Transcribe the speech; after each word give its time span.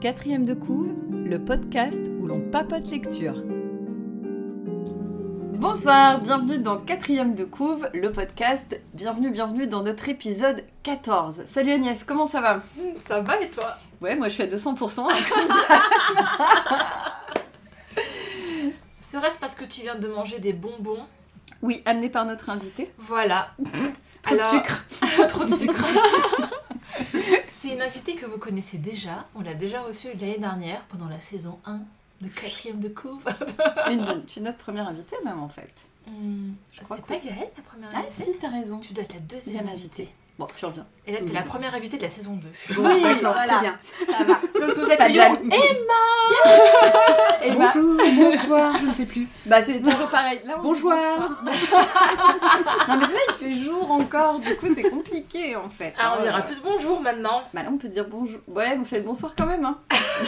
Quatrième 0.00 0.44
de 0.44 0.54
couve, 0.54 0.94
le 1.12 1.38
podcast 1.38 2.10
où 2.20 2.26
l'on 2.26 2.40
papote 2.40 2.88
lecture. 2.90 3.42
Bonsoir, 5.54 6.20
bienvenue 6.20 6.58
dans 6.58 6.78
Quatrième 6.78 7.34
de 7.34 7.44
couve, 7.44 7.88
le 7.92 8.12
podcast. 8.12 8.80
Bienvenue, 8.94 9.30
bienvenue 9.30 9.66
dans 9.66 9.82
notre 9.82 10.08
épisode 10.08 10.64
14. 10.84 11.42
Salut 11.46 11.72
Agnès, 11.72 12.04
comment 12.04 12.26
ça 12.26 12.40
va? 12.40 12.62
Ça 13.00 13.20
va 13.20 13.40
et 13.40 13.48
toi? 13.48 13.76
Ouais, 14.00 14.14
moi 14.14 14.28
je 14.28 14.34
suis 14.34 14.44
à 14.44 14.46
200%. 14.46 15.08
Que 19.58 19.64
tu 19.64 19.82
viens 19.82 19.96
de 19.96 20.08
manger 20.08 20.38
des 20.38 20.52
bonbons 20.52 21.04
oui, 21.62 21.82
amené 21.86 22.08
par 22.08 22.24
notre 22.24 22.50
invité. 22.50 22.92
Voilà. 22.98 23.52
Trop 24.22 24.36
de 24.36 24.40
sucre. 24.40 24.84
Trop 25.28 25.44
de 25.44 25.52
sucre. 25.54 25.84
C'est 27.48 27.68
une 27.74 27.82
invitée 27.82 28.14
que 28.14 28.26
vous 28.26 28.38
connaissez 28.38 28.78
déjà. 28.78 29.26
On 29.34 29.40
l'a 29.40 29.54
déjà 29.54 29.80
reçue 29.82 30.08
l'année 30.20 30.38
dernière 30.38 30.82
pendant 30.84 31.08
la 31.08 31.20
saison 31.20 31.58
1 31.66 31.80
de 32.20 32.28
quatrième 32.28 32.78
de 32.80 32.88
couve. 32.88 33.22
Une 33.90 34.04
de- 34.04 34.20
tu 34.26 34.38
es 34.38 34.42
notre 34.42 34.58
première 34.58 34.86
invitée 34.88 35.16
même 35.24 35.40
en 35.42 35.48
fait. 35.48 35.88
Hmm, 36.06 36.52
C'est 36.76 36.86
pas 37.06 37.16
Gaëlle 37.18 37.50
la 37.56 37.62
première 37.62 37.88
Ah 37.94 37.98
invitée 37.98 38.12
si, 38.24 38.32
t'as 38.40 38.50
raison. 38.50 38.78
Tu 38.78 38.92
dois 38.92 39.04
être 39.04 39.14
la 39.14 39.20
deuxième 39.20 39.54
Deuxième 39.64 39.68
invitée. 39.68 40.02
invitée. 40.02 40.14
Bon, 40.38 40.46
tu 40.56 40.64
reviens. 40.64 40.86
Et 41.04 41.10
là, 41.12 41.18
t'es 41.18 41.32
la 41.32 41.42
première 41.42 41.74
invitée 41.74 41.96
de 41.96 42.02
la 42.02 42.08
saison 42.08 42.38
2. 42.70 42.76
Oui, 42.80 43.02
D'accord, 43.02 43.32
voilà. 43.34 43.54
très 43.54 43.60
bien. 43.60 43.76
Ça 44.06 44.22
va. 44.24 44.34
Donc 44.66 44.76
nous 44.76 44.84
accueillons. 44.90 45.38
Emma 45.50 46.02
Et 47.42 47.50
bah, 47.52 47.72
Bonjour, 47.74 47.96
bonsoir, 48.16 48.76
je 48.80 48.86
ne 48.86 48.92
sais 48.92 49.06
plus. 49.06 49.26
bah 49.46 49.60
c'est 49.62 49.80
toujours 49.82 50.08
pareil. 50.10 50.40
Là, 50.44 50.54
Bonjour. 50.62 50.90
non 50.92 50.98
mais 52.88 53.06
là 53.06 53.18
il 53.28 53.34
fait 53.34 53.52
jour 53.52 53.90
encore, 53.90 54.38
du 54.38 54.54
coup 54.56 54.66
c'est 54.72 54.88
compliqué 54.90 55.56
en 55.56 55.68
fait. 55.68 55.92
Ah, 55.98 56.14
on 56.16 56.20
hein. 56.20 56.24
dira 56.24 56.42
plus 56.42 56.60
bonjour 56.60 57.00
maintenant, 57.00 57.42
Bah 57.52 57.62
là 57.64 57.70
on 57.72 57.78
peut 57.78 57.88
dire 57.88 58.06
bonjour. 58.08 58.38
Ouais, 58.46 58.76
on 58.80 58.84
fait 58.84 59.00
bonsoir 59.00 59.32
quand 59.36 59.46
même, 59.46 59.64
hein. 59.64 59.78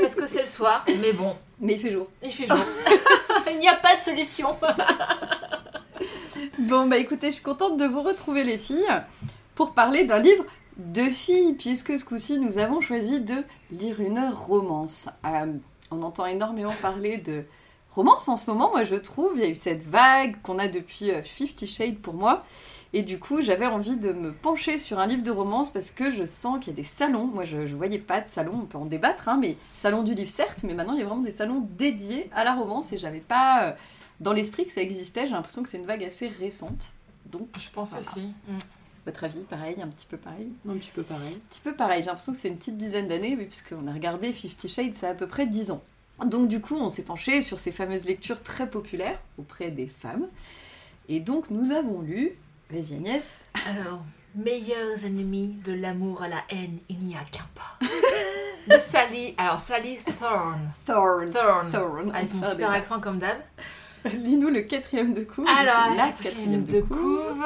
parce 0.00 0.14
que 0.16 0.26
c'est 0.26 0.40
le 0.40 0.46
soir. 0.46 0.84
Mais 1.00 1.12
bon, 1.12 1.36
Mais 1.60 1.74
il 1.74 1.80
fait 1.80 1.90
jour. 1.90 2.08
il 2.22 2.32
fait 2.32 2.46
jour. 2.48 2.56
il 3.50 3.58
n'y 3.58 3.68
a 3.68 3.74
pas 3.74 3.94
de 3.96 4.00
solution. 4.00 4.56
Bon 6.58 6.86
bah 6.86 6.96
écoutez, 6.96 7.28
je 7.28 7.34
suis 7.34 7.42
contente 7.42 7.76
de 7.76 7.84
vous 7.84 8.02
retrouver 8.02 8.42
les 8.42 8.58
filles 8.58 9.02
pour 9.54 9.74
parler 9.74 10.04
d'un 10.04 10.18
livre 10.18 10.44
de 10.76 11.02
filles, 11.02 11.54
puisque 11.54 11.96
ce 11.98 12.04
coup-ci 12.04 12.38
nous 12.38 12.58
avons 12.58 12.80
choisi 12.80 13.20
de 13.20 13.44
lire 13.70 14.00
une 14.00 14.18
romance. 14.18 15.08
Euh, 15.24 15.52
on 15.90 16.02
entend 16.02 16.26
énormément 16.26 16.72
parler 16.80 17.18
de 17.18 17.44
romance 17.92 18.28
en 18.28 18.36
ce 18.36 18.50
moment, 18.50 18.70
moi 18.70 18.82
je 18.82 18.96
trouve. 18.96 19.32
Il 19.36 19.40
y 19.40 19.44
a 19.44 19.48
eu 19.48 19.54
cette 19.54 19.84
vague 19.84 20.40
qu'on 20.42 20.58
a 20.58 20.66
depuis 20.66 21.10
euh, 21.10 21.22
Fifty 21.22 21.66
Shades 21.66 21.98
pour 21.98 22.14
moi. 22.14 22.44
Et 22.94 23.02
du 23.02 23.18
coup, 23.18 23.40
j'avais 23.40 23.66
envie 23.66 23.96
de 23.96 24.12
me 24.12 24.32
pencher 24.32 24.78
sur 24.78 24.98
un 24.98 25.06
livre 25.06 25.22
de 25.22 25.30
romance 25.30 25.70
parce 25.70 25.92
que 25.92 26.10
je 26.10 26.24
sens 26.24 26.58
qu'il 26.58 26.72
y 26.72 26.74
a 26.74 26.76
des 26.76 26.82
salons. 26.82 27.26
Moi, 27.26 27.44
je 27.44 27.58
ne 27.58 27.66
voyais 27.66 27.98
pas 27.98 28.20
de 28.20 28.28
salon, 28.28 28.52
on 28.54 28.66
peut 28.66 28.78
en 28.78 28.84
débattre, 28.84 29.28
hein, 29.28 29.38
mais 29.40 29.56
salon 29.76 30.02
du 30.02 30.14
livre, 30.14 30.30
certes, 30.30 30.62
mais 30.64 30.74
maintenant, 30.74 30.94
il 30.94 30.98
y 30.98 31.02
a 31.02 31.06
vraiment 31.06 31.22
des 31.22 31.30
salons 31.30 31.66
dédiés 31.78 32.28
à 32.34 32.44
la 32.44 32.54
romance 32.54 32.92
et 32.92 32.98
j'avais 32.98 33.20
pas 33.20 33.64
euh, 33.64 33.72
dans 34.22 34.32
l'esprit 34.32 34.66
que 34.66 34.72
ça 34.72 34.80
existait. 34.80 35.26
J'ai 35.26 35.32
l'impression 35.34 35.62
que 35.62 35.68
c'est 35.68 35.78
une 35.78 35.86
vague 35.86 36.04
assez 36.04 36.28
récente. 36.28 36.92
Donc, 37.26 37.48
Je 37.58 37.70
pense 37.70 37.90
Voilà. 37.90 38.04
aussi. 38.06 38.22
Hmm. 38.48 38.58
votre 39.04 39.24
avis, 39.24 39.40
pareil, 39.40 39.76
un 39.82 39.88
petit 39.88 40.06
peu 40.06 40.16
pareil? 40.16 40.48
Un 40.68 40.74
petit 40.74 40.90
peu 40.92 41.02
pareil. 41.02 41.34
Un 41.34 41.48
petit 41.50 41.60
peu 41.60 41.74
pareil, 41.74 42.02
j'ai 42.02 42.06
l'impression 42.08 42.32
que 42.32 42.36
ça 42.38 42.42
fait 42.42 42.48
une 42.48 42.56
petite 42.58 42.76
dizaine 42.76 43.08
d'années, 43.08 43.36
puisqu'on 43.36 43.86
a 43.88 43.92
regardé 43.92 44.32
Fifty 44.32 44.68
Shades, 44.68 44.94
ça 44.94 45.08
a 45.08 45.10
à 45.10 45.14
peu 45.14 45.26
près 45.26 45.46
10 45.46 45.70
ans. 45.72 45.82
Donc 46.26 46.46
du 46.48 46.60
coup, 46.60 46.76
on 46.76 46.88
s'est 46.88 47.02
penché 47.02 47.42
sur 47.42 47.58
ces 47.58 47.72
fameuses 47.72 48.04
lectures 48.04 48.42
très 48.42 48.68
populaires 48.70 49.18
auprès 49.38 49.70
des 49.72 49.88
femmes. 49.88 50.26
Et 51.08 51.18
donc 51.20 51.50
nous 51.50 51.72
avons 51.72 52.00
lu, 52.00 52.32
vas-y 52.70 52.94
Agnès, 52.94 53.48
Alors, 53.66 54.02
meilleurs 54.36 55.04
ennemis 55.04 55.56
de 55.64 55.72
l'amour 55.72 56.22
à 56.22 56.28
la 56.28 56.42
haine, 56.50 56.78
il 56.88 56.98
n'y 56.98 57.16
a 57.16 57.24
qu'un 57.30 57.46
pas. 57.54 57.78
De 58.68 58.78
Sally, 58.78 59.34
alors 59.38 59.58
Sally 59.58 59.98
Thorne. 60.20 60.70
Thorn. 60.86 61.32
Thorne. 61.32 61.72
Thorn. 61.72 62.14
Avec 62.14 62.32
mon 62.32 62.44
super 62.44 62.70
accent 62.70 63.00
comme 63.00 63.18
d'hab. 63.18 63.38
Lis-nous 64.18 64.48
le 64.48 64.62
quatrième 64.62 65.14
de 65.14 65.22
couve. 65.22 65.46
Alors, 65.46 65.94
la 65.96 66.10
quatrième 66.10 66.64
de 66.64 66.80
couve. 66.80 67.44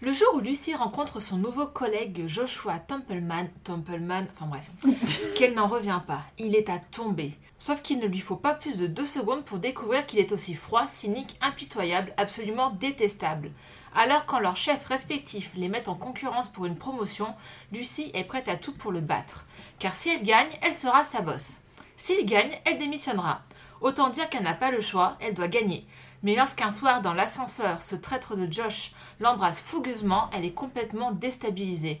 Le 0.00 0.12
jour 0.12 0.28
où 0.34 0.40
Lucy 0.40 0.74
rencontre 0.74 1.20
son 1.20 1.36
nouveau 1.36 1.66
collègue 1.66 2.24
Joshua 2.26 2.78
Templeman, 2.80 3.48
Templeman, 3.62 4.26
enfin 4.32 4.46
bref, 4.46 4.70
qu'elle 5.36 5.54
n'en 5.54 5.68
revient 5.68 6.00
pas. 6.06 6.24
Il 6.38 6.56
est 6.56 6.68
à 6.68 6.78
tomber. 6.78 7.34
Sauf 7.58 7.82
qu'il 7.82 8.00
ne 8.00 8.06
lui 8.06 8.18
faut 8.18 8.36
pas 8.36 8.54
plus 8.54 8.76
de 8.76 8.88
deux 8.88 9.06
secondes 9.06 9.44
pour 9.44 9.58
découvrir 9.58 10.04
qu'il 10.04 10.18
est 10.18 10.32
aussi 10.32 10.54
froid, 10.54 10.88
cynique, 10.88 11.36
impitoyable, 11.40 12.12
absolument 12.16 12.70
détestable. 12.70 13.52
Alors 13.94 14.26
quand 14.26 14.40
leurs 14.40 14.56
chefs 14.56 14.86
respectifs 14.86 15.52
les 15.54 15.68
mettent 15.68 15.88
en 15.88 15.94
concurrence 15.94 16.48
pour 16.48 16.66
une 16.66 16.76
promotion, 16.76 17.32
Lucy 17.70 18.10
est 18.14 18.24
prête 18.24 18.48
à 18.48 18.56
tout 18.56 18.72
pour 18.72 18.90
le 18.90 19.00
battre. 19.00 19.46
Car 19.78 19.94
si 19.94 20.10
elle 20.10 20.24
gagne, 20.24 20.50
elle 20.62 20.72
sera 20.72 21.04
sa 21.04 21.20
bosse. 21.20 21.60
S'il 21.96 22.26
gagne, 22.26 22.58
elle 22.64 22.78
démissionnera. 22.78 23.42
Autant 23.82 24.08
dire 24.10 24.30
qu'elle 24.30 24.44
n'a 24.44 24.54
pas 24.54 24.70
le 24.70 24.80
choix, 24.80 25.16
elle 25.20 25.34
doit 25.34 25.48
gagner. 25.48 25.86
Mais 26.22 26.36
lorsqu'un 26.36 26.70
soir 26.70 27.02
dans 27.02 27.14
l'ascenseur, 27.14 27.82
ce 27.82 27.96
traître 27.96 28.36
de 28.36 28.50
Josh 28.50 28.92
l'embrasse 29.18 29.60
fougueusement, 29.60 30.30
elle 30.32 30.44
est 30.44 30.52
complètement 30.52 31.10
déstabilisée. 31.10 32.00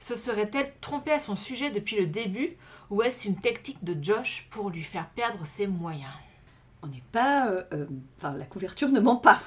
Se 0.00 0.16
serait-elle 0.16 0.72
trompée 0.80 1.12
à 1.12 1.18
son 1.20 1.36
sujet 1.36 1.70
depuis 1.70 1.96
le 1.96 2.06
début 2.06 2.56
ou 2.90 3.02
est-ce 3.02 3.28
une 3.28 3.36
technique 3.36 3.84
de 3.84 3.96
Josh 4.02 4.48
pour 4.50 4.70
lui 4.70 4.82
faire 4.82 5.06
perdre 5.10 5.46
ses 5.46 5.68
moyens? 5.68 6.10
On 6.82 6.88
n'est 6.88 7.04
pas... 7.12 7.46
euh, 7.48 7.62
euh, 7.74 7.86
Enfin, 8.18 8.34
la 8.36 8.46
couverture 8.46 8.88
ne 8.88 8.98
ment 8.98 9.16
pas. 9.16 9.40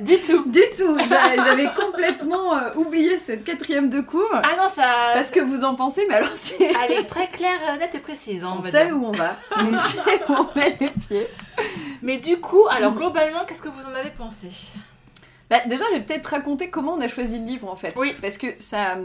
Du 0.00 0.18
tout 0.20 0.44
du 0.46 0.60
tout 0.76 0.98
J'a- 1.08 1.36
J'avais 1.36 1.68
complètement 1.78 2.56
euh, 2.56 2.70
oublié 2.76 3.16
cette 3.18 3.44
quatrième 3.44 3.88
de 3.88 4.00
couve. 4.00 4.26
Ah 4.32 4.56
non, 4.56 4.68
ça... 4.74 4.82
Parce 5.14 5.30
que 5.30 5.40
vous 5.40 5.64
en 5.64 5.74
pensez, 5.74 6.04
mais 6.08 6.16
alors 6.16 6.30
c'est... 6.36 6.62
Elle 6.84 6.92
est 6.92 7.04
très 7.04 7.28
claire, 7.28 7.58
euh, 7.70 7.76
nette 7.78 7.94
et 7.94 7.98
précise, 8.00 8.42
hein, 8.44 8.52
on, 8.54 8.58
On 8.58 8.62
sait 8.62 8.90
où 8.92 9.06
on 9.06 9.12
va, 9.12 9.36
on 9.56 9.70
sait 9.78 9.98
où 10.28 10.32
on 10.32 10.48
met 10.58 10.76
les 10.80 10.90
pieds. 10.90 11.26
Mais 12.02 12.18
du 12.18 12.38
coup, 12.40 12.64
alors 12.70 12.94
globalement, 12.94 13.44
qu'est-ce 13.46 13.62
que 13.62 13.68
vous 13.68 13.86
en 13.86 13.94
avez 13.94 14.10
pensé? 14.10 14.48
Bah, 15.50 15.58
déjà, 15.66 15.84
je 15.90 15.98
vais 15.98 16.02
peut-être 16.02 16.26
raconter 16.26 16.70
comment 16.70 16.94
on 16.94 17.00
a 17.00 17.08
choisi 17.08 17.38
le 17.38 17.44
livre 17.46 17.70
en 17.70 17.76
fait. 17.76 17.94
Oui. 17.96 18.14
Parce 18.20 18.38
que 18.38 18.46
ça. 18.58 18.96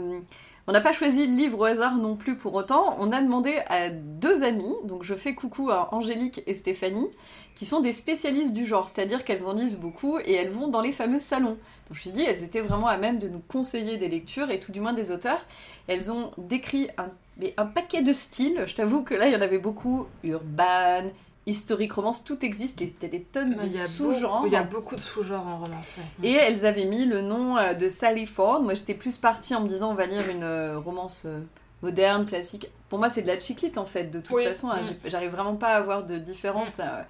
On 0.70 0.72
n'a 0.72 0.80
pas 0.80 0.92
choisi 0.92 1.26
le 1.26 1.34
livre 1.34 1.58
au 1.58 1.64
hasard 1.64 1.96
non 1.96 2.14
plus 2.14 2.36
pour 2.36 2.54
autant. 2.54 2.94
On 3.00 3.10
a 3.10 3.20
demandé 3.20 3.58
à 3.66 3.88
deux 3.90 4.44
amies, 4.44 4.72
donc 4.84 5.02
je 5.02 5.16
fais 5.16 5.34
coucou 5.34 5.68
à 5.68 5.92
Angélique 5.92 6.44
et 6.46 6.54
Stéphanie, 6.54 7.08
qui 7.56 7.66
sont 7.66 7.80
des 7.80 7.90
spécialistes 7.90 8.52
du 8.52 8.64
genre, 8.66 8.88
c'est-à-dire 8.88 9.24
qu'elles 9.24 9.44
en 9.44 9.52
lisent 9.52 9.80
beaucoup 9.80 10.20
et 10.20 10.32
elles 10.32 10.50
vont 10.50 10.68
dans 10.68 10.80
les 10.80 10.92
fameux 10.92 11.18
salons. 11.18 11.56
Donc 11.56 11.58
je 11.90 11.94
me 11.94 11.98
suis 11.98 12.10
dit, 12.12 12.22
elles 12.22 12.44
étaient 12.44 12.60
vraiment 12.60 12.86
à 12.86 12.98
même 12.98 13.18
de 13.18 13.26
nous 13.26 13.40
conseiller 13.48 13.96
des 13.96 14.06
lectures 14.06 14.52
et 14.52 14.60
tout 14.60 14.70
du 14.70 14.80
moins 14.80 14.92
des 14.92 15.10
auteurs. 15.10 15.44
Elles 15.88 16.12
ont 16.12 16.30
décrit 16.38 16.86
un, 17.56 17.66
paquet 17.66 18.02
de 18.02 18.12
styles. 18.12 18.62
Je 18.66 18.76
t'avoue 18.76 19.02
que 19.02 19.14
là, 19.14 19.26
il 19.26 19.32
y 19.32 19.36
en 19.36 19.40
avait 19.40 19.58
beaucoup 19.58 20.06
urban, 20.22 21.02
historique, 21.46 21.92
romance, 21.94 22.22
tout 22.22 22.44
existe. 22.44 22.80
Il 22.80 22.88
y 23.02 23.04
a 23.04 23.08
des 23.08 23.22
tonnes 23.22 23.56
de 23.56 23.68
sous-genres. 23.70 24.42
Il 24.46 24.52
y 24.52 24.56
a 24.56 24.62
beaucoup 24.62 24.94
de 24.94 25.00
sous-genres 25.00 25.46
en 25.46 25.58
romance. 25.64 25.94
ouais. 26.22 26.28
Et 26.28 26.32
elles 26.34 26.66
avaient 26.66 26.84
mis 26.84 27.04
le 27.06 27.22
nom 27.22 27.56
euh, 27.56 27.74
de 27.74 27.88
Sally 27.88 28.26
Ford. 28.26 28.60
Moi, 28.62 28.74
j'étais 28.74 28.94
plus 28.94 29.18
partie 29.18 29.54
en 29.54 29.62
me 29.62 29.66
disant 29.68 29.90
on 29.90 29.94
va 29.94 30.06
lire 30.06 30.28
une 30.28 30.42
euh, 30.44 30.78
romance 30.78 31.22
euh, 31.26 31.40
moderne, 31.82 32.24
classique. 32.26 32.68
Pour 32.88 32.98
moi, 32.98 33.08
c'est 33.10 33.22
de 33.22 33.26
la 33.28 33.40
chiclite 33.40 33.78
en 33.78 33.86
fait, 33.86 34.04
de 34.04 34.20
toute 34.20 34.36
Oui. 34.36 34.44
façon. 34.44 34.68
hein. 34.70 34.82
Mm. 34.82 35.08
J'arrive 35.08 35.30
vraiment 35.30 35.56
pas 35.56 35.68
à 35.68 35.76
avoir 35.76 36.04
de 36.04 36.18
différence. 36.18 36.78
euh, 36.80 37.02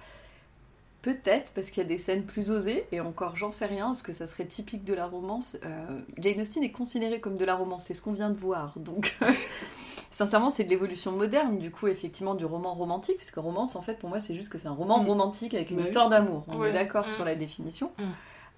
Peut-être 1.01 1.51
parce 1.55 1.71
qu'il 1.71 1.81
y 1.81 1.85
a 1.85 1.89
des 1.89 1.97
scènes 1.97 2.25
plus 2.25 2.51
osées, 2.51 2.85
et 2.91 2.99
encore 3.01 3.35
j'en 3.35 3.49
sais 3.49 3.65
rien, 3.65 3.85
parce 3.87 4.03
que 4.03 4.13
ça 4.13 4.27
serait 4.27 4.45
typique 4.45 4.83
de 4.85 4.93
la 4.93 5.07
romance. 5.07 5.57
Euh, 5.65 5.99
Jane 6.19 6.39
Austen 6.41 6.61
est 6.63 6.69
considérée 6.69 7.19
comme 7.19 7.37
de 7.37 7.45
la 7.45 7.55
romance, 7.55 7.85
c'est 7.85 7.95
ce 7.95 8.03
qu'on 8.03 8.13
vient 8.13 8.29
de 8.29 8.37
voir. 8.37 8.73
Donc, 8.77 9.17
sincèrement, 10.11 10.49
c'est 10.49 10.63
de 10.65 10.69
l'évolution 10.69 11.11
moderne, 11.11 11.57
du 11.57 11.71
coup, 11.71 11.87
effectivement, 11.87 12.35
du 12.35 12.45
roman 12.45 12.73
romantique, 12.73 13.17
puisque 13.17 13.37
romance, 13.37 13.75
en 13.75 13.81
fait, 13.81 13.95
pour 13.95 14.09
moi, 14.09 14.19
c'est 14.19 14.35
juste 14.35 14.51
que 14.51 14.57
c'est 14.57 14.67
un 14.67 14.73
roman 14.73 14.99
Mm. 15.03 15.07
romantique 15.07 15.53
avec 15.53 15.69
une 15.71 15.77
Bah 15.77 15.81
oui. 15.83 15.87
histoire 15.87 16.09
d'amour. 16.09 16.43
On 16.47 16.59
Oui. 16.59 16.69
est 16.69 16.73
d'accord 16.73 17.07
Mm. 17.07 17.11
sur 17.11 17.25
la 17.25 17.35
définition. 17.35 17.91
Mm. 17.97 18.03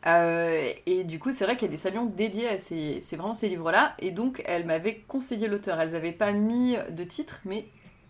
Euh, 0.06 0.70
et 0.86 1.04
du 1.06 1.18
coup, 1.20 1.32
c'est 1.32 1.46
vrai 1.46 1.56
qu'il 1.56 1.68
y 1.68 1.70
a 1.70 1.72
des 1.72 1.78
salons 1.78 2.06
dédiés 2.06 2.50
à 2.50 2.58
ces, 2.58 3.00
c'est 3.02 3.16
vraiment 3.16 3.34
ces 3.34 3.48
livres-là. 3.48 3.94
Et 4.00 4.12
donc, 4.12 4.42
elles 4.46 4.66
m'avaient 4.66 4.96
conseillé 5.08 5.48
l'auteur. 5.48 5.80
Elles 5.80 5.94
n'avaient 5.94 6.12
pas 6.12 6.34
mis 6.34 6.76
de 6.90 7.04
titre, 7.06 7.40
mais 7.46 7.66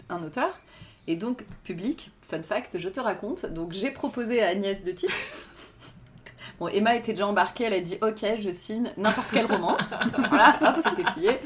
un 0.09 0.23
auteur. 0.23 0.59
Et 1.05 1.15
donc, 1.15 1.43
public, 1.63 2.11
fun 2.27 2.41
fact, 2.41 2.79
je 2.79 2.89
te 2.89 2.99
raconte. 2.99 3.45
Donc, 3.45 3.73
j'ai 3.73 3.91
proposé 3.91 4.41
à 4.41 4.47
Agnès 4.47 4.83
deux 4.83 4.95
titres. 4.95 5.13
Bon, 6.59 6.67
Emma 6.67 6.95
était 6.95 7.13
déjà 7.13 7.25
embarquée, 7.25 7.63
elle 7.63 7.73
a 7.73 7.79
dit 7.79 7.97
Ok, 8.01 8.23
je 8.39 8.51
signe 8.51 8.91
n'importe 8.97 9.31
quelle 9.31 9.45
romance. 9.47 9.91
voilà, 10.29 10.57
hop, 10.61 10.75
c'était 10.77 11.03
plié. 11.03 11.39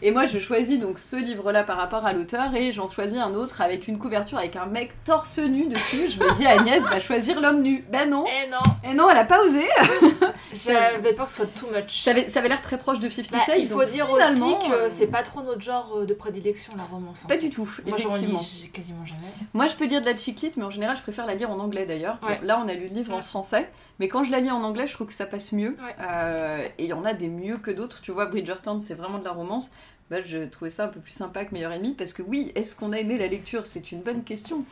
Et 0.00 0.10
moi, 0.10 0.24
je 0.24 0.38
choisis 0.38 0.78
donc 0.78 0.98
ce 0.98 1.16
livre-là 1.16 1.64
par 1.64 1.76
rapport 1.76 2.06
à 2.06 2.12
l'auteur 2.12 2.54
et 2.54 2.72
j'en 2.72 2.88
choisis 2.88 3.18
un 3.18 3.34
autre 3.34 3.60
avec 3.60 3.88
une 3.88 3.98
couverture 3.98 4.38
avec 4.38 4.56
un 4.56 4.66
mec 4.66 4.92
torse 5.04 5.38
nu 5.38 5.66
dessus. 5.66 6.08
Je 6.08 6.18
me 6.20 6.36
dis, 6.36 6.46
Agnès 6.46 6.82
va 6.84 7.00
choisir 7.00 7.40
l'homme 7.40 7.62
nu. 7.62 7.84
Ben 7.90 8.08
non. 8.08 8.24
Eh 8.26 8.48
non 8.50 8.90
Et 8.90 8.94
non, 8.94 9.10
elle 9.10 9.18
a 9.18 9.24
pas 9.24 9.42
osé. 9.42 9.64
J'avais 10.52 11.12
peur 11.12 11.24
que 11.26 11.30
ce 11.30 11.36
soit 11.38 11.46
too 11.46 11.66
much. 11.74 12.02
Ça 12.02 12.10
avait, 12.10 12.48
l'air 12.48 12.62
très 12.62 12.78
proche 12.78 13.00
de 13.00 13.08
Fifty 13.08 13.32
Bah, 13.32 13.42
Shades. 13.44 13.56
il 13.58 13.68
faut 13.68 13.82
donc 13.82 13.90
dire 13.90 14.08
aussi 14.10 14.68
que 14.68 14.72
euh, 14.72 14.88
c'est 14.88 15.06
pas 15.08 15.22
trop 15.22 15.42
notre 15.42 15.62
genre 15.62 15.92
euh, 15.96 16.06
de 16.06 16.14
prédilection 16.14 16.72
la 16.76 16.84
romance. 16.84 17.24
en 17.24 17.28
Pas 17.28 17.36
du 17.36 17.50
tout, 17.50 17.68
Moi 17.86 17.98
effectivement. 17.98 18.38
lis 18.40 18.70
quasiment 18.72 19.04
jamais. 19.04 19.20
Moi, 19.52 19.66
je 19.66 19.74
peux 19.74 19.86
dire 19.86 20.00
de 20.00 20.06
la 20.06 20.16
chick 20.16 20.38
mais 20.56 20.64
en 20.64 20.70
général, 20.70 20.96
je 20.96 21.02
préfère 21.02 21.26
la 21.26 21.34
lire 21.34 21.50
en 21.50 21.58
anglais 21.58 21.86
d'ailleurs. 21.86 22.18
Ouais. 22.22 22.38
Là, 22.42 22.60
on 22.64 22.68
a 22.68 22.74
lu 22.74 22.88
le 22.88 22.94
livre 22.94 23.12
en 23.12 23.22
français, 23.22 23.68
mais 23.98 24.08
quand 24.08 24.24
je 24.24 24.30
la 24.30 24.40
lis 24.40 24.50
en 24.50 24.62
anglais, 24.62 24.86
je 24.86 24.94
trouve 24.94 25.06
que 25.08 25.12
ça 25.12 25.26
passe 25.26 25.52
mieux. 25.52 25.70
Ouais. 25.82 25.96
Euh, 26.00 26.66
et 26.78 26.84
il 26.84 26.88
y 26.88 26.92
en 26.92 27.04
a 27.04 27.14
des 27.14 27.28
mieux 27.28 27.58
que 27.58 27.70
d'autres. 27.70 28.00
Tu 28.00 28.12
vois, 28.12 28.26
Bridgerton, 28.26 28.80
c'est 28.80 28.94
vraiment 28.94 29.18
de 29.18 29.24
la 29.24 29.32
romance. 29.32 29.70
Bah, 30.10 30.22
je 30.22 30.38
trouvais 30.44 30.70
ça 30.70 30.84
un 30.84 30.88
peu 30.88 31.00
plus 31.00 31.12
sympa 31.12 31.44
que 31.44 31.52
Meilleur 31.52 31.72
Ennemi, 31.72 31.94
parce 31.94 32.12
que 32.12 32.22
oui, 32.22 32.52
est-ce 32.54 32.74
qu'on 32.74 32.92
a 32.92 32.98
aimé 32.98 33.18
la 33.18 33.26
lecture? 33.26 33.66
C'est 33.66 33.92
une 33.92 34.00
bonne 34.00 34.24
question. 34.24 34.64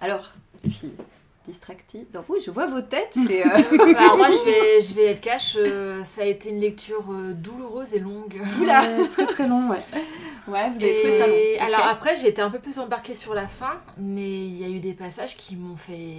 Alors, 0.00 0.32
distractées. 1.46 2.06
Donc, 2.12 2.24
oui, 2.28 2.38
je 2.44 2.50
vois 2.50 2.66
vos 2.66 2.80
têtes. 2.80 3.12
C'est. 3.12 3.46
euh, 3.46 3.50
Bah, 3.92 3.98
alors 3.98 4.16
moi 4.16 4.28
je 4.30 4.44
vais, 4.44 4.80
je 4.80 4.94
vais 4.94 5.06
être 5.06 5.20
cash, 5.20 5.56
euh, 5.58 6.02
ça 6.04 6.22
a 6.22 6.24
été 6.24 6.50
une 6.50 6.60
lecture 6.60 7.04
euh, 7.12 7.32
douloureuse 7.32 7.94
et 7.94 7.98
longue. 7.98 8.40
Oula. 8.60 8.82
Très 9.12 9.26
très 9.26 9.46
long, 9.46 9.68
ouais. 9.68 9.78
Ouais, 10.48 10.70
vous 10.70 10.82
avez 10.82 10.94
trouvé 10.94 11.18
ça 11.18 11.26
long. 11.26 11.34
Et 11.34 11.58
alors 11.60 11.86
après 11.86 12.16
j'ai 12.16 12.28
été 12.28 12.42
un 12.42 12.50
peu 12.50 12.58
plus 12.58 12.78
embarquée 12.78 13.14
sur 13.14 13.34
la 13.34 13.46
fin, 13.46 13.80
mais 13.98 14.28
il 14.28 14.56
y 14.60 14.64
a 14.64 14.68
eu 14.68 14.80
des 14.80 14.94
passages 14.94 15.36
qui 15.36 15.56
m'ont 15.56 15.76
fait... 15.76 16.16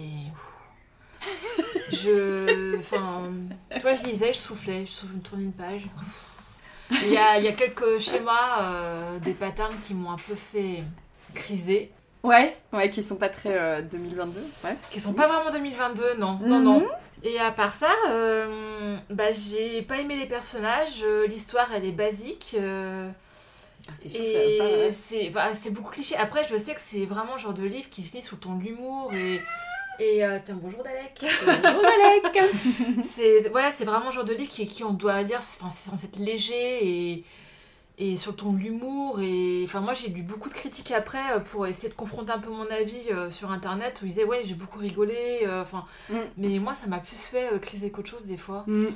Je... 1.91 2.77
Enfin... 2.79 3.29
Tu 3.73 3.79
vois, 3.81 3.95
je 3.95 4.03
lisais, 4.03 4.33
je 4.33 4.37
soufflais, 4.37 4.85
je 4.85 4.91
soufflais, 4.91 5.17
je 5.23 5.29
tournais 5.29 5.43
une 5.45 5.53
page. 5.53 5.81
Il 7.03 7.11
y 7.11 7.17
a, 7.17 7.37
il 7.37 7.43
y 7.43 7.47
a 7.47 7.53
quelques 7.53 7.99
schémas, 7.99 8.61
euh, 8.61 9.19
des 9.19 9.33
patterns 9.33 9.75
qui 9.87 9.93
m'ont 9.93 10.11
un 10.11 10.17
peu 10.17 10.35
fait 10.35 10.83
criser, 11.33 11.91
Ouais, 12.23 12.55
ouais, 12.71 12.89
qui 12.89 13.03
sont 13.03 13.17
pas 13.17 13.27
très 13.29 13.53
euh, 13.57 13.81
2022. 13.81 14.39
Ouais. 14.63 14.75
qui 14.91 14.99
sont 15.01 15.13
pas 15.13 15.27
vraiment 15.27 15.51
2022, 15.51 16.13
non, 16.19 16.39
non, 16.41 16.59
Mhm. 16.59 16.63
non. 16.63 16.87
Et 17.23 17.39
à 17.39 17.51
part 17.51 17.73
ça, 17.73 17.89
euh, 18.09 18.95
bah, 19.09 19.31
j'ai 19.31 19.81
pas 19.81 19.97
aimé 19.97 20.15
les 20.15 20.25
personnages, 20.25 21.01
euh, 21.03 21.25
l'histoire 21.27 21.67
elle 21.73 21.85
est 21.85 21.91
basique. 21.91 22.55
euh, 22.57 23.09
Ah, 23.89 23.91
Et 24.05 24.89
c'est 24.93 25.33
c'est 25.55 25.69
beaucoup 25.71 25.91
cliché. 25.91 26.15
Après, 26.15 26.45
je 26.49 26.57
sais 26.57 26.73
que 26.73 26.79
c'est 26.81 27.05
vraiment 27.05 27.33
le 27.33 27.39
genre 27.39 27.53
de 27.53 27.63
livre 27.63 27.89
qui 27.89 28.01
se 28.01 28.13
lit 28.15 28.21
sous 28.21 28.35
le 28.35 28.41
ton 28.41 28.55
de 28.55 28.63
l'humour 28.63 29.11
et. 29.13 29.41
Et 29.99 30.23
euh, 30.25 30.39
tiens, 30.43 30.57
bonjour 30.61 30.81
Dalek. 30.83 31.23
Bonjour 31.45 31.85
Alec 31.85 32.43
c'est 33.03 33.47
voilà, 33.49 33.71
c'est 33.75 33.85
vraiment 33.85 34.07
le 34.07 34.11
genre 34.11 34.23
de 34.25 34.33
livre 34.33 34.49
qui, 34.51 34.67
qui 34.67 34.83
on 34.83 34.91
doit 34.93 35.21
lire. 35.21 35.41
C'est 35.41 35.61
enfin, 35.61 35.69
c'est 35.69 35.89
censé 35.89 36.07
être 36.07 36.17
léger 36.19 37.11
et 37.11 37.23
et 37.99 38.17
sur 38.17 38.31
le 38.31 38.37
ton 38.37 38.53
de 38.53 38.57
l'humour 38.57 39.19
et 39.21 39.61
enfin 39.65 39.79
moi 39.79 39.93
j'ai 39.93 40.07
lu 40.09 40.23
beaucoup 40.23 40.49
de 40.49 40.53
critiques 40.55 40.89
après 40.89 41.19
euh, 41.35 41.39
pour 41.39 41.67
essayer 41.67 41.89
de 41.89 41.93
confronter 41.93 42.31
un 42.31 42.39
peu 42.39 42.49
mon 42.49 42.65
avis 42.71 43.03
euh, 43.11 43.29
sur 43.29 43.51
internet 43.51 43.99
où 44.01 44.05
ils 44.05 44.09
disaient 44.09 44.23
ouais 44.23 44.41
j'ai 44.43 44.55
beaucoup 44.55 44.79
rigolé 44.79 45.41
euh, 45.43 45.63
Mm. 46.09 46.15
mais 46.37 46.57
moi 46.57 46.73
ça 46.73 46.87
m'a 46.87 46.97
plus 46.97 47.15
fait 47.21 47.59
criser 47.61 47.91
qu'autre 47.91 48.09
chose 48.09 48.25
des 48.25 48.37
fois 48.37 48.63
Mm. 48.65 48.87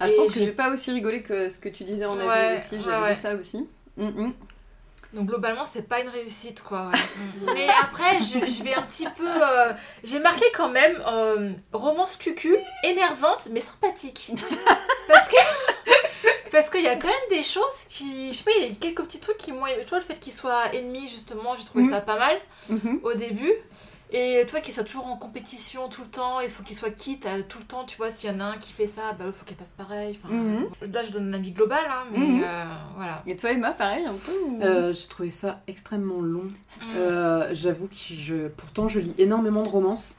Ah, 0.00 0.06
je 0.06 0.12
pense 0.14 0.28
que 0.28 0.38
j'ai- 0.38 0.46
j'ai 0.46 0.52
pas 0.52 0.70
aussi 0.72 0.90
rigolé 0.90 1.20
que 1.22 1.50
ce 1.50 1.58
que 1.58 1.68
tu 1.68 1.84
disais 1.84 2.06
en 2.06 2.18
avis 2.18 2.28
Ouais, 2.28 2.54
aussi. 2.54 2.76
ouais, 2.76 2.82
J'avais 2.82 3.02
ouais. 3.02 3.14
vu 3.14 3.20
ça 3.20 3.34
aussi. 3.34 3.66
Mm. 3.98 4.30
Donc 5.12 5.26
globalement, 5.26 5.64
c'est 5.66 5.88
pas 5.88 6.00
une 6.00 6.08
réussite, 6.08 6.62
quoi. 6.62 6.88
ouais. 6.90 6.98
Mais 7.54 7.68
après, 7.82 8.18
je, 8.20 8.46
je 8.46 8.62
vais 8.62 8.74
un 8.74 8.82
petit 8.82 9.06
peu... 9.16 9.26
euh, 9.26 9.72
J'ai 10.04 10.18
marqué 10.20 10.44
quand 10.54 10.68
même 10.68 11.02
euh, 11.06 11.50
romance 11.72 12.16
cucu, 12.16 12.56
énervante, 12.84 13.48
mais 13.50 13.60
sympathique. 13.60 14.32
Parce 15.08 15.28
que... 15.28 15.36
Parce 16.50 16.70
qu'il 16.70 16.82
y 16.82 16.88
a 16.88 16.96
quand 16.96 17.08
même 17.08 17.28
des 17.30 17.42
choses 17.42 17.84
qui... 17.90 18.32
Je 18.32 18.38
sais 18.38 18.44
pas, 18.44 18.50
il 18.58 18.66
y 18.68 18.70
a 18.70 18.74
quelques 18.80 19.02
petits 19.04 19.20
trucs 19.20 19.36
qui 19.36 19.52
m'ont... 19.52 19.64
Tu 19.66 19.88
vois, 19.88 19.98
le 19.98 20.04
fait 20.04 20.18
qu'il 20.18 20.32
soit 20.32 20.74
ennemi, 20.74 21.08
justement, 21.08 21.54
j'ai 21.56 21.64
trouvé 21.64 21.84
Mhm. 21.84 21.90
ça 21.90 22.00
pas 22.00 22.18
mal 22.18 22.38
Mhm. 22.68 23.00
au 23.02 23.12
début. 23.14 23.52
Et 24.12 24.42
tu 24.46 24.52
vois 24.52 24.60
qu'il 24.60 24.72
soit 24.72 24.84
toujours 24.84 25.06
en 25.08 25.16
compétition 25.16 25.88
tout 25.88 26.02
le 26.02 26.06
temps, 26.08 26.38
il 26.40 26.48
faut 26.48 26.62
qu'il 26.62 26.76
soit 26.76 26.90
quitte 26.90 27.26
à 27.26 27.42
tout 27.42 27.58
le 27.58 27.64
temps, 27.64 27.84
tu 27.84 27.96
vois, 27.96 28.08
s'il 28.10 28.30
y 28.30 28.32
en 28.32 28.38
a 28.38 28.44
un 28.44 28.56
qui 28.56 28.72
fait 28.72 28.86
ça, 28.86 29.12
bah 29.18 29.24
l'autre 29.24 29.36
faut 29.38 29.44
qu'il 29.44 29.56
fasse 29.56 29.74
pareil. 29.76 30.16
Enfin, 30.24 30.32
Mhm. 30.32 30.66
Là 30.92 31.02
je 31.02 31.10
donne 31.10 31.28
un 31.34 31.36
avis 31.36 31.50
global, 31.50 31.84
hein, 31.90 32.04
mais 32.12 32.40
euh, 32.44 32.64
voilà. 32.96 33.22
Et 33.26 33.34
toi, 33.36 33.50
Emma, 33.50 33.72
pareil, 33.72 34.04
un 34.06 34.14
peu 34.14 34.32
ou- 34.46 34.60
Euh, 34.62 34.92
J'ai 34.92 35.08
trouvé 35.08 35.30
ça 35.30 35.60
extrêmement 35.66 36.20
long. 36.20 36.44
Mm. 36.80 36.84
Euh, 36.96 37.48
J'avoue 37.52 37.88
que 37.88 37.94
je, 37.96 38.46
pourtant 38.48 38.86
je 38.86 39.00
lis 39.00 39.14
énormément 39.18 39.64
de 39.64 39.68
romances. 39.68 40.14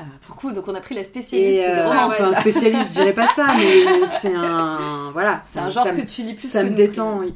Ah, 0.00 0.04
beaucoup, 0.26 0.50
donc 0.50 0.66
on 0.66 0.74
a 0.74 0.80
pris 0.80 0.96
la 0.96 1.04
spécialiste 1.04 1.62
Et 1.62 1.68
de 1.68 1.76
euh, 1.78 1.86
romance. 1.88 2.14
enfin 2.18 2.34
spécialiste, 2.40 2.88
je 2.88 2.92
dirais 3.00 3.12
pas 3.12 3.28
ça, 3.28 3.54
mais 3.56 3.84
c'est 4.20 4.34
un 4.34 5.10
voilà, 5.12 5.40
C'est 5.44 5.60
un 5.60 5.70
genre 5.70 5.84
ça 5.84 5.92
que 5.92 6.00
tu 6.00 6.22
lis 6.22 6.34
plus 6.34 6.48
ça 6.48 6.62
que 6.64 6.70
me 6.70 6.74
détend. 6.74 7.20
Ouais. 7.20 7.30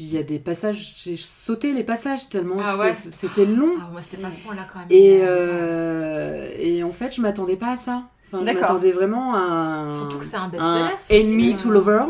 Euh, 0.00 0.02
il 0.02 0.12
y 0.12 0.18
a 0.18 0.22
des 0.22 0.38
passages, 0.38 0.94
j'ai 1.04 1.16
sauté 1.16 1.72
les 1.72 1.84
passages 1.84 2.28
tellement 2.28 2.56
Ah 2.64 2.76
ouais. 2.78 2.94
c'était 2.94 3.44
long. 3.44 3.72
Ah, 3.78 3.88
moi 3.92 4.00
c'était 4.02 4.16
pas 4.22 4.28
à 4.28 4.32
ce 4.32 4.40
point-là 4.40 4.66
quand 4.72 4.78
même. 4.80 4.88
Et, 4.90 5.18
euh, 5.22 6.48
et 6.58 6.82
en 6.82 6.92
fait, 6.92 7.14
je 7.14 7.20
m'attendais 7.20 7.56
pas 7.56 7.72
à 7.72 7.76
ça. 7.76 8.04
Enfin, 8.26 8.40
je 8.40 8.44
D'accord. 8.46 8.62
m'attendais 8.62 8.92
vraiment 8.92 9.34
à 9.34 9.38
un, 9.38 9.90
Surtout 9.90 10.18
que 10.18 10.24
c'est 10.24 10.36
un 10.36 10.48
best-seller. 10.48 11.20
Enemy 11.22 11.56
to 11.56 11.70
Lovers. 11.70 12.08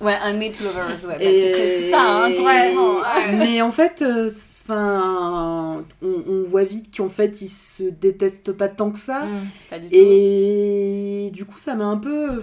Ouais, 0.00 0.14
un 0.22 0.32
Mate 0.36 0.60
Lovers, 0.60 1.08
ouais. 1.08 1.16
bah, 1.18 1.24
Et- 1.24 1.54
c'est- 1.54 1.90
ça, 1.90 2.00
hein, 2.02 2.28
et- 2.28 2.38
ouais. 2.40 3.36
Mais 3.38 3.62
en 3.62 3.70
fait, 3.70 4.02
euh, 4.02 4.28
enfin, 4.64 5.82
on, 6.02 6.22
on 6.28 6.42
voit 6.42 6.64
vite 6.64 6.94
qu'en 6.94 7.08
fait, 7.08 7.40
ils 7.40 7.48
se 7.48 7.84
détestent 7.84 8.52
pas 8.52 8.68
tant 8.68 8.90
que 8.90 8.98
ça. 8.98 9.20
Mm. 9.24 9.40
Pas 9.70 9.78
du 9.78 9.86
tout. 9.88 9.94
Et 9.94 11.30
du 11.32 11.44
coup, 11.46 11.58
ça 11.58 11.74
m'a 11.74 11.84
un 11.86 11.96
peu. 11.96 12.42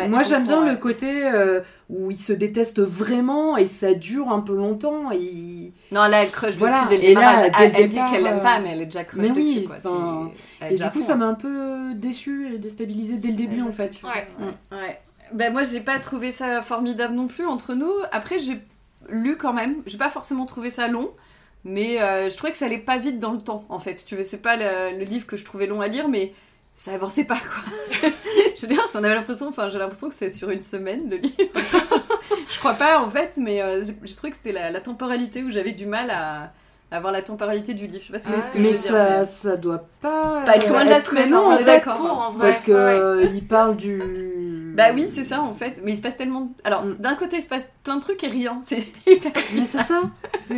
Ouais, 0.00 0.08
Moi, 0.08 0.22
j'aime 0.22 0.44
bien 0.44 0.64
le 0.64 0.76
côté 0.76 1.26
euh, 1.26 1.60
où 1.88 2.10
ils 2.10 2.16
se 2.18 2.32
détestent 2.32 2.80
vraiment 2.80 3.56
et 3.56 3.66
ça 3.66 3.94
dure 3.94 4.30
un 4.30 4.40
peu 4.40 4.54
longtemps. 4.54 5.10
Et, 5.12 5.72
Non, 5.92 6.02
là, 6.02 6.22
elle 6.22 6.30
crush 6.30 6.56
Voilà, 6.56 6.84
dessus 6.86 6.88
dès 6.88 6.96
le 6.98 7.04
et 7.04 7.14
là, 7.14 7.20
démarrage. 7.20 7.40
dès 7.52 7.64
elle 7.64 7.72
le 7.72 7.78
elle 7.80 7.88
dit 7.90 8.00
qu'elle 8.10 8.22
l'aime 8.22 8.38
euh, 8.38 8.42
pas, 8.42 8.60
mais 8.60 8.70
elle 8.70 8.82
est 8.82 8.86
déjà 8.86 9.04
crush 9.04 9.22
mais 9.22 9.30
oui, 9.30 9.54
dessus, 9.66 9.68
quoi. 9.68 10.30
et 10.70 10.74
du 10.76 10.82
coup, 10.84 11.00
fond, 11.00 11.06
ça 11.06 11.14
m'a 11.16 11.26
un 11.26 11.34
peu 11.34 11.94
déçue 11.94 12.54
et 12.54 12.58
déstabilisée 12.58 13.16
dès 13.16 13.28
le 13.28 13.34
début, 13.36 13.62
en 13.62 13.72
fait. 13.72 14.00
Ouais. 14.02 14.26
ouais. 14.40 14.78
ouais. 14.78 15.00
Ben, 15.32 15.52
moi, 15.52 15.62
j'ai 15.62 15.80
pas 15.80 15.98
trouvé 16.00 16.32
ça 16.32 16.60
formidable 16.62 17.14
non 17.14 17.28
plus 17.28 17.46
entre 17.46 17.74
nous. 17.74 17.92
Après, 18.10 18.38
j'ai 18.38 18.60
lu 19.08 19.36
quand 19.36 19.52
même. 19.52 19.76
J'ai 19.86 19.98
pas 19.98 20.10
forcément 20.10 20.46
trouvé 20.46 20.70
ça 20.70 20.88
long. 20.88 21.10
Mais 21.62 22.00
euh, 22.00 22.30
je 22.30 22.36
trouvais 22.36 22.52
que 22.52 22.58
ça 22.58 22.64
allait 22.64 22.78
pas 22.78 22.96
vite 22.96 23.20
dans 23.20 23.32
le 23.32 23.38
temps, 23.38 23.64
en 23.68 23.78
fait. 23.78 23.98
Si 23.98 24.06
tu 24.06 24.16
veux, 24.16 24.24
c'est 24.24 24.40
pas 24.40 24.56
le, 24.56 24.98
le 24.98 25.04
livre 25.04 25.26
que 25.26 25.36
je 25.36 25.44
trouvais 25.44 25.66
long 25.66 25.82
à 25.82 25.88
lire, 25.88 26.08
mais 26.08 26.32
ça 26.82 26.92
avançait 26.94 27.24
pas, 27.24 27.36
quoi. 27.36 28.08
je 28.56 28.62
veux 28.62 28.68
dire, 28.68 28.82
si 28.88 28.96
on 28.96 29.04
avait 29.04 29.14
l'impression, 29.14 29.48
enfin, 29.48 29.68
j'ai 29.68 29.78
l'impression 29.78 30.08
que 30.08 30.14
c'est 30.14 30.30
sur 30.30 30.48
une 30.48 30.62
semaine, 30.62 31.10
le 31.10 31.16
livre. 31.18 31.34
je 32.50 32.58
crois 32.58 32.72
pas, 32.72 32.98
en 33.00 33.10
fait, 33.10 33.36
mais 33.36 33.60
euh, 33.60 33.84
j'ai 33.84 34.14
trouvé 34.14 34.30
que 34.30 34.36
c'était 34.36 34.52
la, 34.52 34.70
la 34.70 34.80
temporalité 34.80 35.42
où 35.42 35.50
j'avais 35.50 35.72
du 35.72 35.84
mal 35.84 36.10
à, 36.10 36.52
à 36.90 36.96
avoir 36.96 37.12
la 37.12 37.20
temporalité 37.20 37.74
du 37.74 37.86
livre. 37.86 38.00
Je 38.00 38.06
sais 38.06 38.12
pas 38.14 38.18
si 38.18 38.28
vous 38.28 38.32
voyez 38.32 38.46
ce 38.48 38.52
que 38.52 38.58
Mais 38.58 38.72
je 38.72 38.78
veux 38.78 38.82
dire. 38.82 38.90
ça, 38.92 39.24
ça 39.26 39.56
doit 39.58 39.82
pas. 40.00 40.42
Pas 40.46 40.56
loin 40.56 40.86
de 40.86 40.88
la 40.88 41.02
semaine, 41.02 41.28
long, 41.28 41.48
on 41.48 41.58
est 41.58 41.64
d'accord. 41.64 42.32
vrai. 42.34 42.50
Parce 42.50 42.62
que 42.62 42.72
ouais. 42.72 42.78
euh, 42.78 43.30
il 43.34 43.46
parle 43.46 43.76
du. 43.76 44.00
Bah 44.88 44.92
oui, 44.94 45.06
c'est 45.08 45.24
ça 45.24 45.40
en 45.42 45.52
fait. 45.54 45.80
Mais 45.84 45.92
il 45.92 45.96
se 45.96 46.02
passe 46.02 46.16
tellement. 46.16 46.50
Alors, 46.64 46.82
d'un 46.84 47.14
côté, 47.14 47.36
il 47.36 47.42
se 47.42 47.48
passe 47.48 47.68
plein 47.84 47.96
de 47.96 48.00
trucs 48.00 48.22
et 48.24 48.28
rien. 48.28 48.58
C'est 48.62 48.78
hyper- 49.06 49.32
Mais 49.54 49.64
c'est 49.64 49.82
ça. 49.82 50.02
C'est. 50.38 50.54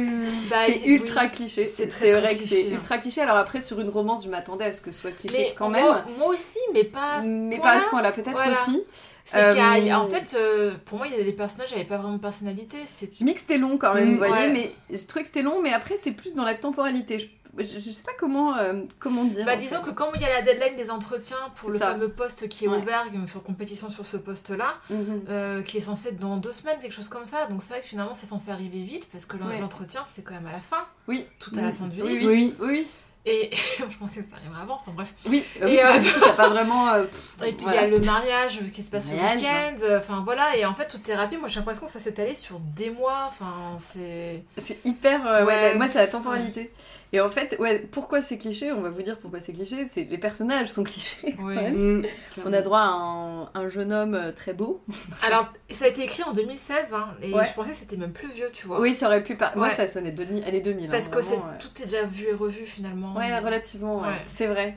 Bah, 0.50 0.56
c'est 0.66 0.72
oui. 0.86 0.94
ultra 0.94 1.26
cliché. 1.26 1.64
C'est 1.64 1.82
C'est 1.84 1.88
très, 1.88 2.10
très 2.10 2.20
vrai 2.20 2.30
que 2.34 2.38
cliché, 2.40 2.62
c'est 2.62 2.68
hein. 2.72 2.76
ultra 2.76 2.98
cliché. 2.98 3.20
Alors 3.20 3.36
après, 3.36 3.60
sur 3.60 3.80
une 3.80 3.88
romance, 3.88 4.24
je 4.24 4.30
m'attendais 4.30 4.64
à 4.66 4.72
ce 4.72 4.80
que 4.80 4.90
ce 4.90 5.00
soit 5.00 5.10
cliché 5.12 5.34
Mais 5.38 5.54
quand 5.56 5.70
moi, 5.70 6.04
même. 6.06 6.16
moi 6.18 6.28
aussi, 6.28 6.58
mais 6.72 6.84
pas. 6.84 7.14
à 7.14 7.22
ce 7.22 7.26
Mais 7.26 7.58
pas 7.58 7.72
à 7.72 7.80
ce 7.80 7.88
point-là, 7.88 8.12
peut-être 8.12 8.32
Voilà. 8.32 8.52
aussi. 8.60 8.80
C'est 9.24 9.38
Euh, 9.38 9.94
en 9.94 10.06
fait, 10.08 10.34
euh, 10.36 10.72
pour 10.84 10.98
moi, 10.98 11.06
il 11.08 11.16
y 11.16 11.20
a 11.20 11.24
des 11.24 11.32
personnages 11.32 11.68
qui 11.68 11.74
n'avaient 11.74 11.86
pas 11.88 11.96
vraiment 11.98 12.16
de 12.16 12.20
personnalité. 12.20 12.76
C'est 12.92 13.14
J'ai 13.14 13.24
mis 13.24 13.34
que 13.34 13.40
c'était 13.40 13.56
long 13.58 13.78
quand 13.78 13.94
même, 13.94 14.08
Mm, 14.10 14.12
vous 14.12 14.18
voyez, 14.18 14.32
ouais. 14.46 14.52
mais 14.52 14.72
j'ai 14.90 15.06
trouvé 15.06 15.22
que 15.22 15.28
c'était 15.28 15.42
long, 15.42 15.60
mais 15.62 15.72
après, 15.72 15.96
c'est 15.96 16.10
plus 16.12 16.34
dans 16.34 16.44
la 16.44 16.54
temporalité. 16.54 17.18
Je, 17.20 17.26
je, 17.58 17.64
je 17.64 17.78
sais 17.78 18.02
pas 18.02 18.12
comment, 18.18 18.56
euh, 18.56 18.82
comment 18.98 19.24
dire. 19.24 19.44
Bah, 19.44 19.56
disons 19.56 19.82
fait. 19.82 19.90
que 19.90 19.94
quand 19.94 20.10
il 20.14 20.20
y 20.22 20.24
a 20.24 20.30
la 20.30 20.42
deadline 20.42 20.76
des 20.76 20.90
entretiens 20.90 21.36
pour 21.56 21.70
le 21.70 21.78
ça. 21.78 21.92
fameux 21.92 22.08
poste 22.08 22.48
qui 22.48 22.64
est 22.64 22.68
Ouais. 22.68 22.78
ouvert, 22.78 23.10
qui 23.10 23.16
est 23.16 23.26
sur 23.26 23.42
compétition 23.42 23.90
sur 23.90 24.06
ce 24.06 24.16
poste-là, 24.16 24.74
Mhm. 24.90 25.22
euh, 25.28 25.62
qui 25.62 25.76
est 25.78 25.82
censé 25.82 26.08
être 26.10 26.18
dans 26.18 26.36
deux 26.36 26.52
semaines, 26.52 26.78
quelque 26.80 26.92
chose 26.94 27.08
comme 27.08 27.26
ça. 27.26 27.46
Donc 27.46 27.62
c'est 27.62 27.74
vrai 27.74 27.80
que 27.82 27.86
finalement 27.86 28.14
c'est 28.14 28.26
censé 28.26 28.50
arriver 28.50 28.82
vite 28.82 29.06
parce 29.12 29.26
que 29.26 29.36
Ouais. 29.36 29.60
l'entretien 29.60 30.02
c'est 30.06 30.22
quand 30.22 30.34
même 30.34 30.46
à 30.46 30.52
la 30.52 30.60
fin, 30.60 30.86
Oui. 31.08 31.26
tout 31.38 31.50
à 31.58 31.62
la 31.62 31.72
fin 31.72 31.86
du 31.86 32.00
Oui, 32.02 32.08
livre. 32.18 32.30
oui, 32.30 32.54
oui. 32.60 32.66
oui. 32.68 32.86
Et 33.24 33.50
je 33.78 33.96
pensais 33.98 34.20
que 34.22 34.26
ça 34.28 34.36
arriverait 34.36 34.62
avant, 34.62 34.74
enfin 34.74 34.90
bref. 34.94 35.14
Oui, 35.26 35.44
euh, 35.60 35.66
oui, 35.66 35.78
parce 35.80 36.04
euh, 36.06 36.10
que 36.10 36.20
t'as 36.24 36.32
pas 36.32 36.48
vraiment. 36.48 36.88
euh, 36.92 37.04
pff, 37.04 37.36
Et 37.46 37.52
puis 37.52 37.56
il 37.60 37.62
voilà. 37.64 37.82
y 37.82 37.84
a 37.84 37.88
le 37.88 38.00
mariage 38.00 38.58
qui 38.72 38.82
se 38.82 38.90
passe 38.90 39.10
le 39.12 39.16
week-end, 39.16 39.76
euh, 39.82 39.98
enfin 39.98 40.22
voilà, 40.24 40.56
et 40.56 40.64
en 40.64 40.74
fait 40.74 40.86
toute 40.88 41.04
thérapie, 41.04 41.36
moi 41.36 41.46
j'ai 41.48 41.60
l'impression 41.60 41.86
que 41.86 41.92
ça 41.92 42.00
s'est 42.00 42.20
allé 42.20 42.34
sur 42.34 42.58
des 42.58 42.90
mois, 42.90 43.26
enfin 43.28 43.76
c'est. 43.78 44.42
C'est 44.58 44.78
hyper. 44.84 45.24
euh, 45.26 45.44
ouais, 45.44 45.74
moi, 45.76 45.86
c'est 45.88 45.98
la 45.98 46.08
temporalité. 46.08 46.72
Et 47.14 47.20
en 47.20 47.28
fait, 47.30 47.56
ouais, 47.60 47.78
pourquoi 47.78 48.22
c'est 48.22 48.38
cliché? 48.38 48.72
On 48.72 48.80
va 48.80 48.88
vous 48.88 49.02
dire 49.02 49.18
pourquoi 49.18 49.38
c'est 49.38 49.52
cliché. 49.52 49.84
C'est 49.84 50.04
les 50.04 50.16
personnages 50.16 50.68
sont 50.70 50.82
clichés. 50.92 51.36
Oui. 51.40 51.54
Mm. 51.70 52.06
On 52.46 52.52
a 52.54 52.62
droit 52.62 52.78
à 52.80 52.84
un, 52.88 53.50
un 53.54 53.68
jeune 53.68 53.92
homme 53.92 54.32
très 54.34 54.54
beau. 54.54 54.82
Alors 55.22 55.46
ça 55.68 55.84
a 55.84 55.88
été 55.88 56.02
écrit 56.04 56.22
en 56.22 56.32
2016, 56.32 56.94
hein, 56.94 57.08
et 57.22 57.32
Ouais. 57.34 57.44
je 57.44 57.52
pensais 57.52 57.70
que 57.70 57.76
c'était 57.76 57.98
même 57.98 58.12
plus 58.12 58.30
vieux, 58.32 58.48
tu 58.52 58.66
vois. 58.66 58.80
Oui, 58.80 58.94
ça 58.94 59.06
aurait 59.08 59.22
pu. 59.22 59.36
Par... 59.36 59.54
Moi, 59.58 59.68
ça 59.70 59.86
sonnait 59.86 60.10
de 60.10 60.22
années 60.42 60.60
2000. 60.62 60.86
hein, 60.86 60.88
Parce 60.90 61.08
que 61.08 61.18
vraiment, 61.18 61.44
tout 61.60 61.68
est 61.82 61.84
déjà 61.84 62.04
vu 62.04 62.26
et 62.28 62.32
revu 62.32 62.64
finalement. 62.64 63.11
Ouais, 63.16 63.38
relativement, 63.38 64.00
ouais. 64.00 64.08
Ouais. 64.08 64.22
c'est 64.26 64.46
vrai. 64.46 64.76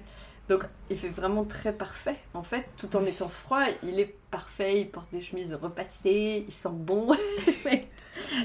Donc, 0.49 0.63
il 0.89 0.97
fait 0.97 1.09
vraiment 1.09 1.43
très 1.43 1.73
parfait, 1.73 2.17
en 2.33 2.43
fait, 2.43 2.65
tout 2.77 2.95
en 2.95 3.05
étant 3.05 3.29
froid. 3.29 3.63
Il 3.83 3.99
est 3.99 4.15
parfait, 4.35 4.81
il 4.81 4.89
porte 4.89 5.07
des 5.13 5.21
chemises 5.21 5.53
repassées, 5.53 6.43
il 6.45 6.51
sent 6.51 6.67
bon. 6.73 7.07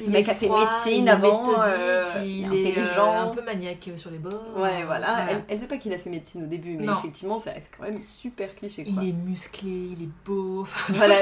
Il 0.00 0.06
Le 0.06 0.10
mec 0.10 0.26
est 0.26 0.30
a 0.32 0.34
fait 0.34 0.48
médecine 0.48 1.04
il 1.04 1.06
est 1.06 1.10
avant, 1.10 1.62
euh, 1.62 2.02
il 2.24 2.52
est 2.52 2.62
est 2.62 2.66
euh, 2.66 2.70
intelligent. 2.82 3.20
un 3.20 3.26
peu 3.28 3.40
maniaque 3.42 3.88
sur 3.96 4.10
les 4.10 4.18
bords. 4.18 4.42
Ouais, 4.56 4.84
voilà. 4.84 5.26
Elle, 5.30 5.44
elle 5.48 5.58
sait 5.60 5.68
pas 5.68 5.76
qu'il 5.76 5.92
a 5.94 5.98
fait 5.98 6.10
médecine 6.10 6.42
au 6.42 6.46
début, 6.46 6.76
mais 6.76 6.86
Non. 6.86 6.98
effectivement, 6.98 7.38
c'est 7.38 7.54
quand 7.78 7.84
même 7.84 8.02
super 8.02 8.52
cliché. 8.56 8.82
Quoi. 8.82 9.00
Il 9.00 9.10
est 9.10 9.12
musclé, 9.12 9.70
il 9.96 10.02
est 10.02 10.08
beau. 10.26 10.66
Voilà, 10.88 11.14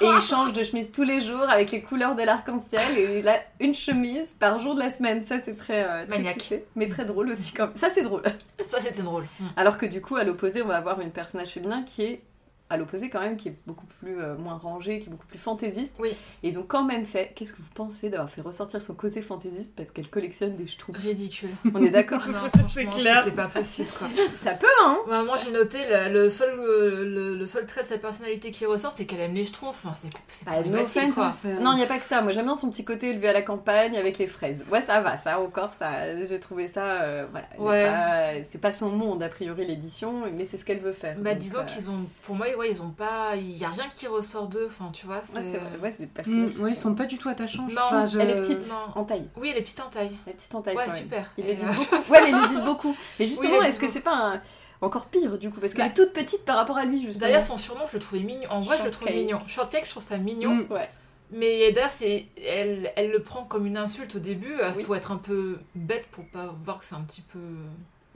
et 0.00 0.06
il 0.06 0.20
change 0.20 0.52
de 0.52 0.62
chemise 0.62 0.92
tous 0.92 1.02
les 1.02 1.20
jours 1.20 1.42
avec 1.50 1.72
les 1.72 1.82
couleurs 1.82 2.14
de 2.14 2.22
l'arc-en-ciel 2.22 2.96
et 2.96 3.18
il 3.18 3.28
a 3.28 3.40
une 3.58 3.74
chemise 3.74 4.32
par 4.38 4.60
jour 4.60 4.76
de 4.76 4.80
la 4.80 4.90
semaine. 4.90 5.22
Ça, 5.22 5.40
c'est 5.40 5.56
très, 5.56 5.82
euh, 5.82 6.06
très 6.06 6.18
Maniaque. 6.18 6.38
cliché, 6.38 6.64
mais 6.76 6.88
très 6.88 7.04
drôle 7.04 7.28
aussi. 7.30 7.52
Comme... 7.52 7.72
Ça, 7.74 7.90
c'est 7.90 8.02
drôle. 8.02 8.22
Ça, 8.64 8.78
c'était 8.80 9.02
drôle. 9.02 9.24
Alors 9.56 9.76
que 9.76 9.86
du 9.86 10.00
coup, 10.00 10.14
à 10.14 10.22
l'opposé, 10.22 10.62
on 10.62 10.68
va 10.68 10.76
avoir 10.76 11.00
une 11.00 11.10
personnage 11.10 11.48
féminin 11.50 11.82
qui 11.82 12.02
est 12.02 12.22
à 12.70 12.76
l'opposé 12.76 13.08
quand 13.08 13.20
même, 13.20 13.36
qui 13.36 13.48
est 13.48 13.56
beaucoup 13.66 13.86
plus 14.00 14.20
euh, 14.20 14.36
moins 14.36 14.56
rangé, 14.58 15.00
qui 15.00 15.06
est 15.08 15.10
beaucoup 15.10 15.26
plus 15.26 15.38
fantaisiste. 15.38 15.96
Oui. 15.98 16.10
Et 16.42 16.48
ils 16.48 16.58
ont 16.58 16.64
quand 16.66 16.84
même 16.84 17.06
fait. 17.06 17.32
Qu'est-ce 17.34 17.52
que 17.52 17.58
vous 17.62 17.68
pensez 17.74 18.10
d'avoir 18.10 18.28
fait 18.28 18.40
ressortir 18.42 18.82
son 18.82 18.94
causé 18.94 19.22
fantaisiste 19.22 19.74
parce 19.76 19.90
qu'elle 19.90 20.08
collectionne 20.08 20.54
des 20.56 20.66
schtroumpfs? 20.66 20.98
Ridicule. 20.98 21.50
On 21.74 21.82
est 21.82 21.90
d'accord? 21.90 22.20
Franchement, 22.58 22.90
clair. 22.90 23.22
c'était 23.24 23.36
pas 23.36 23.48
possible. 23.48 23.88
Quoi. 23.98 24.08
Ça 24.36 24.52
peut, 24.52 24.66
hein? 24.84 24.98
Moi, 25.24 25.36
j'ai 25.44 25.50
noté 25.52 25.78
le, 25.90 26.12
le 26.12 26.30
seul, 26.30 26.58
euh, 26.58 27.04
le, 27.04 27.36
le 27.36 27.46
seul 27.46 27.66
trait 27.66 27.82
de 27.82 27.86
sa 27.86 27.98
personnalité 27.98 28.50
qui 28.50 28.66
ressort, 28.66 28.92
c'est 28.92 29.06
qu'elle 29.06 29.20
aime 29.20 29.34
les 29.34 29.44
schtroumpfs. 29.44 29.84
Enfin, 29.86 29.94
c'est 30.00 30.10
c'est 30.28 30.44
Bah, 30.46 30.52
offense, 30.78 31.14
quoi. 31.14 31.30
faire. 31.30 31.60
Non, 31.60 31.72
il 31.72 31.76
n'y 31.76 31.82
a 31.82 31.86
pas 31.86 31.98
que 31.98 32.04
ça. 32.04 32.20
Moi, 32.20 32.32
j'aime 32.32 32.44
bien 32.44 32.54
son 32.54 32.70
petit 32.70 32.84
côté 32.84 33.10
élevé 33.10 33.28
à 33.28 33.32
la 33.32 33.42
campagne 33.42 33.96
avec 33.96 34.18
les 34.18 34.26
fraises. 34.26 34.66
Ouais, 34.70 34.80
ça 34.80 35.00
va, 35.00 35.16
ça 35.16 35.40
encore, 35.40 35.72
ça. 35.72 36.22
J'ai 36.24 36.38
trouvé 36.40 36.68
ça. 36.68 37.02
euh, 37.02 37.26
voilà. 37.30 37.46
Ouais. 37.58 37.86
pas- 37.86 38.44
C'est 38.48 38.58
pas 38.60 38.72
son 38.72 38.90
monde, 38.90 39.22
a 39.22 39.28
priori, 39.28 39.66
l'édition, 39.66 40.22
mais 40.34 40.44
c'est 40.44 40.56
ce 40.56 40.64
qu'elle 40.64 40.80
veut 40.80 40.92
faire. 40.92 41.16
Bah, 41.18 41.34
disons 41.34 41.60
euh, 41.60 41.64
qu'ils 41.64 41.90
ont. 41.90 42.04
Pour 42.22 42.34
moi, 42.34 42.48
ouais, 42.58 42.70
ils 42.70 42.82
ont 42.82 42.90
pas. 42.90 43.36
Il 43.36 43.56
y 43.56 43.64
a 43.64 43.68
rien 43.70 43.88
qui 43.96 44.06
ressort 44.06 44.48
d'eux. 44.48 44.66
Enfin, 44.68 44.90
tu 44.92 45.06
vois, 45.06 45.20
c'est. 45.22 45.38
Ouais, 45.38 45.44
c'est 45.52 45.80
ouais, 45.80 45.90
c'est 45.90 46.24
des 46.26 46.30
Mm, 46.36 46.60
ouais, 46.62 46.70
ils 46.72 46.76
sont 46.76 46.94
pas 46.94 47.06
du 47.06 47.16
tout 47.18 47.28
attachants. 47.28 47.66
Non, 47.68 48.06
je- 48.06 48.18
Elle 48.18 48.30
est 48.30 48.40
petite, 48.40 48.68
Non. 48.68 49.00
en 49.00 49.04
taille. 49.04 49.28
Oui, 49.36 49.48
elle 49.50 49.58
est 49.58 49.62
petite 49.62 49.80
en 49.80 49.88
taille. 49.88 50.10
Elle 50.26 50.32
est 50.32 50.36
petite 50.36 50.54
en 50.54 50.62
taille 50.62 50.76
Ouais, 50.76 50.84
quand 50.86 50.92
même. 50.92 51.02
super. 51.02 51.32
Ils 51.38 51.46
le 51.46 51.54
disent 51.54 51.64
euh, 51.64 51.72
beaucoup. 51.72 52.12
Ouais, 52.12 52.20
mais 52.22 52.30
ils 52.30 52.40
le 52.42 52.48
disent 52.48 52.64
beaucoup. 52.64 52.96
Mais 53.20 53.26
justement, 53.26 53.62
est-ce 53.62 53.78
que 53.80 53.88
c'est 53.88 54.00
pas 54.02 54.14
un- 54.34 54.42
encore 54.80 55.06
pire 55.06 55.38
du 55.38 55.50
coup? 55.50 55.60
Parce 55.60 55.72
qu'elle 55.74 55.84
Bah, 55.86 55.90
est 55.90 55.94
toute 55.94 56.12
petite 56.12 56.44
par 56.44 56.56
rapport 56.56 56.78
à 56.78 56.84
lui, 56.84 57.02
justement. 57.04 57.26
D'ailleurs, 57.26 57.42
son 57.42 57.56
surnom, 57.56 57.86
je 57.88 57.94
le 57.94 58.00
trouvais 58.00 58.22
mignon. 58.22 58.48
En 58.50 58.60
vrai, 58.60 58.78
je 58.78 58.84
le 58.84 58.90
trouve 58.90 59.08
mignon. 59.10 59.40
Shortcake, 59.46 59.84
je 59.86 59.90
trouve 59.90 60.02
ça 60.02 60.18
mignon. 60.18 60.54
Mm. 60.54 60.66
Ouais. 60.72 60.88
Mais 61.30 61.74
c'est, 61.90 62.26
elle, 62.46 62.90
elle 62.96 63.10
le 63.10 63.20
prend 63.22 63.44
comme 63.44 63.66
une 63.66 63.76
insulte 63.76 64.14
au 64.16 64.18
début. 64.18 64.54
Il 64.62 64.76
Oui. 64.78 64.82
faut 64.82 64.94
être 64.94 65.10
un 65.12 65.16
peu 65.18 65.58
bête 65.74 66.06
pour 66.10 66.24
pas 66.26 66.54
voir 66.64 66.78
que 66.78 66.84
c'est 66.86 66.94
un 66.94 67.02
petit 67.02 67.20
peu. 67.20 67.38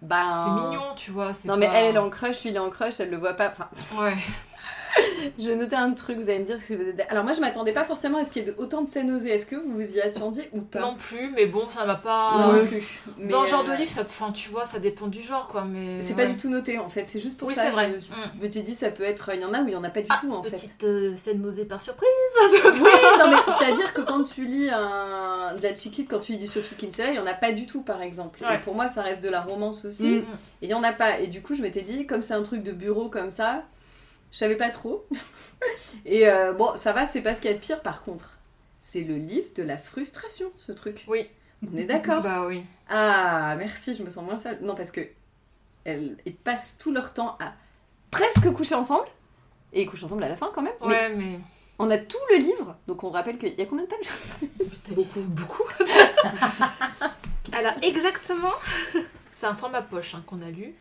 Ben... 0.03 0.33
C'est 0.33 0.51
mignon, 0.51 0.95
tu 0.97 1.13
vois. 1.13 1.33
c'est 1.33 1.47
Non, 1.47 1.57
mais 1.57 1.71
elle, 1.73 1.87
elle 1.87 1.95
est 1.95 1.99
en 1.99 2.11
crush, 2.11 2.43
lui, 2.43 2.51
il 2.51 2.57
est 2.57 2.59
en 2.59 2.71
crush, 2.71 2.99
elle 2.99 3.11
le 3.11 3.17
voit 3.17 3.35
pas. 3.35 3.49
Enfin, 3.51 3.69
Ouais. 3.97 4.17
J'ai 5.38 5.55
noté 5.57 5.76
un 5.76 5.93
truc, 5.93 6.19
vous 6.19 6.29
allez 6.29 6.38
me 6.41 6.45
dire 6.45 6.61
si 6.61 6.75
vous 6.76 6.83
êtes. 6.83 7.05
Alors, 7.09 7.25
moi, 7.25 7.33
je 7.33 7.41
m'attendais 7.41 7.73
pas 7.73 7.85
forcément 7.85 8.19
à 8.19 8.25
ce 8.25 8.31
qu'il 8.31 8.43
y 8.45 8.49
ait 8.49 8.52
de- 8.52 8.57
autant 8.59 8.83
de 8.83 8.88
scènes 8.88 9.11
osées. 9.12 9.31
Est-ce 9.31 9.47
que 9.47 9.57
vous 9.57 9.73
vous 9.73 9.97
y 9.97 10.00
attendiez 10.00 10.49
ou 10.52 10.61
pas? 10.61 10.81
Non 10.81 10.95
plus, 10.97 11.31
mais 11.31 11.47
bon, 11.47 11.62
ça 11.71 11.85
m'a 11.85 11.95
pas. 11.97 12.52
Non 12.52 12.67
plus. 12.67 12.83
Mais, 13.19 13.29
Dans 13.29 13.43
le 13.43 13.49
genre 13.49 13.64
euh, 13.67 13.73
de 13.73 13.76
livre, 13.79 13.91
ça, 13.91 14.02
enfin, 14.02 14.33
tu 14.33 14.49
vois, 14.50 14.64
ça 14.64 14.79
dépend 14.79 15.07
du 15.07 15.23
genre, 15.23 15.49
quoi. 15.49 15.64
Mais 15.69 16.00
C'est 16.00 16.14
ouais. 16.14 16.25
pas 16.26 16.26
du 16.31 16.37
tout 16.37 16.49
noté 16.49 16.79
en 16.79 16.88
fait, 16.88 17.07
c'est 17.09 17.21
juste 17.21 17.38
pour 17.38 17.49
Oui, 17.49 17.55
ça. 17.55 17.64
c'est 17.64 17.71
vrai. 17.71 17.88
Je 17.88 17.93
me 17.93 17.99
suis- 17.99 18.12
je 18.41 18.47
me 18.47 18.50
suis 18.50 18.62
dit, 18.62 18.75
ça 18.75 18.91
peut 18.91 19.05
être. 19.05 19.31
Il 19.35 19.41
y 19.41 19.45
en 19.45 19.52
a 19.55 19.61
où 19.62 19.67
il 19.69 19.73
y 19.73 19.76
en 19.76 19.85
a 19.85 19.91
pas 19.91 20.00
du 20.00 20.07
Ah, 20.11 20.19
tout 20.21 20.33
en 20.33 20.43
fait. 20.43 20.50
petite 20.50 20.85
euh, 20.85 21.17
scène 21.17 21.41
nausée 21.41 21.64
par 21.64 21.81
surprise. 21.81 22.09
Oui, 22.64 22.91
non 23.19 23.31
mais 23.31 23.37
c'est-à-dire 23.59 23.93
que 23.95 24.00
quand 24.00 24.23
tu 24.23 24.45
lis 24.45 24.69
un... 24.71 25.55
de 25.57 25.62
la 25.62 25.75
chick 25.75 25.97
lit, 25.97 26.07
quand 26.07 26.19
tu 26.21 26.33
lis 26.33 26.38
du 26.38 26.47
Sophie 26.49 26.75
Kinsella, 26.75 27.11
il 27.11 27.17
y 27.17 27.19
en 27.19 27.26
a 27.26 27.35
pas 27.35 27.52
du 27.52 27.67
tout 27.67 27.83
par 27.83 28.02
exemple. 28.02 28.43
Ouais. 28.43 28.57
Et 28.57 28.59
pour 28.59 28.75
moi, 28.75 28.88
ça 28.88 29.02
reste 29.02 29.23
de 29.23 29.29
la 29.29 29.41
romance 29.41 29.85
aussi. 29.85 30.05
Mm. 30.05 30.25
Et 30.62 30.67
il 30.67 30.69
y 30.71 30.75
en 30.75 30.83
a 30.83 30.93
pas. 30.93 31.21
Et 31.21 31.26
du 31.26 31.43
coup, 31.43 31.55
je 31.55 31.62
m'étais 31.62 31.83
dit, 31.83 32.07
comme 32.07 32.23
c'est 32.23 32.35
un 32.35 32.43
truc 32.43 32.62
de 32.62 32.73
bureau 32.73 33.09
comme 33.09 33.31
ça, 33.31 33.62
je 34.33 34.39
savais 34.39 34.57
pas 34.57 34.71
trop. 34.71 35.07
Et 36.07 36.27
euh, 36.27 36.53
bon, 36.53 36.75
ça 36.77 36.93
va, 36.93 37.07
c'est 37.07 37.23
pas 37.23 37.35
ce 37.35 37.41
qu'il 37.41 37.51
y 37.51 37.55
a 37.55 37.57
de 37.57 37.62
pire. 37.62 37.83
Par 37.83 38.03
contre, 38.03 38.39
c'est 38.79 39.03
le 39.03 39.17
livre 39.17 39.49
de 39.55 39.62
la 39.62 39.77
frustration, 39.77 40.51
ce 40.57 40.73
truc. 40.73 41.05
Oui. 41.07 41.29
On 41.71 41.77
est 41.77 41.85
d'accord. 41.85 42.23
Bah 42.23 42.45
oui. 42.47 42.65
Ah, 42.89 43.55
merci, 43.57 43.95
je 43.95 44.03
me 44.03 44.11
sens 44.11 44.25
moins 44.25 44.39
seule. 44.39 44.59
Non, 44.62 44.75
parce 44.75 44.91
que 44.91 45.01
elles, 45.85 46.17
passent 46.43 46.77
tout 46.79 46.93
leur 46.93 47.12
temps 47.12 47.37
à 47.39 47.53
presque 48.11 48.51
coucher 48.53 48.75
ensemble. 48.75 49.07
Et 49.73 49.83
ils 49.83 49.89
couchent 49.89 50.05
ensemble 50.05 50.25
à 50.25 50.29
la 50.29 50.37
fin 50.37 50.51
quand 50.53 50.62
même. 50.62 50.75
Ouais, 50.81 51.15
mais. 51.15 51.39
on 51.79 51.89
a 51.91 51.99
tout 51.99 52.19
le 52.31 52.39
livre. 52.39 52.77
Donc 52.89 53.05
on 53.05 53.11
rappelle 53.11 53.39
qu'il 53.39 53.55
y 53.57 53.62
a 53.62 53.67
combien 53.67 53.85
de 53.85 53.91
pages? 53.91 54.11
Putain, 54.59 54.95
beaucoup. 54.95 55.21
Beaucoup. 55.21 55.65
Alors, 57.53 57.73
exactement. 57.83 58.53
C'est 59.35 59.47
un 59.47 59.55
format 59.55 59.83
poche 59.83 60.15
hein, 60.15 60.23
qu'on 60.27 60.43
a 60.43 60.51
lu. 60.51 60.75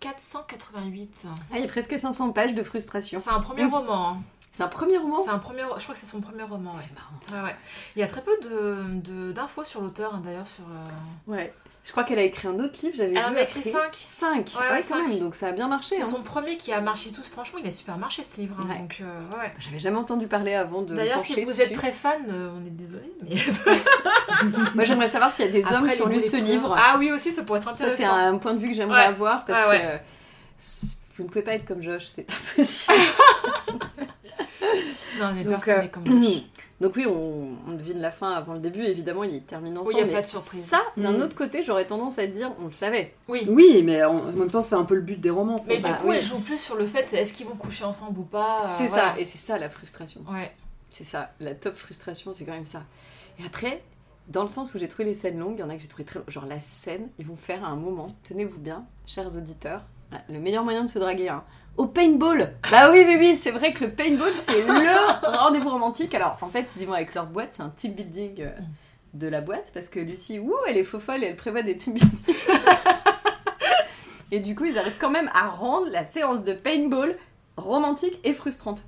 488. 0.00 1.26
Ah, 1.26 1.56
il 1.56 1.62
y 1.62 1.64
a 1.64 1.68
presque 1.68 1.98
500 1.98 2.32
pages 2.32 2.54
de 2.54 2.62
frustration. 2.62 3.18
C'est 3.18 3.30
un 3.30 3.40
premier 3.40 3.64
roman. 3.64 4.22
C'est 4.56 4.62
un 4.62 4.68
premier 4.68 4.96
roman 4.96 5.18
C'est 5.22 5.30
un 5.30 5.38
premier. 5.38 5.62
Je 5.76 5.82
crois 5.82 5.94
que 5.94 6.00
c'est 6.00 6.06
son 6.06 6.20
premier 6.20 6.42
roman. 6.44 6.72
Ouais. 6.72 6.80
C'est 6.80 6.94
marrant. 6.94 7.44
Ouais, 7.44 7.50
ouais. 7.50 7.56
Il 7.94 8.00
y 8.00 8.02
a 8.02 8.06
très 8.06 8.22
peu 8.22 8.32
de 8.42 9.00
de- 9.00 9.32
d'infos 9.32 9.64
sur 9.64 9.82
l'auteur, 9.82 10.14
hein, 10.14 10.22
d'ailleurs. 10.24 10.46
Sur. 10.46 10.64
euh, 10.64 11.30
Ouais. 11.32 11.52
Je 11.84 11.92
crois 11.92 12.02
qu'elle 12.02 12.18
a 12.18 12.22
écrit 12.22 12.48
un 12.48 12.58
autre 12.58 12.76
livre, 12.82 12.94
j'avais 12.96 13.12
Elle 13.14 13.24
en 13.26 13.36
a 13.36 13.42
écrit 13.42 13.60
après. 13.60 13.70
5. 13.70 13.94
5 13.94 14.36
Ouais, 14.58 14.66
Ah 14.68 14.72
ouais, 14.72 14.80
quand 14.80 14.86
cinq. 14.96 15.08
même, 15.08 15.18
donc 15.20 15.36
ça 15.36 15.46
a 15.48 15.52
bien 15.52 15.68
marché. 15.68 15.94
C'est 15.94 16.02
hein. 16.02 16.06
son 16.06 16.20
premier 16.22 16.56
qui 16.56 16.72
a 16.72 16.80
marché 16.80 17.12
tout. 17.12 17.22
Franchement, 17.22 17.60
il 17.62 17.66
a 17.68 17.70
super 17.70 17.96
marché 17.96 18.22
ce 18.24 18.40
livre. 18.40 18.56
hein, 18.60 18.68
Ouais. 18.68 18.78
Donc, 18.80 18.98
euh, 19.02 19.28
ouais. 19.38 19.52
J'avais 19.60 19.78
jamais 19.78 19.98
entendu 19.98 20.26
parler 20.26 20.54
avant 20.54 20.82
de. 20.82 20.96
D'ailleurs, 20.96 21.20
si 21.20 21.40
vous 21.44 21.50
dessus. 21.50 21.60
êtes 21.62 21.74
très 21.74 21.92
fan, 21.92 22.22
euh, 22.28 22.50
on 22.60 22.66
est 22.66 22.70
désolé. 22.70 23.12
Mais... 23.22 23.36
Moi 24.74 24.82
j'aimerais 24.84 25.06
savoir 25.08 25.30
s'il 25.30 25.44
y 25.44 25.48
a 25.48 25.52
des 25.52 25.64
hommes 25.68 25.84
Après, 25.84 25.94
qui 25.94 26.02
ont 26.02 26.08
lu 26.08 26.20
ce 26.20 26.36
livre. 26.36 26.74
Ah 26.76 26.96
oui, 26.98 27.12
aussi, 27.12 27.30
ça 27.30 27.42
pourrait 27.44 27.58
être 27.60 27.64
Ça, 27.66 27.70
intéressant. 27.84 27.96
c'est 27.96 28.04
un 28.04 28.38
point 28.38 28.54
de 28.54 28.58
vue 28.58 28.68
que 28.68 28.74
j'aimerais 28.74 29.02
Ouais. 29.02 29.06
avoir 29.06 29.44
parce 29.44 29.60
que 29.62 29.68
euh, 29.70 29.96
vous 31.16 31.24
ne 31.24 31.28
pouvez 31.28 31.42
pas 31.42 31.52
être 31.54 31.66
comme 31.66 31.82
Josh, 31.82 32.06
c'est 32.06 32.26
impossible. 32.56 32.92
Non, 35.20 35.32
mais 35.34 35.44
Donc, 35.44 35.52
personne 35.64 35.74
euh, 35.78 35.82
n'est 35.82 35.88
comme 35.90 36.06
Josh. 36.06 36.42
Donc 36.80 36.94
oui, 36.96 37.06
on, 37.06 37.56
on 37.66 37.72
devine 37.72 37.98
la 38.00 38.10
fin 38.10 38.32
avant 38.32 38.52
le 38.52 38.58
début, 38.58 38.82
évidemment, 38.82 39.24
il 39.24 39.42
termine 39.42 39.78
ensemble. 39.78 39.96
y 39.98 40.02
a 40.02 40.06
mais 40.06 40.12
pas 40.12 40.20
de 40.20 40.26
surprise. 40.26 40.62
Ça, 40.64 40.82
d'un 40.98 41.12
Mm. 41.16 41.22
autre 41.22 41.34
côté, 41.34 41.62
j'aurais 41.62 41.86
tendance 41.86 42.18
à 42.18 42.26
dire, 42.26 42.52
on 42.60 42.66
le 42.66 42.72
savait. 42.72 43.14
Oui. 43.28 43.46
Oui, 43.48 43.82
mais 43.82 44.04
en, 44.04 44.16
en 44.18 44.32
même 44.32 44.50
temps, 44.50 44.60
c'est 44.60 44.74
un 44.74 44.84
peu 44.84 44.94
le 44.94 45.00
but 45.00 45.18
des 45.18 45.30
romans. 45.30 45.56
ça. 45.56 45.64
Mais 45.68 45.78
bah 45.78 45.92
du 45.92 45.94
coup, 46.00 46.08
oui. 46.10 46.16
elle 46.18 46.22
joue 46.24 46.40
plus 46.40 46.58
sur 46.60 46.76
le 46.76 46.86
fait 46.86 47.10
est-ce 47.14 47.32
qu'ils 47.32 47.46
vont 47.46 47.54
coucher 47.56 47.84
ensemble 47.84 48.18
ou 48.18 48.24
pas. 48.24 48.64
euh, 48.64 48.68
c'est 48.78 48.86
voilà. 48.88 49.14
ça, 49.14 49.20
et 49.20 49.24
c'est 49.24 49.38
ça 49.38 49.58
la 49.58 49.70
frustration. 49.70 50.20
Ouais. 50.30 50.52
C'est 50.90 51.04
ça, 51.04 51.32
la 51.40 51.54
top 51.54 51.76
frustration, 51.76 52.32
c'est 52.34 52.44
quand 52.44 52.52
même 52.52 52.66
ça. 52.66 52.82
Et 53.40 53.46
après, 53.46 53.82
dans 54.28 54.42
le 54.42 54.48
sens 54.48 54.74
où 54.74 54.78
j'ai 54.78 54.88
trouvé 54.88 55.04
les 55.06 55.14
scènes 55.14 55.38
longues, 55.38 55.54
il 55.56 55.60
y 55.60 55.62
en 55.62 55.70
a 55.70 55.76
que 55.76 55.80
j'ai 55.82 55.88
trouvé 55.88 56.04
très 56.04 56.20
Genre 56.28 56.44
la 56.46 56.60
scène, 56.60 57.08
ils 57.18 57.24
vont 57.26 57.36
faire 57.36 57.64
à 57.64 57.68
un 57.68 57.76
moment, 57.76 58.08
tenez-vous 58.24 58.58
bien, 58.58 58.84
chers 59.06 59.34
auditeurs, 59.36 59.82
le 60.28 60.38
meilleur 60.38 60.64
moyen 60.64 60.84
de 60.84 60.90
se 60.90 60.98
draguer, 60.98 61.28
hein, 61.28 61.44
au 61.76 61.86
paintball 61.86 62.54
Bah 62.70 62.90
oui, 62.90 63.04
oui, 63.06 63.16
oui, 63.18 63.36
c'est 63.36 63.50
vrai 63.50 63.72
que 63.72 63.84
le 63.84 63.90
paintball, 63.90 64.32
c'est 64.34 64.62
le 64.62 65.26
rendez-vous 65.38 65.70
romantique. 65.70 66.14
Alors, 66.14 66.38
en 66.40 66.48
fait, 66.48 66.72
ils 66.76 66.82
y 66.82 66.84
vont 66.84 66.94
avec 66.94 67.14
leur 67.14 67.26
boîte, 67.26 67.48
c'est 67.52 67.62
un 67.62 67.70
team 67.70 67.92
building 67.92 68.40
euh, 68.40 68.50
de 69.14 69.28
la 69.28 69.40
boîte, 69.40 69.70
parce 69.74 69.88
que 69.88 70.00
Lucie, 70.00 70.38
ouh, 70.38 70.54
elle 70.68 70.76
est 70.76 70.84
faux 70.84 71.00
folle 71.00 71.22
et 71.22 71.26
elle 71.26 71.36
prévoit 71.36 71.62
des 71.62 71.76
team 71.76 71.94
building. 71.94 72.34
et 74.32 74.40
du 74.40 74.54
coup, 74.54 74.64
ils 74.64 74.78
arrivent 74.78 74.98
quand 74.98 75.10
même 75.10 75.30
à 75.34 75.48
rendre 75.48 75.88
la 75.90 76.04
séance 76.04 76.44
de 76.44 76.52
paintball 76.52 77.16
romantique 77.56 78.18
et 78.24 78.32
frustrante. 78.32 78.84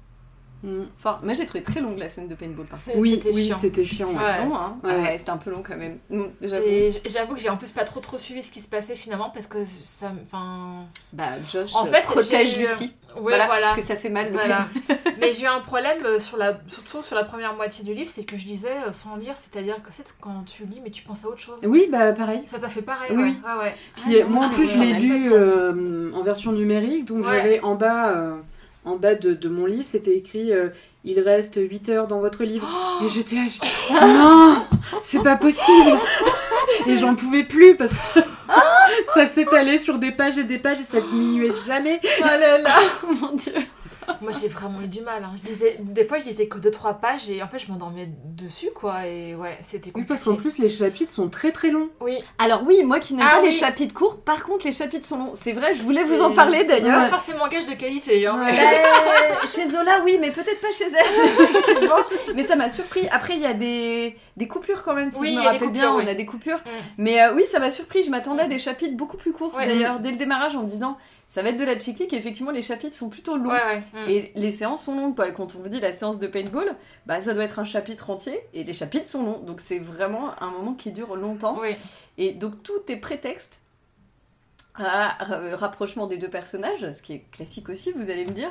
Mm. 0.64 0.82
Enfin, 0.96 1.20
moi 1.22 1.34
j'ai 1.34 1.46
trouvé 1.46 1.62
très 1.62 1.80
longue 1.80 1.98
la 1.98 2.08
scène 2.08 2.26
de 2.28 2.34
paintball. 2.34 2.66
Oui, 2.96 3.10
C'était 3.22 3.34
oui, 3.34 3.46
chiant. 3.46 3.56
c'était 3.58 3.84
chiant. 3.84 4.08
ouais. 4.08 4.14
C'était 4.24 4.44
long, 4.44 4.56
hein 4.56 4.76
Ouais. 4.82 4.96
Ouais, 5.02 5.18
c'était 5.18 5.30
un 5.30 5.36
peu 5.36 5.50
long 5.50 5.62
quand 5.66 5.76
même. 5.76 5.98
Mm, 6.10 6.24
J'avoue. 6.42 6.64
Et 6.66 6.90
j- 6.92 7.00
j'avoue 7.08 7.34
que 7.34 7.40
j'ai 7.40 7.48
en 7.48 7.56
plus 7.56 7.70
pas 7.70 7.84
trop 7.84 8.00
trop 8.00 8.18
suivi 8.18 8.42
ce 8.42 8.50
qui 8.50 8.60
se 8.60 8.68
passait 8.68 8.96
finalement 8.96 9.30
parce 9.30 9.46
que 9.46 9.62
ça. 9.64 10.10
Enfin. 10.26 10.84
Bah, 11.12 11.28
Josh 11.50 11.74
En 11.76 11.84
fait, 11.86 12.02
protège 12.02 12.56
eu- 12.56 12.60
Lucie. 12.60 12.92
Ouais, 13.14 13.22
voilà, 13.22 13.46
voilà. 13.46 13.68
parce 13.68 13.76
que 13.80 13.84
ça 13.84 13.96
fait 13.96 14.10
mal. 14.10 14.26
le 14.28 14.32
Voilà. 14.34 14.68
Mais 15.20 15.32
j'ai 15.32 15.44
eu 15.44 15.46
un 15.46 15.60
problème 15.66 16.04
euh, 16.04 16.18
sur 16.18 16.36
la, 16.36 16.58
surtout 16.66 17.02
sur 17.02 17.16
la 17.16 17.24
première 17.24 17.54
moitié 17.54 17.82
du 17.84 17.94
livre, 17.94 18.10
c'est 18.12 18.24
que 18.24 18.36
je 18.36 18.44
lisais 18.44 18.68
euh, 18.86 18.92
sans 18.92 19.16
lire, 19.16 19.34
c'est-à-dire 19.36 19.76
que 19.82 19.88
c'est 19.92 20.04
quand 20.20 20.44
tu 20.44 20.64
lis 20.64 20.80
mais 20.84 20.90
tu 20.90 21.02
penses 21.04 21.24
à 21.24 21.28
autre 21.28 21.38
chose. 21.40 21.60
Oui, 21.66 21.88
bah 21.90 22.12
pareil. 22.12 22.42
Ça 22.46 22.58
t'a 22.58 22.68
fait 22.68 22.82
pareil, 22.82 23.10
Oui. 23.12 23.16
ouais. 23.16 23.28
ouais, 23.28 23.58
ouais. 23.64 23.74
Puis 23.96 24.20
Ah, 24.20 24.24
moi 24.26 24.46
en 24.46 24.48
plus 24.50 24.66
je 24.66 24.78
l'ai 24.78 24.92
lu 24.94 25.32
euh, 25.32 26.12
en 26.14 26.22
version 26.22 26.52
numérique, 26.52 27.06
donc 27.06 27.24
Ouais. 27.24 27.36
j'avais 27.36 27.60
en 27.60 27.74
bas, 27.76 28.10
euh, 28.10 28.36
en 28.88 28.96
bas 28.96 29.14
de, 29.14 29.34
de 29.34 29.48
mon 29.48 29.66
livre, 29.66 29.84
c'était 29.84 30.16
écrit 30.16 30.52
euh, 30.52 30.68
Il 31.04 31.20
reste 31.20 31.56
8 31.56 31.88
heures 31.90 32.06
dans 32.06 32.20
votre 32.20 32.44
livre. 32.44 32.66
Et 33.04 33.08
j'étais 33.08 33.36
j'étais, 33.48 33.66
non, 34.00 34.64
c'est 35.00 35.22
pas 35.22 35.36
possible. 35.36 35.98
Et 36.86 36.96
j'en 36.96 37.14
pouvais 37.14 37.44
plus 37.44 37.76
parce 37.76 37.92
que 37.92 38.20
ça 39.14 39.26
s'étalait 39.26 39.78
sur 39.78 39.98
des 39.98 40.12
pages 40.12 40.38
et 40.38 40.44
des 40.44 40.58
pages 40.58 40.80
et 40.80 40.84
ça 40.84 41.00
diminuait 41.00 41.52
jamais. 41.66 42.00
Oh 42.20 42.24
là 42.24 42.58
là, 42.58 42.76
mon 43.20 43.34
dieu. 43.36 43.52
Moi 44.20 44.32
j'ai 44.32 44.48
vraiment 44.48 44.80
eu 44.82 44.88
du 44.88 45.00
mal. 45.00 45.22
hein. 45.24 45.32
Je 45.36 45.42
disais, 45.42 45.76
des 45.80 46.04
fois 46.04 46.18
je 46.18 46.24
disais 46.24 46.46
que 46.48 46.58
2-3 46.58 46.98
pages 47.00 47.28
et 47.30 47.42
en 47.42 47.48
fait 47.48 47.58
je 47.58 47.70
m'endormais 47.70 48.08
dessus 48.24 48.70
quoi. 48.74 49.06
Et 49.06 49.34
ouais, 49.34 49.58
c'était 49.62 49.86
Oui, 49.88 49.92
compliqué. 49.92 50.08
parce 50.08 50.24
qu'en 50.24 50.36
plus 50.36 50.58
les 50.58 50.68
chapitres 50.68 51.10
sont 51.12 51.28
très 51.28 51.52
très 51.52 51.70
longs. 51.70 51.88
Oui, 52.00 52.18
Alors 52.38 52.62
oui, 52.66 52.82
moi 52.84 53.00
qui 53.00 53.14
n'aime 53.14 53.26
Ah 53.30 53.36
pas 53.36 53.42
les 53.42 53.48
oui. 53.48 53.52
chapitres 53.54 53.94
courts, 53.94 54.18
par 54.20 54.44
contre 54.44 54.64
les 54.66 54.72
chapitres 54.72 55.06
sont 55.06 55.18
longs. 55.18 55.32
C'est 55.34 55.52
vrai, 55.52 55.74
je 55.74 55.82
voulais 55.82 56.02
vous 56.04 56.20
en 56.20 56.32
parler 56.32 56.58
c'est 56.60 56.80
d'ailleurs. 56.80 57.02
pas 57.02 57.08
forcément 57.16 57.48
gage 57.48 57.66
de 57.66 57.74
qualité. 57.74 58.26
Hein, 58.26 58.38
Ouais. 58.42 58.52
Bah, 58.52 59.46
chez 59.46 59.66
Zola, 59.66 60.00
oui, 60.04 60.16
mais 60.20 60.30
peut-être 60.30 60.60
pas 60.60 60.72
chez 60.72 60.84
elle, 60.86 61.44
effectivement. 61.44 61.96
Mais 62.34 62.42
ça 62.42 62.56
m'a 62.56 62.68
surpris. 62.68 63.06
Après, 63.10 63.34
il 63.34 63.40
y 63.40 63.46
a 63.46 63.54
des, 63.54 64.16
des 64.36 64.48
coupures 64.48 64.82
quand 64.82 64.94
même, 64.94 65.10
si 65.10 65.20
Oui, 65.20 65.28
je 65.28 65.32
il 65.32 65.38
me 65.38 65.42
y 65.44 65.46
a 65.46 65.50
des 65.52 65.58
rappelle 65.58 65.72
bien, 65.72 65.92
on 65.92 65.98
oui. 65.98 66.08
a 66.08 66.14
des 66.14 66.26
coupures. 66.26 66.58
Mm. 66.58 66.70
Mais 66.98 67.22
euh, 67.22 67.34
oui, 67.34 67.44
ça 67.46 67.58
m'a 67.58 67.70
surpris. 67.70 68.02
Je 68.02 68.10
m'attendais 68.10 68.42
à 68.42 68.46
des 68.48 68.58
chapitres 68.58 68.96
beaucoup 68.96 69.16
plus 69.16 69.32
courts, 69.32 69.54
Ouais. 69.54 69.66
d'ailleurs, 69.66 70.00
dès 70.00 70.10
le 70.10 70.16
démarrage, 70.16 70.56
en 70.56 70.62
me 70.62 70.68
disant 70.68 70.96
ça 71.30 71.42
va 71.42 71.50
être 71.50 71.58
de 71.58 71.64
la 71.64 71.78
chick 71.78 72.00
et 72.00 72.16
effectivement, 72.16 72.50
les 72.52 72.62
chapitres 72.62 72.96
sont 72.96 73.10
plutôt 73.10 73.36
longs. 73.36 73.50
Ouais, 73.50 73.62
ouais. 73.62 74.06
mm. 74.06 74.08
Et 74.08 74.32
les 74.34 74.50
séances 74.50 74.82
sont 74.86 74.96
longues. 74.96 75.14
quoi. 75.14 75.30
Quand 75.30 75.54
on 75.54 75.58
vous 75.58 75.68
dit 75.68 75.78
la 75.78 75.92
séance 75.92 76.18
de 76.18 76.26
paintball, 76.26 76.74
bah, 77.04 77.20
ça 77.20 77.34
doit 77.34 77.44
être 77.44 77.58
un 77.58 77.64
chapitre 77.66 78.08
entier. 78.08 78.40
Et 78.54 78.64
les 78.64 78.72
chapitres 78.72 79.08
sont 79.08 79.22
longs. 79.22 79.38
Donc 79.40 79.60
c'est 79.60 79.78
vraiment 79.78 80.32
un 80.42 80.50
moment 80.50 80.72
qui 80.72 80.90
dure 80.90 81.16
longtemps. 81.16 81.58
Oui. 81.60 81.76
Et 82.16 82.32
donc 82.32 82.62
tout 82.62 82.80
est 82.88 82.96
prétexte 82.96 83.60
à 84.74 85.22
ra- 85.22 85.54
rapprochement 85.56 86.06
des 86.06 86.16
deux 86.16 86.30
personnages, 86.30 86.90
ce 86.92 87.02
qui 87.02 87.12
est 87.12 87.24
classique 87.30 87.68
aussi, 87.68 87.92
vous 87.92 88.02
allez 88.02 88.24
me 88.24 88.30
dire. 88.32 88.50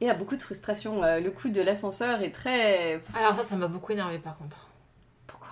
Et 0.00 0.10
à 0.10 0.14
beaucoup 0.14 0.34
de 0.36 0.42
frustration. 0.42 1.04
Euh, 1.04 1.20
Le 1.20 1.30
coup 1.30 1.48
de 1.48 1.60
l'ascenseur 1.60 2.22
est 2.22 2.32
très... 2.32 3.00
Alors 3.14 3.36
ça, 3.36 3.44
ça 3.44 3.54
m'a 3.56 3.68
beaucoup 3.68 3.92
énervé 3.92 4.18
par 4.18 4.36
contre. 4.36 4.66
Pourquoi? 5.28 5.50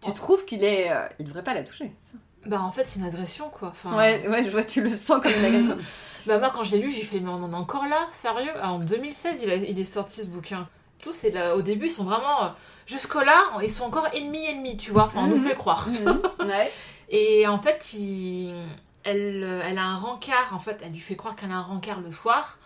Tu 0.00 0.12
trouves 0.12 0.44
qu'il 0.44 0.64
est... 0.64 0.90
euh, 0.90 1.06
il 1.20 1.24
devrait 1.26 1.44
pas 1.44 1.54
la 1.54 1.62
toucher 1.62 1.92
ça? 2.02 2.16
Bah 2.46 2.62
en 2.62 2.72
fait, 2.72 2.84
c'est 2.88 3.00
une 3.00 3.06
agression 3.06 3.48
quoi. 3.50 3.68
Enfin, 3.68 3.96
Ouais, 3.96 4.26
ouais, 4.28 4.42
je 4.44 4.50
vois, 4.50 4.64
tu 4.64 4.80
le 4.82 4.90
sens 4.90 5.22
comme 5.22 5.32
une 5.32 5.44
agression. 5.44 5.78
Bah 6.26 6.38
moi 6.38 6.50
quand 6.54 6.62
je 6.62 6.72
l'ai 6.72 6.78
lu, 6.80 6.90
j'ai 6.90 7.02
fait 7.02 7.18
mais 7.20 7.30
on 7.30 7.42
en 7.44 7.52
est 7.52 7.56
encore 7.56 7.86
là, 7.86 8.06
sérieux? 8.12 8.52
Ah, 8.62 8.72
En 8.72 8.78
2016, 8.78 9.40
il, 9.42 9.50
a- 9.50 9.54
il 9.56 9.78
est 9.78 9.84
sorti 9.90 10.20
ce 10.22 10.26
bouquin. 10.26 10.68
Tout 11.02 11.12
c'est 11.12 11.30
là, 11.30 11.56
au 11.56 11.62
début, 11.62 11.86
ils 11.86 11.90
sont 11.90 12.04
vraiment 12.04 12.44
euh, 12.44 12.48
jusque 12.86 13.14
là, 13.14 13.42
ils 13.62 13.72
sont 13.72 13.84
encore 13.84 14.06
ennemis 14.14 14.44
ennemis, 14.46 14.76
tu 14.76 14.90
vois. 14.90 15.04
Enfin, 15.04 15.20
on 15.24 15.28
nous 15.28 15.36
Mhm. 15.38 15.48
fait 15.48 15.54
croire. 15.54 15.88
Mhm, 15.88 16.20
ouais. 16.46 16.70
Et 17.08 17.46
en 17.48 17.58
fait, 17.58 17.94
il- 17.94 18.54
elle, 19.02 19.42
euh, 19.42 19.62
elle 19.64 19.78
a 19.78 19.84
un 19.84 19.96
rencard. 19.96 20.52
En 20.52 20.58
fait, 20.58 20.78
elle 20.84 20.92
lui 20.92 21.00
fait 21.00 21.16
croire 21.16 21.36
qu'elle 21.36 21.50
a 21.50 21.56
un 21.56 21.62
rencard 21.62 22.00
le 22.00 22.12
soir. 22.12 22.58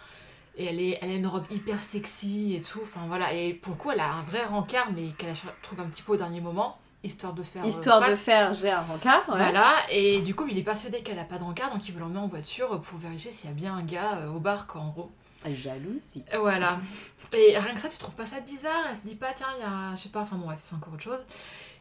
Et 0.57 0.67
elle, 0.67 0.81
est, 0.81 0.99
elle 1.01 1.11
a 1.11 1.15
une 1.15 1.27
robe 1.29 1.45
hyper 1.51 1.81
sexy 1.81 2.55
et 2.57 2.61
tout. 2.61 2.81
Enfin 2.83 3.01
voilà. 3.07 3.33
Et 3.35 3.55
pour 3.55 3.73
le 3.75 3.79
coup, 3.79 3.91
elle 3.93 4.01
a 4.01 4.13
un 4.13 4.23
vrai 4.25 4.45
rencard, 4.45 4.89
mais 4.97 5.11
qu'elle 5.17 5.35
trouve 5.63 5.79
un 5.81 5.87
petit 5.89 6.03
peu 6.03 6.13
au 6.13 6.17
dernier 6.17 6.41
moment, 6.41 6.77
histoire 7.05 7.33
de 7.35 7.43
faire. 7.43 7.65
euh, 7.65 7.69
Histoire 7.69 8.01
de 8.01 8.07
face. 8.07 8.19
faire 8.19 8.55
j'ai 8.55 8.71
un 8.71 8.81
rencard. 8.81 9.23
ouais. 9.29 9.37
Voilà, 9.37 9.73
et 9.91 10.21
du 10.23 10.35
coup, 10.35 10.47
il 10.49 10.59
est 10.59 10.63
persuadé 10.63 11.03
qu'elle 11.03 11.19
a 11.19 11.25
pas 11.25 11.39
de 11.39 11.45
rencard, 11.45 11.71
donc 11.73 11.87
il 11.89 11.93
veut 11.95 12.01
l'emmener 12.01 12.19
en 12.19 12.27
voiture 12.27 12.81
pour 12.81 12.99
vérifier 12.99 13.31
s'il 13.31 13.49
y 13.51 13.53
a 13.53 13.55
bien 13.57 13.75
un 13.75 13.83
gars 13.83 14.19
euh, 14.19 14.29
au 14.31 14.41
bar, 14.41 14.67
quoi, 14.67 14.81
en 14.81 14.89
gros. 14.89 15.11
Jalousie. 15.49 16.25
Voilà. 16.41 16.79
Et 17.35 17.59
rien 17.59 17.75
que 17.75 17.81
ça, 17.81 17.89
tu 17.89 17.99
trouves 17.99 18.15
pas 18.15 18.25
ça 18.25 18.41
bizarre? 18.41 18.73
Elle 18.91 18.97
se 18.97 19.03
dit 19.03 19.15
pas, 19.15 19.33
tiens, 19.37 19.49
il 19.59 19.61
y 19.61 19.65
a. 19.65 19.95
Je 19.95 20.01
sais 20.03 20.09
pas, 20.09 20.21
enfin 20.21 20.37
bon, 20.37 20.47
bref, 20.47 20.61
c'est 20.65 20.75
encore 20.75 20.95
autre 20.95 21.03
chose. 21.03 21.23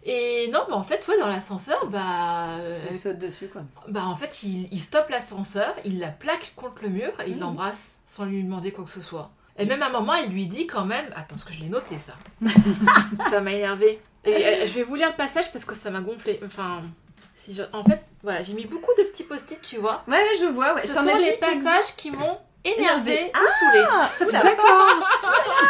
Et 0.05 0.49
non, 0.51 0.65
bah 0.67 0.75
en 0.75 0.83
fait, 0.83 1.07
ouais, 1.07 1.17
dans 1.17 1.29
l'ascenseur, 1.29 1.85
bah. 1.87 2.57
euh, 2.59 2.85
Elle 2.89 2.99
saute 2.99 3.19
dessus 3.19 3.47
quoi. 3.47 3.61
bah 3.87 4.05
en 4.05 4.17
fait, 4.17 4.43
il, 4.43 4.67
il 4.69 4.79
stoppe 4.81 5.07
l'ascenseur, 5.09 5.73
il 5.85 5.99
la 5.99 6.09
plaque 6.09 6.51
contre 6.57 6.81
le 6.83 6.89
mur 6.89 7.11
et 7.25 7.29
il 7.29 7.35
Mhm. 7.35 7.39
l'embrasse 7.39 7.99
sans 8.05 8.25
lui 8.25 8.43
demander 8.43 8.73
quoi 8.73 8.83
que 8.83 8.89
ce 8.89 8.99
soit. 8.99 9.31
Et 9.57 9.65
même 9.65 9.81
à 9.81 9.85
un 9.87 9.91
moment, 9.91 10.15
il 10.15 10.33
lui 10.33 10.45
dit 10.47 10.67
quand 10.67 10.83
même. 10.83 11.05
Attends, 11.15 11.35
parce 11.35 11.45
que 11.45 11.53
je 11.53 11.59
l'ai 11.61 11.69
noté 11.69 11.97
ça. 11.97 12.15
ça 13.29 13.39
m'a 13.39 13.53
énervé. 13.53 14.01
Et 14.25 14.33
euh, 14.47 14.67
je 14.67 14.73
vais 14.75 14.83
vous 14.83 14.95
lire 14.95 15.09
le 15.09 15.15
passage 15.15 15.51
parce 15.51 15.65
que 15.65 15.75
ça 15.75 15.89
m'a 15.89 16.01
gonflé. 16.01 16.39
Enfin. 16.45 16.81
Si 17.35 17.53
je... 17.53 17.63
En 17.73 17.83
fait, 17.83 18.01
voilà, 18.21 18.41
j'ai 18.41 18.53
mis 18.53 18.65
beaucoup 18.65 18.91
de 18.97 19.03
petits 19.03 19.23
post-it, 19.23 19.61
tu 19.61 19.77
vois. 19.77 20.03
Ouais, 20.07 20.13
ouais, 20.17 20.35
je 20.39 20.45
vois. 20.45 20.75
Ouais. 20.75 20.81
Ce 20.81 20.93
sont 20.93 21.17
les 21.17 21.33
passages 21.33 21.95
qui 21.97 22.11
m'ont 22.11 22.37
énervé 22.63 23.11
Énervé. 23.13 23.31
ou 23.33 23.47
saoulé. 23.59 23.85
Ah. 23.89 24.09
D'accord. 24.43 25.09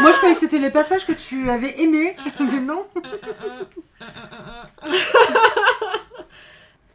Moi, 0.01 0.11
je 0.11 0.17
croyais 0.17 0.35
que 0.35 0.39
c'était 0.41 0.59
les 0.59 0.69
passages 0.69 1.07
que 1.07 1.13
tu 1.13 1.49
avais 1.49 1.81
aimés, 1.81 2.15
mais 2.39 2.59
non. 2.59 2.85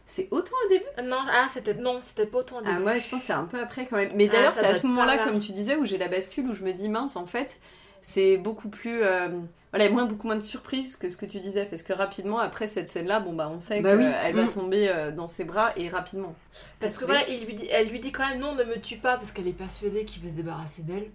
C'est 0.07 0.29
autant 0.31 0.55
au 0.65 0.69
début? 0.69 0.85
Non, 1.09 1.19
ah, 1.31 1.47
c'était 1.49 1.75
non, 1.75 2.00
c'était 2.00 2.27
pas 2.27 2.38
autant 2.38 2.57
au 2.57 2.62
Ah, 2.65 2.71
début. 2.71 2.83
moi, 2.83 2.99
je 2.99 3.07
pense 3.09 3.21
que 3.21 3.27
c'est 3.29 3.33
un 3.33 3.45
peu 3.45 3.59
après 3.61 3.87
quand 3.87 3.97
même. 3.97 4.11
Mais 4.15 4.29
Ah, 4.31 4.33
d'ailleurs, 4.33 4.55
c'est 4.55 4.67
à 4.67 4.75
ce 4.75 4.87
moment-là, 4.87 5.19
comme 5.19 5.38
tu 5.38 5.53
disais, 5.53 5.77
où 5.77 5.85
j'ai 5.87 5.99
la 5.99 6.09
bascule, 6.09 6.47
où 6.49 6.55
je 6.55 6.62
me 6.62 6.73
dis 6.73 6.88
mince, 6.88 7.17
en 7.17 7.27
fait, 7.27 7.57
c'est 8.03 8.37
beaucoup 8.37 8.69
plus. 8.69 9.03
euh, 9.03 9.29
Voilà, 9.71 9.85
a 9.85 9.89
moins, 9.91 10.05
beaucoup 10.07 10.27
moins 10.27 10.37
de 10.37 10.41
surprise 10.43 10.97
que 10.97 11.09
ce 11.11 11.17
que 11.17 11.27
tu 11.27 11.41
disais, 11.41 11.65
parce 11.67 11.83
que 11.83 11.93
rapidement, 11.93 12.39
après 12.39 12.67
cette 12.67 12.89
scène-là, 12.89 13.21
bon, 13.21 13.35
bah, 13.35 13.51
on 13.55 13.61
sait 13.61 13.81
Bah 13.81 13.97
oui. 13.97 14.05
qu'elle 14.05 14.35
va 14.35 14.45
Mm. 14.45 14.49
tomber 14.51 14.89
euh, 14.89 15.11
dans 15.11 15.27
ses 15.27 15.45
bras 15.45 15.73
et 15.77 15.89
rapidement. 15.89 16.35
Parce 16.81 16.97
que 16.97 17.05
voilà, 17.05 17.29
il 17.29 17.45
lui 17.45 17.55
dit, 17.55 17.69
elle 17.71 17.89
lui 17.89 18.01
dit 18.01 18.11
quand 18.13 18.27
même 18.27 18.39
non, 18.39 18.55
ne 18.55 18.65
me 18.65 18.81
tue 18.81 18.97
pas, 18.97 19.17
parce 19.17 19.31
qu'elle 19.33 19.47
est 19.49 19.53
persuadée 19.53 20.05
qu'il 20.05 20.23
veut 20.23 20.31
se 20.31 20.35
débarrasser 20.37 20.83
d'elle. 20.83 21.11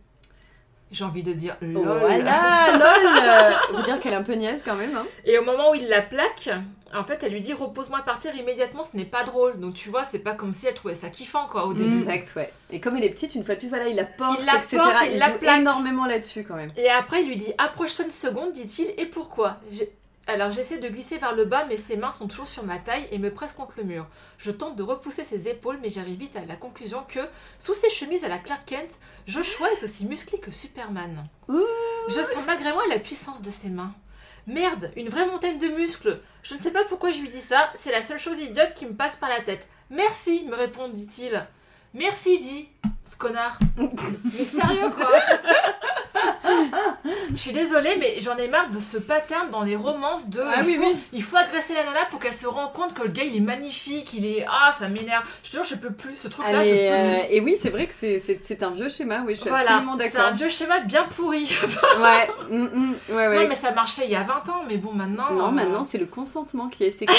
J'ai 0.94 1.04
envie 1.04 1.24
de 1.24 1.34
dire 1.34 1.58
Oh, 1.62 1.66
lol. 1.66 1.84
voilà, 1.84 2.72
lol 2.78 3.76
Vous 3.76 3.82
dire 3.82 4.00
qu'elle 4.00 4.14
est 4.14 4.16
un 4.16 4.22
peu 4.24 4.34
niaise 4.34 4.64
quand 4.64 4.76
même, 4.76 4.96
hein. 4.96 5.06
Et 5.26 5.38
au 5.38 5.44
moment 5.44 5.72
où 5.72 5.76
il 5.76 5.88
la 5.90 6.02
plaque, 6.02 6.50
en 6.96 7.04
fait, 7.04 7.24
elle 7.24 7.32
lui 7.34 7.42
dit 7.42 7.52
repose-moi 7.52 8.02
par 8.06 8.20
terre 8.20 8.36
immédiatement, 8.36 8.84
ce 8.90 8.96
n'est 8.96 9.04
pas 9.06 9.24
drôle. 9.24 9.60
Donc 9.60 9.74
tu 9.74 9.90
vois, 9.90 10.04
c'est 10.06 10.20
pas 10.20 10.34
comme 10.34 10.54
si 10.54 10.68
elle 10.68 10.76
trouvait 10.76 10.94
ça 10.96 11.10
kiffant 11.10 11.48
quoi 11.48 11.66
au 11.66 11.74
début. 11.74 11.98
Exact, 11.98 12.34
ouais. 12.36 12.54
Et 12.72 12.80
comme 12.80 12.96
elle 12.96 13.04
est 13.04 13.10
petite, 13.10 13.34
une 13.36 13.44
fois 13.44 13.56
de 13.56 13.60
plus, 13.60 13.70
voilà, 13.70 13.88
il 13.88 13.96
la 13.96 14.06
porte, 14.06 14.38
Il 14.40 14.46
la 14.46 14.56
etc. 14.58 14.78
porte, 14.78 14.96
il 15.12 15.18
la 15.18 15.32
joue 15.32 15.38
plaque. 15.40 15.60
énormément 15.62 16.06
là-dessus 16.06 16.46
quand 16.48 16.56
même. 16.56 16.72
Et 16.78 16.90
après, 16.90 17.24
il 17.24 17.28
lui 17.28 17.38
dit 17.38 17.52
approche-toi 17.58 18.06
une 18.06 18.12
seconde, 18.12 18.52
dit-il, 18.54 18.88
et 18.98 19.06
pourquoi? 19.08 19.58
J'ai- 19.72 19.92
Alors 20.26 20.52
j'essaie 20.52 20.78
de 20.78 20.88
glisser 20.88 21.18
vers 21.18 21.36
le 21.36 21.44
bas, 21.44 21.66
mais 21.68 21.76
ses 21.76 21.98
mains 21.98 22.12
sont 22.12 22.28
toujours 22.28 22.48
sur 22.48 22.64
ma 22.64 22.78
taille 22.78 23.08
et 23.12 23.18
me 23.18 23.34
pressent 23.34 23.54
contre 23.54 23.74
le 23.78 23.84
mur. 23.84 24.08
Je 24.38 24.52
tente 24.52 24.78
de 24.78 24.84
repousser 24.84 25.26
ses 25.26 25.50
épaules, 25.50 25.80
mais 25.82 25.90
j'arrive 25.90 26.20
vite 26.20 26.38
à 26.38 26.46
la 26.46 26.56
conclusion 26.56 27.04
que, 27.08 27.20
sous 27.60 27.74
ses 27.74 27.90
chemises 27.90 28.24
à 28.24 28.30
la 28.30 28.38
Clark 28.38 28.64
Kent, 28.66 28.98
Joshua 29.28 29.72
est 29.74 29.84
aussi 29.84 30.06
musclé 30.06 30.40
que 30.40 30.52
Superman. 30.52 31.26
Ouh. 31.50 31.60
Je 32.08 32.22
sens 32.22 32.46
malgré 32.46 32.72
moi 32.72 32.84
la 32.90 33.00
puissance 33.00 33.42
de 33.42 33.52
ses 33.52 33.70
mains. 33.70 33.94
Merde, 34.48 34.92
une 34.96 35.10
vraie 35.10 35.26
montagne 35.26 35.60
de 35.60 35.68
muscles. 35.68 36.22
Je 36.42 36.56
ne 36.56 36.60
sais 36.60 36.72
pas 36.72 36.84
pourquoi 36.86 37.12
je 37.12 37.20
lui 37.20 37.30
dis 37.30 37.42
ça, 37.42 37.72
c'est 37.76 37.92
la 37.92 38.02
seule 38.02 38.20
chose 38.20 38.42
idiote 38.42 38.74
qui 38.76 38.86
me 38.86 38.96
passe 38.96 39.18
par 39.18 39.30
la 39.30 39.42
tête. 39.42 39.68
Merci, 39.90 40.46
me 40.50 40.56
répondit-il. 40.56 41.46
Merci, 41.94 42.40
dit 42.40 42.70
ce 43.04 43.18
connard. 43.18 43.60
Mais 43.78 44.46
sérieux 44.46 44.90
quoi? 44.90 45.12
Je 47.32 47.38
suis 47.40 47.52
désolée, 47.52 47.96
mais 48.00 48.16
j'en 48.22 48.38
ai 48.38 48.48
marre 48.48 48.70
de 48.70 48.80
ce 48.80 48.98
pattern 48.98 49.50
dans 49.50 49.64
les 49.64 49.76
romances 49.76 50.30
de. 50.30 50.42
Ah 50.42 50.58
il, 50.62 50.66
oui, 50.66 50.76
faut, 50.76 50.84
oui. 50.84 50.98
il 51.14 51.24
faut 51.24 51.38
agresser 51.38 51.74
la 51.74 51.84
nana 51.84 52.06
pour 52.10 52.20
qu'elle 52.20 52.34
se 52.34 52.46
rende 52.48 52.72
compte 52.74 52.94
que 52.94 53.02
le 53.04 53.10
gars 53.10 53.24
il 53.24 53.36
est 53.36 53.40
magnifique, 53.42 54.14
il 54.14 54.26
est. 54.26 54.46
Ah, 54.48 54.74
ça 54.78 54.88
m'énerve. 54.88 55.24
Je 55.44 55.50
te 55.50 55.56
jure, 55.56 55.64
je 55.66 55.76
peux 55.76 55.92
plus. 55.92 56.16
Ce 56.18 56.28
truc-là, 56.28 56.60
Ah, 56.60 56.64
je 56.64 56.70
peux 56.70 56.76
mais, 56.76 56.90
plus. 56.90 56.96
euh, 56.98 57.36
et 57.36 57.42
oui, 57.42 57.58
c'est 57.60 57.70
vrai 57.70 57.88
que 57.88 57.94
c'est- 57.94 58.22
c'est 58.26 58.40
c'est 58.44 58.62
un 58.64 58.70
vieux 58.72 58.90
schéma, 58.90 59.24
oui, 59.26 59.36
je 59.36 59.42
suis 59.42 59.50
Voilà, 59.50 59.72
absolument 59.78 59.98
c'est 60.00 60.10
d'accord. 60.12 60.30
un 60.30 60.32
vieux 60.34 60.50
schéma 60.50 60.80
bien 60.82 61.04
pourri. 61.04 61.50
Ouais, 62.00 62.30
mm, 62.50 62.64
mm, 62.64 62.96
ouais, 63.10 63.28
ouais. 63.28 63.44
Non, 63.44 63.48
mais 63.50 63.56
ça 63.56 63.72
marchait 63.72 64.04
il 64.06 64.12
y 64.12 64.16
a 64.16 64.24
20 64.24 64.50
ans, 64.50 64.64
mais 64.68 64.78
bon, 64.78 64.92
maintenant. 64.94 65.32
Non, 65.32 65.48
euh, 65.48 65.52
maintenant 65.52 65.84
c'est 65.84 65.98
le 65.98 66.06
consentement 66.06 66.68
qui 66.70 66.84
est 66.84 66.92
sexy. 66.92 67.16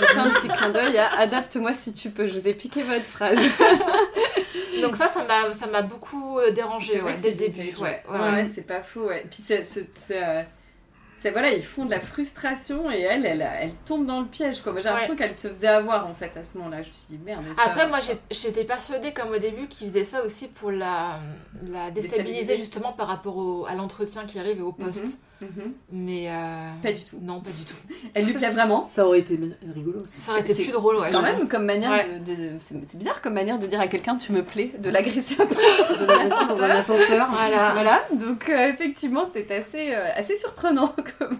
je 0.00 0.04
fais 0.06 0.18
un 0.18 0.30
petit 0.30 0.48
clin 0.48 0.68
d'œil 0.70 0.98
à 0.98 1.18
adapte-moi 1.18 1.72
si 1.72 1.92
tu 1.94 2.10
peux. 2.10 2.26
Je 2.26 2.32
vous 2.34 2.48
ai 2.48 2.54
piqué 2.54 2.82
votre 2.82 3.04
phrase. 3.04 3.38
Donc, 4.82 4.96
ça, 4.96 5.08
ça 5.08 5.24
m'a 5.72 5.82
beaucoup 5.82 6.38
euh, 6.38 6.50
dérangé 6.50 6.94
C'est 6.94 7.00
ouais, 7.02 7.16
dès 7.22 7.30
le 7.30 7.36
c'est 7.40 7.48
début. 7.50 7.74
Ouais, 7.78 8.02
ouais, 8.10 8.18
ouais, 8.18 8.18
ouais. 8.26 8.32
ouais, 8.34 8.45
c'est 8.52 8.62
pas 8.62 8.82
faux. 8.82 9.06
Ouais. 9.08 9.24
Puis 9.30 9.42
c'est- 9.42 11.30
voilà, 11.32 11.50
ils 11.52 11.62
font 11.62 11.84
de 11.86 11.90
la 11.90 11.98
frustration 11.98 12.88
et 12.90 13.00
elle, 13.00 13.26
elle, 13.26 13.40
elle 13.60 13.72
tombe 13.84 14.06
dans 14.06 14.20
le 14.20 14.26
piège. 14.26 14.60
Quoi. 14.60 14.72
J'ai 14.76 14.82
l'impression 14.84 15.16
qu'elle 15.16 15.34
se 15.34 15.48
faisait 15.48 15.66
avoir 15.66 16.06
en 16.06 16.14
fait 16.14 16.36
à 16.36 16.44
ce 16.44 16.56
moment-là. 16.58 16.82
Je 16.82 16.90
me 16.90 16.94
suis 16.94 17.08
dit 17.16 17.18
merde. 17.24 17.42
Après, 17.64 17.82
pas- 17.82 17.88
moi, 17.88 17.98
j'étais 18.30 18.64
persuadée, 18.64 19.12
comme 19.12 19.30
au 19.30 19.38
début, 19.38 19.66
qu'ils 19.66 19.88
faisaient 19.88 20.04
ça 20.04 20.22
aussi 20.22 20.46
pour 20.48 20.70
la, 20.70 21.18
la 21.62 21.90
déstabiliser, 21.90 21.92
Déstabiliser. 21.92 22.56
justement 22.56 22.92
par 22.92 23.08
rapport 23.08 23.36
au- 23.36 23.66
à 23.66 23.74
l'entretien 23.74 24.24
qui 24.24 24.38
arrive 24.38 24.58
et 24.58 24.62
au 24.62 24.72
poste. 24.72 25.18
Mhm. 25.40 25.72
Mais. 25.92 26.30
euh, 26.30 26.70
Pas 26.82 26.92
du 26.92 27.04
tout. 27.04 27.18
Non, 27.20 27.40
pas 27.40 27.50
du 27.50 27.64
tout. 27.64 27.74
Elle 28.14 28.24
lui 28.24 28.32
Ça, 28.32 28.38
plaît 28.38 28.48
c'est- 28.48 28.54
vraiment. 28.54 28.82
Ça 28.82 29.06
aurait 29.06 29.18
été 29.20 29.38
rigolo. 29.74 30.04
ça. 30.06 30.14
Ça 30.18 30.32
aurait 30.32 30.40
été 30.40 30.54
C'est- 30.54 30.62
plus 30.64 30.72
drôle, 30.72 30.96
ouais. 30.96 31.10
quand 31.12 31.22
même 31.22 31.36
pense. 31.36 31.48
comme 31.48 31.64
manière 31.64 31.90
Ouais. 31.90 32.18
de, 32.20 32.34
de- 32.34 32.50
c'est, 32.58 32.74
c'est 32.86 32.96
bizarre 32.98 33.20
comme 33.20 33.34
manière 33.34 33.58
de 33.58 33.66
dire 33.66 33.80
à 33.80 33.86
quelqu'un 33.86 34.16
tu 34.16 34.32
me 34.32 34.42
plais, 34.42 34.72
de 34.78 34.88
l'agresser 34.90 35.36
après. 35.40 35.56
Dans 36.48 36.62
un 36.62 36.70
ascenseur. 36.70 37.28
Voilà. 37.30 37.72
Voilà, 37.74 38.02
donc 38.12 38.48
euh, 38.48 38.68
effectivement, 38.68 39.24
c'est 39.24 39.50
assez, 39.50 39.92
euh, 39.94 40.08
assez 40.14 40.36
surprenant. 40.36 40.94
Comme, 41.18 41.38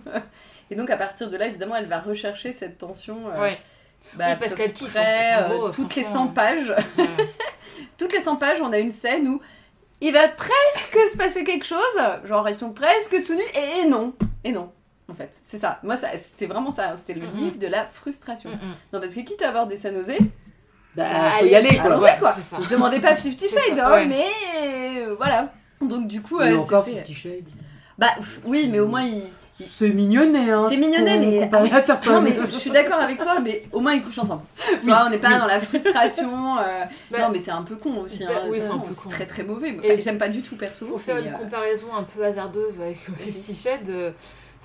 Et 0.71 0.75
donc, 0.75 0.91
à 0.91 0.97
partir 0.97 1.31
de 1.31 1.37
là, 1.37 1.47
évidemment, 1.47 1.77
elle 1.77 1.87
va 1.87 2.01
rechercher 2.01 2.53
cette 2.53 2.77
tension. 2.79 3.17
euh, 3.35 3.41
Ouais. 3.41 3.59
bah, 4.15 4.25
Oui, 4.31 4.37
parce 4.41 4.55
qu'elle 4.55 4.73
kiffe, 4.73 4.89
en 4.97 5.01
fait. 5.01 5.37
Euh, 5.53 5.71
toutes 5.73 5.95
les 5.95 6.03
100 6.05 6.11
franchement, 6.11 6.33
pages. 6.35 6.75
ouais. 6.99 7.05
toutes 7.99 8.13
les 8.13 8.21
100 8.21 8.37
pages, 8.37 8.61
on 8.61 8.73
a 8.73 8.79
une 8.79 8.91
scène 8.91 9.29
où 9.29 9.41
il 10.01 10.13
va 10.13 10.29
presque 10.29 10.99
se 11.11 11.17
passer 11.17 11.45
quelque 11.45 11.65
chose. 11.67 11.79
Genre, 12.25 12.49
ils 12.49 12.55
sont 12.55 12.71
presque 12.73 13.23
tout 13.25 13.35
nus. 13.35 13.43
Et 13.83 13.87
non. 13.89 14.15
Et 14.45 14.53
non. 14.53 14.73
En 15.09 15.15
fait, 15.15 15.39
c'est 15.43 15.59
ça. 15.59 15.79
Moi, 15.85 15.97
ça, 15.97 16.09
c'était 16.17 16.47
vraiment 16.47 16.71
ça. 16.73 16.97
C'était 16.97 17.15
le 17.15 17.27
livre 17.27 17.59
de 17.59 17.67
la 17.69 17.87
frustration. 17.87 18.51
Mm. 18.51 18.59
Non, 18.93 19.01
parce 19.01 19.15
que 19.15 19.21
quitte 19.21 19.41
à 19.43 19.49
avoir 19.51 19.67
des 19.67 19.77
scènes 19.77 19.97
osées, 19.97 20.19
Bah, 20.97 21.05
Bah, 21.13 21.31
faut 21.39 21.45
y 21.47 21.55
aller 21.55 21.77
quoi. 21.77 21.85
allons-y, 21.85 22.03
Ouais, 22.03 22.17
quoi. 22.19 22.33
ça. 22.33 22.57
Je 22.61 22.69
demandais 22.69 22.99
pas 23.01 23.15
Fifty 23.15 23.49
Shades, 23.49 23.79
hein, 23.79 23.91
ouais. 23.93 24.07
mais 24.07 24.25
euh, 24.63 25.15
voilà. 25.17 25.53
Donc 25.81 26.09
du 26.09 26.23
coup, 26.23 26.39
Mais 26.41 26.53
euh, 26.53 26.59
encore 26.59 26.85
Fifty 26.85 27.15
Shades. 27.15 27.45
Bah 27.99 28.09
pff, 28.17 28.41
oui, 28.45 28.69
mais 28.71 28.81
au 28.81 28.89
moins 28.89 29.03
il. 29.03 29.23
C'est 29.59 29.91
mignonnet, 29.91 30.51
hein. 30.51 30.67
C'est 30.69 30.77
mignonnet, 30.77 31.19
mais- 31.19 31.41
Comparé 31.41 31.71
à 31.71 31.81
certains. 31.81 32.13
Non 32.13 32.21
mais 32.21 32.37
je 32.47 32.51
suis 32.55 32.71
d'accord 32.71 33.01
avec 33.01 33.19
toi, 33.19 33.41
mais 33.41 33.63
au 33.73 33.81
moins 33.81 33.95
ils 33.95 34.03
couchent 34.03 34.19
ensemble. 34.19 34.43
Tu 34.81 34.87
vois, 34.87 35.05
on 35.07 35.11
n'est 35.11 35.19
pas 35.19 35.29
oui. 35.31 35.39
dans 35.39 35.47
la 35.47 35.61
frustration. 35.61 36.59
euh, 36.59 36.85
Bah, 37.11 37.19
non 37.23 37.29
mais 37.33 37.41
c'est 37.41 37.51
un 37.51 37.63
peu 37.63 37.77
con 37.77 38.01
aussi. 38.01 38.25
bah, 38.27 38.33
hein, 38.45 38.49
oui, 38.51 38.59
c'est 38.61 38.71
un 38.71 38.79
peu 38.79 38.95
con. 38.95 39.09
très 39.09 39.27
très 39.27 39.43
mauvais. 39.45 39.71
Et- 39.83 39.93
Enfin, 39.93 40.01
J'aime 40.01 40.19
pas 40.19 40.29
du 40.29 40.43
tout 40.43 40.57
perso. 40.57 40.87
Pour 40.87 41.01
faire 41.01 41.17
une 41.19 41.29
euh, 41.29 41.39
comparaison 41.39 41.87
un 41.97 42.03
peu 42.03 42.23
hasardeuse 42.25 42.81
avec 42.81 42.99
Fifty 43.17 43.55
Shades, 43.55 43.89
euh, 43.89 44.11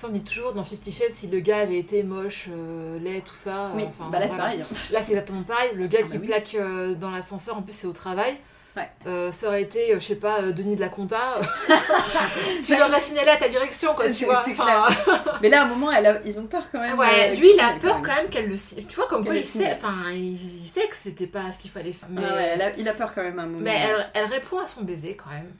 on 0.04 0.08
dit 0.08 0.22
toujours 0.24 0.52
dans 0.52 0.64
Fifty 0.64 0.90
Shades 0.90 1.12
si 1.14 1.28
le 1.28 1.38
gars 1.40 1.58
avait 1.60 1.78
été 1.78 2.02
moche, 2.02 2.48
euh, 2.50 2.98
laid, 2.98 3.20
tout 3.22 3.34
ça. 3.36 3.70
Oui, 3.76 3.84
enfin, 3.86 4.10
bah 4.10 4.18
là 4.18 4.26
c'est 4.28 4.36
pareil. 4.36 4.60
hein. 4.60 4.66
Là, 4.92 4.98
c'est 5.00 5.12
exactement 5.12 5.42
pareil. 5.42 5.70
Le 5.76 5.86
gars 5.86 6.00
Ah, 6.02 6.06
qui 6.06 6.14
bah 6.14 6.18
oui. 6.20 6.26
plaque 6.26 6.56
euh, 6.56 6.94
dans 6.94 7.10
l'ascenseur, 7.12 7.56
en 7.56 7.62
plus, 7.62 7.72
c'est 7.72 7.86
au 7.86 7.92
travail. 7.92 8.36
Ouais. 8.74 8.88
Euh, 9.06 9.30
ça 9.32 9.48
aurait 9.48 9.60
été, 9.62 9.92
euh, 9.92 10.00
je 10.00 10.04
sais 10.04 10.14
pas, 10.16 10.40
euh, 10.40 10.52
Denis 10.52 10.76
de 10.76 10.80
la 10.80 10.88
Compta. 10.88 11.38
tu 12.64 12.74
l'aurais 12.76 13.00
signalé 13.00 13.28
à 13.30 13.36
ta 13.36 13.48
direction, 13.48 13.94
quoi, 13.94 14.08
tu 14.10 14.24
vois. 14.24 14.42
Enfin, 14.48 14.86
Mais 15.42 15.48
là 15.50 15.60
à 15.60 15.64
un 15.64 15.68
moment, 15.68 15.90
elle 15.92 16.06
a- 16.06 16.20
ils 16.24 16.38
ont 16.38 16.46
peur 16.46 16.64
quand 16.72 16.80
même. 16.80 16.98
ouais, 16.98 17.32
euh, 17.32 17.34
lui, 17.34 17.50
il 17.54 17.60
a 17.60 17.72
peur 17.78 18.00
quand 18.02 18.14
même 18.14 18.28
qu'elle 18.30 18.48
le. 18.48 18.56
Tu 18.56 18.96
vois, 18.96 19.06
comme 19.08 19.24
quoi 19.24 19.34
il 19.36 19.44
sait, 19.44 19.74
enfin, 19.76 20.10
il, 20.12 20.38
sait 20.64 20.88
que 20.88 20.96
c'était 20.96 21.26
pas 21.26 21.52
ce 21.52 21.58
qu'il 21.58 21.70
fallait 21.70 21.92
faire. 21.92 22.08
Mais, 22.10 22.22
Ouais, 22.22 22.30
ouais, 22.32 22.50
elle 22.54 22.62
a- 22.62 22.76
il 22.78 22.88
a 22.88 22.94
peur 22.94 23.12
quand 23.14 23.22
même 23.22 23.38
à 23.38 23.42
un 23.42 23.46
moment. 23.46 23.60
mais 23.62 23.78
elle, 23.84 24.06
elle 24.14 24.24
répond 24.26 24.58
à 24.58 24.66
son 24.66 24.82
baiser 24.82 25.16
quand 25.22 25.30
même. 25.30 25.50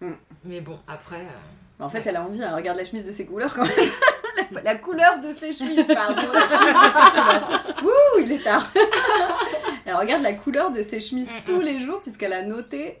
Mm. 0.00 0.16
Mais 0.44 0.60
bon, 0.60 0.78
après. 0.86 1.16
euh, 1.20 1.38
Mais 1.78 1.84
En 1.86 1.88
fait, 1.90 2.02
elle 2.04 2.16
a 2.16 2.22
envie, 2.22 2.40
elle 2.42 2.54
regarde 2.54 2.76
la 2.76 2.84
chemise 2.84 3.06
de 3.06 3.12
ses 3.12 3.24
couleurs 3.24 3.54
quand 3.54 3.64
même. 3.64 3.72
la, 4.52 4.62
la 4.62 4.74
couleur 4.76 5.18
de 5.20 5.32
ses 5.32 5.52
chemises, 5.52 5.86
pardon. 5.86 6.22
La 6.32 6.40
chemise 6.40 6.74
de 6.74 6.88
ses 6.88 7.10
couleurs. 7.10 7.64
Ouh, 7.84 8.20
il 8.20 8.32
est 8.32 8.42
tard. 8.44 8.70
elle 9.84 9.94
regarde 9.94 10.22
la 10.22 10.32
couleur 10.34 10.70
de 10.70 10.82
ses 10.82 11.00
chemises 11.00 11.30
Mm, 11.30 11.44
tous 11.44 11.56
mm. 11.56 11.62
les 11.62 11.80
jours, 11.80 12.00
puisqu'elle 12.02 12.32
a 12.32 12.42
noté 12.42 12.98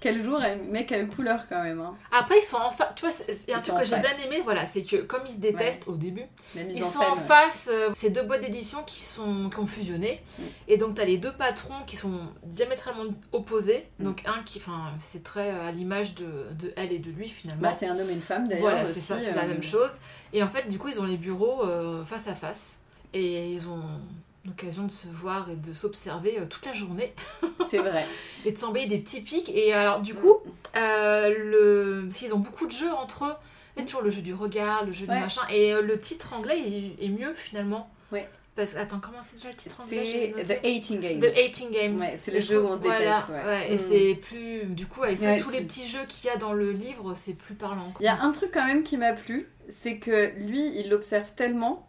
quel 0.00 0.24
jour 0.24 0.42
elle 0.42 0.62
met 0.64 0.86
quelle 0.86 1.08
couleur 1.08 1.46
quand 1.48 1.62
même. 1.62 1.80
hein. 1.80 1.94
Après, 2.12 2.38
ils 2.38 2.42
sont 2.42 2.56
en 2.58 2.70
face. 2.70 2.88
Tu 2.96 3.06
vois, 3.06 3.14
il 3.28 3.50
y 3.50 3.54
a 3.54 3.58
un 3.58 3.60
truc 3.60 3.78
que 3.78 3.84
j'ai 3.84 3.98
bien 3.98 4.16
aimé, 4.24 4.40
voilà, 4.44 4.64
c'est 4.66 4.82
que 4.82 4.96
comme 4.96 5.22
ils 5.26 5.32
se 5.32 5.38
détestent 5.38 5.88
au 5.88 5.96
début, 5.96 6.24
ils 6.54 6.82
en 6.82 6.90
sont 6.90 7.00
scène. 7.00 7.10
en 7.12 7.16
face, 7.16 7.68
euh, 7.70 7.90
ces 7.94 8.10
deux 8.10 8.22
boîtes 8.22 8.42
d'édition 8.42 8.82
qui, 8.84 9.00
sont, 9.00 9.50
qui 9.50 9.58
ont 9.58 9.66
fusionné. 9.66 10.22
Mm. 10.38 10.42
Et 10.68 10.76
donc, 10.76 10.94
tu 10.96 11.00
as 11.00 11.04
les 11.04 11.18
deux 11.18 11.32
patrons 11.32 11.82
qui 11.86 11.96
sont 11.96 12.12
diamétralement 12.44 13.04
opposés. 13.32 13.86
Mm. 13.98 14.04
Donc, 14.04 14.22
un 14.26 14.42
qui, 14.42 14.58
enfin, 14.58 14.92
c'est 14.98 15.22
très 15.22 15.50
euh, 15.52 15.68
à 15.68 15.72
l'image 15.72 16.14
de, 16.14 16.52
de 16.58 16.72
elle 16.76 16.92
et 16.92 16.98
de 16.98 17.10
lui 17.10 17.28
finalement. 17.28 17.62
Bah, 17.62 17.74
c'est 17.74 17.86
un 17.86 17.98
homme 17.98 18.10
et 18.10 18.14
une 18.14 18.20
femme 18.20 18.48
d'ailleurs. 18.48 18.62
Voilà, 18.70 18.86
c'est 18.86 19.00
ça, 19.00 19.18
c'est 19.18 19.32
euh, 19.32 19.36
la 19.36 19.46
même 19.46 19.62
chose. 19.62 19.90
Et 20.32 20.42
en 20.42 20.48
fait, 20.48 20.68
du 20.68 20.78
coup, 20.78 20.88
ils 20.88 21.00
ont 21.00 21.06
les 21.06 21.16
bureaux 21.16 21.64
euh, 21.64 22.04
face 22.04 22.28
à 22.28 22.34
face. 22.34 22.80
Et 23.14 23.50
ils 23.52 23.68
ont 23.68 23.82
l'occasion 24.46 24.84
de 24.84 24.90
se 24.90 25.08
voir 25.08 25.50
et 25.50 25.56
de 25.56 25.72
s'observer 25.72 26.38
euh, 26.38 26.46
toute 26.46 26.64
la 26.66 26.72
journée. 26.72 27.12
C'est 27.70 27.78
vrai. 27.78 28.04
Et 28.44 28.52
de 28.52 28.58
s'envoyer 28.58 28.86
des 28.86 28.98
petits 28.98 29.20
pics. 29.20 29.50
Et 29.54 29.72
alors, 29.72 30.00
du 30.00 30.14
coup, 30.14 30.36
euh, 30.76 31.34
le... 31.36 32.02
parce 32.04 32.16
qu'ils 32.18 32.34
ont 32.34 32.38
beaucoup 32.38 32.66
de 32.66 32.72
jeux 32.72 32.92
entre 32.92 33.24
eux. 33.24 33.34
Il 33.76 33.80
y 33.80 33.82
a 33.82 33.86
toujours 33.86 34.02
le 34.02 34.10
jeu 34.10 34.22
du 34.22 34.32
regard, 34.32 34.84
le 34.86 34.92
jeu 34.92 35.06
Ouais. 35.06 35.16
du 35.16 35.20
machin. 35.20 35.42
Et 35.50 35.74
euh, 35.74 35.82
le 35.82 36.00
titre 36.00 36.32
anglais 36.32 36.58
est, 36.58 37.04
est 37.04 37.08
mieux 37.08 37.34
finalement. 37.34 37.90
Ouais. 38.12 38.28
Parce 38.54 38.72
que, 38.72 38.78
attends, 38.78 39.00
comment 39.00 39.18
c'est 39.20 39.36
déjà 39.36 39.50
le 39.50 39.54
titre 39.54 39.78
anglais? 39.82 40.32
C'est. 40.34 40.44
The 40.44 40.58
Hating 40.64 41.00
Game. 41.00 41.18
The 41.20 41.36
Hating 41.36 41.70
Game. 41.72 42.00
Ouais, 42.00 42.16
c'est 42.16 42.30
Et 42.30 42.34
le 42.36 42.40
je 42.40 42.46
jeu 42.46 42.62
où 42.62 42.66
on 42.68 42.76
se 42.76 42.80
voilà, 42.80 43.20
déteste. 43.20 43.44
ouais. 43.44 43.72
Et 43.72 43.74
Mm. 43.76 43.80
c'est 43.90 44.14
plus. 44.14 44.64
Du 44.66 44.86
coup, 44.86 45.02
avec 45.02 45.20
Ouais, 45.20 45.38
tous 45.38 45.50
les 45.50 45.60
petits 45.60 45.86
jeux 45.86 46.06
qu'il 46.08 46.30
y 46.30 46.32
a 46.32 46.36
dans 46.38 46.54
le 46.54 46.72
livre, 46.72 47.12
c'est 47.14 47.34
plus 47.34 47.54
parlant. 47.54 47.92
Il 48.00 48.06
y 48.06 48.08
a 48.08 48.18
un 48.22 48.32
truc 48.32 48.50
quand 48.54 48.64
même 48.64 48.82
qui 48.82 48.96
m'a 48.96 49.12
plu, 49.12 49.46
c'est 49.68 49.98
que 49.98 50.32
lui, 50.38 50.78
il 50.78 50.88
l'observe 50.88 51.34
tellement 51.34 51.85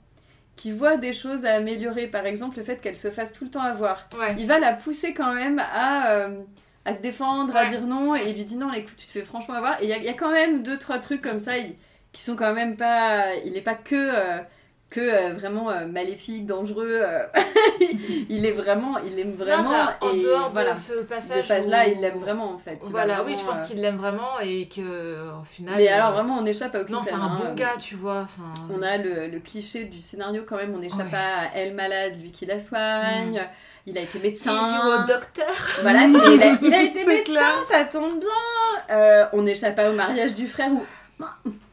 qu'il 0.58 0.74
voit 0.74 0.98
des 0.98 1.14
choses 1.14 1.46
à 1.46 1.54
améliorer. 1.54 2.08
Par 2.08 2.26
exemple, 2.26 2.58
le 2.58 2.64
fait 2.64 2.82
qu'elle 2.82 2.98
se 2.98 3.10
fasse 3.12 3.32
tout 3.32 3.46
le 3.46 3.50
temps 3.50 3.62
avoir. 3.62 4.10
Ouais. 4.20 4.36
Il 4.38 4.46
va 4.48 4.60
la 4.60 4.74
pousser 4.74 5.14
quand 5.14 5.34
même 5.34 5.60
à, 5.60 6.10
euh, 6.12 6.42
à 6.84 6.94
se 6.94 7.00
défendre, 7.00 7.56
à 7.56 7.66
dire 7.70 7.82
non, 7.82 8.14
et 8.16 8.30
il 8.30 8.36
lui 8.36 8.44
dit 8.44 8.58
non, 8.58 8.74
écoute, 8.74 8.96
tu 8.98 9.08
te 9.08 9.12
fais 9.12 9.22
franchement 9.22 9.54
avoir. 9.56 9.82
Et 9.82 9.86
il 9.86 9.90
y, 9.90 9.94
a- 9.94 9.98
il 9.98 10.04
y 10.04 10.10
a 10.10 10.14
quand 10.14 10.32
même 10.32 10.64
deux, 10.64 10.78
trois 10.78 11.00
trucs 11.00 11.22
comme 11.22 11.40
ça 11.40 11.58
il- 11.58 11.76
qui 12.12 12.22
sont 12.22 12.36
quand 12.36 12.54
même 12.54 12.76
pas. 12.76 13.36
Il 13.46 13.54
n'est 13.54 13.62
pas 13.62 13.76
que. 13.76 13.96
euh, 13.96 14.40
que 14.90 15.02
euh, 15.02 15.34
vraiment 15.34 15.70
euh, 15.70 15.86
maléfique, 15.86 16.46
dangereux, 16.46 17.02
euh, 17.04 17.24
il 18.30 18.46
est 18.46 18.52
vraiment, 18.52 18.98
il 19.00 19.20
aime 19.20 19.34
vraiment. 19.34 19.72
Non, 19.72 19.88
en 20.02 20.14
et 20.14 20.20
dehors 20.22 20.50
voilà, 20.54 20.72
de 20.74 20.78
ce 20.78 20.94
passage. 21.04 21.44
ce 21.44 21.48
page-là, 21.50 21.84
où- 21.88 21.92
il 21.94 22.02
l'aime 22.02 22.18
vraiment 22.18 22.52
en 22.54 22.58
fait. 22.58 22.80
Il 22.86 22.92
Voilà, 22.92 23.24
oui, 23.26 23.36
je 23.38 23.44
pense 23.46 23.62
qu'il 23.68 23.82
l'aime 23.82 23.98
vraiment 23.98 24.40
et 24.42 24.70
que 24.70 25.30
au 25.42 25.44
final. 25.44 25.76
Mais 25.78 25.90
alors 25.90 26.14
vraiment, 26.14 26.38
on 26.38 26.42
n'échappe 26.44 26.74
à 26.76 26.82
aucune 26.82 26.96
Non, 26.96 27.02
c'est 27.02 27.12
un 27.14 27.22
hein. 27.22 27.38
bon 27.44 27.54
gars, 27.54 27.74
tu 27.80 27.96
vois. 27.96 28.28
On 28.74 28.82
a 28.82 28.98
le, 28.98 29.28
le 29.28 29.40
cliché 29.40 29.84
du 29.86 30.00
scénario 30.00 30.44
quand 30.48 30.56
même, 30.58 30.74
on 30.74 30.80
n'échappe 30.80 31.00
Ouais. 31.06 31.12
pas 31.12 31.18
à 31.18 31.56
elle 31.56 31.74
malade, 31.74 32.22
lui 32.22 32.32
qui 32.32 32.46
la 32.46 32.60
soigne. 32.60 33.42
Il 33.86 33.98
a 33.98 34.02
été 34.02 34.20
médecin. 34.20 34.52
il 34.54 34.76
joue 34.76 34.88
au 34.90 35.06
docteur. 35.06 35.48
Voilà, 35.82 36.04
il 36.06 36.16
a, 36.18 36.58
il 36.62 36.74
a 36.74 36.82
été 36.84 37.06
médecin, 37.06 37.24
clair. 37.34 37.64
ça 37.70 37.84
tombe 37.86 38.20
bien. 38.20 39.30
On 39.34 39.42
n'échappe 39.42 39.76
pas 39.76 39.90
au 39.90 39.94
mariage 39.94 40.34
du 40.36 40.48
frère 40.48 40.72
où 40.72 40.84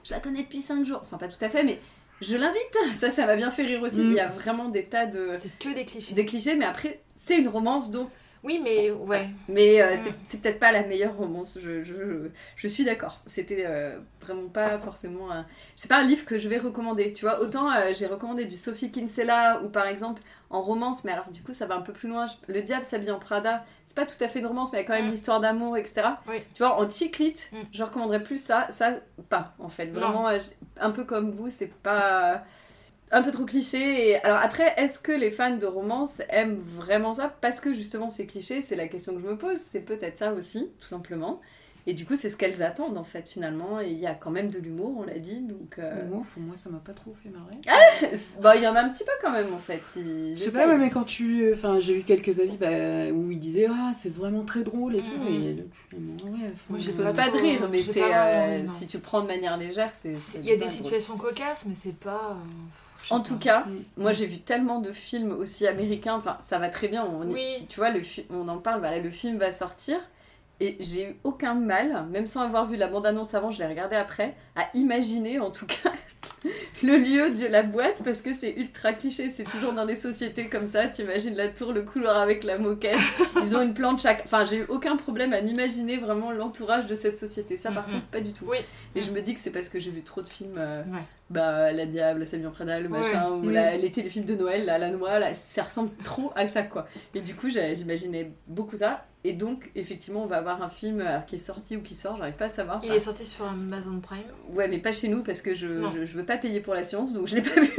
je 0.04 0.12
la 0.12 0.20
connais 0.20 0.42
depuis 0.42 0.62
5 0.62 0.84
jours. 0.84 1.00
Enfin, 1.02 1.16
pas 1.16 1.28
tout 1.28 1.42
à 1.44 1.48
fait, 1.48 1.62
mais 1.64 1.78
je 2.20 2.36
l'invite. 2.36 2.76
Ça, 2.92 3.10
ça 3.10 3.26
m'a 3.26 3.36
bien 3.36 3.50
fait 3.50 3.64
rire 3.64 3.82
aussi. 3.82 4.00
Mm. 4.00 4.06
Il 4.10 4.12
y 4.14 4.20
a 4.20 4.28
vraiment 4.28 4.68
des 4.68 4.84
tas 4.84 5.06
de, 5.06 5.30
C'est 5.40 5.50
que 5.58 5.74
des 5.74 5.84
clichés. 5.84 6.14
des 6.14 6.26
clichés, 6.26 6.54
mais 6.56 6.64
après, 6.64 7.00
c'est 7.16 7.36
une 7.38 7.48
romance, 7.48 7.90
donc. 7.90 8.08
Oui, 8.46 8.60
mais 8.62 8.90
ouais. 8.90 9.28
Mais 9.48 9.80
euh, 9.80 9.94
Mm. 9.94 9.96
c'est- 9.96 10.14
c'est 10.26 10.40
peut-être 10.42 10.58
pas 10.60 10.70
la 10.70 10.82
meilleure 10.82 11.16
romance, 11.16 11.58
je, 11.62 11.82
je, 11.82 11.94
je, 11.94 12.28
je 12.56 12.68
suis 12.68 12.84
d'accord. 12.84 13.22
C'était 13.24 13.64
euh, 13.66 13.98
vraiment 14.20 14.48
pas 14.48 14.78
forcément 14.78 15.32
un. 15.32 15.46
C'est 15.76 15.88
pas 15.88 15.96
un 15.98 16.04
livre 16.04 16.26
que 16.26 16.36
je 16.36 16.46
vais 16.50 16.58
recommander, 16.58 17.12
tu 17.14 17.24
vois. 17.24 17.40
Autant 17.40 17.72
euh, 17.72 17.92
j'ai 17.94 18.06
recommandé 18.06 18.44
du 18.44 18.58
Sophie 18.58 18.90
Kinsella 18.90 19.62
ou 19.64 19.68
par 19.70 19.86
exemple 19.86 20.20
en 20.50 20.60
romance, 20.60 21.04
mais 21.04 21.12
alors 21.12 21.30
du 21.30 21.42
coup 21.42 21.54
ça 21.54 21.64
va 21.66 21.74
un 21.76 21.80
peu 21.80 21.94
plus 21.94 22.08
loin. 22.10 22.26
Je- 22.26 22.52
Le 22.52 22.60
diable 22.60 22.84
s'habille 22.84 23.10
en 23.12 23.18
Prada, 23.18 23.64
c'est 23.96 24.04
pas 24.04 24.06
tout 24.06 24.22
à 24.24 24.28
fait 24.28 24.40
une 24.40 24.46
romance, 24.46 24.72
mais 24.72 24.78
il 24.78 24.82
y 24.82 24.84
a 24.84 24.86
quand 24.86 24.94
même 24.94 25.08
Mm. 25.08 25.12
l'histoire 25.12 25.40
d'amour, 25.40 25.76
etc. 25.76 26.02
Oui. 26.28 26.36
Tu 26.54 26.62
vois, 26.62 26.80
en 26.80 26.88
chick 26.88 27.18
lit, 27.18 27.34
Mm. 27.52 27.56
je 27.72 27.82
recommanderais 27.84 28.22
plus 28.22 28.42
ça. 28.42 28.66
Ça, 28.70 28.94
pas 29.28 29.54
en 29.58 29.68
fait. 29.68 29.86
Vraiment, 29.86 30.28
euh, 30.28 30.38
un 30.80 30.90
peu 30.90 31.04
comme 31.04 31.30
vous, 31.30 31.50
c'est 31.50 31.72
pas 31.72 32.42
un 33.12 33.22
peu 33.22 33.30
trop 33.30 33.44
cliché. 33.44 34.08
Et... 34.10 34.24
Alors 34.24 34.38
après, 34.42 34.74
est-ce 34.76 34.98
que 34.98 35.12
les 35.12 35.30
fans 35.30 35.56
de 35.56 35.66
romance 35.66 36.20
aiment 36.30 36.56
vraiment 36.58 37.14
ça? 37.14 37.32
Parce 37.40 37.60
que 37.60 37.72
justement 37.72 38.10
c'est 38.10 38.26
cliché, 38.26 38.60
c'est 38.62 38.76
la 38.76 38.88
question 38.88 39.14
que 39.14 39.20
je 39.20 39.26
me 39.26 39.38
pose. 39.38 39.58
C'est 39.58 39.82
peut-être 39.82 40.18
ça 40.18 40.32
aussi, 40.32 40.72
tout 40.80 40.88
simplement. 40.88 41.40
Et 41.86 41.92
du 41.92 42.06
coup, 42.06 42.16
c'est 42.16 42.30
ce 42.30 42.36
qu'elles 42.38 42.62
attendent 42.62 42.96
en 42.96 43.04
fait 43.04 43.28
finalement. 43.28 43.80
Et 43.80 43.90
il 43.90 43.98
y 43.98 44.06
a 44.06 44.14
quand 44.14 44.30
même 44.30 44.48
de 44.48 44.58
l'humour, 44.58 44.94
on 44.98 45.02
l'a 45.04 45.18
dit. 45.18 45.40
Donc, 45.40 45.76
euh, 45.78 46.06
Moi, 46.08 46.22
pour 46.32 46.42
moi, 46.42 46.56
ça 46.56 46.70
m'a 46.70 46.78
pas 46.78 46.94
trop 46.94 47.14
fait 47.22 47.28
marrer. 47.28 47.56
bah, 48.40 48.56
il 48.56 48.62
y 48.62 48.66
en 48.66 48.74
a 48.74 48.80
un 48.80 48.88
petit 48.88 49.04
peu 49.04 49.12
quand 49.20 49.30
même 49.30 49.52
en 49.52 49.58
fait. 49.58 49.82
Je 49.94 50.34
sais 50.34 50.50
pas, 50.50 50.66
mais 50.76 50.88
quand 50.90 51.04
tu. 51.04 51.52
Enfin, 51.52 51.78
j'ai 51.80 51.98
eu 51.98 52.02
quelques 52.02 52.40
avis 52.40 52.56
bah, 52.56 53.10
où 53.12 53.30
ils 53.30 53.38
disaient 53.38 53.66
Ah, 53.70 53.92
c'est 53.94 54.12
vraiment 54.12 54.44
très 54.44 54.62
drôle 54.62 54.96
et 54.96 55.00
tout. 55.02 55.18
Mhm. 55.18 55.28
Et 55.28 55.56
Ah 55.92 55.96
ouais, 55.96 56.52
Moi, 56.70 56.78
Je 56.78 56.90
pose 56.92 57.04
pas 57.12 57.24
pas 57.24 57.30
de 57.30 57.36
rire, 57.42 57.68
mais 57.70 57.82
c'est 57.82 58.02
euh, 58.02 58.64
si 58.66 58.86
tu 58.86 58.98
prends 58.98 59.20
de 59.22 59.26
manière 59.26 59.56
légère, 59.56 59.90
c'est. 59.92 60.12
Il 60.38 60.44
y 60.46 60.52
a 60.52 60.56
des 60.56 60.68
situations 60.70 61.16
cocasses, 61.18 61.64
mais 61.66 61.74
c'est 61.74 61.94
pas. 61.98 62.30
euh, 62.38 63.14
En 63.14 63.20
tout 63.20 63.36
cas, 63.38 63.64
Mm. 63.66 64.02
moi 64.02 64.14
j'ai 64.14 64.24
vu 64.24 64.38
tellement 64.38 64.78
de 64.80 64.90
films 64.90 65.32
aussi 65.32 65.66
américains. 65.66 66.14
Enfin, 66.16 66.38
ça 66.40 66.58
va 66.58 66.70
très 66.70 66.88
bien. 66.88 67.04
On 67.04 67.28
y- 67.28 67.34
Oui. 67.34 67.66
tu 67.68 67.78
vois, 67.78 67.90
le 67.90 68.00
fi- 68.00 68.24
on 68.30 68.48
en 68.48 68.56
parle, 68.56 68.80
voilà, 68.80 68.98
le 68.98 69.10
film 69.10 69.36
va 69.36 69.52
sortir. 69.52 69.98
Et 70.60 70.76
j'ai 70.80 71.10
eu 71.10 71.16
aucun 71.24 71.54
mal, 71.54 72.06
même 72.10 72.26
sans 72.26 72.42
avoir 72.42 72.66
vu 72.66 72.76
la 72.76 72.86
bande-annonce 72.86 73.34
avant, 73.34 73.50
je 73.50 73.58
l'ai 73.58 73.66
regardé 73.66 73.96
après, 73.96 74.36
à 74.54 74.68
imaginer 74.74 75.40
en 75.40 75.50
tout 75.50 75.66
cas 75.66 75.92
le 76.82 76.96
lieu 76.96 77.30
de 77.30 77.46
la 77.46 77.62
boîte 77.62 78.02
parce 78.04 78.22
que 78.22 78.32
c'est 78.32 78.52
ultra 78.52 78.92
cliché, 78.92 79.28
c'est 79.28 79.44
toujours 79.44 79.72
dans 79.72 79.86
des 79.86 79.96
sociétés 79.96 80.46
comme 80.46 80.66
ça, 80.66 80.86
t'imagines 80.86 81.34
la 81.34 81.48
tour, 81.48 81.72
le 81.72 81.82
couloir 81.82 82.16
avec 82.16 82.44
la 82.44 82.58
moquette, 82.58 82.96
ils 83.42 83.56
ont 83.56 83.62
une 83.62 83.74
plante 83.74 84.00
chaque... 84.00 84.22
Enfin, 84.24 84.44
j'ai 84.44 84.58
eu 84.58 84.64
aucun 84.68 84.96
problème 84.96 85.32
à 85.32 85.40
m'imaginer 85.40 85.96
vraiment 85.96 86.30
l'entourage 86.32 86.86
de 86.86 86.94
cette 86.94 87.18
société, 87.18 87.56
ça 87.56 87.70
par 87.70 87.86
Mhm. 87.88 87.94
contre 87.94 88.06
pas 88.06 88.20
du 88.20 88.32
tout. 88.32 88.44
Oui. 88.48 88.58
Et 88.94 89.00
je 89.02 89.10
me 89.10 89.20
dis 89.20 89.34
que 89.34 89.40
c'est 89.40 89.50
parce 89.50 89.68
que 89.68 89.78
j'ai 89.80 89.90
vu 89.90 90.02
trop 90.02 90.22
de 90.22 90.28
films... 90.28 90.56
euh, 90.58 90.82
Ouais. 90.84 91.00
bah, 91.30 91.72
la 91.72 91.86
Diable, 91.86 92.20
la 92.20 92.26
Samuel 92.26 92.50
Prada, 92.50 92.78
le 92.80 92.88
machin, 92.88 93.30
Ouais. 93.30 93.36
ou 93.38 93.42
Mm. 93.44 93.50
la- 93.50 93.76
les 93.78 93.90
téléfilms 93.90 94.26
de 94.26 94.34
Noël, 94.34 94.66
là, 94.66 94.78
la 94.78 94.90
noix, 94.90 95.18
là, 95.18 95.32
ça 95.34 95.62
ressemble 95.62 95.90
trop 96.04 96.30
à 96.36 96.46
ça, 96.46 96.62
quoi. 96.62 96.86
Et 97.14 97.20
du 97.20 97.34
coup, 97.34 97.48
j'imaginais 97.48 98.32
beaucoup 98.46 98.76
ça. 98.76 99.06
Et 99.26 99.32
donc, 99.32 99.70
effectivement, 99.74 100.22
on 100.22 100.26
va 100.26 100.36
avoir 100.36 100.62
un 100.62 100.68
film 100.68 101.00
alors, 101.00 101.24
qui 101.24 101.36
est 101.36 101.38
sorti 101.38 101.78
ou 101.78 101.80
qui 101.80 101.94
sort, 101.94 102.18
j'arrive 102.18 102.34
pas 102.34 102.44
à 102.44 102.48
savoir. 102.50 102.80
Il 102.84 102.92
est 102.92 103.00
sorti 103.00 103.24
sur 103.24 103.46
Amazon 103.46 103.98
Prime. 104.00 104.18
Ouais, 104.50 104.68
mais 104.68 104.76
pas 104.78 104.92
chez 104.92 105.08
nous 105.08 105.22
parce 105.22 105.40
que 105.40 105.54
je, 105.54 105.66
je, 105.72 106.04
je 106.04 106.14
veux 106.14 106.26
pas 106.26 106.33
payer 106.38 106.60
pour 106.60 106.74
la 106.74 106.82
séance, 106.82 107.12
donc 107.12 107.26
je 107.28 107.36
l'ai 107.36 107.42
pas 107.42 107.60
vu. 107.60 107.70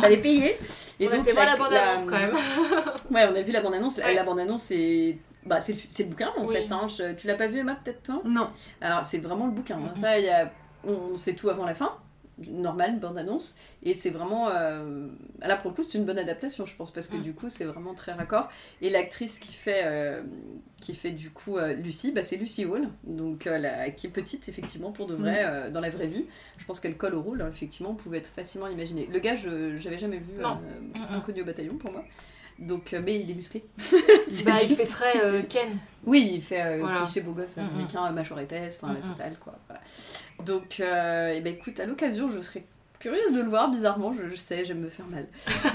Fallait 0.00 0.16
payer. 0.18 0.56
Et 1.00 1.04
Et 1.04 1.08
on 1.08 1.10
donc, 1.10 1.20
était 1.22 1.32
voir 1.32 1.46
la 1.46 1.56
bande-annonce 1.56 2.04
quand 2.04 2.18
même. 2.18 2.32
Ouais, 3.10 3.26
on 3.30 3.34
a 3.36 3.42
vu 3.42 3.52
la 3.52 3.60
bande-annonce. 3.60 3.98
Ouais. 3.98 4.14
La 4.14 4.24
bande-annonce, 4.24 4.62
c'est. 4.64 5.18
Bah, 5.44 5.58
c'est 5.60 5.76
le, 5.98 6.04
bouquin 6.06 6.30
en 6.38 6.44
Oui. 6.44 6.54
fait. 6.54 6.72
Hein. 6.72 6.86
Je- 6.88 7.14
tu 7.14 7.26
l'as 7.26 7.34
pas 7.34 7.48
vu, 7.48 7.58
Emma, 7.58 7.76
peut-être 7.82 8.02
toi? 8.04 8.22
Non. 8.24 8.48
alors, 8.80 9.04
c'est 9.04 9.18
vraiment 9.18 9.46
le 9.46 9.52
bouquin. 9.52 9.76
hein. 9.76 9.90
Ça, 9.94 10.18
il 10.18 10.24
y 10.24 10.28
a... 10.28 10.50
on 10.84 11.16
sait 11.16 11.34
tout 11.34 11.50
avant 11.50 11.64
la 11.66 11.74
fin. 11.74 11.92
Normal, 12.50 12.92
une 12.94 12.98
bande-annonce. 12.98 13.56
Et 13.82 13.94
c'est 13.94 14.10
vraiment. 14.10 14.48
euh, 14.50 15.06
Là, 15.40 15.56
pour 15.56 15.70
le 15.70 15.76
coup, 15.76 15.82
c'est 15.82 15.98
une 15.98 16.04
bonne 16.04 16.18
adaptation, 16.18 16.66
je 16.66 16.74
pense, 16.74 16.90
parce 16.90 17.06
que 17.08 17.16
Mhm. 17.16 17.22
du 17.22 17.32
coup, 17.34 17.50
c'est 17.50 17.64
vraiment 17.64 17.94
très 17.94 18.12
raccord. 18.12 18.48
Et 18.80 18.90
l'actrice 18.90 19.38
qui 19.38 19.52
fait. 19.52 19.82
euh, 19.84 20.22
qui 20.80 20.94
fait 20.96 21.12
du 21.12 21.30
coup 21.30 21.58
euh, 21.58 21.74
Lucie, 21.74 22.10
bah, 22.10 22.24
c'est 22.24 22.36
Lucie 22.36 22.64
Hall, 22.64 22.88
donc 23.04 23.46
euh, 23.46 23.56
la- 23.56 23.90
qui 23.90 24.08
est 24.08 24.10
petite 24.10 24.48
effectivement 24.48 24.90
pour 24.90 25.06
de 25.06 25.14
vrai 25.14 25.44
euh, 25.44 25.70
dans 25.70 25.78
la 25.80 25.90
vraie 25.90 26.08
vie. 26.08 26.26
Je 26.58 26.64
pense 26.64 26.80
qu'elle 26.80 26.96
colle 26.96 27.14
au 27.14 27.22
rôle, 27.22 27.40
hein, 27.40 27.48
effectivement, 27.48 27.90
on 27.90 27.94
pouvait 27.94 28.18
être 28.18 28.26
facilement 28.26 28.66
imaginé. 28.66 29.06
Le 29.12 29.18
gars, 29.20 29.36
je 29.36 29.76
j'avais 29.78 29.98
jamais 29.98 30.18
vu 30.18 30.38
Mhm. 30.38 31.06
inconnu 31.10 31.42
au 31.42 31.44
bataillon 31.44 31.76
pour 31.76 31.92
moi. 31.92 32.04
Donc, 32.58 32.92
euh, 32.92 33.00
mais 33.04 33.20
il 33.20 33.30
est 33.30 33.34
musclé. 33.34 33.64
Bah, 34.44 34.62
il 34.62 34.74
fait 34.74 34.86
très 34.86 35.20
euh, 35.24 35.42
Ken. 35.48 35.78
oui, 36.04 36.30
il 36.34 36.42
fait 36.42 36.62
euh, 36.62 36.78
Voilà. 36.80 36.98
cliché 37.02 37.20
beau 37.20 37.32
gosse 37.32 37.56
Mhm. 37.56 37.68
américain, 37.74 38.10
mâchoire 38.10 38.40
épaisse, 38.40 38.78
enfin 38.82 38.94
la 38.94 39.00
Mhm. 39.00 39.12
totale 39.14 39.36
quoi. 39.40 39.54
Voilà. 39.68 39.82
Donc, 40.44 40.80
euh, 40.80 41.32
eh 41.36 41.40
ben, 41.40 41.54
écoute, 41.54 41.78
à 41.80 41.86
l'occasion, 41.86 42.30
je 42.30 42.40
serais 42.40 42.64
curieuse 43.02 43.32
de 43.32 43.40
le 43.42 43.48
voir, 43.48 43.68
bizarrement, 43.68 44.14
je, 44.14 44.30
je 44.30 44.36
sais, 44.40 44.64
j'aime 44.64 44.78
me 44.80 44.88
faire 44.88 45.06
mal. 45.06 45.26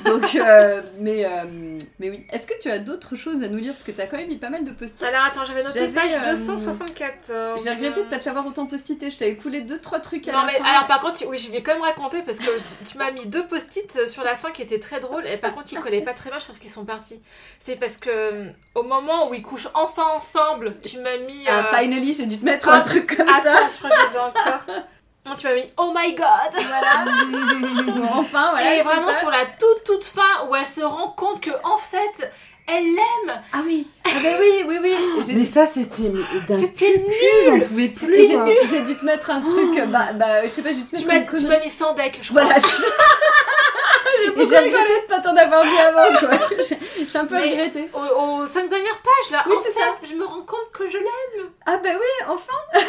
Donc, 0.05 0.33
euh, 0.35 0.81
mais, 0.99 1.25
euh, 1.25 1.77
mais 1.99 2.09
oui. 2.09 2.25
Est-ce 2.31 2.47
que 2.47 2.53
tu 2.61 2.71
as 2.71 2.79
d'autres 2.79 3.15
choses 3.15 3.43
à 3.43 3.47
nous 3.49 3.57
lire? 3.57 3.73
Parce 3.73 3.83
que 3.83 3.91
tu 3.91 3.99
as 3.99 4.07
quand 4.07 4.17
même 4.17 4.29
mis 4.29 4.37
pas 4.37 4.49
mal 4.49 4.63
de 4.63 4.71
post-it. 4.71 5.03
Alors 5.05 5.25
attends, 5.25 5.43
j'avais 5.45 5.63
noté 5.63 5.87
page 5.89 6.11
euh, 6.25 6.31
274. 6.31 7.61
J'ai 7.63 7.69
regretté 7.71 8.01
de 8.03 8.05
pas 8.07 8.17
te 8.19 8.25
l'avoir 8.25 8.47
autant 8.47 8.65
post-ité, 8.65 9.11
je 9.11 9.17
t'avais 9.17 9.35
coulé 9.35 9.61
deux 9.61 9.79
trois 9.79 9.99
trucs 9.99 10.27
à 10.27 10.31
Non 10.31 10.39
la 10.39 10.45
mais 10.45 10.53
fin. 10.53 10.63
alors 10.63 10.87
par 10.87 11.01
contre, 11.01 11.23
oui, 11.27 11.37
je 11.37 11.51
vais 11.51 11.61
quand 11.61 11.73
même 11.73 11.83
raconter 11.83 12.21
parce 12.23 12.37
que 12.39 12.45
tu, 12.45 12.91
tu 12.91 12.97
m'as 12.97 13.11
mis 13.11 13.25
deux 13.25 13.45
post-it 13.45 13.93
euh, 13.97 14.07
sur 14.07 14.23
la 14.23 14.35
fin 14.35 14.51
qui 14.51 14.61
étaient 14.61 14.79
très 14.79 14.99
drôles 14.99 15.27
et 15.27 15.37
par 15.37 15.53
contre 15.53 15.71
ils 15.73 15.79
collaient 15.79 16.01
pas 16.01 16.13
très 16.13 16.29
bien, 16.29 16.39
je 16.39 16.45
pense 16.47 16.59
qu'ils 16.59 16.69
sont 16.71 16.85
partis. 16.85 17.19
C'est 17.59 17.75
parce 17.75 17.97
que 17.97 18.09
euh, 18.09 18.45
au 18.75 18.83
moment 18.83 19.29
où 19.29 19.33
ils 19.33 19.41
couchent 19.43 19.67
enfin 19.73 20.05
ensemble, 20.15 20.75
tu 20.81 20.99
m'as 20.99 21.17
mis 21.27 21.45
Ah, 21.47 21.59
euh, 21.59 21.77
finally, 21.77 22.13
j'ai 22.13 22.25
dû 22.25 22.37
te 22.37 22.45
mettre 22.45 22.69
un 22.69 22.81
truc 22.81 23.15
comme 23.17 23.27
Attends, 23.27 23.43
ça. 23.43 23.67
je 23.69 23.77
crois 23.77 23.89
que 23.89 23.95
je 23.95 24.11
les 24.11 24.15
ai 24.15 24.19
encore. 24.19 24.65
Non, 25.27 25.35
tu 25.35 25.45
m'as 25.47 25.55
mis 25.55 25.69
Oh 25.77 25.93
my 25.95 26.13
god 26.15 26.25
Bon, 27.85 28.03
enfin, 28.19 28.51
voilà. 28.51 28.75
Et 28.75 28.81
vraiment 28.81 29.13
sur 29.13 29.29
la 29.29 29.45
toute 29.59 29.83
toute 29.85 30.05
fin 30.05 30.45
où 30.49 30.55
elle 30.55 30.65
se 30.65 30.81
rend 30.81 31.09
compte 31.09 31.41
que 31.41 31.51
en 31.63 31.77
fait 31.77 32.31
elle 32.69 32.83
l'aime 32.83 33.41
Ah 33.53 33.59
oui, 33.65 33.87
ah 34.05 34.09
ben 34.21 34.35
oui, 34.41 34.63
oui, 34.67 34.77
oui. 34.81 34.95
Mais 35.35 35.45
ça, 35.45 35.65
c'était 35.65 36.11
C'était 36.59 36.93
cul, 37.01 37.45
j'en 37.45 37.59
pouvais 37.59 37.87
plus. 37.87 38.15
j'ai 38.15 38.27
dû, 38.37 38.51
j'ai 38.69 38.81
dû 38.81 38.97
te 38.97 39.05
mettre 39.05 39.29
un 39.29 39.41
truc, 39.41 39.81
bah, 39.87 40.07
bah, 40.13 40.43
je 40.43 40.49
sais 40.49 40.61
pas, 40.61 40.69
j'ai 40.69 40.81
dû 40.81 40.85
te 40.85 40.97
Tu 40.97 41.05
mettre 41.05 41.33
tu 41.35 41.45
m'as 41.45 41.59
mis 41.59 41.69
sans 41.69 41.93
deck, 41.93 42.19
je 42.21 42.29
crois. 42.29 42.43
Voilà, 42.43 42.59
c'est 42.59 42.67
ça. 42.67 42.83
Et 44.35 44.45
j'ai 44.45 44.57
regretté 44.57 45.01
de 45.01 45.07
pas 45.07 45.19
t'en 45.19 45.35
avoir 45.35 45.63
dit 45.63 45.77
avant, 45.77 46.19
quoi. 46.19 46.39
J'ai 47.09 47.17
un 47.17 47.25
peu 47.25 47.35
Mais- 47.35 47.51
regretté. 47.51 47.89
Aux, 47.93 47.99
aux 48.41 48.47
cinq 48.47 48.67
dernières 48.69 48.97
pages, 49.01 49.31
là, 49.31 49.43
Oui, 49.47 49.55
en 49.57 49.61
fait, 49.61 50.07
je 50.09 50.15
me 50.15 50.25
rends 50.25 50.41
compte 50.41 50.71
que 50.73 50.89
je 50.89 50.97
l'aime. 50.97 51.49
Ah 51.65 51.77
bah 51.77 51.89
oui, 51.93 52.25
enfin. 52.27 52.81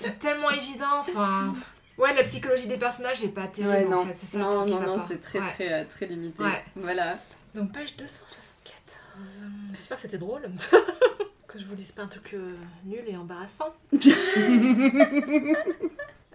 C'est 0.00 0.18
tellement 0.18 0.50
évident, 0.50 0.98
enfin... 1.00 1.52
Ouais, 1.96 2.14
la 2.14 2.22
psychologie 2.22 2.68
des 2.68 2.76
personnages 2.76 3.24
est 3.24 3.28
pas 3.28 3.48
terrible, 3.48 3.72
Ouais, 3.74 3.84
en 3.86 3.90
non, 3.90 4.06
fait. 4.06 4.14
C'est 4.16 4.26
ça 4.26 4.38
le 4.38 4.44
non, 4.44 4.64
qui 4.64 4.70
non, 4.70 4.78
va 4.78 4.86
non, 4.86 4.96
pas. 4.98 5.04
c'est 5.08 5.20
très, 5.20 5.40
Ouais. 5.40 5.50
très, 5.52 5.72
euh, 5.72 5.84
très 5.88 6.06
limité. 6.06 6.42
Ouais. 6.42 6.64
Voilà. 6.76 7.18
Donc, 7.54 7.72
page 7.72 7.96
274. 7.96 9.46
J'espère 9.70 9.96
que 9.96 10.02
c'était 10.02 10.18
drôle. 10.18 10.42
que 11.48 11.58
je 11.58 11.64
vous 11.66 11.74
lise 11.74 11.90
pas 11.90 12.02
un 12.02 12.06
truc 12.06 12.30
euh, 12.34 12.52
nul 12.84 13.02
et 13.06 13.16
embarrassant. 13.16 13.74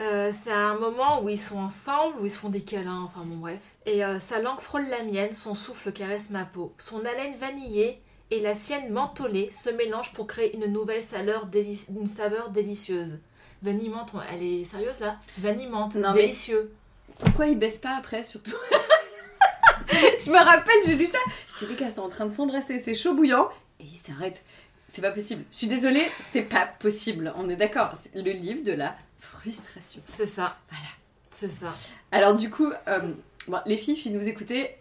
Euh, 0.02 0.32
c'est 0.34 0.52
un 0.52 0.73
moment 0.80 1.21
où 1.21 1.30
ils 1.30 1.39
sont 1.39 1.60
ensemble, 1.60 2.15
où 2.19 2.26
ils 2.26 2.32
se 2.32 2.39
font 2.39 2.49
des 2.49 2.63
câlins, 2.63 3.04
enfin 3.06 3.21
bon 3.23 3.38
bref. 3.38 3.60
Et 3.86 4.04
euh, 4.04 4.19
sa 4.19 4.39
langue 4.41 4.60
frôle 4.60 4.86
la 4.89 5.04
mienne, 5.04 5.34
son 5.34 5.54
souffle 5.54 5.91
caresse 5.91 6.32
ma 6.32 6.45
peau. 6.45 6.73
Son 6.80 7.06
haleine 7.06 7.36
vanillée 7.39 8.02
et 8.32 8.39
la 8.39 8.56
sienne 8.56 8.91
mentholée 8.91 9.52
se 9.52 9.69
mélangent 9.69 10.12
pour 10.13 10.26
créer 10.26 10.56
une 10.58 10.65
nouvelle 10.65 11.04
saveur, 11.04 11.45
déli- 11.47 11.86
une 11.95 12.08
saveur 12.08 12.49
délicieuse. 12.49 13.19
Vanille 13.63 13.89
menthe, 13.89 14.12
elle 14.32 14.43
est 14.43 14.65
sérieuse 14.65 14.99
là? 14.99 15.17
Vanille 15.38 15.67
menthe, 15.67 15.95
Non, 15.95 16.12
mais- 16.13 16.23
délicieux. 16.23 16.71
Pourquoi 17.19 17.47
ils 17.47 17.58
baissent 17.58 17.78
pas 17.80 17.95
après, 17.97 18.23
surtout? 18.23 18.52
Je 19.91 20.30
me 20.32 20.38
rappelle, 20.38 20.76
j'ai 20.86 20.95
lu 20.95 21.06
ça. 21.06 21.17
Je 21.49 21.65
dis, 21.65 21.71
les 21.73 21.76
gars, 21.80 21.91
sont 21.91 22.02
en 22.02 22.10
train 22.10 22.26
de 22.26 22.32
s'embrasser, 22.32 22.80
c'est 22.80 22.95
chaud 22.95 23.13
bouillant. 23.13 23.49
Et 23.80 23.84
ils 23.86 23.97
s'arrêtent. 23.97 24.43
C'est 24.88 25.02
pas 25.02 25.12
possible. 25.12 25.43
Je 25.52 25.58
suis 25.58 25.67
désolée, 25.67 26.06
c'est 26.19 26.41
pas 26.41 26.65
possible. 26.65 27.34
On 27.38 27.49
est 27.49 27.56
d'accord. 27.56 27.91
C'est 27.95 28.15
le 28.15 28.32
livre 28.32 28.63
de 28.63 28.71
la 28.73 28.95
frustration. 29.19 30.02
C'est 30.06 30.26
ça. 30.26 30.58
Voilà. 30.69 30.86
C'est 31.32 31.47
ça. 31.47 31.73
Alors 32.12 32.36
du 32.36 32.49
coup, 32.49 32.71
euh, 32.88 32.99
bon, 33.47 33.60
les 33.65 33.78
filles, 33.78 33.95
si 33.97 34.12
nous 34.12 34.28
écoutez, 34.28 34.71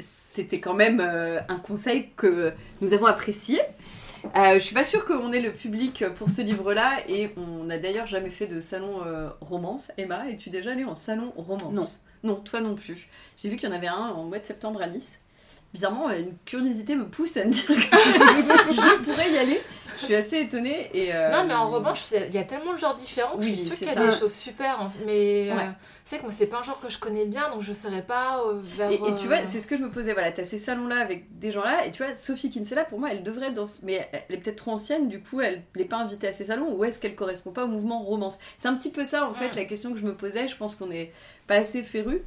c'était 0.00 0.60
quand 0.60 0.74
même 0.74 1.00
euh, 1.00 1.40
un 1.48 1.56
conseil 1.58 2.10
que 2.16 2.52
nous 2.80 2.92
avons 2.92 3.06
apprécié. 3.06 3.60
Euh, 4.24 4.54
je 4.54 4.58
suis 4.60 4.74
pas 4.74 4.84
sûre 4.84 5.04
qu'on 5.04 5.32
ait 5.32 5.40
le 5.40 5.52
public 5.52 6.04
pour 6.16 6.30
ce 6.30 6.42
livre-là 6.42 7.00
et 7.08 7.30
on 7.36 7.64
n'a 7.64 7.78
d'ailleurs 7.78 8.06
jamais 8.06 8.30
fait 8.30 8.46
de 8.46 8.60
salon 8.60 9.02
euh, 9.04 9.30
romance. 9.40 9.92
Emma, 9.96 10.28
es-tu 10.30 10.50
déjà 10.50 10.72
allée 10.72 10.84
en 10.84 10.94
salon 10.94 11.32
romance? 11.36 11.72
Non. 11.72 11.88
Non, 12.22 12.36
toi 12.36 12.60
non 12.60 12.76
plus. 12.76 13.08
J'ai 13.36 13.48
vu 13.48 13.56
qu'il 13.56 13.68
y 13.68 13.72
en 13.72 13.74
avait 13.74 13.88
un 13.88 14.10
en 14.10 14.24
mois 14.24 14.38
de 14.38 14.46
septembre 14.46 14.80
à 14.80 14.86
Nice. 14.86 15.18
Bizarrement, 15.72 16.08
euh, 16.10 16.18
une 16.18 16.34
curiosité 16.44 16.94
me 16.96 17.06
pousse 17.06 17.36
à 17.36 17.44
me 17.44 17.50
dire 17.50 17.64
que 17.66 17.72
je 18.74 19.02
pourrais 19.04 19.30
y 19.32 19.38
aller. 19.38 19.60
Je 20.00 20.06
suis 20.06 20.14
assez 20.16 20.40
étonnée 20.40 20.90
et... 20.94 21.14
euh, 21.14 21.30
Non, 21.30 21.44
mais 21.46 21.54
en 21.54 21.70
revanche, 21.70 22.00
il 22.28 22.34
y 22.34 22.38
a 22.38 22.42
tellement 22.42 22.72
de 22.72 22.78
genres 22.78 22.96
différents 22.96 23.36
que 23.36 23.42
Oui, 23.44 23.50
je 23.50 23.54
suis 23.54 23.66
sûre 23.66 23.76
qu'il 23.78 23.86
y 23.86 23.90
a 23.90 23.94
ça. 23.94 24.06
des 24.06 24.16
choses 24.16 24.34
super. 24.34 24.90
Mais 25.06 25.48
euh, 25.50 25.54
Ouais. 25.54 25.68
c'est 26.04 26.16
que 26.18 26.22
moi, 26.24 26.32
c'est 26.32 26.48
pas 26.48 26.58
un 26.58 26.62
genre 26.64 26.80
que 26.80 26.90
je 26.90 26.98
connais 26.98 27.24
bien, 27.24 27.48
donc 27.50 27.62
je 27.62 27.72
saurais 27.72 28.02
pas 28.02 28.40
euh, 28.44 28.54
vers. 28.76 28.90
Et, 28.90 28.94
et 28.96 29.14
tu 29.14 29.28
vois, 29.28 29.36
euh, 29.36 29.46
c'est 29.46 29.60
ce 29.60 29.66
que 29.68 29.76
je 29.76 29.82
me 29.82 29.90
posais. 29.90 30.12
Voilà, 30.12 30.32
t'as 30.32 30.42
ces 30.42 30.58
salons-là 30.58 30.96
avec 30.96 31.38
des 31.38 31.52
gens-là, 31.52 31.86
et 31.86 31.92
tu 31.92 32.02
vois, 32.02 32.14
Sophie 32.14 32.50
Kinsella, 32.50 32.84
pour 32.84 32.98
moi, 32.98 33.10
elle 33.12 33.22
devrait 33.22 33.46
être 33.48 33.54
dans. 33.54 33.66
Mais 33.84 34.08
elle 34.28 34.34
est 34.34 34.38
peut-être 34.38 34.56
trop 34.56 34.72
ancienne, 34.72 35.08
du 35.08 35.22
coup, 35.22 35.40
elle 35.40 35.62
n'est 35.76 35.84
pas 35.84 35.98
invitée 35.98 36.26
à 36.26 36.32
ces 36.32 36.46
salons, 36.46 36.74
ou 36.74 36.84
est-ce 36.84 36.98
qu'elle 36.98 37.14
correspond 37.14 37.52
pas 37.52 37.64
au 37.64 37.68
mouvement 37.68 38.02
romance? 38.02 38.40
C'est 38.58 38.66
un 38.68 38.74
petit 38.74 38.90
peu 38.90 39.04
ça, 39.04 39.28
en 39.28 39.34
fait, 39.34 39.54
la 39.54 39.64
question 39.66 39.92
que 39.92 39.98
je 40.00 40.04
me 40.04 40.14
posais. 40.16 40.48
Je 40.48 40.56
pense 40.56 40.74
qu'on 40.74 40.86
n'est 40.86 41.12
pas 41.46 41.56
assez 41.56 41.82
féru. 41.82 42.22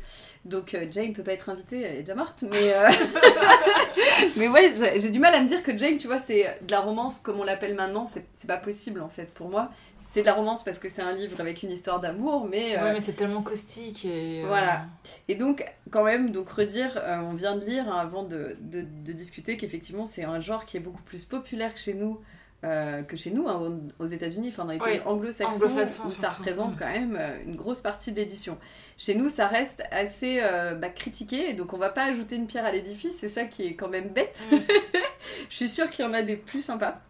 Donc, 0.46 0.74
euh, 0.74 0.86
Jane 0.92 1.14
peut 1.14 1.24
pas 1.24 1.34
être 1.34 1.50
invitée, 1.50 1.82
elle 1.82 1.96
est 1.96 2.00
déjà 2.00 2.16
morte, 2.16 2.44
mais. 2.50 2.74
euh, 2.74 2.88
mais 4.36 4.48
ouais, 4.48 4.74
j'ai- 5.00 5.10
du 5.10 5.20
mal 5.20 5.34
à 5.34 5.42
me 5.42 5.48
dire 5.48 5.64
que 5.64 5.78
Jane, 5.78 5.98
tu 5.98 6.08
vois, 6.08 6.20
c'est 6.20 6.60
de 6.62 6.72
la 6.72 6.80
romance 6.82 7.20
comme 7.20 7.40
on 7.40 7.44
l'appelle 7.44 7.76
maintenant, 7.76 8.06
c'est 8.06 8.26
pas 8.48 8.58
possible, 8.58 9.02
en 9.02 9.10
fait, 9.10 9.34
pour 9.34 9.50
moi. 9.50 9.72
C'est 10.08 10.22
de 10.22 10.28
la 10.28 10.34
romance 10.34 10.64
parce 10.64 10.78
que 10.78 10.88
c'est 10.88 11.02
un 11.02 11.14
livre 11.14 11.42
avec 11.42 11.64
une 11.64 11.72
histoire 11.72 12.00
d'amour, 12.00 12.48
mais. 12.48 12.78
euh, 12.78 12.84
Ouais, 12.84 12.94
mais 12.94 13.00
c'est 13.02 13.14
tellement 13.14 13.42
caustique 13.42 14.06
et. 14.06 14.44
euh, 14.44 14.48
Voilà. 14.48 14.86
Et 15.28 15.34
donc, 15.36 15.66
quand 15.90 16.04
même, 16.04 16.32
donc 16.32 16.48
redire, 16.52 16.92
euh, 16.98 17.18
on 17.22 17.34
vient 17.34 17.56
de 17.56 17.66
lire 17.66 17.92
hein, 17.92 17.98
avant 17.98 18.22
de, 18.24 18.56
de- 18.62 18.82
de 19.04 19.12
discuter 19.14 19.58
qu'effectivement, 19.58 20.06
c'est 20.06 20.24
un 20.24 20.40
genre 20.42 20.66
qui 20.66 20.78
est 20.78 20.82
beaucoup 20.82 21.02
plus 21.02 21.24
populaire 21.24 21.74
que 21.74 21.80
chez 21.80 21.96
nous. 21.96 22.20
Euh, 22.66 23.04
que 23.04 23.16
chez 23.16 23.30
nous, 23.30 23.48
hein, 23.48 23.80
aux 24.00 24.06
États-Unis, 24.06 24.50
enfin 24.50 24.66
dans 24.66 24.72
les 24.72 24.80
pays 24.80 24.96
Oui, 24.96 25.02
anglo-saxons, 25.06 25.56
anglo-saxons 25.56 26.08
où 26.08 26.10
ça 26.10 26.30
représente 26.30 26.78
quand 26.80 26.88
même 26.88 27.16
euh, 27.20 27.38
une 27.46 27.56
grosse 27.56 27.82
partie 27.82 28.12
de 28.12 28.18
l'édition. 28.18 28.58
Chez 28.98 29.14
nous, 29.14 29.30
ça 29.30 29.48
reste 29.48 29.84
assez 29.92 30.40
euh, 30.42 30.74
bah, 30.74 30.90
critiqué, 30.90 31.54
donc 31.54 31.74
on 31.74 31.78
va 31.78 31.90
pas 31.90 32.06
ajouter 32.06 32.36
une 32.36 32.48
pierre 32.48 32.66
à 32.66 32.72
l'édifice, 32.72 33.18
c'est 33.18 33.28
ça 33.28 33.46
qui 33.46 33.64
est 33.68 33.76
quand 33.76 33.90
même 33.90 34.10
bête. 34.10 34.42
Mm. 34.52 34.58
Je 35.50 35.56
suis 35.56 35.70
sûre 35.70 35.90
qu'il 35.92 36.06
y 36.06 36.08
en 36.08 36.14
a 36.14 36.24
des 36.24 36.38
plus 36.38 36.62
sympas. 36.62 37.02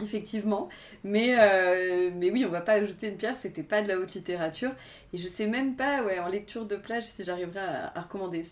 Effectivement, 0.00 0.68
mais, 1.02 1.34
euh, 1.36 2.12
mais 2.14 2.30
oui, 2.30 2.44
on 2.46 2.50
va 2.50 2.60
pas 2.60 2.74
ajouter 2.74 3.08
une 3.08 3.16
pierre, 3.16 3.36
c'était 3.36 3.64
pas 3.64 3.82
de 3.82 3.88
la 3.88 3.98
haute 3.98 4.14
littérature. 4.14 4.70
Et 5.12 5.16
je 5.16 5.26
sais 5.26 5.48
même 5.48 5.74
pas, 5.74 6.04
ouais, 6.04 6.20
en 6.20 6.28
lecture 6.28 6.66
de 6.66 6.76
plage, 6.76 7.04
si 7.04 7.24
j'arriverai 7.24 7.58
à, 7.58 7.92
à 7.96 8.00
recommander. 8.02 8.44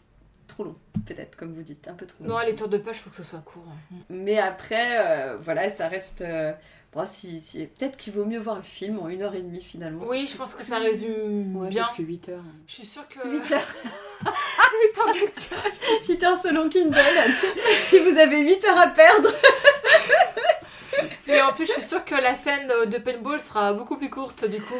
Trop 0.48 0.64
long, 0.64 0.76
peut-être, 1.06 1.36
comme 1.36 1.52
vous 1.52 1.62
dites, 1.62 1.86
un 1.88 1.94
peu 1.94 2.06
trop 2.06 2.22
long. 2.24 2.30
Non, 2.30 2.38
les 2.46 2.54
tours 2.54 2.68
de 2.68 2.78
page, 2.78 2.96
faut 2.96 3.10
que 3.10 3.16
ce 3.16 3.22
soit 3.24 3.40
court. 3.40 3.64
Mais 4.08 4.38
après, 4.38 4.98
euh, 4.98 5.36
voilà, 5.40 5.68
ça 5.70 5.88
reste. 5.88 6.20
euh, 6.22 6.52
bon, 6.94 7.04
si, 7.04 7.40
si- 7.40 7.66
peut-être 7.66 7.96
qu'il 7.96 8.12
vaut 8.12 8.24
mieux 8.24 8.38
voir 8.38 8.56
le 8.56 8.62
film 8.62 8.98
en 9.00 9.08
une 9.08 9.22
heure 9.22 9.34
et 9.34 9.42
demie 9.42 9.60
finalement. 9.60 10.04
Oui, 10.08 10.26
je 10.26 10.36
pense 10.36 10.54
que 10.54 10.62
ça 10.62 10.78
résume 10.78 11.56
Ouais, 11.56 11.68
bien. 11.68 11.82
parce 11.82 11.96
que 11.96 12.02
8 12.02 12.28
heures. 12.30 12.44
Je 12.66 12.74
suis 12.74 12.86
sûre 12.86 13.06
que. 13.08 13.28
8 13.28 13.52
heures, 13.52 13.74
8 14.24 14.98
heures 14.98 15.14
de 15.14 15.20
lecture. 15.20 15.56
8 16.08 16.22
heures 16.24 16.36
selon 16.36 16.68
Kindle. 16.68 16.94
si 17.86 17.98
vous 17.98 18.16
avez 18.18 18.40
8 18.40 18.64
heures 18.66 18.78
à 18.78 18.88
perdre. 18.88 19.28
Mais 21.28 21.42
en 21.42 21.52
plus, 21.52 21.66
je 21.66 21.72
suis 21.72 21.82
sûre 21.82 22.04
que 22.04 22.14
la 22.14 22.34
scène 22.34 22.68
de 22.86 22.98
paintball 22.98 23.40
sera 23.40 23.72
beaucoup 23.72 23.96
plus 23.96 24.10
courte 24.10 24.44
du 24.48 24.60
coup. 24.60 24.74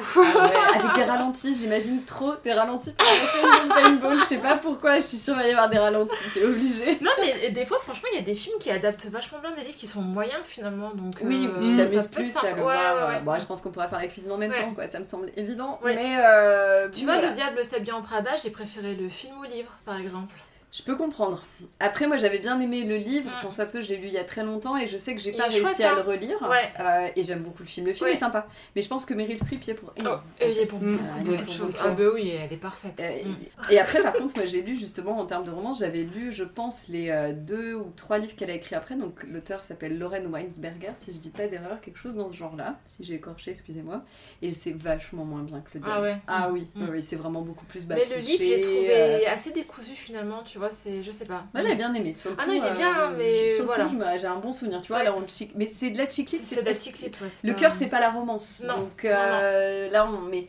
avec 0.74 0.94
des 0.94 1.04
ralentis, 1.04 1.54
j'imagine 1.60 2.04
trop 2.04 2.34
des 2.44 2.52
ralentis 2.52 2.92
pour 2.92 3.06
la 3.08 3.26
scène 3.26 3.68
de 3.68 3.74
paintball. 3.74 4.18
Je 4.18 4.24
sais 4.24 4.38
pas 4.38 4.56
pourquoi, 4.56 4.96
je 4.98 5.04
suis 5.04 5.16
sûre 5.18 5.34
qu'il 5.34 5.42
va 5.42 5.48
y 5.48 5.52
avoir 5.52 5.68
des 5.68 5.78
ralentis, 5.78 6.16
c'est 6.32 6.44
obligé. 6.44 6.98
Non, 7.00 7.10
mais 7.20 7.50
des 7.50 7.66
fois, 7.66 7.78
franchement, 7.80 8.08
il 8.12 8.18
y 8.18 8.22
a 8.22 8.24
des 8.24 8.34
films 8.34 8.58
qui 8.60 8.70
adaptent 8.70 9.06
vachement 9.06 9.38
bien 9.40 9.50
des 9.52 9.62
livres 9.64 9.76
qui 9.76 9.86
sont 9.86 10.02
moyens 10.02 10.40
finalement. 10.44 10.90
Donc, 10.94 11.14
Oui, 11.22 11.48
euh, 11.50 11.60
tu 11.60 11.76
ça 11.76 11.84
t'amuses 11.84 11.90
peut 11.90 11.96
être 11.96 12.10
plus 12.12 12.30
sympa. 12.32 12.46
à 12.46 12.50
le 12.50 12.56
Ouais, 12.56 12.62
voir. 12.62 13.08
ouais, 13.08 13.14
ouais. 13.14 13.20
Bon, 13.22 13.38
je 13.40 13.46
pense 13.46 13.60
qu'on 13.62 13.70
pourra 13.70 13.88
faire 13.88 13.98
la 13.98 14.06
cuisine 14.06 14.30
en 14.32 14.36
même 14.38 14.50
Ouais. 14.50 14.60
temps, 14.62 14.72
quoi. 14.74 14.88
Ça 14.88 14.98
me 14.98 15.04
semble 15.04 15.30
évident. 15.36 15.78
Ouais. 15.82 15.94
Mais 15.94 16.16
euh, 16.18 16.88
Tu 16.90 17.04
vois, 17.04 17.14
voilà. 17.14 17.28
Le 17.30 17.34
Diable 17.34 17.64
s'habille 17.64 17.92
en 17.92 18.02
Prada, 18.02 18.30
j'ai 18.42 18.50
préféré 18.50 18.94
le 18.94 19.08
film 19.08 19.34
au 19.40 19.44
livre, 19.44 19.70
par 19.84 19.98
exemple. 19.98 20.34
Je 20.76 20.82
peux 20.82 20.94
comprendre. 20.94 21.42
Après, 21.80 22.06
moi, 22.06 22.18
j'avais 22.18 22.38
bien 22.38 22.60
aimé 22.60 22.84
le 22.84 22.96
livre, 22.98 23.30
Mm. 23.30 23.40
tant 23.40 23.50
soit 23.50 23.64
peu, 23.64 23.80
je 23.80 23.88
l'ai 23.88 23.96
lu 23.96 24.08
il 24.08 24.12
y 24.12 24.18
a 24.18 24.24
très 24.24 24.44
longtemps 24.44 24.76
et 24.76 24.86
je 24.86 24.98
sais 24.98 25.14
que 25.14 25.20
j'ai 25.22 25.32
pas 25.32 25.44
est 25.46 25.48
réussi 25.48 25.60
chouette, 25.62 25.80
à 25.80 25.92
hein. 25.92 25.94
le 25.96 26.02
relire. 26.02 26.36
Ouais. 26.42 26.70
Euh, 26.80 27.08
et 27.16 27.22
j'aime 27.22 27.38
beaucoup 27.38 27.62
le 27.62 27.66
film. 27.68 27.86
Le 27.86 27.94
film 27.94 28.10
Ouais. 28.10 28.12
est 28.12 28.18
sympa. 28.18 28.46
Mais 28.74 28.82
je 28.82 28.88
pense 28.88 29.06
que 29.06 29.14
Meryl 29.14 29.38
Streep 29.38 29.64
y 29.66 29.70
est 29.70 29.74
pour. 29.74 29.94
Oh, 30.04 30.16
il 30.42 30.52
y 30.52 30.60
a 30.60 30.66
pour 30.66 30.78
beaucoup, 30.78 31.30
de 31.44 31.48
choses. 31.48 31.74
Ah, 31.82 31.90
bah 31.92 32.04
oui, 32.12 32.30
elle 32.38 32.52
est 32.52 32.56
parfaite. 32.58 33.00
Euh, 33.00 33.22
Mm. 33.24 33.72
Et 33.72 33.78
après, 33.78 34.02
par 34.02 34.12
contre, 34.12 34.36
moi 34.36 34.44
j'ai 34.44 34.60
lu 34.60 34.76
justement 34.76 35.18
en 35.18 35.24
termes 35.24 35.44
de 35.44 35.50
romance, 35.50 35.78
j'avais 35.78 36.02
lu, 36.02 36.30
je 36.32 36.44
pense, 36.44 36.88
les 36.88 37.08
euh, 37.08 37.32
deux 37.32 37.72
ou 37.74 37.90
trois 37.96 38.18
livres 38.18 38.36
qu'elle 38.36 38.50
a 38.50 38.54
écrits 38.54 38.74
après. 38.74 38.96
Donc 38.96 39.22
l'auteur 39.24 39.64
s'appelle 39.64 39.98
Lauren 39.98 40.24
Weinsberger, 40.30 40.92
si 40.96 41.12
je 41.14 41.18
dis 41.18 41.30
pas 41.30 41.46
d'erreur, 41.46 41.80
quelque 41.80 41.98
chose 41.98 42.14
dans 42.16 42.30
ce 42.30 42.36
genre-là. 42.36 42.78
Si 42.84 43.02
j'ai 43.04 43.14
écorché, 43.14 43.52
excusez-moi. 43.52 44.02
Et 44.42 44.52
c'est 44.52 44.76
vachement 44.76 45.24
moins 45.24 45.42
bien 45.42 45.60
que 45.62 45.78
le 45.78 45.84
Ah 45.84 45.86
Diable. 46.00 46.02
ouais. 46.02 46.16
Ah 46.26 46.50
oui, 46.52 46.66
Mm. 46.74 46.82
oui, 46.82 46.88
oui, 46.92 47.02
c'est 47.02 47.16
vraiment 47.16 47.40
beaucoup 47.40 47.64
plus 47.64 47.86
bas 47.86 47.94
Mais 47.94 48.04
le 48.04 48.16
livre, 48.20 48.44
j'ai 48.44 48.60
trouvé 48.60 49.26
assez 49.26 49.52
décousu 49.52 49.94
finalement, 49.94 50.42
tu 50.42 50.58
vois, 50.58 50.65
c'est. 50.70 51.02
Je 51.02 51.10
sais 51.10 51.24
pas. 51.24 51.44
Moi 51.54 51.62
j'avais 51.62 51.76
bien 51.76 51.92
aimé. 51.94 52.12
Sur 52.12 52.30
le 52.30 52.36
Ah 52.38 52.44
coup, 52.44 52.50
non, 52.50 52.56
il 52.56 52.64
est 52.64 52.74
bien, 52.74 53.10
euh, 53.10 53.14
mais 53.16 53.54
sur 53.54 53.62
le 53.62 53.66
voilà. 53.66 53.84
coup, 53.86 53.98
j'ai 54.20 54.26
un 54.26 54.36
bon 54.38 54.52
souvenir. 54.52 54.80
Tu 54.82 54.88
vois, 54.88 54.98
Ouais. 54.98 55.04
là, 55.04 55.14
on 55.16 55.22
chic- 55.26 55.52
mais 55.54 55.66
c'est 55.66 55.90
de 55.90 55.98
la 55.98 56.08
chiclite. 56.08 56.44
C'est 56.44 56.60
de 56.62 56.66
la 56.66 56.72
cyclite, 56.74 57.20
ouais. 57.20 57.28
Le 57.44 57.52
pas- 57.54 57.58
cœur, 57.60 57.74
c'est 57.74 57.88
pas 57.88 58.00
la 58.00 58.10
romance. 58.10 58.62
Non. 58.66 58.76
Donc 58.76 59.04
euh, 59.04 59.88
là, 59.90 60.06
on. 60.08 60.20
Mais 60.22 60.46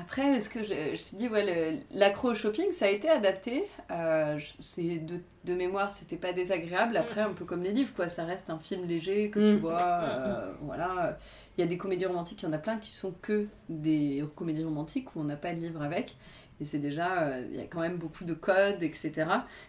après, 0.00 0.36
est-ce 0.36 0.48
que 0.48 0.60
je, 0.60 0.72
je 0.94 1.02
te 1.10 1.16
dis, 1.16 1.28
ouais, 1.28 1.44
le- 1.72 1.78
l'accro 1.98 2.30
au 2.30 2.34
shopping, 2.34 2.70
ça 2.72 2.86
a 2.86 2.88
été 2.88 3.08
adapté. 3.08 3.64
Euh, 3.90 4.38
c'est 4.60 4.98
de, 5.04 5.16
de 5.44 5.54
mémoire, 5.54 5.90
c'était 5.90 6.16
pas 6.16 6.32
désagréable. 6.32 6.96
Après, 6.96 7.20
un 7.20 7.32
peu 7.32 7.44
comme 7.44 7.62
les 7.64 7.72
livres, 7.72 7.92
quoi. 7.96 8.08
Ça 8.08 8.24
reste 8.24 8.50
un 8.50 8.58
film 8.58 8.86
léger 8.86 9.30
que 9.30 9.38
tu 9.40 9.56
Mm. 9.56 9.60
vois. 9.60 9.80
euh, 10.02 10.52
voilà. 10.62 11.18
Il 11.56 11.62
y 11.62 11.64
a 11.64 11.66
des 11.66 11.76
comédies 11.78 12.06
romantiques, 12.06 12.42
il 12.42 12.46
y 12.46 12.48
en 12.48 12.52
a 12.52 12.58
plein 12.58 12.76
qui 12.76 12.92
sont 12.92 13.12
que 13.20 13.46
des 13.68 14.24
comédies 14.36 14.62
romantiques 14.62 15.16
où 15.16 15.20
on 15.20 15.24
n'a 15.24 15.34
pas 15.34 15.52
de 15.52 15.58
livre 15.60 15.82
avec. 15.82 16.16
Et 16.60 16.64
c'est 16.64 16.78
déjà, 16.78 17.22
euh, 17.22 17.44
il 17.52 17.56
y 17.58 17.62
a 17.62 17.66
quand 17.66 17.80
même 17.80 17.98
beaucoup 17.98 18.24
de 18.24 18.34
codes, 18.34 18.82
etc. 18.82 19.12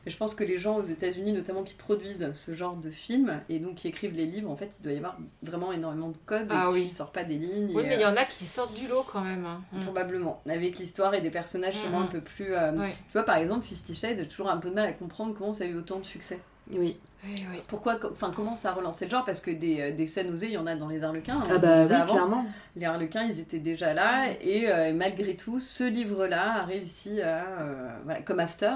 Mais 0.06 0.12
je 0.12 0.18
pense 0.18 0.34
que 0.34 0.44
les 0.44 0.58
gens 0.58 0.78
aux 0.78 0.84
États-Unis, 0.84 1.34
notamment 1.34 1.62
qui 1.64 1.76
produisent 1.76 2.32
ce 2.34 2.54
genre 2.56 2.76
de 2.76 2.90
films 2.90 3.42
et 3.48 3.60
donc 3.60 3.76
qui 3.76 3.88
écrivent 3.88 4.16
les 4.16 4.26
livres, 4.26 4.50
en 4.50 4.56
fait, 4.56 4.72
il 4.80 4.84
doit 4.84 4.94
y 4.94 4.98
avoir 4.98 5.18
vraiment 5.44 5.72
énormément 5.72 6.10
de 6.10 6.18
codes. 6.26 6.48
Ah 6.50 6.66
et 6.70 6.74
oui. 6.74 6.82
Tu 6.82 6.88
ne 6.88 6.94
sors 6.94 7.12
pas 7.12 7.24
des 7.24 7.38
lignes. 7.38 7.72
Oui, 7.76 7.84
et, 7.84 7.88
mais 7.90 7.96
il 7.96 8.02
y 8.02 8.04
euh, 8.04 8.10
en 8.12 8.16
a 8.18 8.26
qui 8.26 8.44
sortent 8.44 8.76
du 8.76 8.88
lot 8.88 9.04
quand 9.12 9.22
même. 9.22 9.46
hein. 9.46 9.62
Mm. 9.72 9.82
Probablement, 9.82 10.42
avec 10.48 10.80
l'histoire 10.80 11.14
et 11.14 11.22
des 11.22 11.30
personnages 11.32 11.76
sûrement 11.76 12.02
un 12.02 12.08
peu 12.08 12.22
plus. 12.22 12.54
euh, 12.54 12.72
Ouais. 12.72 12.90
Tu 12.92 13.14
vois, 13.14 13.24
par 13.24 13.36
exemple, 13.38 13.66
Fifty 13.66 13.94
Shades, 13.96 14.18
j'ai 14.18 14.28
toujours 14.28 14.50
un 14.50 14.58
peu 14.58 14.70
de 14.70 14.76
mal 14.76 14.88
à 14.88 14.94
comprendre 14.94 15.36
comment 15.38 15.54
ça 15.54 15.66
a 15.66 15.68
eu 15.68 15.76
autant 15.76 16.00
de 16.00 16.06
succès. 16.06 16.40
Oui. 16.72 16.98
Oui, 17.26 17.46
oui. 17.52 17.62
Pourquoi, 17.68 17.98
enfin, 18.12 18.32
comment 18.34 18.56
ça 18.56 18.70
a 18.70 18.74
relancé 18.74 19.06
le 19.06 19.12
genre? 19.12 19.26
Parce 19.26 19.42
que 19.42 19.52
des, 19.52 19.82
euh, 19.82 19.92
des 19.92 20.08
scènes 20.08 20.32
osées, 20.32 20.48
il 20.48 20.54
y 20.54 20.58
en 20.58 20.68
a 20.68 20.76
dans 20.76 20.88
les 20.88 21.04
Harlequins. 21.04 21.40
hein, 21.40 21.44
Ah 21.50 21.58
bah 21.58 21.84
oui, 21.86 21.94
avant. 21.94 22.14
clairement. 22.14 22.46
Les 22.76 22.86
Harlequins, 22.86 23.24
ils 23.24 23.40
étaient 23.40 23.60
déjà 23.60 23.94
là, 23.94 24.28
et 24.42 24.70
euh, 24.70 24.94
malgré 24.94 25.36
tout, 25.36 25.60
ce 25.60 25.84
livre-là 25.84 26.62
a 26.62 26.66
réussi 26.66 27.22
à. 27.22 27.44
euh, 27.60 27.90
voilà, 28.06 28.22
comme 28.22 28.40
After. 28.40 28.72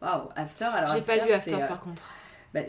Waouh, 0.00 0.28
After, 0.36 0.64
alors. 0.64 0.94
J'ai 0.94 1.02
pas 1.02 1.12
After, 1.12 1.26
lu 1.26 1.32
After 1.32 1.54
euh, 1.62 1.66
par 1.68 1.80
contre. 1.80 2.02
bah, 2.54 2.60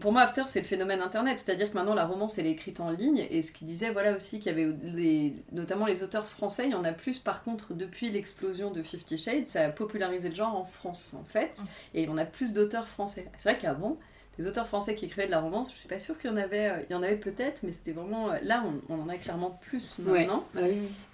pour 0.00 0.10
moi, 0.12 0.22
After, 0.22 0.42
c'est 0.46 0.60
le 0.60 0.66
phénomène 0.66 1.00
Internet. 1.00 1.38
C'est-à-dire 1.38 1.70
que 1.70 1.74
maintenant, 1.74 1.94
la 1.94 2.04
romance, 2.06 2.38
elle 2.38 2.46
est 2.46 2.50
écrite 2.52 2.80
en 2.80 2.90
ligne. 2.90 3.26
Et 3.30 3.40
ce 3.42 3.52
qui 3.52 3.64
disait, 3.64 3.90
voilà 3.90 4.14
aussi, 4.16 4.40
qu'il 4.40 4.50
y 4.50 4.54
avait 4.54 4.74
les, 4.82 5.34
notamment 5.52 5.86
les 5.86 6.02
auteurs 6.02 6.26
français. 6.26 6.64
Il 6.66 6.72
y 6.72 6.74
en 6.74 6.84
a 6.84 6.92
plus, 6.92 7.18
par 7.18 7.42
contre, 7.42 7.72
depuis 7.74 8.10
l'explosion 8.10 8.70
de 8.72 8.82
Fifty 8.82 9.16
Shades. 9.18 9.46
Ça 9.46 9.60
a 9.66 9.68
popularisé 9.70 10.28
le 10.28 10.34
genre 10.34 10.56
en 10.56 10.64
France, 10.64 11.14
en 11.18 11.24
fait. 11.24 11.62
Et 11.94 12.08
on 12.08 12.16
a 12.16 12.24
plus 12.24 12.52
d'auteurs 12.52 12.88
français. 12.88 13.26
C'est 13.36 13.50
vrai 13.50 13.58
qu'avant, 13.58 13.96
des 14.38 14.46
auteurs 14.46 14.66
français 14.66 14.94
qui 14.94 15.04
écrivaient 15.04 15.26
de 15.26 15.30
la 15.30 15.40
romance, 15.40 15.70
je 15.72 15.76
suis 15.76 15.88
pas 15.88 15.98
sûre 15.98 16.16
qu'il 16.18 16.30
y 16.30 16.32
en 16.32 16.36
avait. 16.38 16.70
euh, 16.70 16.82
Il 16.88 16.92
y 16.92 16.94
en 16.94 17.02
avait 17.02 17.16
peut-être, 17.16 17.62
mais 17.64 17.72
c'était 17.72 17.92
vraiment. 17.92 18.30
euh, 18.30 18.38
Là, 18.42 18.64
on, 18.88 18.94
on 18.94 19.02
en 19.02 19.08
a 19.08 19.16
clairement 19.16 19.50
plus 19.60 19.98
maintenant. 19.98 20.44
Ah. 20.56 20.60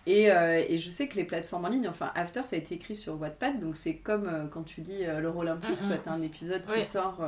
Et, 0.07 0.31
euh, 0.31 0.63
et 0.69 0.79
je 0.79 0.89
sais 0.89 1.09
que 1.09 1.17
les 1.17 1.25
plateformes 1.25 1.65
en 1.65 1.69
ligne, 1.69 1.89
enfin 1.89 2.13
After, 2.15 2.43
ça 2.45 2.57
a 2.57 2.59
été 2.61 2.75
écrit 2.77 2.95
sur 2.97 3.21
Wattpad, 3.21 3.59
donc 3.61 3.77
c'est 3.77 3.97
comme 3.97 4.29
euh, 4.29 4.47
quand 4.47 4.63
tu 4.63 4.83
lis 4.83 5.05
Olympus, 5.37 5.81
Mhm. 5.83 5.89
quoi, 5.89 5.97
t'as 5.99 6.13
un 6.13 6.23
épisode 6.23 6.63
qui 6.67 6.83
sort. 6.83 7.19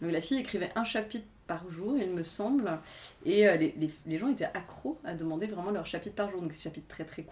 donc 0.00 0.12
la 0.12 0.20
fille 0.20 0.38
écrivait 0.38 0.70
un 0.76 0.84
chapitre 0.84 1.26
par 1.48 1.68
jour, 1.70 1.96
il 1.98 2.10
me 2.10 2.22
semble, 2.22 2.78
et 3.26 3.48
euh, 3.48 3.56
les, 3.56 4.18
gens 4.18 4.28
étaient 4.30 4.44
accros 4.54 4.98
à 5.04 5.14
demander 5.14 5.46
vraiment 5.46 5.72
leur 5.72 5.86
chapitre 5.86 6.14
par 6.14 6.30
jour, 6.30 6.40
donc 6.40 6.52
des 6.52 6.56
chapitres 6.56 6.86
très 6.88 7.04
très. 7.04 7.24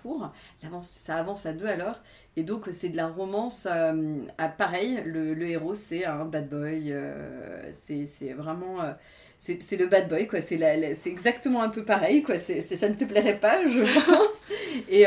L'avance- 0.62 0.88
ça 0.88 1.16
avance 1.16 1.46
à 1.46 1.52
deux 1.52 1.66
à 1.66 1.76
l'heure, 1.76 2.02
et 2.37 2.42
donc 2.42 2.64
c'est 2.72 2.88
de 2.88 2.96
la 2.96 3.09
romance 3.09 3.68
euh, 3.70 4.18
à 4.38 4.48
pareil, 4.48 5.02
le, 5.07 5.40
héros 5.48 5.74
c'est 5.74 6.05
un 6.05 6.24
bad 6.24 6.48
boy, 6.48 6.92
euh, 6.92 7.70
c'est 7.72 8.07
c'est 8.07 8.33
vraiment. 8.33 8.79
c'est 9.38 9.62
c'est 9.62 9.76
le 9.76 9.87
bad 9.87 10.09
boy, 10.09 10.26
quoi. 10.26 10.40
C'est 10.40 10.59
c'est 10.94 11.11
exactement 11.11 11.62
un 11.62 11.68
peu 11.70 11.85
pareil, 11.85 12.22
quoi. 12.22 12.38
C'est 12.38 12.61
c'est- 12.61 12.76
ça 12.76 12.88
ne 12.88 12.94
te 12.94 13.05
plairait 13.05 13.38
pas, 13.38 13.66
je 13.66 13.81
pense. 14.07 14.40
Et 14.88 15.05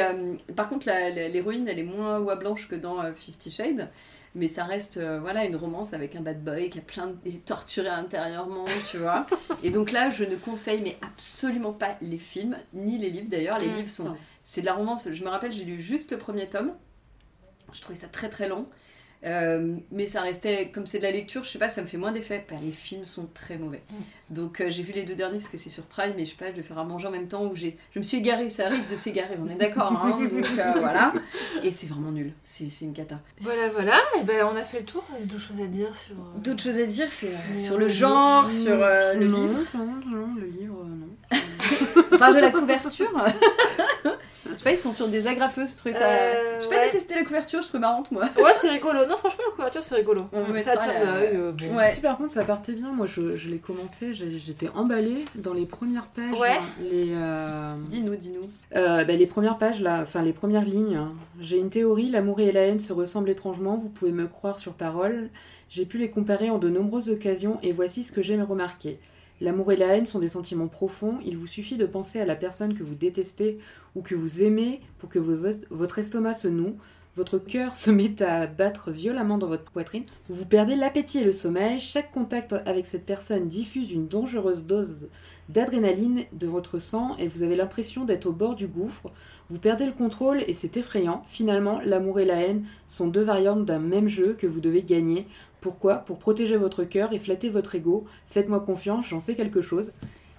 par 0.55 0.69
contre, 0.69 0.87
l'héroïne, 0.87 1.67
elle 1.67 1.79
est 1.79 1.83
moins 1.83 2.19
oie 2.19 2.35
blanche 2.35 2.67
que 2.67 2.75
dans 2.75 3.13
Fifty 3.13 3.51
Shades. 3.51 3.89
Mais 4.35 4.47
ça 4.47 4.63
reste 4.63 4.97
euh, 4.97 5.19
voilà, 5.19 5.45
une 5.45 5.55
romance 5.55 5.93
avec 5.93 6.15
un 6.15 6.21
bad 6.21 6.43
boy 6.43 6.69
qui 6.69 6.77
a 6.77 6.81
plein 6.81 7.07
de 7.07 7.15
est 7.27 7.43
torturé 7.45 7.87
intérieurement, 7.89 8.65
tu 8.91 8.97
vois. 8.97 9.25
Et 9.63 9.71
donc 9.71 9.91
là, 9.91 10.09
je 10.11 10.23
ne 10.23 10.35
conseille 10.35 10.81
mais 10.81 10.97
absolument 11.01 11.73
pas 11.73 11.97
les 12.01 12.17
films, 12.19 12.55
ni 12.73 12.97
les 12.97 13.09
livres 13.09 13.29
d'ailleurs. 13.29 13.57
Les 13.59 13.67
Mm. 13.67 13.75
livres 13.75 13.89
sont. 13.89 14.15
C'est 14.43 14.61
de 14.61 14.65
la 14.67 14.73
romance. 14.73 15.07
Je 15.11 15.23
me 15.23 15.29
rappelle, 15.29 15.51
j'ai 15.51 15.65
lu 15.65 15.81
juste 15.81 16.11
le 16.11 16.17
premier 16.17 16.47
tome. 16.47 16.73
Je 17.73 17.81
trouvais 17.81 17.97
ça 17.99 18.07
très 18.07 18.29
très 18.29 18.47
long. 18.47 18.65
Euh, 19.25 19.75
mais 19.91 20.07
ça 20.07 20.21
restait, 20.21 20.71
comme 20.73 20.85
c'est 20.85 20.99
de 20.99 21.03
la 21.03 21.11
lecture, 21.11 21.43
je 21.43 21.49
sais 21.49 21.59
pas, 21.59 21.69
ça 21.69 21.81
me 21.81 21.87
fait 21.87 21.97
moins 21.97 22.11
d'effet. 22.11 22.45
Bah, 22.49 22.55
les 22.63 22.71
films 22.71 23.05
sont 23.05 23.27
très 23.33 23.57
mauvais. 23.57 23.81
Donc 24.29 24.61
euh, 24.61 24.69
j'ai 24.69 24.83
vu 24.83 24.93
les 24.93 25.03
deux 25.03 25.15
derniers 25.15 25.39
parce 25.39 25.49
que 25.49 25.57
c'est 25.57 25.69
sur 25.69 25.83
Prime, 25.83 26.13
mais 26.15 26.25
je 26.25 26.31
sais 26.31 26.37
pas, 26.37 26.51
je 26.51 26.55
vais 26.55 26.63
faire 26.63 26.77
à 26.77 26.83
manger 26.83 27.07
en 27.07 27.11
même 27.11 27.27
temps 27.27 27.45
où 27.45 27.55
j'ai, 27.55 27.77
je 27.93 27.99
me 27.99 28.03
suis 28.03 28.17
égarée. 28.17 28.49
Ça 28.49 28.67
arrive 28.67 28.89
de 28.89 28.95
s'égarer, 28.95 29.35
on 29.43 29.49
est 29.49 29.55
d'accord, 29.55 29.91
hein 29.91 30.19
Donc 30.31 30.45
euh, 30.45 30.71
voilà. 30.77 31.13
Et 31.63 31.71
c'est 31.71 31.87
vraiment 31.87 32.11
nul. 32.11 32.33
C'est 32.43 32.69
c'est 32.69 32.85
une 32.85 32.93
cata. 32.93 33.19
Voilà, 33.41 33.69
voilà. 33.69 33.97
Et 34.19 34.23
ben, 34.23 34.47
on 34.51 34.55
a 34.55 34.63
fait 34.63 34.79
le 34.79 34.85
tour. 34.85 35.03
Il 35.17 35.21
y 35.21 35.23
a 35.23 35.25
d'autres 35.25 35.43
choses 35.43 35.61
à 35.61 35.67
dire 35.67 35.95
sur. 35.95 36.15
D'autres 36.37 36.63
choses 36.63 36.79
à 36.79 36.85
dire, 36.85 37.07
c'est 37.09 37.27
euh, 37.27 37.57
sur 37.57 37.77
le 37.77 37.87
genre, 37.87 38.49
sur 38.49 38.81
euh, 38.81 39.13
le 39.15 39.27
non, 39.27 39.41
livre. 39.41 39.59
Non, 39.73 39.85
non, 40.05 40.35
le 40.35 40.45
livre, 40.45 40.81
euh, 40.81 40.87
non. 40.87 41.38
On 42.11 42.17
parle 42.17 42.35
de 42.35 42.39
la 42.41 42.51
couverture. 42.51 43.09
je 44.05 44.57
sais 44.57 44.63
pas, 44.63 44.71
ils 44.71 44.77
sont 44.77 44.93
sur 44.93 45.07
des 45.07 45.27
agrafeuses. 45.27 45.71
Je 45.73 45.77
trouvais 45.77 45.93
ça. 45.93 46.05
Euh, 46.05 46.57
je 46.57 46.63
sais 46.63 46.69
pas 46.69 46.75
ouais. 46.77 46.91
détesté 46.91 47.15
la 47.15 47.23
couverture, 47.23 47.61
je 47.61 47.67
trouve 47.67 47.81
marrante 47.81 48.11
moi. 48.11 48.23
Ouais, 48.37 48.51
c'est 48.59 48.69
rigolo. 48.69 49.05
Non, 49.07 49.17
franchement, 49.17 49.43
la 49.49 49.55
couverture, 49.55 49.83
c'est 49.83 49.95
rigolo. 49.95 50.25
On 50.33 50.59
ça 50.59 50.71
attire 50.73 50.93
la- 50.93 51.19
l'œil. 51.19 51.29
euh, 51.35 51.51
bon. 51.51 51.75
Ouais. 51.77 51.91
Si 51.91 52.01
par 52.01 52.17
contre 52.17 52.31
ça 52.31 52.43
partait 52.43 52.73
bien, 52.73 52.91
moi 52.91 53.05
je, 53.05 53.35
je 53.35 53.49
l'ai 53.49 53.57
commencé, 53.59 54.13
j'étais 54.13 54.69
emballée 54.75 55.25
dans 55.35 55.53
les 55.53 55.65
premières 55.65 56.07
pages. 56.07 56.37
Ouais. 56.39 56.57
Les, 56.81 57.13
euh, 57.15 57.69
Dis-nous, 57.87 58.15
dis-nous. 58.15 58.49
euh, 58.75 59.03
bah, 59.05 59.13
les 59.13 59.27
premières 59.27 59.57
pages, 59.57 59.81
là, 59.81 59.99
enfin 60.01 60.21
les 60.21 60.33
premières 60.33 60.65
lignes. 60.65 60.95
hein. 60.95 61.13
J'ai 61.39 61.57
une 61.57 61.69
théorie, 61.69 62.09
l'amour 62.09 62.39
et 62.39 62.51
la 62.51 62.61
haine 62.61 62.79
se 62.79 62.93
ressemblent 62.93 63.29
étrangement, 63.29 63.75
vous 63.75 63.89
pouvez 63.89 64.11
me 64.11 64.27
croire 64.27 64.59
sur 64.59 64.73
parole. 64.73 65.29
J'ai 65.69 65.85
pu 65.85 65.97
les 65.99 66.09
comparer 66.09 66.49
en 66.49 66.57
de 66.57 66.67
nombreuses 66.69 67.09
occasions 67.09 67.59
et 67.61 67.71
voici 67.73 68.03
ce 68.03 68.11
que 68.11 68.21
j'ai 68.23 68.41
remarqué. 68.41 68.99
L'amour 69.41 69.71
et 69.71 69.77
la 69.77 69.95
haine 69.95 70.05
sont 70.05 70.19
des 70.19 70.27
sentiments 70.27 70.67
profonds, 70.67 71.19
il 71.25 71.37
vous 71.37 71.47
suffit 71.47 71.77
de 71.77 71.85
penser 71.85 72.19
à 72.19 72.25
la 72.25 72.35
personne 72.35 72.73
que 72.73 72.83
vous 72.83 72.95
détestez 72.95 73.57
ou 73.95 74.01
que 74.01 74.15
vous 74.15 74.41
aimez 74.41 74.81
pour 74.97 75.09
que 75.09 75.19
votre 75.19 75.99
estomac 75.99 76.33
se 76.33 76.49
noue, 76.49 76.75
votre 77.15 77.39
cœur 77.39 77.75
se 77.75 77.91
met 77.91 78.21
à 78.21 78.47
battre 78.47 78.91
violemment 78.91 79.37
dans 79.37 79.47
votre 79.47 79.71
poitrine, 79.71 80.03
vous 80.29 80.45
perdez 80.45 80.75
l'appétit 80.75 81.19
et 81.19 81.23
le 81.23 81.31
sommeil, 81.31 81.79
chaque 81.79 82.11
contact 82.11 82.53
avec 82.65 82.85
cette 82.85 83.05
personne 83.05 83.47
diffuse 83.47 83.91
une 83.91 84.07
dangereuse 84.07 84.65
dose 84.65 85.09
d'adrénaline 85.49 86.25
de 86.31 86.47
votre 86.47 86.79
sang 86.79 87.17
et 87.17 87.27
vous 87.27 87.43
avez 87.43 87.55
l'impression 87.55 88.05
d'être 88.05 88.27
au 88.27 88.31
bord 88.31 88.55
du 88.55 88.67
gouffre, 88.67 89.11
vous 89.49 89.59
perdez 89.59 89.85
le 89.85 89.91
contrôle 89.91 90.43
et 90.47 90.53
c'est 90.53 90.77
effrayant. 90.77 91.23
Finalement, 91.27 91.81
l'amour 91.83 92.19
et 92.19 92.25
la 92.25 92.41
haine 92.41 92.65
sont 92.87 93.07
deux 93.07 93.23
variantes 93.23 93.65
d'un 93.65 93.79
même 93.79 94.07
jeu 94.07 94.35
que 94.37 94.47
vous 94.47 94.61
devez 94.61 94.83
gagner. 94.83 95.25
Pourquoi? 95.61 95.95
Pour 95.95 96.17
protéger 96.19 96.57
votre 96.57 96.83
cœur 96.83 97.11
et 97.13 97.19
flatter 97.19 97.49
votre 97.49 97.75
ego. 97.75 98.05
Faites-moi 98.27 98.59
confiance, 98.61 99.05
j'en 99.07 99.19
sais 99.19 99.35
quelque 99.35 99.61
chose. 99.61 99.91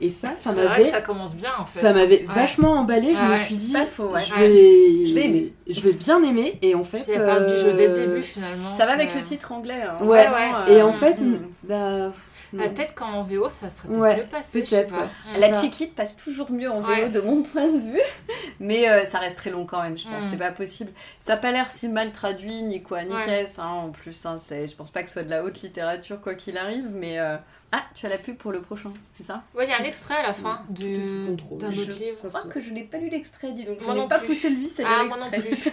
Et 0.03 0.11
ça, 0.11 0.29
ça 0.39 0.51
C'est 0.51 0.53
vrai 0.55 0.63
que 0.65 0.69
m'avait 0.69 0.91
ça 0.91 1.01
commence 1.03 1.35
bien 1.35 1.51
en 1.59 1.67
fait. 1.67 1.79
ça 1.81 1.93
m'avait 1.93 2.21
Ouais. 2.21 2.35
vachement 2.35 2.73
emballé. 2.73 3.13
Je 3.13 3.19
Ah 3.21 3.27
me 3.29 3.33
ouais, 3.35 3.39
suis 3.45 3.57
dit, 3.57 3.71
Pas 3.71 3.85
faux, 3.85 4.05
ouais. 4.09 4.21
je 4.27 4.35
vais, 4.35 5.07
Je 5.09 5.15
vais 5.15 5.25
aimer. 5.27 5.53
je 5.69 5.81
vais 5.83 5.93
bien 5.93 6.23
aimer. 6.23 6.59
Et 6.63 6.75
en 6.75 6.83
fait, 6.85 7.05
parle 7.23 7.47
du 7.49 7.57
jeu 7.61 7.75
dès 7.75 7.87
le 7.87 7.93
euh, 7.99 8.07
début 8.07 8.23
finalement. 8.23 8.71
Ça 8.73 8.87
va 8.87 8.93
avec 8.93 9.15
le 9.15 9.23
titre 9.23 9.53
anglais. 9.53 9.83
hein. 9.83 10.03
Ouais, 10.03 10.27
Vraiment, 10.27 10.67
Et 10.69 10.81
euh, 10.81 10.87
en 10.87 10.93
fait, 10.93 11.21
mm. 11.21 11.39
bah, 11.65 12.13
Ah, 12.53 12.57
non. 12.67 12.69
peut-être 12.75 12.95
qu'en 12.95 13.23
VO, 13.23 13.49
ça 13.49 13.69
serait 13.71 13.89
peut-être 13.89 14.01
Ouais, 14.01 14.17
mieux 14.17 14.25
passé. 14.25 14.61
je 14.61 14.65
sais 14.67 14.77
peut-être, 14.87 14.97
pas. 14.99 15.05
ouais. 15.05 15.39
La 15.41 15.53
chiquite 15.53 15.95
passe 15.95 16.17
toujours 16.17 16.51
mieux 16.51 16.71
en 16.71 16.81
VO 16.81 16.91
Ouais. 16.91 17.09
de 17.09 17.21
mon 17.21 17.43
point 17.43 17.67
de 17.69 17.79
vue, 17.79 18.01
mais 18.61 18.89
euh, 18.89 19.05
ça 19.05 19.19
reste 19.19 19.39
très 19.39 19.51
long 19.51 19.67
quand 19.67 19.83
même, 19.83 19.97
je 19.97 20.05
pense. 20.09 20.23
Mm. 20.25 20.27
C'est 20.31 20.37
pas 20.39 20.53
possible. 20.53 20.91
Ça 21.21 21.35
a 21.35 21.37
pas 21.37 21.53
l'air 21.53 21.71
si 21.71 21.89
mal 21.89 22.11
traduit, 22.13 22.63
ni 22.63 22.83
quoi, 22.83 23.05
ni 23.05 23.15
Ouais. 23.15 23.23
qu'est-ce. 23.25 23.61
hein, 23.61 23.69
en 23.69 23.91
plus, 23.91 24.27
hein, 24.27 24.37
c'est, 24.39 24.67
je 24.69 24.75
pense 24.77 24.91
pas 24.91 25.03
que 25.03 25.09
ce 25.09 25.15
soit 25.15 25.23
de 25.25 25.31
la 25.31 25.45
haute 25.45 25.63
littérature 25.63 26.21
quoi 26.21 26.35
qu'il 26.35 26.59
arrive, 26.59 26.89
mais 26.93 27.19
euh, 27.19 27.37
ah, 27.73 27.83
tu 27.95 28.05
as 28.05 28.09
la 28.09 28.19
pub 28.19 28.37
pour 28.37 28.51
le 28.51 28.61
prochain, 28.61 28.91
c'est 29.17 29.23
ça? 29.23 29.45
Ouais, 29.55 29.65
il 29.65 29.71
y 29.71 29.73
a 29.73 29.81
un 29.81 29.85
extrait 29.85 30.17
à 30.17 30.23
la 30.25 30.35
fin 30.35 30.63
du... 30.69 30.95
d'un 30.97 31.71
Je- 31.71 31.83
autre 31.83 31.93
livre. 32.01 32.19
Je 32.25 32.29
crois 32.29 32.43
que 32.43 32.61
je 32.61 32.71
n'ai 32.71 32.83
pas 32.83 32.99
lu 32.99 33.09
l'extrait, 33.11 33.53
dis 33.53 33.65
donc. 33.65 33.77
Je 33.81 33.91
n'ai 33.93 34.09
pas 34.09 34.19
plus. 34.19 34.27
poussé 34.29 34.51
le 34.51 34.57
vice 34.57 34.81
à 34.81 34.83
lire 34.83 34.91
Ah, 34.93 35.05
moi 35.05 35.17
non 35.19 35.31
plus. 35.31 35.71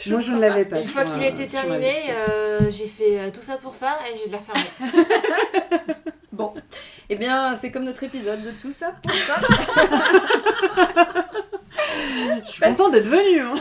Je 0.00 0.10
Moi, 0.12 0.20
je 0.20 0.32
ne 0.32 0.38
l'avais 0.40 0.66
pas. 0.66 0.78
Une 0.80 0.84
fois 0.86 1.04
qu'il 1.04 1.22
était 1.24 1.46
terminé, 1.46 1.94
euh, 2.10 2.70
j'ai 2.70 2.86
fait 2.86 3.30
tout 3.32 3.40
ça 3.40 3.56
pour 3.56 3.74
ça 3.74 3.98
et 4.12 4.18
j'ai 4.18 4.26
de 4.26 4.32
la 4.32 4.38
fermer. 4.38 5.94
Eh 7.12 7.16
bien, 7.16 7.56
c'est 7.56 7.72
comme 7.72 7.84
notre 7.84 8.04
épisode 8.04 8.40
de 8.42 8.52
tout 8.52 8.70
ça 8.70 8.92
pour 9.02 9.12
ça. 9.12 9.34
Je 12.44 12.48
suis 12.48 12.60
contente 12.62 12.92
d'être 12.92 13.08
venue. 13.08 13.40
hein. 13.40 13.54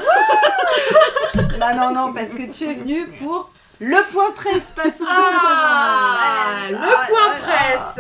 bah 1.60 1.74
non, 1.74 1.92
non, 1.92 2.14
parce 2.14 2.34
que 2.36 2.52
tu 2.52 2.66
es 2.66 2.76
venu 2.76 3.08
pour 3.20 3.50
le 3.80 4.12
point 4.12 4.32
presse, 4.36 4.72
pas 4.76 4.92
sous 4.92 5.04
Ah, 5.10 6.68
le 6.70 6.78
point 6.78 7.40
presse 7.42 8.00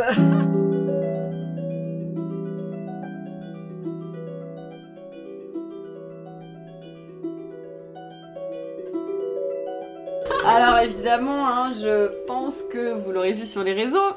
Alors 10.46 10.80
évidemment, 10.80 11.48
hein, 11.48 11.72
je 11.74 12.08
pense 12.26 12.62
que 12.72 12.94
vous 12.94 13.12
l'aurez 13.12 13.34
vu 13.34 13.46
sur 13.46 13.64
les 13.64 13.74
réseaux. 13.74 14.14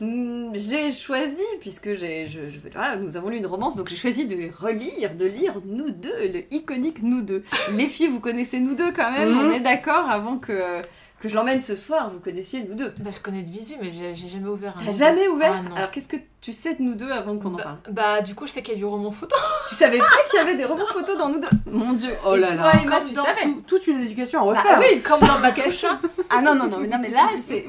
Hmm, 0.00 0.50
J'ai 0.54 0.92
choisi, 0.92 1.42
puisque 1.60 1.94
j'ai, 1.94 2.26
je, 2.28 2.40
je- 2.50 2.58
voilà, 2.72 2.96
nous 2.96 3.16
avons 3.16 3.28
lu 3.28 3.36
une 3.38 3.46
romance, 3.46 3.76
donc 3.76 3.88
j'ai 3.88 3.96
choisi 3.96 4.26
de 4.26 4.36
relire, 4.58 5.14
de 5.14 5.26
lire 5.26 5.54
Nous 5.64 5.90
deux, 5.90 6.28
le 6.32 6.42
iconique 6.54 7.02
Nous 7.02 7.22
deux. 7.22 7.42
Les 7.76 7.86
filles, 7.88 8.08
vous 8.08 8.20
connaissez 8.20 8.60
Nous 8.60 8.74
deux 8.74 8.92
quand 8.92 9.10
même, 9.12 9.30
Mhm. 9.30 9.38
on 9.40 9.50
est 9.50 9.60
d'accord, 9.60 10.08
avant 10.10 10.36
que, 10.38 10.82
que 11.26 11.32
je 11.32 11.36
l'emmène 11.36 11.60
ce 11.60 11.76
soir, 11.76 12.10
vous 12.10 12.18
connaissiez 12.20 12.64
Nous 12.68 12.74
deux. 12.74 12.92
Bah, 12.98 13.10
je 13.12 13.20
connais 13.20 13.42
de 13.42 13.50
visu, 13.50 13.74
mais 13.80 13.90
j'ai 13.90 14.14
jamais 14.28 14.48
ouvert 14.48 14.74
un. 14.80 14.84
T'as 14.84 14.90
jamais 14.90 15.28
ouvert 15.28 15.54
Ah, 15.58 15.68
non. 15.68 15.76
Alors 15.76 15.90
qu'est-ce 15.90 16.08
que 16.08 16.16
tu 16.40 16.52
sais 16.52 16.74
de 16.74 16.82
Nous 16.82 16.94
deux 16.94 17.10
avant 17.10 17.36
qu'on 17.38 17.48
en 17.54 17.56
bah, 17.56 17.62
parle? 17.64 17.78
bah, 17.94 18.20
du 18.22 18.34
coup, 18.34 18.46
je 18.46 18.52
sais 18.52 18.62
qu'il 18.62 18.74
y 18.74 18.76
a 18.76 18.78
du 18.78 18.84
roman 18.84 19.10
photo. 19.10 19.34
Tu 19.68 19.74
savais 19.74 19.98
pas 19.98 20.04
qu'il 20.30 20.38
y 20.38 20.42
avait 20.42 20.54
des 20.54 20.64
romans 20.64 20.86
photos 20.86 21.16
dans 21.18 21.28
Nous 21.28 21.40
deux? 21.40 21.48
Mon 21.70 21.92
dieu 21.94 22.10
Oh 22.24 22.34
Et 22.36 22.40
là 22.40 22.54
toi, 22.54 22.72
là. 22.72 22.80
Emma, 22.82 22.96
Comme 22.98 23.04
tu 23.08 23.14
dans 23.14 23.24
savais 23.24 23.42
Tout- 23.42 23.62
toute 23.66 23.86
une 23.88 24.00
éducation 24.02 24.48
à 24.48 24.52
Bah 24.54 24.60
refaire. 24.60 24.78
oui, 24.80 25.00
Comme 25.02 25.20
dans 25.20 25.40
Batoucha. 25.40 25.98
Ah 26.30 26.40
non, 26.42 26.54
non, 26.54 26.68
non, 26.68 26.78
mais, 26.78 26.88
non, 26.88 26.98
mais 27.00 27.08
là, 27.08 27.28
c'est, 27.46 27.64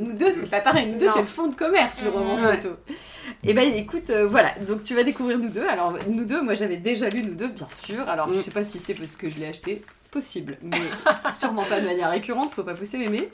nous 0.00 0.12
deux, 0.14 0.32
c'est 0.32 0.48
pas 0.50 0.60
pareil. 0.60 0.86
Nous 0.90 0.98
deux, 0.98 1.08
c'est 1.12 1.20
le 1.20 1.26
fond 1.26 1.46
de 1.48 1.54
commerce, 1.54 2.02
le 2.02 2.10
roman 2.10 2.36
Ouais. 2.36 2.56
photo. 2.60 2.74
Et 3.44 3.52
ben, 3.54 3.72
écoute, 3.74 4.10
euh, 4.10 4.26
voilà. 4.26 4.52
Donc, 4.66 4.82
tu 4.82 4.94
vas 4.94 5.02
découvrir 5.02 5.38
nous 5.38 5.48
deux. 5.50 5.66
Alors, 5.68 5.94
nous 6.08 6.24
deux, 6.24 6.40
moi, 6.42 6.54
j'avais 6.54 6.76
déjà 6.78 7.08
lu 7.10 7.22
nous 7.22 7.34
deux, 7.34 7.48
bien 7.48 7.68
sûr. 7.70 8.08
Alors, 8.08 8.28
je 8.32 8.38
Mm. 8.38 8.42
sais 8.42 8.50
pas 8.50 8.64
si 8.64 8.78
c'est 8.78 8.94
parce 8.94 9.16
que 9.16 9.28
je 9.28 9.38
l'ai 9.38 9.46
acheté. 9.46 9.82
Possible, 10.16 10.56
mais 10.62 10.80
sûrement 11.38 11.64
pas 11.64 11.78
de 11.78 11.84
manière 11.84 12.08
récurrente, 12.08 12.50
faut 12.50 12.62
pas 12.62 12.72
pousser 12.72 12.96
mémé. 12.96 13.28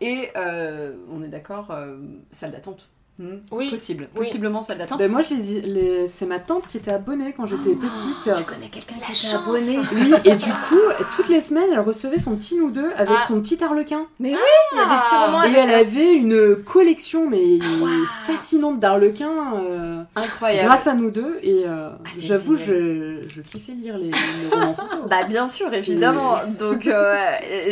Et 0.00 0.30
euh, 0.36 0.96
on 1.08 1.22
est 1.22 1.28
d'accord, 1.28 1.70
euh, 1.70 1.96
salle 2.32 2.50
d'attente. 2.50 2.90
Hmm, 3.18 3.38
Oui. 3.50 3.68
Possible. 3.70 4.08
Oui. 4.14 4.18
Possiblement, 4.24 4.62
ça 4.62 4.74
date. 4.76 4.92
Ben 4.96 5.10
moi, 5.10 5.22
je 5.22 5.34
les, 5.34 5.60
les- 5.60 6.06
c'est 6.06 6.24
ma 6.26 6.38
tante 6.38 6.68
qui 6.68 6.76
était 6.76 6.92
abonnée 6.92 7.34
quand 7.36 7.46
j'étais 7.46 7.74
petite. 7.74 8.22
Tu 8.22 8.44
connais 8.44 8.68
quelqu'un 8.70 8.94
qui 8.94 9.10
était 9.10 9.12
chance. 9.14 9.34
abonné 9.34 9.78
Oui, 9.92 10.14
et 10.24 10.36
du 10.36 10.50
coup, 10.68 10.78
toutes 11.16 11.28
les 11.28 11.40
semaines, 11.40 11.68
elle 11.72 11.80
recevait 11.80 12.18
son 12.20 12.36
petit 12.36 12.56
nous 12.56 12.70
deux 12.70 12.90
avec 12.94 13.16
Ah. 13.20 13.24
son 13.26 13.40
petit 13.40 13.62
arlequin. 13.64 14.06
Mais 14.20 14.30
oui, 14.34 14.38
il 14.72 14.76
y 14.76 14.80
a 14.80 14.84
des 14.84 15.02
petits 15.02 15.14
romans 15.16 15.42
Et 15.44 15.52
elle 15.52 15.74
avait 15.74 16.14
une 16.14 16.56
collection 16.64 17.28
mais 17.28 17.58
Wow. 17.80 17.88
fascinante 18.24 18.78
d'arlequins 18.78 19.54
euh, 19.56 20.02
incroyable. 20.14 20.66
grâce 20.68 20.86
à 20.86 20.94
nous 20.94 21.10
deux. 21.10 21.38
Et 21.42 21.64
euh, 21.66 21.88
Ah, 22.04 22.08
j'avoue, 22.20 22.54
je, 22.56 23.24
je 23.26 23.40
kiffais 23.42 23.72
lire 23.72 23.98
les, 23.98 24.10
les 24.12 24.48
romans 24.50 24.74
photos. 24.74 24.98
Bah 25.10 25.24
bien 25.28 25.48
sûr, 25.48 25.72
évidemment. 25.74 26.36
Donc 26.58 26.86
euh, 26.86 27.16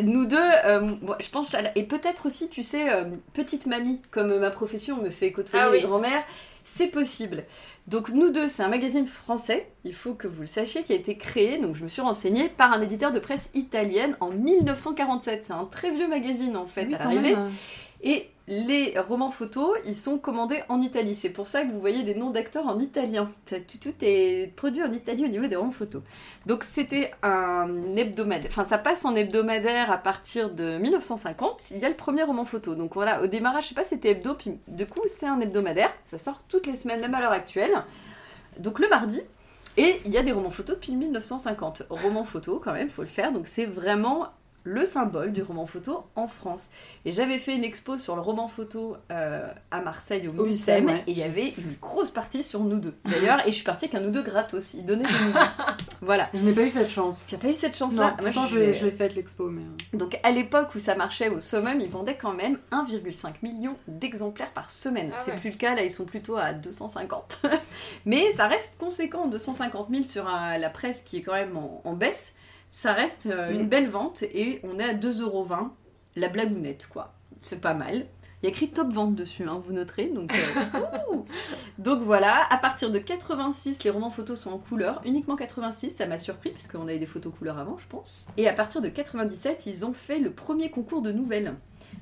nous 0.03 0.27
deux, 0.27 0.37
euh, 0.65 0.81
moi, 1.03 1.17
je 1.21 1.29
pense, 1.31 1.55
et 1.77 1.83
peut-être 1.85 2.27
aussi, 2.27 2.49
tu 2.49 2.63
sais, 2.65 2.91
euh, 2.93 3.05
petite 3.35 3.67
mamie, 3.67 4.01
comme 4.11 4.39
ma 4.39 4.51
profession 4.51 4.97
me 5.03 5.11
fait 5.11 5.33
côtoyer 5.37 5.65
Ah 5.67 5.71
les 5.71 5.79
oui. 5.79 5.85
grands-mères, 5.85 6.25
c'est 6.65 6.89
possible. 6.89 7.45
Donc 7.87 8.09
nous 8.11 8.31
deux, 8.31 8.49
c'est 8.49 8.65
un 8.65 8.69
magazine 8.69 9.07
français, 9.07 9.69
il 9.85 9.95
faut 9.95 10.15
que 10.15 10.27
vous 10.27 10.41
le 10.41 10.47
sachiez, 10.49 10.83
qui 10.83 10.93
a 10.93 10.97
été 10.97 11.17
créé, 11.17 11.59
donc 11.59 11.77
je 11.77 11.85
me 11.85 11.89
suis 11.89 12.03
renseignée, 12.03 12.49
par 12.49 12.73
un 12.73 12.81
éditeur 12.83 13.13
de 13.13 13.21
presse 13.21 13.51
italienne 13.55 14.17
en 14.21 14.31
1947. 14.31 15.45
C'est 15.45 15.53
un 15.53 15.65
très 15.65 15.91
vieux 15.93 16.09
magazine 16.09 16.57
en 16.57 16.67
fait 16.67 16.87
Oui, 16.87 16.95
à 16.95 16.99
l'arrivée. 16.99 17.37
Et 18.03 18.29
les 18.49 18.97
romans 18.99 19.33
photos, 19.33 19.77
ils 19.87 19.95
sont 19.95 20.19
commandés 20.19 20.63
en 20.69 20.81
Italie. 20.81 21.17
C'est 21.17 21.31
pour 21.31 21.49
ça 21.49 21.65
que 21.65 21.73
vous 21.73 21.81
voyez 21.81 22.05
des 22.05 22.15
noms 22.15 22.31
d'acteurs 22.31 22.67
en 22.67 22.79
italien. 22.79 23.29
Tout, 23.47 23.79
tout 23.81 23.95
est 24.03 24.55
produit 24.55 24.85
en 24.85 24.93
Italie 24.93 25.25
au 25.25 25.29
niveau 25.29 25.49
des 25.49 25.57
romans 25.57 25.73
photos. 25.73 26.03
Donc 26.47 26.63
c'était 26.63 27.11
un 27.25 27.97
hebdomadaire. 27.97 28.49
Enfin, 28.51 28.65
ça 28.65 28.79
passe 28.79 29.05
en 29.05 29.17
hebdomadaire 29.17 29.91
à 29.91 29.99
partir 29.99 30.51
de 30.51 30.79
1950. 30.79 31.61
Il 31.73 31.79
y 31.79 31.85
a 31.85 31.89
le 31.89 31.97
premier 31.97 32.23
roman 32.23 32.45
photo. 32.45 32.77
Donc 32.77 32.95
voilà, 32.95 33.21
au 33.23 33.27
démarrage, 33.27 33.65
je 33.65 33.69
sais 33.71 33.75
pas, 33.75 33.85
c'était 33.85 34.11
hebdo. 34.11 34.35
Puis 34.35 34.53
du 34.69 34.87
coup, 34.87 35.03
c'est 35.07 35.27
un 35.27 35.41
hebdomadaire. 35.41 35.93
Ça 36.05 36.19
sort 36.19 36.43
toutes 36.49 36.67
les 36.67 36.77
semaines, 36.77 37.01
même 37.01 37.15
à 37.15 37.21
l'heure 37.21 37.33
actuelle. 37.33 37.73
Donc 38.59 38.79
le 38.79 38.89
mardi. 38.89 39.23
Et 39.77 40.01
il 40.07 40.13
y 40.13 40.19
a 40.19 40.23
des 40.23 40.33
romans 40.33 40.51
photos 40.51 40.77
depuis 40.77 40.95
1950. 40.95 41.83
Romans 41.91 42.25
photo, 42.25 42.61
quand 42.63 42.73
même, 42.73 42.89
faut 42.91 43.03
le 43.03 43.09
faire. 43.09 43.33
Donc 43.33 43.49
c'est 43.49 43.67
vraiment 43.67 44.29
le 44.69 44.85
symbole 44.85 45.33
du 45.33 45.43
roman 45.43 45.65
photo 45.65 46.05
en 46.17 46.27
France. 46.27 46.71
Et 47.05 47.13
j'avais 47.13 47.39
fait 47.39 47.55
une 47.55 47.63
expo 47.63 47.99
sur 47.99 48.17
le 48.17 48.21
roman 48.21 48.49
photo 48.49 48.97
euh, 49.13 49.49
à 49.71 49.81
Marseille 49.81 50.27
au, 50.29 50.41
Au 50.41 50.45
Mucem, 50.45 50.87
ouais. 50.87 51.05
et 51.07 51.13
il 51.13 51.19
y 51.19 51.23
avait 51.23 51.55
une 51.57 51.75
grosse 51.81 52.11
partie 52.11 52.43
sur 52.43 52.61
nous 52.61 52.81
deux. 52.81 52.95
D'ailleurs, 53.05 53.41
et 53.47 53.51
je 53.51 53.55
suis 53.57 53.65
partie 53.65 53.85
avec 53.85 53.95
un 53.95 54.01
nous 54.01 54.11
deux 54.11 54.23
gratos. 54.25 54.75
Des 54.75 54.97
nouvelles. 54.97 55.09
voilà. 56.03 56.29
Je 56.35 56.41
n'ai 56.41 56.53
pas 56.53 56.63
eu 56.63 56.71
cette 56.71 56.91
chance. 56.91 57.23
Tu 57.29 57.35
n'as 57.37 57.41
pas 57.41 57.49
eu 57.49 57.55
cette 57.55 57.77
chance-là 57.77 58.17
Moi, 58.21 58.31
je 58.51 58.57
l'ai 58.85 58.91
faite 58.91 59.15
l'expo, 59.15 59.49
mais. 59.49 59.63
euh, 59.63 59.97
Donc 59.99 60.19
à 60.25 60.31
l'époque 60.33 60.75
où 60.75 60.81
ça 60.81 60.97
marchait 60.97 61.29
au 61.29 61.41
summum, 61.41 61.81
ils 61.81 61.89
vendaient 61.91 62.17
quand 62.17 62.35
même 62.35 62.59
1,5 62.73 63.35
million 63.43 63.77
d'exemplaires 63.87 64.51
par 64.53 64.71
semaine. 64.71 65.11
Ah 65.15 65.19
C'est 65.19 65.31
ouais. 65.33 65.39
plus 65.39 65.51
le 65.51 65.57
cas, 65.57 65.75
là 65.77 65.83
ils 65.83 65.91
sont 65.93 66.05
plutôt 66.07 66.37
à 66.37 66.53
250. 66.53 67.43
Mais 68.05 68.31
ça 68.33 68.49
reste 68.49 68.79
conséquent, 68.79 69.27
250 69.29 69.89
000 69.91 70.05
sur 70.05 70.29
un- 70.29 70.59
la 70.59 70.71
presse 70.71 71.03
qui 71.03 71.19
est 71.19 71.23
quand 71.23 71.35
même 71.35 71.57
en, 71.57 71.81
en 71.85 71.93
baisse. 71.93 72.33
Ça 72.71 72.93
reste 72.93 73.27
euh, 73.27 73.53
une 73.53 73.65
Mm. 73.65 73.69
belle 73.69 73.89
vente 73.89 74.23
et 74.23 74.61
on 74.65 74.79
est 74.79 74.85
à 74.85 74.95
2,20€ 74.95 75.71
la 76.17 76.29
blagounette 76.29 76.87
quoi. 76.93 77.15
C'est 77.41 77.61
pas 77.61 77.75
mal. 77.75 78.07
Il 78.43 78.47
y 78.47 78.49
a 78.49 78.51
écrit 78.51 78.69
top 78.69 78.93
vente 78.93 79.15
dessus, 79.15 79.45
hein, 79.49 79.59
vous 79.61 79.73
noterez. 79.73 80.09
Donc, 80.09 80.33
euh, 80.35 81.17
donc 81.79 82.01
voilà, 82.03 82.47
à 82.51 82.59
partir 82.59 82.91
de 82.91 82.99
86, 82.99 83.83
les 83.83 83.91
romans 83.91 84.11
photos 84.11 84.39
sont 84.41 84.53
en 84.53 84.59
couleur. 84.59 85.01
Uniquement 85.07 85.37
86, 85.37 85.91
ça 85.91 86.07
m'a 86.07 86.19
surpris 86.19 86.51
parce 86.51 86.67
qu'on 86.69 86.83
avait 86.83 86.99
des 86.99 87.07
photos 87.07 87.33
couleur 87.37 87.59
avant, 87.59 87.79
je 87.79 87.87
pense. 87.89 88.27
Et 88.37 88.47
à 88.47 88.53
partir 88.53 88.83
de 88.83 88.89
97, 88.89 89.65
ils 89.67 89.85
ont 89.87 89.95
fait 89.95 90.19
le 90.19 90.31
premier 90.31 90.71
concours 90.71 91.01
de 91.03 91.13
nouvelles. 91.13 91.55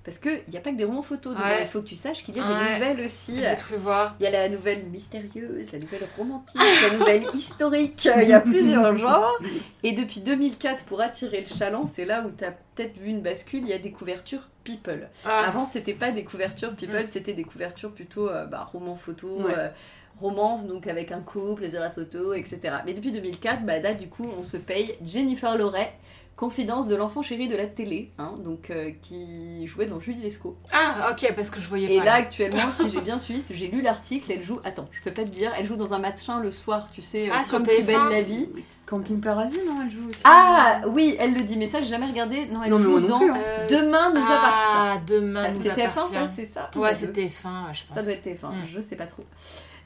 Parce 0.05 0.19
qu'il 0.19 0.43
n'y 0.51 0.57
a 0.59 0.61
pas 0.61 0.71
que 0.71 0.77
des 0.77 0.85
romans 0.85 1.03
photos 1.03 1.35
Ouais. 1.35 1.63
il 1.63 1.67
faut 1.67 1.81
que 1.81 1.87
tu 1.87 1.97
saches 1.97 2.23
qu'il 2.25 2.37
y 2.37 2.41
a 2.41 2.43
Ouais. 2.43 2.49
des 2.69 2.75
nouvelles 2.75 3.07
aussi. 3.07 3.41
J'ai 3.43 3.57
cru 3.57 3.77
voir. 3.77 4.15
Il 4.21 4.25
y 4.25 4.27
a 4.27 4.31
la 4.31 4.49
nouvelle 4.51 4.85
mystérieuse, 4.87 5.73
la 5.73 5.79
nouvelle 5.79 6.07
romantique, 6.19 6.61
la 6.91 6.99
nouvelle 6.99 7.23
historique. 7.35 8.09
Il 8.23 8.29
y 8.29 8.33
a 8.33 8.41
plusieurs 8.41 8.97
genres. 8.99 9.33
Et 9.83 9.93
depuis 9.93 10.21
2004, 10.21 10.85
pour 10.85 11.01
attirer 11.01 11.41
le 11.41 11.47
chaland, 11.47 11.87
c'est 11.87 12.05
là 12.05 12.23
où 12.27 12.31
tu 12.37 12.45
as 12.45 12.53
peut-être 12.53 12.99
vu 12.99 13.09
une 13.11 13.23
bascule, 13.23 13.61
il 13.63 13.69
y 13.69 13.73
a 13.73 13.79
des 13.79 13.93
couvertures 13.93 14.49
people. 14.63 15.09
Ah. 15.25 15.45
Avant, 15.47 15.65
c'était 15.65 15.95
pas 15.95 16.11
des 16.11 16.25
couvertures 16.25 16.75
people, 16.75 17.01
Mm. 17.03 17.07
c'était 17.07 17.33
des 17.35 17.45
couvertures 17.45 17.93
plutôt 17.93 18.29
euh, 18.29 18.47
bah, 18.47 18.69
romans 18.71 18.97
photo, 18.97 19.29
Ouais. 19.43 19.55
euh, 19.57 19.69
romance, 20.21 20.67
donc 20.67 20.87
avec 20.87 21.13
un 21.13 21.21
couple, 21.21 21.69
sur 21.71 21.81
la 21.81 21.91
photo, 21.91 22.35
etc. 22.35 22.61
Mais 22.87 22.93
depuis 22.95 23.13
2004, 23.13 23.65
bah, 23.65 23.79
là, 23.79 23.95
du 23.95 24.09
coup, 24.09 24.29
on 24.39 24.43
se 24.43 24.57
paye 24.57 24.95
Jennifer 25.05 25.57
Loret. 25.57 25.93
Confidence 26.37 26.89
de 26.89 26.97
l'enfant 26.97 27.23
chéri 27.23 27.47
de 27.47 27.55
la 27.55 27.67
télé, 27.67 28.11
hein, 28.19 28.33
donc 28.45 28.71
euh, 28.71 28.91
qui 29.03 29.65
jouait 29.69 29.87
dans 29.87 30.01
Julie 30.01 30.21
Lescaut. 30.21 30.57
Ah, 30.73 31.13
ok, 31.13 31.33
parce 31.37 31.49
que 31.49 31.61
je 31.61 31.69
voyais 31.69 31.95
Et 31.95 31.99
pas. 31.99 32.05
là, 32.07 32.15
actuellement, 32.15 32.73
si 32.73 32.91
j'ai 32.91 33.01
bien 33.03 33.19
suivi, 33.19 33.41
j'ai 33.53 33.69
lu 33.69 33.81
l'article, 33.83 34.33
elle 34.33 34.43
joue. 34.43 34.59
Attends, 34.65 34.89
je 34.91 35.01
peux 35.01 35.13
pas 35.13 35.23
te 35.23 35.29
dire, 35.29 35.53
elle 35.57 35.65
joue 35.65 35.77
dans 35.77 35.95
un 35.95 36.01
machin 36.01 36.41
le 36.41 36.51
soir, 36.51 36.89
tu 36.93 37.03
sais, 37.03 37.29
Ah, 37.33 37.39
euh, 37.41 37.45
sur 37.45 37.59
comme 37.59 37.63
plus 37.69 37.77
TF1. 37.77 37.87
belle 37.87 38.11
la 38.11 38.23
vie. 38.23 38.49
Camping 38.85 39.21
Paradis, 39.21 39.61
non, 39.65 39.83
elle 39.85 39.91
joue 39.93 40.09
aussi. 40.09 40.21
Ah, 40.25 40.81
oui, 40.89 41.15
elle 41.21 41.35
le 41.35 41.43
dit, 41.43 41.57
mais 41.57 41.69
ça, 41.69 41.81
j'ai 41.81 41.87
jamais 41.87 42.07
regardé. 42.09 42.47
Non, 42.47 42.65
elle 42.65 42.71
Non, 42.73 42.79
joue 42.79 42.99
dans 43.01 43.21
plus, 43.21 43.31
hein. 43.31 43.37
Euh, 43.39 43.67
Demain 43.69 44.11
nous 44.13 44.21
appartient. 44.21 44.73
Ah, 44.77 44.99
demain 45.07 45.53
nous 45.53 45.63
C'était 45.63 45.83
F1, 45.87 45.87
appartient. 45.87 46.15
ça, 46.15 46.29
c'est 46.35 46.45
ça 46.47 46.69
Ouais, 46.75 46.91
Ou 46.91 46.95
c'était 46.97 47.27
F1, 47.27 47.69
ouais, 47.69 47.75
je 47.75 47.85
pense. 47.87 47.95
Ça 47.95 48.03
doit 48.03 48.11
être 48.13 48.25
TF1, 48.25 48.49
Mm. 48.51 48.55
je 48.75 48.81
sais 48.81 48.97
pas 48.97 49.07
trop. 49.07 49.23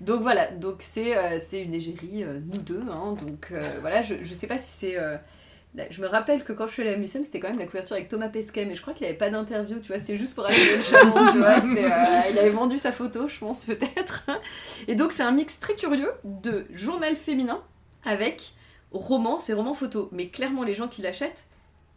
Donc 0.01 0.23
voilà, 0.23 0.47
donc 0.49 0.77
c'est 0.81 1.17
euh, 1.17 1.39
c'est 1.41 1.61
une 1.63 1.75
égérie, 1.75 2.23
euh, 2.23 2.39
nous 2.47 2.59
deux. 2.59 2.83
Hein, 2.91 3.17
donc 3.21 3.49
euh, 3.53 3.61
voilà, 3.81 4.03
je, 4.03 4.15
je 4.23 4.35
sais 4.35 4.47
pas 4.47 4.59
si 4.59 4.71
c'est. 4.73 4.95
là, 5.75 5.85
je 5.91 6.01
me 6.01 6.07
rappelle 6.07 6.45
que 6.45 6.53
quand 6.53 6.67
je 6.67 6.73
suis 6.73 6.83
allée 6.83 6.95
à 6.95 6.97
Mucem, 6.97 7.25
c'était 7.25 7.41
quand 7.41 7.49
même 7.49 7.59
la 7.59 7.67
couverture 7.67 7.97
avec 7.97 8.09
Thomas 8.09 8.29
Pesquet, 8.29 8.65
mais 8.65 8.75
je 8.75 8.83
crois 8.83 8.95
qu'il 8.95 9.07
avait 9.07 9.17
pas 9.17 9.31
d'interview, 9.31 9.81
tu 9.81 9.89
vois, 9.89 9.99
c'était 9.99 10.17
juste 10.17 10.35
pour 10.35 10.47
aller 10.47 10.57
le 10.57 10.83
chaland, 10.83 11.33
tu 11.33 11.39
vois. 11.39 11.59
euh, 11.59 12.31
il 12.31 12.39
avait 12.39 12.49
vendu 12.51 12.79
sa 12.79 12.93
photo, 12.93 13.27
je 13.29 13.39
pense, 13.39 13.65
peut-être. 13.65 14.25
Et 14.87 14.95
donc 14.95 15.13
c'est 15.13 15.23
un 15.25 15.33
mix 15.33 15.59
très 15.59 15.75
curieux 15.75 16.13
de 16.25 16.67
journal 16.73 17.17
féminin 17.17 17.61
avec 18.05 18.53
romance 18.93 19.51
et 19.51 19.53
roman 19.53 19.75
photo. 19.75 20.09
Mais 20.13 20.29
clairement, 20.29 20.63
les 20.63 20.75
gens 20.75 20.89
qui 20.89 21.03
l'achètent, 21.03 21.47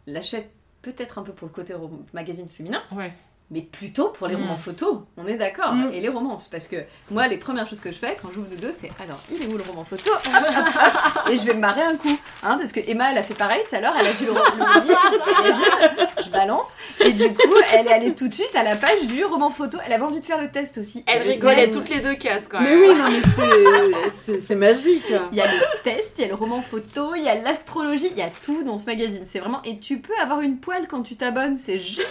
l'achètent 0.06 0.50
peut-être 0.82 1.18
un 1.18 1.22
peu 1.22 1.32
pour 1.32 1.46
le 1.46 1.52
côté 1.54 1.74
magazine 2.12 2.48
féminin 2.48 2.82
Ouais. 2.90 3.12
Mais 3.52 3.60
plutôt 3.60 4.08
pour 4.08 4.26
les 4.26 4.34
Mm. 4.34 4.40
romans 4.42 4.56
photos, 4.56 4.98
on 5.16 5.26
est 5.28 5.36
d'accord, 5.36 5.72
Mm. 5.74 5.90
et 5.92 6.00
les 6.00 6.08
romances, 6.08 6.48
parce 6.48 6.66
que 6.66 6.76
moi, 7.10 7.28
les 7.28 7.36
premières 7.36 7.68
choses 7.68 7.78
que 7.80 7.92
je 7.92 7.98
fais 7.98 8.16
quand 8.20 8.28
j'ouvre 8.34 8.48
nous 8.50 8.56
deux, 8.56 8.72
c'est 8.72 8.90
alors, 9.02 9.20
il 9.30 9.42
est 9.42 9.46
où 9.46 9.56
le 9.56 9.62
roman 9.62 9.84
photo? 9.84 10.10
Hop, 10.10 10.22
hop, 10.26 10.56
hop. 10.56 11.30
Et 11.30 11.36
je 11.36 11.44
vais 11.44 11.54
me 11.54 11.60
marrer 11.60 11.82
un 11.82 11.96
coup, 11.96 12.18
hein, 12.42 12.56
parce 12.58 12.72
que 12.72 12.80
Emma, 12.86 13.12
elle 13.12 13.18
a 13.18 13.22
fait 13.22 13.34
pareil 13.34 13.62
tout 13.68 13.76
à 13.76 13.80
l'heure, 13.80 13.94
elle 14.00 14.06
a 14.06 14.10
vu 14.12 14.26
le, 14.26 14.32
le 14.32 15.44
magazine, 15.44 16.06
je 16.24 16.30
balance, 16.30 16.72
et 17.00 17.12
du 17.12 17.28
coup, 17.28 17.54
elle 17.74 17.86
est 17.86 17.92
allée 17.92 18.14
tout 18.14 18.26
de 18.28 18.34
suite 18.34 18.54
à 18.56 18.62
la 18.62 18.74
page 18.74 19.06
du 19.06 19.24
roman 19.24 19.50
photo, 19.50 19.78
elle 19.86 19.92
avait 19.92 20.02
envie 20.02 20.20
de 20.20 20.26
faire 20.26 20.40
le 20.40 20.50
test 20.50 20.78
aussi. 20.78 21.04
Elle 21.06 21.20
Et 21.22 21.24
le 21.26 21.30
rigolait 21.32 21.70
toutes 21.70 21.88
les 21.90 22.00
deux 22.00 22.14
cases, 22.14 22.48
quoi. 22.48 22.60
Mais 22.60 22.74
oui, 22.76 22.94
non, 22.96 23.04
mais 23.10 24.40
c'est 24.40 24.54
magique. 24.56 25.04
Il 25.32 25.38
y 25.38 25.40
a 25.42 25.46
le 25.46 25.82
test, 25.84 26.14
il 26.18 26.22
y 26.22 26.24
a 26.24 26.28
le 26.28 26.34
roman 26.34 26.62
photo, 26.62 27.14
il 27.14 27.22
y 27.22 27.28
a 27.28 27.34
l'astrologie, 27.34 28.08
il 28.10 28.18
y 28.18 28.22
a 28.22 28.30
tout 28.44 28.62
dans 28.62 28.78
ce 28.78 28.86
magazine. 28.86 29.22
C'est 29.26 29.38
vraiment. 29.40 29.60
Et 29.64 29.78
tu 29.78 29.98
peux 29.98 30.12
avoir 30.20 30.40
une 30.40 30.58
poêle 30.58 30.86
quand 30.88 31.02
tu 31.02 31.16
t'abonnes, 31.16 31.56
c'est 31.56 31.78
génial 31.78 32.06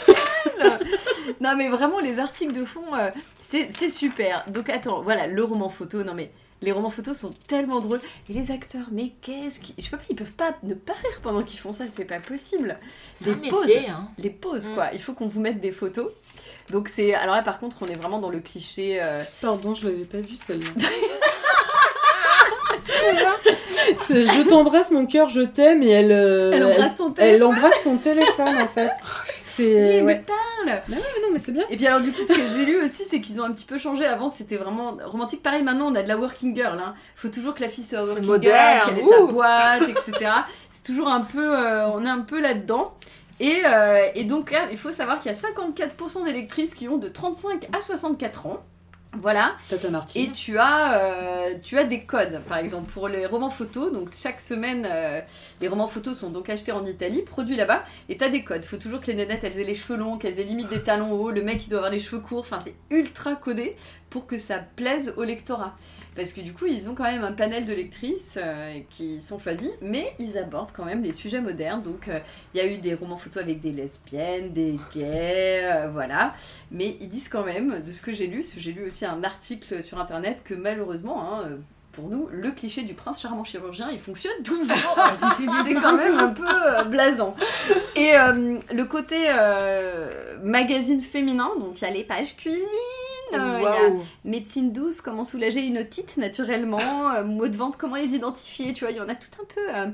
Non, 1.41 1.55
mais 1.55 1.69
vraiment, 1.69 1.99
les 1.99 2.19
articles 2.19 2.53
de 2.53 2.65
fond, 2.65 2.93
euh, 2.93 3.09
c'est 3.39 3.89
super. 3.89 4.43
Donc, 4.47 4.69
attends, 4.69 5.01
voilà, 5.01 5.27
le 5.27 5.43
roman 5.43 5.69
photo, 5.69 6.03
non 6.03 6.13
mais. 6.13 6.31
Les 6.63 6.71
romans 6.71 6.91
photos 6.91 7.17
sont 7.17 7.33
tellement 7.47 7.79
drôles. 7.79 7.99
Et 8.29 8.33
les 8.33 8.51
acteurs, 8.51 8.85
mais 8.91 9.13
qu'est-ce 9.23 9.59
qu'ils. 9.59 9.73
Je 9.79 9.83
sais 9.83 9.89
pas, 9.89 9.97
ils 10.11 10.15
peuvent 10.15 10.31
pas 10.31 10.53
ne 10.61 10.75
pas 10.75 10.93
rire 10.93 11.19
pendant 11.23 11.41
qu'ils 11.41 11.59
font 11.59 11.71
ça, 11.71 11.85
c'est 11.89 12.05
pas 12.05 12.19
possible. 12.19 12.77
C'est 13.15 13.31
un 13.31 13.33
des 13.33 13.49
pauses. 13.49 13.65
métier, 13.65 13.89
hein. 13.89 14.07
Les 14.19 14.29
pauses, 14.29 14.69
Mm. 14.69 14.73
quoi. 14.75 14.89
Il 14.93 15.01
faut 15.01 15.13
qu'on 15.13 15.27
vous 15.27 15.39
mette 15.39 15.59
des 15.59 15.71
photos. 15.71 16.11
Donc, 16.69 16.87
c'est. 16.87 17.15
Alors 17.15 17.33
là, 17.33 17.41
par 17.41 17.57
contre, 17.57 17.77
on 17.81 17.87
est 17.87 17.95
vraiment 17.95 18.19
dans 18.19 18.29
le 18.29 18.41
cliché. 18.41 18.99
euh, 19.01 19.23
Pardon, 19.41 19.73
je 19.73 19.85
l'avais 19.87 20.03
pas 20.05 20.19
vue 20.19 20.35
celle-là. 20.35 20.69
C'est 24.07 24.25
je 24.27 24.47
t'embrasse, 24.47 24.91
mon 24.91 25.05
cœur, 25.05 25.29
je 25.29 25.41
t'aime, 25.41 25.81
et 25.83 25.89
elle. 25.89 26.11
euh, 26.11 26.51
Elle 26.53 26.63
embrasse 26.63 26.97
son 26.97 27.07
elle 27.17 27.25
téléphone. 27.39 27.47
embrasse 27.55 27.83
son 27.83 27.97
téléphone 27.97 28.57
en 28.61 28.67
fait. 28.67 28.91
C'est. 29.55 30.01
Oui, 30.01 30.13
Ouais. 30.13 30.23
mais 30.65 30.83
Mais 30.87 30.95
non, 30.95 31.29
mais 31.33 31.39
c'est 31.39 31.51
bien. 31.51 31.63
Et 31.69 31.77
puis 31.77 31.87
alors 31.87 32.01
du 32.01 32.11
coup 32.11 32.23
ce 32.23 32.33
que 32.33 32.47
j'ai 32.47 32.65
lu 32.65 32.83
aussi 32.83 33.03
c'est 33.05 33.19
qu'ils 33.19 33.41
ont 33.41 33.43
un 33.45 33.51
petit 33.51 33.65
peu 33.65 33.77
changé. 33.77 34.05
Avant 34.05 34.29
c'était 34.29 34.57
vraiment 34.57 34.97
romantique. 35.05 35.41
Pareil 35.41 35.63
maintenant 35.63 35.87
on 35.91 35.95
a 35.95 36.03
de 36.03 36.07
la 36.07 36.17
working 36.17 36.55
girl. 36.55 36.79
Hein. 36.79 36.93
Faut 37.15 37.29
toujours 37.29 37.55
que 37.55 37.61
la 37.61 37.69
fille 37.69 37.83
soit 37.83 38.03
working 38.03 38.25
moderne, 38.27 38.79
girl, 38.85 38.89
qu'elle 38.95 38.99
ait 38.99 39.09
sa 39.09 39.21
boîte, 39.23 39.81
etc. 40.07 40.31
c'est 40.71 40.83
toujours 40.85 41.07
un 41.07 41.21
peu, 41.21 41.43
euh, 41.57 41.87
on 41.89 42.05
est 42.05 42.09
un 42.09 42.19
peu 42.21 42.39
là-dedans. 42.39 42.93
Et, 43.39 43.61
euh, 43.65 44.05
et 44.13 44.23
donc 44.23 44.55
il 44.71 44.77
faut 44.77 44.91
savoir 44.91 45.19
qu'il 45.19 45.31
y 45.31 45.35
a 45.35 45.37
54% 45.37 46.25
d'électrices 46.25 46.75
qui 46.75 46.87
ont 46.87 46.97
de 46.97 47.07
35 47.07 47.67
à 47.75 47.81
64 47.81 48.45
ans. 48.45 48.63
Voilà. 49.19 49.57
Et 50.15 50.31
tu 50.31 50.57
as, 50.57 50.93
euh, 50.93 51.55
tu 51.61 51.77
as 51.77 51.83
des 51.83 52.03
codes, 52.03 52.41
par 52.47 52.57
exemple, 52.57 52.89
pour 52.91 53.09
les 53.09 53.25
romans 53.25 53.49
photos. 53.49 53.91
Donc, 53.91 54.09
chaque 54.13 54.39
semaine, 54.39 54.87
euh, 54.89 55.19
les 55.59 55.67
romans 55.67 55.89
photos 55.89 56.17
sont 56.17 56.29
donc 56.29 56.49
achetés 56.49 56.71
en 56.71 56.85
Italie, 56.85 57.21
produits 57.21 57.57
là-bas. 57.57 57.83
Et 58.07 58.17
tu 58.17 58.23
as 58.23 58.29
des 58.29 58.43
codes. 58.43 58.63
faut 58.63 58.77
toujours 58.77 59.01
que 59.01 59.07
les 59.07 59.15
nénettes, 59.15 59.43
elles 59.43 59.59
aient 59.59 59.65
les 59.65 59.75
cheveux 59.75 59.97
longs, 59.97 60.17
qu'elles 60.17 60.39
aient 60.39 60.45
limite 60.45 60.69
des 60.69 60.79
talons 60.79 61.11
hauts. 61.11 61.31
Le 61.31 61.41
mec, 61.41 61.65
il 61.65 61.69
doit 61.69 61.79
avoir 61.79 61.91
les 61.91 61.99
cheveux 61.99 62.21
courts. 62.21 62.39
Enfin, 62.39 62.59
c'est 62.59 62.75
ultra 62.89 63.35
codé. 63.35 63.75
Pour 64.11 64.27
que 64.27 64.37
ça 64.37 64.59
plaise 64.59 65.15
au 65.17 65.23
lectorat. 65.23 65.75
Parce 66.15 66.33
que 66.33 66.41
du 66.41 66.53
coup, 66.53 66.67
ils 66.67 66.87
ont 66.89 66.93
quand 66.93 67.05
même 67.05 67.23
un 67.23 67.31
panel 67.31 67.65
de 67.65 67.73
lectrices 67.73 68.37
euh, 68.39 68.79
qui 68.91 69.19
sont 69.19 69.39
choisies, 69.39 69.71
mais 69.81 70.13
ils 70.19 70.37
abordent 70.37 70.73
quand 70.73 70.85
même 70.85 71.01
les 71.01 71.13
sujets 71.13 71.41
modernes. 71.41 71.81
Donc, 71.81 72.07
euh, 72.07 72.19
il 72.53 72.59
y 72.59 72.61
a 72.61 72.67
eu 72.67 72.77
des 72.77 72.93
romans 72.93 73.17
photos 73.17 73.41
avec 73.41 73.61
des 73.61 73.71
lesbiennes, 73.71 74.51
des 74.51 74.77
gays, 74.93 75.61
euh, 75.63 75.89
voilà. 75.91 76.35
Mais 76.69 76.97
ils 77.01 77.09
disent 77.09 77.29
quand 77.29 77.45
même, 77.45 77.81
de 77.81 77.91
ce 77.91 78.01
que 78.01 78.11
j'ai 78.11 78.27
lu, 78.27 78.41
parce 78.41 78.51
que 78.51 78.59
j'ai 78.59 78.73
lu 78.73 78.85
aussi 78.85 79.05
un 79.05 79.23
article 79.23 79.81
sur 79.81 79.99
internet, 79.99 80.43
que 80.45 80.53
malheureusement, 80.53 81.33
hein, 81.33 81.57
pour 81.91 82.07
nous, 82.07 82.27
le 82.31 82.51
cliché 82.51 82.83
du 82.83 82.93
prince 82.93 83.21
charmant 83.21 83.43
chirurgien, 83.43 83.89
il 83.91 83.99
fonctionne 83.99 84.43
toujours. 84.43 84.97
C'est 85.63 85.73
quand 85.73 85.95
même 85.95 86.17
un 86.17 86.29
peu 86.29 86.47
euh, 86.47 86.83
blasant. 86.85 87.35
Et 87.95 88.15
euh, 88.15 88.57
le 88.73 88.85
côté 88.85 89.27
euh, 89.29 90.37
magazine 90.43 91.01
féminin, 91.01 91.49
donc 91.59 91.81
il 91.81 91.85
y 91.85 91.87
a 91.87 91.91
les 91.91 92.03
pages 92.03 92.35
cuisine, 92.37 92.61
euh, 93.33 93.57
il 93.59 93.63
y 93.63 93.65
a 93.67 94.03
médecine 94.25 94.71
douce, 94.73 95.01
comment 95.01 95.23
soulager 95.23 95.61
une 95.61 95.77
otite 95.77 96.17
naturellement, 96.17 97.11
euh, 97.15 97.23
mots 97.23 97.47
de 97.47 97.55
vente, 97.57 97.77
comment 97.77 97.95
les 97.95 98.15
identifier, 98.15 98.73
tu 98.73 98.83
vois, 98.83 98.91
il 98.91 98.97
y 98.97 99.01
en 99.01 99.09
a 99.09 99.15
tout 99.15 99.29
un 99.41 99.45
peu. 99.53 99.61
euh. 99.75 99.87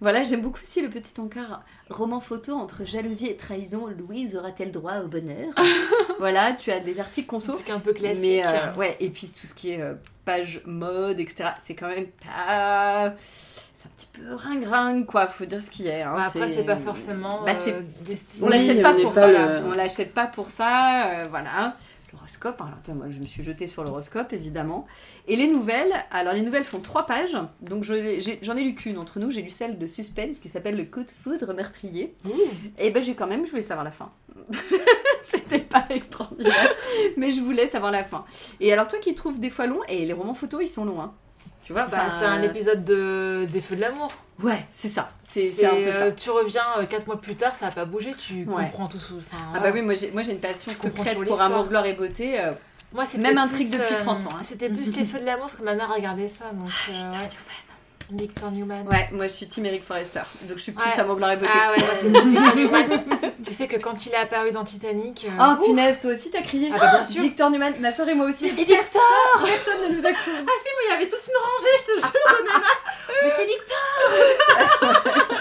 Voilà, 0.00 0.22
j'aime 0.24 0.40
beaucoup 0.42 0.60
aussi 0.62 0.82
le 0.82 0.88
petit 0.90 1.18
encart 1.20 1.62
roman 1.90 2.20
photo 2.20 2.54
entre 2.54 2.84
jalousie 2.84 3.26
et 3.28 3.36
trahison, 3.36 3.86
Louise 3.98 4.36
aura-t-elle 4.36 4.70
droit 4.70 4.98
au 5.04 5.08
bonheur? 5.08 5.52
Voilà, 6.18 6.52
tu 6.52 6.70
as 6.70 6.80
des 6.80 6.98
articles 7.00 7.26
Un 7.28 7.38
conso. 7.38 7.52
truc 7.52 7.70
un 7.70 7.80
peu 7.80 7.92
classique. 7.92 8.20
Mais 8.20 8.42
euh, 8.46 8.74
ouais, 8.76 8.96
et 9.00 9.10
puis 9.10 9.28
tout 9.28 9.46
ce 9.46 9.54
qui 9.54 9.70
est 9.72 9.80
page 10.24 10.62
mode, 10.66 11.18
etc., 11.18 11.50
c'est 11.60 11.74
quand 11.74 11.88
même 11.88 12.06
pas. 12.24 13.14
C'est 13.74 13.88
un 13.88 13.90
petit 13.96 14.06
peu 14.12 14.34
ring-ring, 14.36 15.04
quoi, 15.06 15.26
faut 15.26 15.44
dire 15.44 15.60
ce 15.60 15.68
qu'il 15.68 15.86
y 15.86 15.90
a. 15.90 16.08
hein, 16.08 16.14
Bah, 16.16 16.24
après, 16.26 16.48
c'est 16.52 16.62
pas 16.64 16.76
forcément. 16.76 17.42
Bah, 17.44 17.52
euh, 17.66 17.80
destiné- 18.04 18.44
On 18.44 18.48
l'achète 18.48 18.80
pas 18.82 18.92
n'est 18.94 19.02
pour 19.02 19.12
pas 19.12 19.20
ça. 19.32 19.62
On 19.66 19.70
l'achète 19.72 20.14
pas 20.14 20.26
pour 20.28 20.50
ça, 20.50 21.24
voilà. 21.30 21.76
L'horoscope, 22.12 22.60
alors 22.60 22.74
attends, 22.74 22.94
moi 22.94 23.08
je 23.08 23.20
me 23.20 23.26
suis 23.26 23.42
jetée 23.42 23.66
sur 23.66 23.84
l'horoscope 23.84 24.32
évidemment. 24.34 24.86
Et 25.28 25.36
les 25.36 25.46
nouvelles, 25.46 25.92
alors 26.10 26.34
les 26.34 26.42
nouvelles 26.42 26.64
font 26.64 26.80
trois 26.80 27.06
pages, 27.06 27.38
donc 27.62 27.84
j'en 27.84 27.94
ai, 27.94 28.62
lu 28.62 28.74
qu'une 28.74 28.98
entre 28.98 29.18
nous, 29.18 29.30
j'ai 29.30 29.40
lu 29.40 29.50
celle 29.50 29.78
de 29.78 29.86
suspense 29.86 30.38
qui 30.38 30.50
s'appelle 30.50 30.76
Le 30.76 30.84
coup 30.84 31.04
de 31.04 31.10
foudre 31.10 31.54
meurtrier. 31.54 32.14
Et 32.78 32.90
ben 32.90 33.02
j'ai 33.02 33.14
quand 33.14 33.26
même, 33.26 33.46
je 33.46 33.50
voulais 33.50 33.62
savoir 33.62 33.84
la 33.84 33.92
fin. 33.92 34.12
C'était 35.24 35.60
pas 35.60 35.86
extraordinaire, 35.88 36.74
mais 37.16 37.30
je 37.30 37.40
voulais 37.40 37.66
savoir 37.66 37.90
la 37.90 38.04
fin. 38.04 38.26
Et 38.60 38.72
alors 38.72 38.88
toi 38.88 38.98
qui 38.98 39.14
trouves 39.14 39.40
des 39.40 39.50
fois 39.50 39.66
long, 39.66 39.80
et 39.88 40.04
les 40.04 40.12
romans 40.12 40.34
photos 40.34 40.62
ils 40.62 40.68
sont 40.68 40.84
longs, 40.84 41.00
hein. 41.00 41.14
Tu 41.64 41.72
vois, 41.72 41.82
Bah, 41.86 42.06
c'est 42.18 42.24
un 42.24 42.40
euh, 42.42 42.48
épisode 42.50 42.84
de... 42.84 43.46
des 43.50 43.60
Feux 43.60 43.76
de 43.76 43.80
l'amour. 43.82 44.10
Ouais, 44.42 44.64
c'est 44.72 44.88
ça. 44.88 45.10
C'est 45.22 45.48
C'est 45.50 45.60
c'est 45.62 45.66
un 45.66 45.74
peu 45.74 45.92
ça. 45.92 46.02
euh, 46.04 46.10
tu 46.16 46.30
reviens 46.30 46.62
4 46.90 47.06
mois 47.06 47.20
plus 47.20 47.36
tard, 47.36 47.54
ça 47.54 47.68
a 47.68 47.70
pas 47.70 47.84
bougé, 47.84 48.12
tu 48.14 48.44
Ouais. 48.44 48.64
comprends 48.64 48.88
tout. 48.88 48.98
sous- 48.98 49.18
enfin, 49.18 49.44
Ah 49.54 49.60
bah 49.60 49.70
oui, 49.72 49.82
moi 49.82 49.94
j'ai 49.94 50.32
une 50.32 50.40
passion 50.40 50.72
secrète 50.72 51.22
pour. 51.24 51.40
Amour, 51.40 51.66
Gloire 51.68 51.86
et 51.86 51.92
Beauté. 51.92 52.40
euh, 52.40 52.52
Moi, 52.92 53.04
Même 53.18 53.48
truc 53.48 53.70
depuis 53.70 53.94
euh, 53.94 53.98
30 53.98 54.26
ans, 54.26 54.36
hein. 54.36 54.42
C'était 54.42 54.68
plus 54.68 54.96
les 54.96 55.04
feux 55.04 55.20
de 55.20 55.24
l'amour 55.24 55.42
parce 55.42 55.56
que 55.56 55.62
ma 55.62 55.74
mère 55.74 55.92
regardait 55.94 56.26
ça. 56.28 56.46
Donc, 56.52 56.68
euh, 56.88 56.92
ouais. 56.92 57.28
Victor 58.10 58.50
Newman. 58.50 58.86
Ouais, 58.88 59.08
moi 59.12 59.26
je 59.26 59.32
suis 59.32 59.46
Team 59.48 59.64
Eric 59.66 59.84
Forrester. 59.84 60.20
Donc 60.42 60.58
je 60.58 60.62
suis 60.62 60.72
plus 60.72 60.84
Ouais. 60.84 61.00
Amour, 61.00 61.16
Gloire 61.16 61.32
et 61.32 61.36
Beauté. 61.36 61.50
Ah 61.54 61.70
ouais, 61.72 61.78
moi, 61.78 61.88
c'est 62.00 62.08
Victor 62.08 62.56
Newman. 62.56 63.04
tu 63.44 63.52
sais 63.52 63.66
que 63.66 63.76
quand 63.76 64.04
il 64.06 64.12
est 64.12 64.16
apparu 64.16 64.50
dans 64.52 64.64
Titanic. 64.64 65.24
euh, 65.24 65.30
Oh 65.40 65.60
ouf. 65.60 65.66
punaise, 65.66 66.00
toi 66.00 66.10
aussi 66.12 66.30
t'as 66.30 66.42
crié 66.42 66.70
Ah 66.74 66.78
bah, 66.78 66.90
bien 66.92 67.02
sûr. 67.04 67.22
Victor 67.22 67.50
Newman, 67.50 67.72
ma 67.80 67.92
soeur 67.92 68.08
et 68.08 68.14
moi 68.14 68.26
aussi. 68.26 68.44
Mais 68.44 68.50
c'est 68.50 68.64
Personne- 68.66 69.00
Personne 69.44 69.90
ne 69.90 69.96
nous 69.98 70.06
a 70.06 70.12
cru. 70.12 70.30
Ah 70.36 70.52
si, 70.62 70.68
mais 70.78 70.84
il 70.86 70.90
y 70.90 70.94
avait 70.94 71.08
toute 71.08 71.26
une 71.26 71.38
rangée, 71.42 71.76
je 71.78 71.84
te 71.84 71.98
jure, 72.00 72.12
de. 72.44 72.50
Mais 73.24 73.30
c'est 73.36 73.46
Victor 73.46 75.31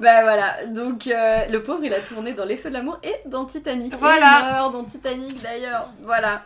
Bah 0.00 0.22
voilà, 0.22 0.54
donc 0.68 1.08
euh, 1.08 1.44
le 1.50 1.62
pauvre 1.62 1.80
il 1.82 1.92
a 1.92 1.98
tourné 2.00 2.32
dans 2.32 2.44
Les 2.44 2.56
Feux 2.56 2.68
de 2.68 2.74
l'amour 2.74 2.98
et 3.02 3.14
dans 3.26 3.44
Titanic. 3.46 3.94
Voilà. 3.98 4.38
Et 4.40 4.44
il 4.44 4.52
meurt 4.54 4.72
dans 4.72 4.84
Titanic 4.84 5.42
d'ailleurs. 5.42 5.88
Voilà. 6.02 6.42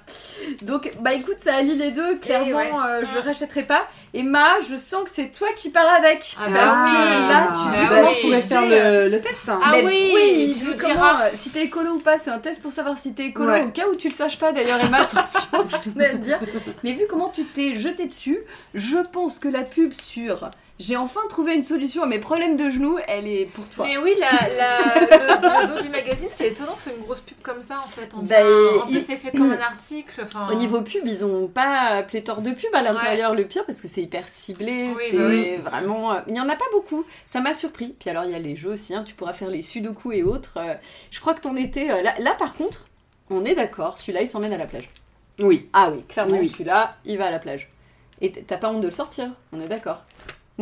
Donc 0.62 0.90
bah 1.00 1.12
écoute, 1.12 1.36
ça 1.38 1.57
allie 1.57 1.76
les 1.76 1.90
deux. 1.90 2.16
Clairement, 2.16 2.57
ouais. 2.57 2.70
euh, 2.86 3.05
je 3.12 3.18
rachèterai 3.18 3.64
pas. 3.64 3.82
Et 4.14 4.22
Ma, 4.22 4.61
je 4.70 4.76
sens 4.76 5.05
que 5.05 5.11
c'est 5.11 5.28
toi 5.30 5.48
qui 5.55 5.70
pars 5.70 5.86
avec. 5.92 6.34
Ah 6.38 6.44
parce 6.53 6.55
bah 6.55 6.84
que 6.86 6.90
oui. 6.90 7.28
là, 7.28 7.48
tu 7.48 7.78
Ah 7.78 7.90
bah 7.90 8.09
oui. 8.09 8.22
pourrais 8.22 8.40
faire 8.42 8.66
le, 8.66 9.09
le 9.11 9.20
test. 9.20 9.48
hein. 9.48 9.61
Ah 9.62 9.72
Mais 9.74 9.84
oui, 9.84 10.57
tu 10.59 10.64
nous 10.64 10.72
comment, 10.78 10.94
diras. 10.94 11.24
euh, 11.26 11.30
si 11.34 11.50
t'es 11.50 11.62
écolo 11.64 11.90
ou 11.92 11.98
pas, 12.00 12.18
c'est 12.18 12.30
un 12.30 12.38
test 12.38 12.62
pour 12.62 12.72
savoir 12.72 12.96
si 12.96 13.14
t'es 13.14 13.26
écolo, 13.26 13.50
Ouais. 13.53 13.64
au 13.64 13.68
cas 13.68 13.86
où 13.90 13.96
tu 13.96 14.09
le 14.09 14.14
saches 14.14 14.38
pas 14.38 14.53
d'ailleurs, 14.53 14.80
Emma, 14.82 14.98
attention, 15.03 15.66
je 15.68 15.90
tenais 15.90 16.07
à 16.07 16.12
le 16.12 16.18
dire. 16.20 16.38
Mais 16.84 16.92
vu 16.92 17.05
comment 17.09 17.28
tu 17.28 17.44
t'es 17.44 17.74
jeté 17.74 18.07
dessus, 18.07 18.38
je 18.74 18.96
pense 19.12 19.38
que 19.38 19.48
la 19.48 19.62
pub 19.62 19.92
sur 19.92 20.50
j'ai 20.83 20.97
enfin 20.97 21.20
trouvé 21.28 21.55
une 21.55 21.62
solution 21.62 22.03
à 22.03 22.07
mes 22.07 22.18
problèmes 22.18 22.57
de 22.57 22.68
genoux, 22.68 22.99
elle 23.07 23.26
est 23.28 23.47
pour 23.47 23.68
toi. 23.68 23.87
Mais 23.87 23.97
oui, 23.97 24.14
la, 24.18 24.30
la- 24.57 25.01
le, 25.01 25.68
le 25.70 25.74
dos 25.76 25.83
du 25.83 25.89
magazine, 25.89 26.28
c'est 26.30 26.49
étonnant 26.49 26.72
que 26.72 26.78
ce 26.80 26.89
soit 26.91 26.99
une 26.99 27.05
grosse 27.05 27.20
pub 27.20 27.37
comme 27.43 27.62
ça 27.62 27.76
en 27.78 27.87
fait. 27.89 28.11
On 28.14 28.22
Bah, 28.22 28.37
en 28.85 28.87
il- 28.89 28.97
plus, 28.99 29.07
c'est 29.07 29.16
fait 29.16 29.30
comme 29.30 29.53
un 29.53 29.61
article. 29.61 30.22
Enfin, 30.24 30.49
Au 30.51 30.55
niveau 30.55 30.83
pub, 30.83 31.03
ils 31.07 31.24
ont 31.24 31.47
pas 31.47 32.03
pléthore 32.03 32.43
de 32.43 32.51
pub 32.51 32.74
à 32.74 32.83
l'intérieur, 32.83 33.35
le 33.35 33.47
pire, 33.47 33.64
parce 33.64 33.80
que 33.80 33.87
c'est 33.89 34.03
hyper 34.03 34.28
ciblé, 34.28 34.91
Oui, 34.97 35.03
c'est 35.11 35.16
bah 35.18 35.24
oui. 35.28 35.57
vraiment... 35.59 36.12
euh, 36.14 36.20
Il 36.26 36.37
y 36.37 36.41
en 36.41 36.49
a 36.49 36.57
pas 36.57 36.64
beaucoup, 36.72 37.05
ça 37.24 37.41
m'a 37.41 37.53
surpris. 37.55 37.95
Puis 38.01 38.11
alors, 38.11 38.24
il 38.24 38.33
y 38.33 38.35
a 38.35 38.39
les 38.41 38.57
jeux 38.57 38.70
aussi, 38.72 38.95
hein, 38.95 39.05
tu 39.07 39.14
pourras 39.14 39.33
faire 39.35 39.49
les 39.49 39.62
sudoku 39.62 40.12
et 40.12 40.22
autres. 40.24 40.55
euh, 40.57 40.74
Je 41.11 41.20
crois 41.20 41.35
que 41.35 41.41
ton 41.43 41.55
été... 41.57 41.91
euh, 41.91 42.03
Là, 42.03 42.14
là, 42.18 42.35
par 42.39 42.55
contre, 42.55 42.87
on 43.30 43.45
est 43.45 43.55
d'accord, 43.55 43.99
celui-là, 43.99 44.22
il 44.22 44.28
s'emmène 44.28 44.53
à 44.53 44.59
la 44.59 44.66
plage. 44.66 44.91
Oui. 45.39 45.68
Ah 45.72 45.91
oui, 45.91 46.03
clairement, 46.09 46.37
Oui. 46.39 46.49
celui-là, 46.49 46.97
il 47.05 47.16
va 47.18 47.26
à 47.26 47.30
la 47.30 47.39
plage. 47.39 47.70
Et 48.20 48.30
t'as 48.30 48.57
pas 48.57 48.68
honte 48.70 48.80
de 48.80 48.87
le 48.87 48.93
sortir, 48.93 49.30
on 49.53 49.61
est 49.61 49.66
d'accord. 49.68 50.03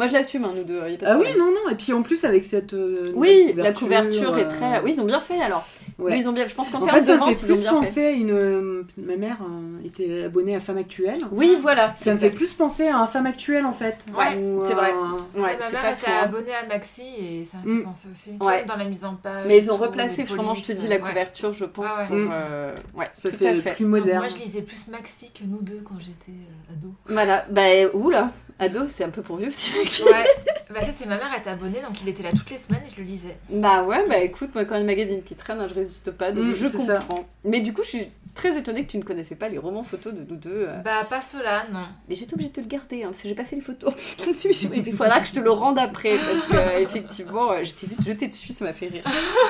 Moi, 0.00 0.06
je 0.06 0.12
l'assume, 0.14 0.44
hein, 0.46 0.50
nous 0.56 0.64
deux. 0.64 0.74
y 0.76 0.78
a 0.78 0.82
pas 0.82 0.88
de 0.88 0.96
Ah 1.04 1.18
oui, 1.18 1.26
problème. 1.26 1.36
non, 1.38 1.52
non. 1.52 1.70
Et 1.70 1.74
puis 1.74 1.92
en 1.92 2.00
plus, 2.02 2.24
avec 2.24 2.44
cette. 2.46 2.72
euh, 2.72 3.12
Oui, 3.14 3.52
la 3.54 3.72
couverture 3.74 4.38
est 4.38 4.44
euh, 4.44 4.48
très... 4.48 4.80
Oui, 4.80 4.92
ils 4.96 5.00
ont 5.00 5.04
bien 5.04 5.20
fait, 5.20 5.38
alors. 5.42 5.66
ouais. 5.98 6.12
Oui, 6.12 6.18
ils 6.20 6.26
ont 6.28 6.32
bien... 6.32 6.46
Je 6.48 6.54
pense 6.54 6.70
qu'en 6.70 6.78
En 6.78 6.82
termes 6.86 6.96
fait, 7.00 7.04
ça 7.04 7.12
de 7.12 7.16
me 7.18 7.20
vente, 7.26 7.36
fait 7.36 7.46
ils 7.46 7.52
ont 7.52 7.54
plus 7.54 7.60
bien 7.62 7.70
fait. 7.74 7.80
penser 7.80 8.06
à 8.06 8.10
une. 8.12 8.30
euh, 8.30 8.82
Ma 8.96 9.16
mère 9.16 9.36
euh, 9.42 9.86
était 9.86 10.24
abonnée 10.24 10.56
à 10.56 10.60
Femme 10.60 10.78
Actuelle. 10.78 11.20
Oui, 11.32 11.58
voilà. 11.60 11.92
Ça 11.96 12.12
me 12.12 12.16
fait 12.16 12.28
exact. 12.28 12.36
plus 12.38 12.54
penser 12.54 12.88
à 12.88 12.96
un 12.98 13.06
Femme 13.06 13.26
Actuelle 13.26 13.66
en 13.66 13.72
fait. 13.74 14.06
Ouais, 14.16 14.36
Ou, 14.38 14.62
c'est 14.66 14.72
vrai. 14.72 14.90
euh, 14.92 15.38
Ouais, 15.40 15.56
ma 15.58 15.66
c'est 15.66 15.72
mère 15.72 15.82
pas 15.82 15.92
était 15.92 16.06
hein. 16.10 16.20
abonnée 16.24 16.54
à 16.54 16.66
Maxi 16.66 17.02
et 17.20 17.44
ça 17.44 17.58
me 17.58 17.62
fait 17.76 17.80
Mm. 17.80 17.84
penser 17.84 18.08
aussi. 18.10 18.30
Ouais. 18.40 18.46
Ouais. 18.46 18.64
Dans 18.64 18.76
la 18.76 18.84
mise 18.86 19.04
en 19.04 19.16
page. 19.16 19.44
Mais 19.46 19.58
ils 19.58 19.70
ont 19.70 19.76
replacé, 19.76 20.24
vraiment, 20.24 20.54
je 20.54 20.64
te 20.66 20.72
dis, 20.72 20.88
la 20.88 20.94
ouais. 20.96 21.00
couverture, 21.02 21.52
je 21.52 21.66
pense. 21.66 21.90
Ah 21.94 22.00
ouais. 22.00 22.06
pour, 22.06 22.16
Mm. 22.16 22.30
euh, 22.32 22.74
ouais, 22.96 23.10
Ça 23.12 23.30
tout 23.30 23.36
fait 23.36 23.48
à 23.48 23.54
fait. 23.54 23.74
plus 23.74 23.84
Donc, 23.84 23.90
moderne. 24.00 24.18
moi, 24.20 24.28
je 24.28 24.36
lisais 24.42 24.62
plus 24.62 24.88
Maxi 24.88 25.30
que 25.32 25.44
nous 25.46 25.60
deux 25.60 25.82
quand 25.84 25.98
j'étais 25.98 26.32
euh, 26.32 26.72
ado. 26.72 26.88
Voilà, 27.06 27.44
bah, 27.50 27.62
oula, 27.92 28.30
ado, 28.60 28.86
c'est 28.88 29.02
un 29.04 29.10
peu 29.10 29.22
pour 29.22 29.36
vieux 29.36 29.48
aussi. 29.48 29.72
Ouais. 30.04 30.24
bah 30.70 30.80
ça, 30.80 30.92
c'est 30.92 31.06
ma 31.06 31.16
mère 31.16 31.30
était 31.36 31.50
abonnée, 31.50 31.80
donc 31.80 32.00
il 32.02 32.08
était 32.08 32.22
là 32.22 32.30
toutes 32.30 32.50
les 32.50 32.58
semaines 32.58 32.82
et 32.86 32.90
je 32.90 32.96
le 33.00 33.04
lisais. 33.06 33.36
bah 33.48 33.82
ouais, 33.82 34.06
bah 34.08 34.18
écoute, 34.18 34.50
moi, 34.54 34.64
quand 34.64 34.74
il 34.74 34.78
y 34.78 34.80
a 34.80 34.84
un 34.84 34.86
magazine 34.86 35.22
qui 35.22 35.34
traîne, 35.34 35.58
hein, 35.60 35.66
je 35.68 35.74
résiste 35.74 36.10
pas, 36.12 36.30
donc 36.32 36.44
Mm, 36.44 36.52
je 36.54 36.66
c'est 36.68 36.78
ça. 36.78 36.98
comprends. 36.98 37.26
Mais 37.44 37.60
du 37.60 37.72
coup, 37.72 37.82
je 37.82 37.88
suis 37.88 38.06
très 38.40 38.56
étonnée 38.56 38.86
que 38.86 38.90
tu 38.90 38.96
ne 38.98 39.02
connaissais 39.02 39.36
pas 39.36 39.48
les 39.50 39.58
romans 39.58 39.82
photos 39.82 40.14
de 40.14 40.20
nous 40.28 40.36
deux. 40.36 40.64
euh. 40.68 40.76
Bah 40.82 41.04
pas 41.08 41.20
cela, 41.20 41.64
non. 41.72 41.80
Mais 42.08 42.14
j'étais 42.14 42.32
obligée 42.32 42.48
de 42.48 42.54
te 42.54 42.60
le 42.62 42.66
garder, 42.66 43.02
hein, 43.02 43.08
parce 43.08 43.20
que 43.22 43.28
j'ai 43.28 43.34
pas 43.34 43.44
fait 43.44 43.56
les 43.56 43.62
photos. 43.62 43.92
Il 44.72 44.92
faudra 44.96 45.20
que 45.20 45.26
je 45.28 45.32
te 45.32 45.40
le 45.40 45.50
rende 45.50 45.78
après, 45.78 46.14
parce 46.16 46.44
que 46.44 46.80
effectivement, 46.80 47.52
euh, 47.52 47.62
je 47.64 47.72
t'ai 47.74 47.86
vu 47.86 47.96
te 47.96 48.02
jeter 48.02 48.28
dessus, 48.28 48.52
ça 48.54 48.64
m'a 48.64 48.72
fait 48.72 48.86
rire. 48.86 49.04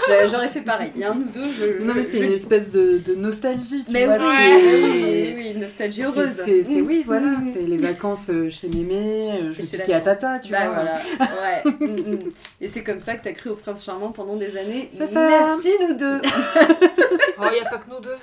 J'a- 0.09 0.26
J'aurais 0.26 0.49
fait 0.49 0.62
pareil. 0.62 0.91
Il 0.97 1.01
y 1.03 1.05
a 1.05 1.12
un 1.12 1.16
ou 1.16 1.24
deux, 1.32 1.45
je. 1.45 1.84
Non 1.84 1.95
mais 1.95 2.03
c'est 2.03 2.18
je- 2.18 2.24
une 2.24 2.32
espèce 2.32 2.70
de, 2.70 2.99
de 2.99 3.14
nostalgie, 3.14 3.84
tu 3.84 3.93
Mais 3.93 4.07
vois. 4.07 4.16
oui, 4.18 4.24
oui, 4.82 5.34
oui, 5.36 5.55
nostalgie 5.61 6.03
heureuse. 6.03 6.43
C'est, 6.45 6.64
c'est- 6.64 6.80
oui, 6.80 7.03
voilà, 7.07 7.36
c'est 7.53 7.62
les 7.62 7.76
vacances 7.76 8.28
euh, 8.30 8.51
chez 8.51 8.68
Mémé, 8.68 9.30
euh, 9.41 9.53
je 9.53 9.76
la 9.88 9.97
à 9.97 10.01
Tata, 10.01 10.38
tu 10.41 10.51
Bah 10.53 10.64
vois. 10.66 10.74
voilà, 10.74 10.95
ouais. 11.64 11.86
Mm, 11.86 12.12
mm. 12.26 12.32
Et 12.61 12.68
c'est 12.68 12.82
comme 12.82 13.01
ça 13.01 13.14
que 13.14 13.22
t'as 13.24 13.32
cru 13.32 13.51
au 13.51 13.55
prince 13.55 13.84
charmant 13.84 14.11
pendant 14.11 14.36
des 14.36 14.57
années. 14.57 14.88
C'est 14.93 15.07
ça. 15.07 15.28
Merci 15.28 15.70
nous 15.80 15.95
deux. 15.95 16.20
Oh, 17.43 17.47
il 17.51 17.57
y 17.57 17.66
a 17.66 17.70
pas 17.70 17.78
que 17.78 17.88
nous 17.88 18.01
deux. 18.01 18.16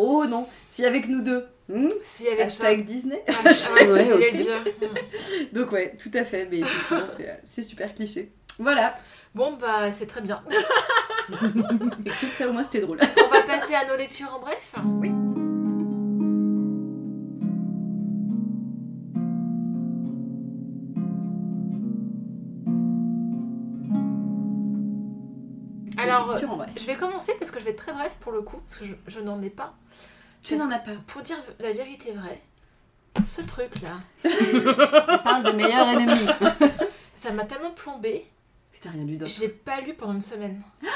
Oh 0.00 0.24
non, 0.28 0.46
si 0.68 0.86
avec 0.86 1.08
nous 1.08 1.22
deux. 1.22 1.44
Hmm 1.68 1.88
Si, 2.04 2.28
avec 2.28 2.46
Hashtag 2.46 2.84
Disney. 2.84 3.20
Ouais, 3.26 3.88
ouais, 3.90 4.12
aussi. 4.12 4.38
dire. 4.38 4.62
Mm. 4.80 5.52
Donc 5.52 5.72
ouais, 5.72 5.96
tout 6.00 6.12
à 6.14 6.24
fait. 6.24 6.46
Mais 6.48 6.60
c'est, 7.08 7.28
euh, 7.28 7.34
c'est 7.42 7.64
super 7.64 7.92
cliché. 7.96 8.30
Voilà. 8.60 8.94
Bon, 9.34 9.56
bah 9.60 9.90
c'est 9.90 10.06
très 10.06 10.20
bien. 10.20 10.40
Écoute, 11.30 12.14
ça 12.14 12.48
au 12.48 12.52
moins 12.52 12.62
c'était 12.62 12.86
drôle. 12.86 13.00
On 13.02 13.28
va 13.28 13.42
passer 13.42 13.74
à 13.74 13.88
nos 13.88 13.96
lectures 13.96 14.32
en 14.32 14.38
bref. 14.38 14.72
Oui. 15.00 15.10
Alors, 26.00 26.38
je 26.38 26.86
vais 26.86 26.94
commencer 26.94 27.32
parce 27.40 27.50
que 27.50 27.58
je 27.58 27.64
vais 27.64 27.72
être 27.72 27.82
très 27.82 27.92
bref 27.92 28.16
pour 28.20 28.30
le 28.30 28.42
coup, 28.42 28.58
parce 28.58 28.76
que 28.76 28.84
je, 28.84 28.94
je 29.08 29.18
n'en 29.18 29.42
ai 29.42 29.50
pas. 29.50 29.74
Tu 30.42 30.56
n'en 30.56 30.70
as 30.70 30.78
pas. 30.78 30.92
Pour 31.06 31.22
dire 31.22 31.36
la 31.58 31.72
vérité 31.72 32.12
vraie, 32.12 32.40
ce 33.26 33.42
truc-là, 33.42 33.98
On 34.24 35.18
parle 35.18 35.42
de 35.44 35.52
meilleur 35.52 35.88
ennemi. 35.88 36.26
ça 37.14 37.32
m'a 37.32 37.44
tellement 37.44 37.72
plombé, 37.72 38.24
T'as 38.80 38.90
rien 38.90 39.04
lu 39.04 39.16
d'autre. 39.16 39.32
je 39.34 39.40
l'ai 39.40 39.48
pas 39.48 39.80
lu 39.80 39.94
pendant 39.94 40.14
une 40.14 40.20
semaine. 40.20 40.62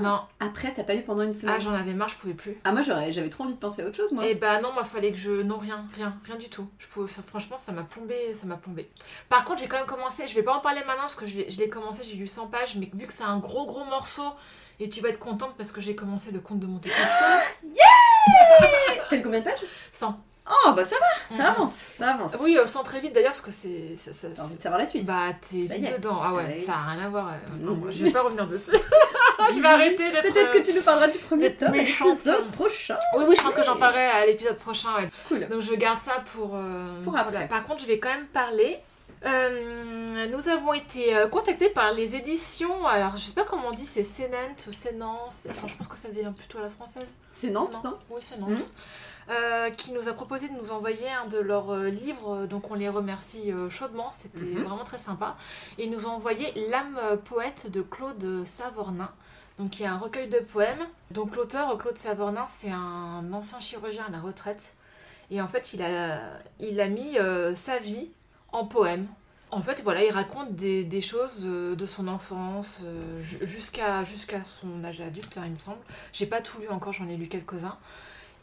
Non, 0.00 0.20
Après, 0.38 0.72
t'as 0.72 0.84
pas 0.84 0.94
lu 0.94 1.02
pendant 1.02 1.24
une 1.24 1.32
semaine. 1.32 1.56
ah 1.58 1.60
j'en 1.60 1.72
avais 1.74 1.92
marre, 1.92 2.08
je 2.08 2.14
pouvais 2.14 2.34
plus. 2.34 2.56
Ah, 2.62 2.70
moi 2.70 2.82
j'aurais, 2.82 3.10
j'avais 3.10 3.30
trop 3.30 3.42
envie 3.42 3.54
de 3.54 3.58
penser 3.58 3.82
à 3.82 3.86
autre 3.86 3.96
chose, 3.96 4.12
moi. 4.12 4.24
Et 4.24 4.36
bah 4.36 4.60
non, 4.60 4.70
il 4.78 4.84
fallait 4.84 5.10
que 5.10 5.18
je. 5.18 5.42
Non, 5.42 5.58
rien, 5.58 5.84
rien, 5.96 6.14
rien 6.24 6.36
du 6.36 6.48
tout. 6.48 6.68
Je 6.78 6.86
pouvais 6.86 7.08
faire... 7.08 7.24
Franchement, 7.24 7.56
ça 7.56 7.72
m'a 7.72 7.82
plombé, 7.82 8.32
ça 8.32 8.46
m'a 8.46 8.56
plombé. 8.56 8.88
Par 9.28 9.44
contre, 9.44 9.58
j'ai 9.60 9.66
quand 9.66 9.76
même 9.78 9.86
commencé, 9.86 10.28
je 10.28 10.34
vais 10.36 10.44
pas 10.44 10.52
en 10.54 10.60
parler 10.60 10.82
maintenant 10.86 11.00
parce 11.02 11.16
que 11.16 11.26
je 11.26 11.38
l'ai- 11.40 11.68
commencé, 11.68 12.04
j'ai 12.04 12.14
lu 12.14 12.28
100 12.28 12.46
pages, 12.46 12.76
mais 12.76 12.88
vu 12.94 13.06
que 13.08 13.12
c'est 13.12 13.24
un 13.24 13.38
gros 13.38 13.66
gros 13.66 13.84
morceau, 13.86 14.30
et 14.78 14.88
tu 14.88 15.00
vas 15.00 15.08
être 15.08 15.18
contente 15.18 15.54
parce 15.58 15.72
que 15.72 15.80
j'ai 15.80 15.96
commencé 15.96 16.30
le 16.30 16.38
conte 16.38 16.60
de 16.60 16.66
Monte 16.68 16.86
Cristo. 16.86 17.24
T'as 19.10 19.18
combien 19.18 19.40
de 19.40 19.44
pages 19.44 19.60
100. 19.92 20.20
Oh, 20.50 20.72
bah 20.72 20.82
ça 20.82 20.96
va, 20.98 21.36
ça 21.36 21.42
Mhm. 21.42 21.48
avance, 21.56 21.82
ça 21.98 22.08
avance. 22.14 22.32
Oui, 22.40 22.56
euh, 22.56 22.64
sans 22.66 22.82
très 22.82 23.00
vite 23.00 23.12
d'ailleurs, 23.14 23.32
parce 23.32 23.42
que 23.42 23.50
c'est. 23.50 23.96
ça- 23.96 24.14
ça- 24.14 24.28
T'as 24.34 24.42
envie 24.44 24.56
de 24.56 24.62
savoir 24.62 24.80
la 24.80 24.86
suite. 24.86 25.04
Bah, 25.04 25.14
t'es 25.46 25.56
vite 25.58 25.96
dedans. 25.98 26.20
Ah 26.24 26.32
ouais, 26.32 26.44
Ah 26.46 26.52
oui. 26.56 26.64
ça 26.64 26.72
a 26.72 26.90
rien 26.92 27.04
à 27.04 27.08
voir. 27.10 27.28
euh, 27.28 27.32
non, 27.60 27.74
Mhm. 27.74 27.90
je 27.90 28.04
vais 28.04 28.10
pas 28.10 28.22
revenir 28.22 28.46
dessus. 28.46 28.70
je 29.52 29.60
vais 29.60 29.68
arrêter 29.68 30.10
d'être. 30.10 30.32
Peut-être 30.32 30.52
que 30.52 30.58
euh, 30.58 30.62
tu 30.62 30.72
nous 30.72 30.80
parleras 30.80 31.08
du 31.08 31.18
premier 31.18 31.52
tome 31.52 31.74
à 31.74 31.76
l'épisode 31.76 32.46
prochain. 32.52 32.96
Oui, 33.18 33.24
oui, 33.28 33.36
je 33.36 33.42
pense 33.42 33.52
que 33.52 33.62
j'en 33.62 33.76
parlerai 33.76 34.06
à 34.06 34.24
l'épisode 34.24 34.56
prochain. 34.56 34.88
ouais. 34.96 35.10
Cool. 35.28 35.46
Donc 35.48 35.60
je 35.60 35.74
garde 35.74 35.98
ça 36.02 36.22
pour, 36.34 36.52
euh, 36.54 37.04
Pour 37.04 37.14
après. 37.14 37.46
Par 37.46 37.64
contre, 37.64 37.82
je 37.82 37.86
vais 37.86 37.98
quand 37.98 38.08
même 38.08 38.26
parler. 38.28 38.78
Euh, 39.26 40.26
nous 40.26 40.48
avons 40.48 40.72
été 40.74 41.16
euh, 41.16 41.28
contactés 41.28 41.70
par 41.70 41.92
les 41.92 42.14
éditions. 42.16 42.86
Alors, 42.86 43.16
je 43.16 43.22
sais 43.22 43.34
pas 43.34 43.44
comment 43.44 43.68
on 43.68 43.72
dit, 43.72 43.84
c'est 43.84 44.04
Sénant 44.04 44.36
ou 44.66 44.72
Sénant. 44.72 45.28
Enfin, 45.48 45.66
je 45.66 45.74
pense 45.74 45.88
que 45.88 45.96
ça 45.96 46.08
se 46.08 46.14
dit 46.14 46.22
plutôt 46.36 46.58
à 46.58 46.62
la 46.62 46.70
française. 46.70 47.14
C'est 47.32 47.50
non? 47.50 47.70
Oui, 48.10 48.20
c'est 48.22 48.38
Nantes. 48.38 48.50
Mhm. 48.50 48.64
Euh, 49.30 49.68
qui 49.70 49.92
nous 49.92 50.08
a 50.08 50.14
proposé 50.14 50.48
de 50.48 50.54
nous 50.54 50.70
envoyer 50.72 51.10
un 51.10 51.26
de 51.26 51.36
leurs 51.38 51.70
euh, 51.70 51.90
livres, 51.90 52.46
donc 52.46 52.70
on 52.70 52.74
les 52.74 52.88
remercie 52.88 53.52
chaudement, 53.68 54.10
c'était 54.14 54.38
Mhm. 54.40 54.62
vraiment 54.64 54.84
très 54.84 54.96
sympa. 54.98 55.36
Et 55.76 55.84
ils 55.84 55.90
nous 55.90 56.06
ont 56.06 56.12
envoyé 56.12 56.50
L'âme 56.70 56.98
poète 57.24 57.70
de 57.70 57.82
Claude 57.82 58.44
Savornin, 58.46 59.10
donc 59.58 59.70
qui 59.72 59.82
est 59.82 59.86
un 59.86 59.98
recueil 59.98 60.28
de 60.28 60.38
poèmes. 60.38 60.86
Donc 61.10 61.36
l'auteur, 61.36 61.76
Claude 61.76 61.98
Savornin, 61.98 62.46
c'est 62.58 62.70
un 62.70 63.30
ancien 63.32 63.60
chirurgien 63.60 64.04
à 64.08 64.10
la 64.10 64.20
retraite. 64.20 64.72
Et 65.30 65.42
en 65.42 65.46
fait, 65.48 65.74
il 65.74 65.82
a, 65.82 66.20
il 66.58 66.80
a 66.80 66.88
mis 66.88 67.18
euh, 67.18 67.54
sa 67.54 67.78
vie 67.80 68.10
en 68.52 68.64
poème. 68.64 69.06
En 69.50 69.62
fait, 69.62 69.80
voilà, 69.82 70.04
il 70.04 70.10
raconte 70.10 70.54
des, 70.54 71.00
choses 71.00 71.44
euh, 71.46 71.74
de 71.74 71.86
son 71.86 72.06
enfance 72.06 72.80
euh, 72.84 73.24
ju- 73.24 73.38
jusqu'à 73.46 74.04
jusqu'à 74.04 74.42
son 74.42 74.84
âge 74.84 75.00
adulte, 75.00 75.38
hein, 75.38 75.44
il 75.46 75.52
me 75.52 75.58
semble. 75.58 75.78
J'ai 76.12 76.26
pas 76.26 76.42
tout 76.42 76.60
lu 76.60 76.68
encore, 76.68 76.92
j'en 76.92 77.08
ai 77.08 77.16
lu 77.16 77.28
quelques-uns. 77.28 77.78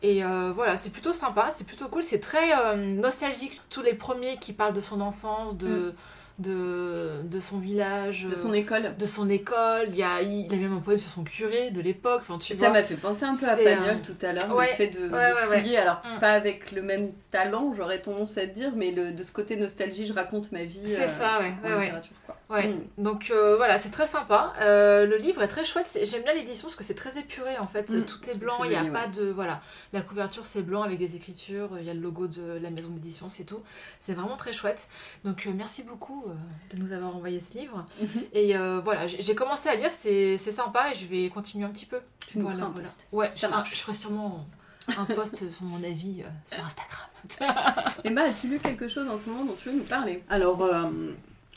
Et 0.01 0.23
euh, 0.23 0.51
voilà, 0.53 0.77
c'est 0.77 0.89
plutôt 0.89 1.13
sympa, 1.13 1.49
c'est 1.51 1.63
plutôt 1.63 1.87
cool, 1.89 2.01
c'est 2.03 2.19
très 2.19 2.75
nostalgique. 2.75 3.61
Tous 3.69 3.81
les 3.81 3.93
premiers 3.93 4.37
qui 4.37 4.51
parlent 4.53 4.73
de 4.73 4.81
son 4.81 4.99
enfance, 4.99 5.57
de, 5.57 5.93
de, 6.39 7.21
de 7.23 7.39
son 7.39 7.59
village, 7.59 8.25
De 8.25 8.33
euh, 8.33 8.35
son 8.35 8.53
école. 8.53 8.95
de 8.97 9.05
son 9.05 9.29
école. 9.29 9.85
Il 9.89 9.95
y 9.95 10.03
a, 10.03 10.21
il 10.21 10.53
a 10.53 10.57
même 10.57 10.73
un 10.73 10.79
poème 10.81 10.99
sur 10.99 11.09
son 11.09 11.23
curé 11.23 11.71
de 11.71 11.81
l'époque. 11.81 12.21
Enfin, 12.27 12.37
tu 12.37 12.55
Ça 12.55 12.69
m'a 12.71 12.83
fait 12.83 12.95
penser 12.95 13.23
un 13.23 13.35
peu 13.35 13.47
à 13.47 13.55
C'est, 13.55 13.63
Pagnol 13.63 13.95
euh, 13.95 14.05
tout 14.05 14.25
à 14.25 14.33
l'heure, 14.33 14.55
ouais, 14.55 14.67
le 14.69 14.73
fait 14.75 14.87
de, 14.87 15.07
ouais, 15.09 15.31
fouiller, 15.47 15.77
alors 15.77 16.01
Mm. 16.05 16.19
pas 16.19 16.31
avec 16.33 16.71
le 16.73 16.81
même 16.81 17.11
talent, 17.31 17.73
j'aurais 17.75 18.01
tendance 18.01 18.37
à 18.37 18.41
te 18.47 18.53
dire, 18.53 18.73
mais 18.75 18.91
le, 18.91 19.11
de 19.13 19.23
ce 19.23 19.31
côté 19.31 19.55
nostalgie, 19.55 20.05
je 20.05 20.13
raconte 20.13 20.51
ma 20.51 20.63
vie 20.65 20.81
C'est 20.85 21.03
euh, 21.03 21.07
ça, 21.07 21.39
ouais. 21.39 21.53
en 21.73 21.79
littérature. 21.79 22.15
Quoi. 22.25 22.37
Ouais, 22.49 22.67
Mm. 22.67 23.03
donc 23.03 23.31
euh, 23.31 23.55
voilà, 23.57 23.79
c'est 23.79 23.89
très 23.89 24.05
sympa. 24.05 24.53
Euh, 24.61 25.05
le 25.07 25.15
livre 25.17 25.41
est 25.41 25.47
très 25.47 25.65
chouette. 25.65 25.87
c'est- 25.89 26.05
J'aime 26.05 26.21
bien 26.23 26.33
l'édition 26.33 26.67
parce 26.67 26.75
que 26.75 26.83
c'est 26.83 26.93
très 26.93 27.17
épuré 27.17 27.57
en 27.57 27.63
fait. 27.67 27.89
Mm. 27.89 28.05
Tout 28.05 28.29
est 28.29 28.35
blanc, 28.35 28.63
il 28.63 28.69
n'y 28.69 28.75
a 28.75 28.85
pas 28.85 29.07
de. 29.07 29.25
Voilà, 29.31 29.61
la 29.93 30.01
couverture 30.01 30.45
c'est 30.45 30.61
blanc 30.61 30.83
avec 30.83 30.99
des 30.99 31.15
écritures, 31.15 31.69
il 31.79 31.85
y 31.85 31.89
a 31.89 31.93
le 31.95 31.99
logo 32.01 32.27
de 32.27 32.59
la 32.61 32.69
maison 32.69 32.89
d'édition, 32.89 33.29
c'est 33.29 33.45
tout. 33.45 33.61
C'est 33.99 34.13
vraiment 34.13 34.37
très 34.37 34.53
chouette. 34.53 34.87
Donc 35.23 35.47
euh, 35.47 35.51
merci 35.55 35.81
beaucoup 35.83 36.23
euh, 36.27 36.75
de 36.75 36.81
nous 36.81 36.93
avoir 36.93 37.15
envoyé 37.15 37.39
ce 37.39 37.57
livre. 37.57 37.83
Mhm. 38.01 38.07
Et 38.33 38.55
euh, 38.55 38.79
voilà, 38.83 39.07
j'ai 39.07 39.33
commencé 39.35 39.67
à 39.69 39.75
lire, 39.75 39.89
c'est 39.91 40.37
c'est 40.37 40.51
sympa 40.51 40.91
et 40.91 40.95
je 40.95 41.07
vais 41.07 41.29
continuer 41.29 41.65
un 41.65 41.69
petit 41.71 41.87
peu. 41.87 41.99
Tu 42.27 42.37
nous 42.37 42.43
Voilà, 42.45 42.57
feras 42.59 42.69
un 42.69 42.71
voilà. 42.73 42.87
post. 42.87 43.07
Ouais, 43.11 43.27
Ça 43.27 43.47
je, 43.47 43.51
marche. 43.51 43.71
je 43.75 43.81
ferai 43.81 43.93
sûrement 43.95 44.45
un 44.87 45.05
post 45.05 45.37
sur 45.51 45.63
mon 45.63 45.83
avis 45.83 46.21
euh, 46.23 46.27
sur 46.45 46.63
Instagram. 46.63 47.93
Emma, 48.03 48.21
as-tu 48.23 48.47
lu 48.49 48.59
quelque 48.59 48.87
chose 48.87 49.07
en 49.09 49.17
ce 49.17 49.27
moment 49.29 49.45
dont 49.45 49.55
tu 49.59 49.69
veux 49.69 49.75
nous 49.77 49.83
parler? 49.83 50.23
Alors, 50.29 50.61
euh, 50.63 50.83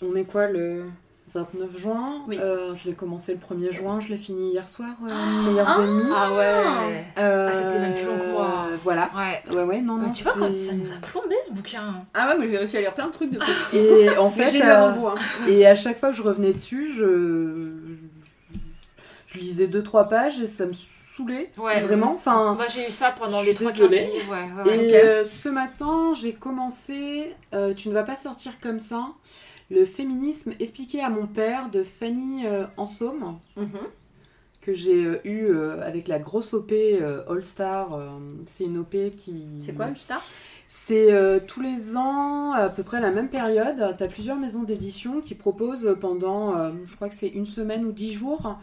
on 0.03 0.15
est 0.15 0.25
quoi 0.25 0.47
le 0.47 0.85
29 1.35 1.77
juin 1.79 2.07
Oui. 2.27 2.39
Euh, 2.41 2.75
Je 2.75 2.89
l'ai 2.89 2.95
commencé 2.95 3.35
le 3.35 3.39
1er 3.39 3.71
juin, 3.73 4.01
je 4.01 4.09
l'ai 4.09 4.17
fini 4.17 4.53
hier 4.53 4.67
soir, 4.69 4.91
euh, 5.05 5.43
Meilleurs 5.51 5.69
Ah 5.69 5.83
ennemis. 5.83 6.11
Ah 6.15 6.33
ouais 6.33 7.05
Euh, 7.19 7.49
Ah, 7.51 7.53
c'était 7.53 7.79
même 7.81 7.95
plus 7.95 8.05
long 8.07 8.19
que 8.19 8.33
moi. 8.33 8.67
Voilà. 8.83 9.11
Ouais. 9.17 9.43
Ouais, 9.55 9.63
ouais, 9.65 9.81
non, 9.83 9.97
non. 9.97 10.07
Mais 10.07 10.13
tu 10.13 10.23
vois, 10.25 10.33
ça 10.35 10.73
nous 10.75 10.91
a 10.91 10.97
plombé 11.03 11.35
ce 11.47 11.53
bouquin. 11.53 12.03
Ah 12.15 12.29
ouais, 12.29 12.39
mais 12.39 12.49
j'ai 12.51 12.57
réussi 12.59 12.77
à 12.79 12.81
lire 12.81 12.95
plein 12.95 13.09
de 13.09 13.13
trucs 13.13 13.31
de 13.31 13.39
Et 13.77 14.09
en 14.17 14.31
fait, 14.31 14.53
j'ai 14.53 14.61
le 14.61 14.65
euh, 14.71 14.89
hein. 15.09 15.15
et 15.49 15.67
à 15.67 15.75
chaque 15.75 15.99
fois 15.99 16.11
que 16.11 16.17
je 16.17 16.23
revenais 16.23 16.53
dessus, 16.53 16.87
je, 16.91 17.73
je 19.27 19.39
lisais 19.39 19.67
deux 19.67 19.83
trois 19.83 20.05
pages 20.05 20.41
et 20.41 20.47
ça 20.47 20.65
me 20.65 20.73
saoulait. 20.73 21.51
Ouais. 21.59 21.81
Vraiment. 21.81 22.15
Enfin, 22.15 22.55
Moi 22.55 22.65
j'ai 22.73 22.89
eu 22.89 22.91
ça 22.91 23.11
pendant 23.19 23.41
les 23.43 23.49
suis 23.55 23.57
trois 23.67 23.73
quarts 23.73 23.89
désolée. 23.89 24.07
du 24.07 24.13
livre, 24.21 24.33
ouais, 24.33 24.63
ouais. 24.71 24.87
Et 24.87 24.97
euh, 24.97 25.25
ce 25.27 25.51
matin, 25.51 26.13
j'ai 26.19 26.33
commencé 26.33 27.35
euh, 27.55 27.75
Tu 27.75 27.91
ne 27.91 27.95
vas 27.95 28.05
pas 28.05 28.17
sortir 28.17 28.53
comme 28.63 28.79
ça. 28.81 29.09
Le 29.71 29.85
féminisme 29.85 30.53
expliqué 30.61 31.01
à 31.03 31.11
mon 31.11 31.27
père 31.27 31.71
de 31.71 31.83
Fanny 31.85 32.47
euh, 32.47 32.67
Ansaume, 32.77 33.39
Mhm. 33.57 33.69
que 34.63 34.73
j'ai 34.73 35.05
euh, 35.05 35.21
eu 35.25 35.45
euh, 35.47 35.81
avec 35.83 36.09
la 36.09 36.19
grosse 36.19 36.55
OP 36.55 36.73
All 37.29 37.45
Star. 37.45 37.99
c'est 38.47 38.65
une 38.65 38.79
OP 38.79 38.97
qui. 39.17 39.47
C'est 39.61 39.75
quoi 39.75 39.89
le 39.89 39.97
star? 39.97 40.23
C'est 40.71 41.13
euh, 41.13 41.41
tous 41.47 41.61
les 41.63 41.97
ans, 41.97 42.53
à 42.53 42.69
peu 42.69 42.83
près 42.83 43.01
la 43.01 43.11
même 43.11 43.29
période. 43.29 43.95
Tu 43.97 44.05
as 44.05 44.09
plusieurs 44.09 44.37
maisons 44.37 44.65
d'édition 44.65 45.21
qui 45.23 45.35
proposent 45.35 45.97
pendant, 46.01 46.57
euh, 46.57 46.73
je 46.85 46.95
crois 46.95 47.09
que 47.09 47.15
c'est 47.15 47.29
une 47.29 47.47
semaine 47.47 47.87
ou 47.87 47.93
dix 47.93 48.13
jours, 48.13 48.59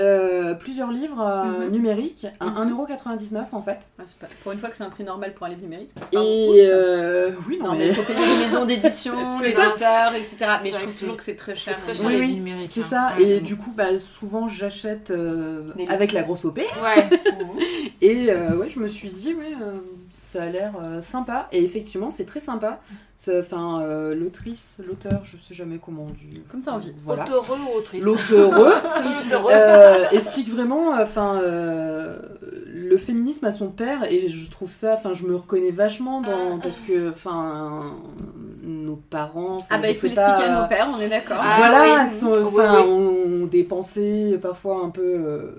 euh, 0.00 0.54
plusieurs 0.54 0.90
livres 0.90 1.20
euh, 1.20 1.66
Mhm. 1.66 1.70
numériques 1.72 2.26
à 2.40 2.46
Mhm. 2.46 2.72
1,99€ 2.72 3.44
en 3.52 3.62
fait. 3.62 3.86
Ah, 3.98 4.02
pas- 4.20 4.26
Pour 4.42 4.52
une 4.52 4.58
fois 4.58 4.68
que 4.70 4.76
c'est 4.76 4.82
un 4.82 4.90
prix 4.90 5.04
normal 5.04 5.34
pour 5.34 5.46
un 5.46 5.50
livre 5.50 5.62
numérique. 5.62 5.90
Et 6.12 6.16
oui, 6.16 6.60
euh, 6.64 7.30
oui, 7.48 7.58
non, 7.58 7.66
Non, 7.66 7.72
mais 7.72 7.78
mais 7.78 7.86
il 7.88 7.94
faut 7.94 8.02
payer 8.02 8.26
les 8.26 8.38
maisons 8.44 8.64
d'édition, 8.64 9.14
les 9.42 9.52
auteurs, 9.52 10.14
etc. 10.16 10.36
Mais 10.62 10.70
je 10.72 10.78
trouve 10.78 10.98
toujours 10.98 11.16
que 11.16 11.22
c'est 11.22 11.36
très 11.36 11.54
C'est 11.54 11.70
cher. 11.70 11.76
très 11.76 11.94
cher 11.94 12.06
Oui, 12.06 12.12
les 12.14 12.18
oui, 12.20 12.26
livres 12.26 12.38
numériques. 12.38 12.70
c'est 12.70 12.80
hein. 12.80 12.86
ça. 12.90 13.16
Ouais. 13.16 13.22
Et 13.24 13.40
du 13.40 13.56
coup, 13.56 13.72
bah, 13.76 13.96
souvent 13.98 14.48
j'achète 14.48 15.10
euh, 15.12 15.70
avec 15.88 16.12
la 16.12 16.22
grosse 16.22 16.44
OP. 16.44 16.58
Ouais. 16.58 17.08
Et 18.00 18.30
euh, 18.30 18.56
ouais, 18.56 18.68
je 18.68 18.80
me 18.80 18.88
suis 18.88 19.10
dit, 19.10 19.34
ouais, 19.34 19.52
euh, 19.62 19.78
ça 20.14 20.44
a 20.44 20.48
l'air 20.48 20.72
euh, 20.82 21.00
sympa. 21.00 21.48
Et 21.52 21.62
effectivement, 21.62 22.10
c'est 22.10 22.24
très 22.24 22.40
sympa. 22.40 22.80
Enfin, 23.38 23.80
euh, 23.82 24.14
l'autrice, 24.14 24.76
l'auteur, 24.86 25.20
je 25.24 25.36
sais 25.38 25.54
jamais 25.54 25.78
comment 25.78 26.02
on 26.08 26.12
dit. 26.12 26.42
Comme 26.50 26.62
t'as 26.62 26.72
envie. 26.72 26.92
Voilà. 27.04 27.24
Ou 27.24 27.78
autrice 27.78 28.04
L'auteureux 28.04 28.74
Auteureux. 29.26 29.50
euh, 29.52 30.04
explique 30.12 30.48
vraiment 30.50 30.90
enfin 31.00 31.36
euh, 31.40 32.18
le 32.74 32.96
féminisme 32.98 33.44
à 33.46 33.52
son 33.52 33.70
père 33.70 34.10
et 34.10 34.28
je 34.28 34.50
trouve 34.50 34.70
ça 34.70 34.94
enfin 34.94 35.14
je 35.14 35.24
me 35.24 35.36
reconnais 35.36 35.70
vachement 35.70 36.20
dans 36.20 36.56
Ah. 36.56 36.60
parce 36.62 36.80
que 36.80 37.10
enfin 37.10 37.94
nos 38.62 38.96
parents 38.96 39.58
Ah 39.70 39.78
bah 39.78 39.88
il 39.88 39.94
faut 39.94 40.06
l'expliquer 40.06 40.32
pas, 40.46 40.56
à 40.58 40.62
nos 40.62 40.68
pères, 40.68 40.88
on 40.96 41.00
est 41.00 41.08
d'accord. 41.08 41.38
Ah, 41.40 41.54
voilà, 41.58 42.04
oui. 42.04 42.10
sont- 42.10 42.32
Oui, 42.32 42.38
enfin, 42.44 42.82
oui. 42.84 42.90
ont 42.90 43.46
des 43.46 43.62
pensées 43.64 44.38
parfois 44.42 44.82
un 44.84 44.90
peu 44.90 45.52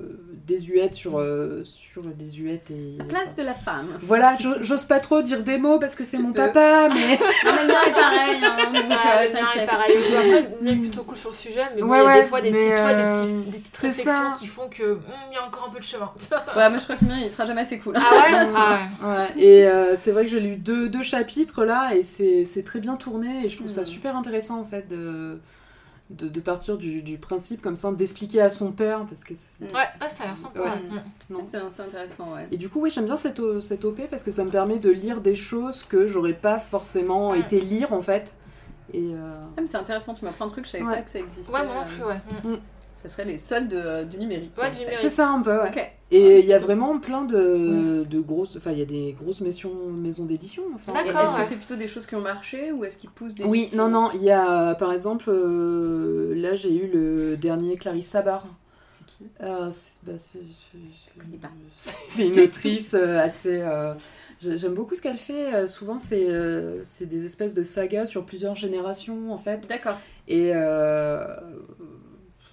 désuètes 0.45 0.95
sur, 0.95 1.19
euh, 1.19 1.61
sur 1.63 2.03
le 2.03 2.13
désuètes 2.13 2.69
et. 2.71 2.97
La 2.97 3.03
place 3.05 3.35
de 3.35 3.43
la 3.43 3.53
femme. 3.53 3.87
Voilà, 4.01 4.35
j'o- 4.39 4.61
j'ose 4.61 4.85
pas 4.85 4.99
trop 4.99 5.21
dire 5.21 5.43
des 5.43 5.57
mots 5.57 5.79
parce 5.79 5.95
que 5.95 6.03
c'est 6.03 6.17
mon 6.17 6.31
peux. 6.33 6.41
papa, 6.51 6.89
mais. 6.89 7.17
Non, 7.45 7.51
mais 7.55 7.61
le 7.63 7.67
mien 7.67 7.81
est 7.87 7.93
pareil, 7.93 8.41
hein, 8.43 8.55
Ah, 8.91 9.19
euh, 9.21 9.27
le 9.27 9.33
mien 9.33 9.39
est 9.55 9.65
t'inquiète. 9.65 9.65
pareil. 9.69 9.95
Est 10.65 10.75
plutôt 10.75 11.03
cool 11.03 11.17
sur 11.17 11.29
le 11.29 11.35
sujet, 11.35 11.61
mais 11.75 11.81
bon, 11.81 11.89
Ouais, 11.89 11.99
il 12.01 12.05
y 12.05 12.07
a 12.07 12.21
des 12.21 12.27
fois 12.27 12.41
des 12.41 12.51
petites, 12.51 12.75
tu 12.75 12.81
vois, 12.81 12.93
des, 12.93 13.01
euh, 13.03 13.15
petits- 13.23 13.51
des 13.51 13.59
petites 13.59 13.77
réflexions 13.77 14.11
ça. 14.11 14.33
qui 14.39 14.47
font 14.47 14.67
que 14.69 14.83
hum, 14.93 14.99
il 15.31 15.35
y 15.35 15.37
a 15.37 15.45
encore 15.45 15.67
un 15.69 15.71
peu 15.73 15.79
de 15.79 15.83
chemin. 15.83 16.11
Ouais, 16.55 16.69
moi 16.69 16.77
je 16.79 16.83
crois 16.83 16.95
que 16.95 17.05
le 17.05 17.09
mien 17.11 17.17
il 17.23 17.31
sera 17.31 17.45
jamais 17.45 17.61
assez 17.61 17.79
cool. 17.79 17.95
ah 17.97 18.13
ouais 18.15 18.47
Ah 18.55 18.79
ouais. 19.01 19.07
Ouais, 19.07 19.43
et 19.43 19.67
euh, 19.67 19.95
c'est 19.95 20.11
vrai 20.11 20.23
que 20.25 20.31
j'ai 20.31 20.39
lu 20.39 20.55
deux, 20.57 20.89
deux 20.89 21.03
chapitres 21.03 21.63
là 21.65 21.93
et 21.95 22.03
c'est 22.03 22.45
c'est 22.45 22.63
très 22.63 22.79
bien 22.79 22.95
tourné 22.95 23.45
et 23.45 23.49
je 23.49 23.57
trouve 23.57 23.69
ça 23.69 23.81
Mm. 23.81 23.85
super 23.85 24.15
intéressant 24.15 24.59
en 24.59 24.65
fait 24.65 24.87
de, 24.87 25.39
de, 26.11 26.27
de 26.29 26.39
partir 26.39 26.77
du, 26.77 27.01
du 27.01 27.17
principe 27.17 27.61
comme 27.61 27.75
ça, 27.75 27.91
d'expliquer 27.91 28.41
à 28.41 28.49
son 28.49 28.71
père 28.71 29.05
parce 29.05 29.23
que 29.23 29.33
c'est- 29.33 29.59
Mm. 29.65 29.75
Ouais, 29.75 29.83
ah, 30.01 30.09
ça 30.09 30.23
a 30.23 30.27
l'air 30.27 30.37
sympa. 30.37 30.59
Ouais. 30.61 31.01
Non. 31.29 31.39
C'est 31.49 31.57
intéressant, 31.81 32.33
ouais. 32.35 32.47
Et 32.51 32.57
du 32.57 32.69
coup, 32.69 32.81
oui, 32.81 32.91
j'aime 32.91 33.05
bien 33.05 33.15
cette, 33.15 33.41
cette 33.61 33.85
OP 33.85 34.07
parce 34.09 34.21
que 34.23 34.31
ça 34.31 34.43
me 34.43 34.51
permet 34.51 34.77
de 34.77 34.91
lire 34.91 35.21
des 35.21 35.35
choses 35.35 35.83
que 35.83 36.07
j'aurais 36.07 36.33
pas 36.35 36.59
forcément 36.59 37.33
Mm. 37.33 37.37
été 37.37 37.59
lire 37.61 37.91
en 37.93 38.01
fait. 38.01 38.33
Et 38.93 38.99
euh, 39.15 39.33
Ah, 39.57 39.61
mais 39.61 39.67
c'est 39.67 39.77
intéressant, 39.77 40.13
tu 40.13 40.23
m'apprends 40.25 40.45
un 40.45 40.49
truc, 40.49 40.65
je 40.65 40.71
savais 40.71 40.83
Ouais. 40.83 40.95
pas 40.97 41.01
que 41.01 41.09
ça 41.09 41.19
existait. 41.19 41.51
Ouais, 41.51 41.65
moi 41.65 41.73
non 41.75 41.81
euh, 41.81 41.85
plus, 41.85 42.03
ouais. 42.03 42.21
Hum. 42.53 42.59
Ça 43.07 43.09
serait 43.17 43.25
les 43.25 43.37
soldes 43.37 43.67
de- 43.69 44.03
du 44.05 44.17
numérique. 44.17 44.51
Ouais, 44.57 44.65
en 44.65 44.69
du 44.69 44.73
fait. 44.73 44.79
numérique. 44.79 44.99
c'est 45.01 45.09
ça 45.11 45.29
un 45.29 45.41
peu, 45.41 45.61
ouais. 45.61 45.93
Et 46.11 46.35
Ah, 46.35 46.39
il 46.39 46.45
y 46.45 46.53
a 46.53 46.59
vraiment 46.59 46.97
plein 46.99 47.23
de, 47.23 48.03
de 48.09 48.19
grosses. 48.19 48.55
Enfin, 48.57 48.71
il 48.71 48.79
y 48.79 48.81
a 48.81 48.85
des 48.85 49.15
grosses 49.19 49.41
maisons, 49.41 49.73
maisons 49.95 50.25
d'édition. 50.25 50.63
Enfin, 50.73 50.93
D'accord. 50.93 51.21
Est-ce 51.21 51.35
que 51.35 51.43
c'est 51.43 51.55
plutôt 51.57 51.75
des 51.75 51.87
choses 51.87 52.05
qui 52.05 52.15
ont 52.15 52.21
marché 52.21 52.71
ou 52.71 52.83
est-ce 52.85 52.97
qu'ils 52.97 53.09
poussent 53.11 53.35
des. 53.35 53.43
Oui, 53.43 53.69
non, 53.73 53.89
non, 53.89 54.09
il 54.13 54.23
y 54.23 54.31
a 54.31 54.75
par 54.75 54.91
exemple, 54.91 55.25
euh, 55.29 56.33
là 56.35 56.55
j'ai 56.55 56.73
eu 56.75 56.87
le 56.91 57.37
dernier 57.37 57.75
Clarisse 57.77 58.07
Sabar. 58.07 58.45
C'est 58.87 59.05
qui? 59.05 59.25
Euh, 59.41 59.69
c'est 59.71 59.99
bah, 60.03 60.13
c'est- 60.17 60.39
c'est- 60.51 60.77
c'est- 60.93 61.19
connais 61.19 61.37
pas. 61.37 61.49
c'est 62.07 62.27
une 62.27 62.39
autrice 62.39 62.93
euh, 62.93 63.19
assez. 63.19 63.59
euh, 63.61 63.93
j'ai- 64.39 64.57
J'aime 64.57 64.73
beaucoup 64.73 64.95
ce 64.95 65.01
qu'elle 65.01 65.17
fait. 65.17 65.67
souvent, 65.67 65.99
c'est 65.99 66.29
euh, 66.29 66.81
c'est 66.83 67.05
des 67.07 67.25
espèces 67.25 67.53
de 67.55 67.63
sagas 67.63 68.05
sur 68.05 68.25
plusieurs 68.25 68.55
générations 68.55 69.33
en 69.33 69.37
fait. 69.37 69.67
D'accord. 69.67 69.97
Et 70.27 70.51
euh, 70.53 71.25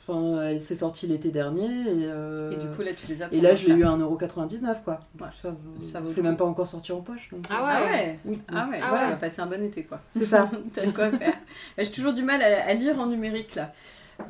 enfin, 0.08 0.42
elle 0.42 0.60
s'est 0.60 0.74
sortie 0.74 1.06
l'été 1.06 1.30
dernier. 1.30 1.64
Et, 1.66 2.06
euh, 2.06 2.50
Et 2.52 2.56
du 2.56 2.66
coup, 2.68 2.82
là, 2.82 2.90
tu 2.92 3.06
les 3.08 3.22
as 3.22 3.28
et 3.32 3.40
là, 3.40 3.54
je 3.54 3.68
l'ai 3.68 3.74
eu 3.74 3.84
à 3.84 3.90
1,99€ 3.90 4.82
quoi. 4.84 5.00
Ouais. 5.20 5.26
Ça, 5.34 5.50
vaut- 5.50 5.80
Ça 5.80 6.00
vaut 6.00 6.08
c'est 6.08 6.22
même 6.22 6.36
pas 6.36 6.44
encore 6.44 6.66
sorti 6.66 6.92
en 6.92 7.00
poche. 7.00 7.28
donc, 7.30 7.42
Ah 7.50 7.54
euh, 7.54 7.58
Ah 7.62 7.82
ouais. 7.84 7.90
ouais 7.90 8.18
oui, 8.24 8.38
Ah 8.48 8.68
ouais, 8.70 8.80
Ah 8.82 8.92
ouais, 8.92 9.12
ouais. 9.12 9.18
passer 9.20 9.40
un 9.40 9.46
bon 9.46 9.62
été 9.62 9.84
quoi. 9.84 10.00
C'est 10.10 10.26
ça. 10.26 10.50
T'as 10.74 10.86
de 10.86 10.90
quoi 10.92 11.10
faire. 11.10 11.34
J'ai 11.78 11.90
toujours 11.90 12.12
du 12.12 12.22
mal 12.22 12.42
à, 12.42 12.66
à 12.66 12.74
lire 12.74 12.98
en 12.98 13.06
numérique 13.06 13.54
là. 13.54 13.72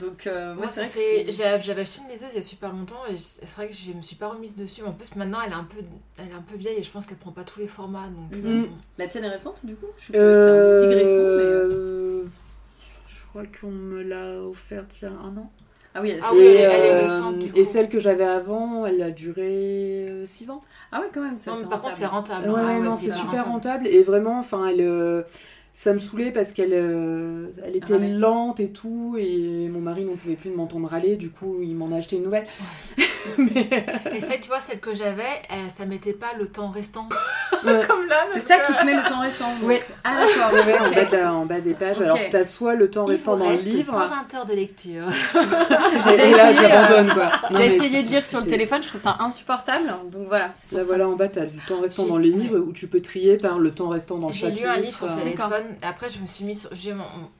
Donc, 0.00 0.26
euh, 0.26 0.54
moi, 0.54 0.62
Moi, 0.62 0.68
c'est 0.68 0.80
vrai 0.80 0.88
que 0.90 0.94
fait. 0.94 1.24
j'ai- 1.30 1.60
J'avais 1.60 1.82
acheté 1.82 2.00
une 2.06 2.10
liseuse 2.10 2.28
il 2.32 2.36
y 2.36 2.38
a 2.38 2.42
super 2.42 2.72
longtemps 2.72 3.04
et 3.10 3.18
c'est 3.18 3.44
vrai 3.56 3.68
que 3.68 3.74
je 3.74 3.92
me 3.92 4.00
suis 4.00 4.16
pas 4.16 4.28
remise 4.28 4.54
dessus. 4.54 4.82
En 4.84 4.92
plus, 4.92 5.14
maintenant, 5.16 5.38
elle 5.44 5.52
est 5.52 5.56
un 5.56 5.64
peu, 5.64 5.78
elle 6.18 6.28
est 6.30 6.34
un 6.34 6.40
peu 6.40 6.56
vieille 6.56 6.78
et 6.78 6.82
je 6.82 6.90
pense 6.90 7.04
qu'elle 7.06 7.18
prend 7.18 7.32
pas 7.32 7.44
tous 7.44 7.58
les 7.60 7.66
formats. 7.66 8.06
Donc, 8.08 8.40
bon. 8.40 8.68
La 8.96 9.06
tienne 9.08 9.24
est 9.24 9.28
récente, 9.28 9.66
du 9.66 9.74
coup? 9.74 9.86
Je 9.98 10.04
suis 10.04 10.12
curieuse, 10.14 10.38
c'est 10.38 10.50
un 10.50 10.88
digression, 10.88 11.36
mais... 11.36 12.26
Je 13.06 13.26
crois 13.28 13.42
qu'on 13.60 13.70
me 13.70 14.02
l'a 14.02 14.40
offerte 14.42 15.00
il 15.00 15.04
y 15.04 15.08
a 15.08 15.10
un 15.12 15.36
an. 15.36 15.50
Ah 15.94 16.00
oui, 16.02 16.10
elle 16.10 16.20
Ah 16.22 16.30
oui, 16.32 16.40
et, 16.40 16.54
elle 16.56 16.84
est 16.84 16.90
euh, 16.94 17.00
récente, 17.02 17.38
du 17.38 17.48
et 17.48 17.50
coup. 17.50 17.64
celle 17.64 17.88
que 17.88 17.98
j'avais 17.98 18.24
avant, 18.24 18.86
elle 18.86 19.02
a 19.02 19.10
duré 19.10 20.22
6 20.26 20.50
ans. 20.50 20.62
Ah 20.90 21.00
ouais, 21.00 21.06
quand 21.12 21.22
même, 21.22 21.38
ça 21.38 21.50
Non, 21.50 21.56
c'est 21.56 21.64
mais 21.64 21.68
par 21.70 21.80
contre, 21.80 21.94
c'est 21.96 22.06
rentable. 22.06 22.48
rentable. 22.48 22.54
Ouais, 22.54 22.60
Ah 22.74 22.78
ouais, 22.78 22.80
non, 22.80 22.92
c'est 22.92 23.12
super 23.12 23.44
rentable. 23.46 23.50
rentable. 23.50 23.86
Et 23.88 24.02
vraiment, 24.02 24.38
enfin, 24.38 24.68
elle, 24.68 24.80
euh, 24.80 25.22
ça 25.74 25.92
me 25.92 25.98
saoulait 25.98 26.32
parce 26.32 26.52
qu'elle 26.52 26.72
euh, 26.72 27.50
elle 27.64 27.76
était 27.96 28.08
lente 28.08 28.60
et 28.60 28.70
tout. 28.72 29.16
Et 29.18 29.68
mon 29.70 29.80
mari 29.80 30.04
n'en 30.04 30.14
pouvait 30.16 30.34
plus 30.34 30.50
de 30.50 30.56
m'entendre 30.56 30.88
râler. 30.88 31.16
Du 31.16 31.30
coup, 31.30 31.58
il 31.62 31.74
m'en 31.74 31.92
a 31.92 31.96
acheté 31.98 32.16
une 32.16 32.24
nouvelle. 32.24 32.46
Mais, 33.38 33.68
Et 34.16 34.20
celle, 34.20 34.40
tu 34.40 34.48
vois, 34.48 34.58
celle 34.58 34.80
que 34.80 34.94
j'avais, 34.96 35.22
euh, 35.52 35.68
ça 35.72 35.86
mettait 35.86 36.12
pas 36.12 36.32
le 36.38 36.48
temps 36.48 36.70
restant. 36.70 37.08
ouais. 37.64 37.80
Comme 37.86 38.06
là. 38.06 38.16
C'est 38.32 38.40
ça 38.40 38.58
qui 38.58 38.72
te 38.74 38.84
met 38.84 38.94
le 38.96 39.04
temps 39.08 39.20
restant. 39.20 39.48
Oui. 39.62 39.76
Ah 40.02 40.16
d'accord. 40.26 40.52
Ouais, 40.52 40.78
en, 40.78 40.90
bas 40.90 41.04
de 41.04 41.16
la- 41.16 41.34
en 41.34 41.46
bas 41.46 41.60
des 41.60 41.74
pages. 41.74 42.00
Alors, 42.00 42.18
t'as 42.30 42.44
soit 42.44 42.74
le 42.74 42.90
temps 42.90 43.04
restant 43.04 43.36
dans 43.36 43.44
le 43.44 43.50
reste 43.52 43.66
livre. 43.66 43.92
120 43.92 44.34
heures 44.34 44.44
de 44.46 44.54
lecture. 44.54 45.06
J'ai 46.04 46.28
et 46.28 46.30
là, 46.32 46.50
essayé, 46.50 46.68
j'abandonne 46.68 47.14
quoi. 47.14 47.26
Non, 47.50 47.58
J'ai 47.58 47.68
mais 47.68 47.76
essayé 47.76 48.02
de 48.02 48.08
lire 48.08 48.24
sur 48.24 48.40
le 48.40 48.46
téléphone, 48.46 48.82
je 48.82 48.88
trouve 48.88 49.00
ça 49.00 49.16
insupportable. 49.20 49.84
Donc 50.10 50.26
voilà. 50.28 50.52
Là, 50.72 50.82
voilà, 50.82 51.08
en 51.08 51.12
bas, 51.14 51.28
t'as 51.28 51.46
du 51.46 51.58
temps 51.58 51.80
restant 51.80 52.04
J'ai- 52.04 52.08
dans 52.10 52.18
les 52.18 52.30
livres 52.30 52.58
où 52.58 52.72
tu 52.72 52.88
peux 52.88 53.00
trier 53.00 53.36
par 53.36 53.58
le 53.58 53.70
temps 53.70 53.88
restant 53.88 54.18
dans 54.18 54.28
le 54.28 54.32
J'ai 54.32 54.46
chapitre. 54.48 54.62
lu 54.62 54.68
un 54.68 54.76
livre 54.78 54.96
sur 54.96 55.06
le 55.06 55.12
euh, 55.12 55.16
téléphone. 55.22 55.64
Après, 55.82 56.08
je 56.08 56.18
me 56.18 56.26
suis 56.26 56.44
mis 56.44 56.56
sur. 56.56 56.70
J'ai 56.74 56.92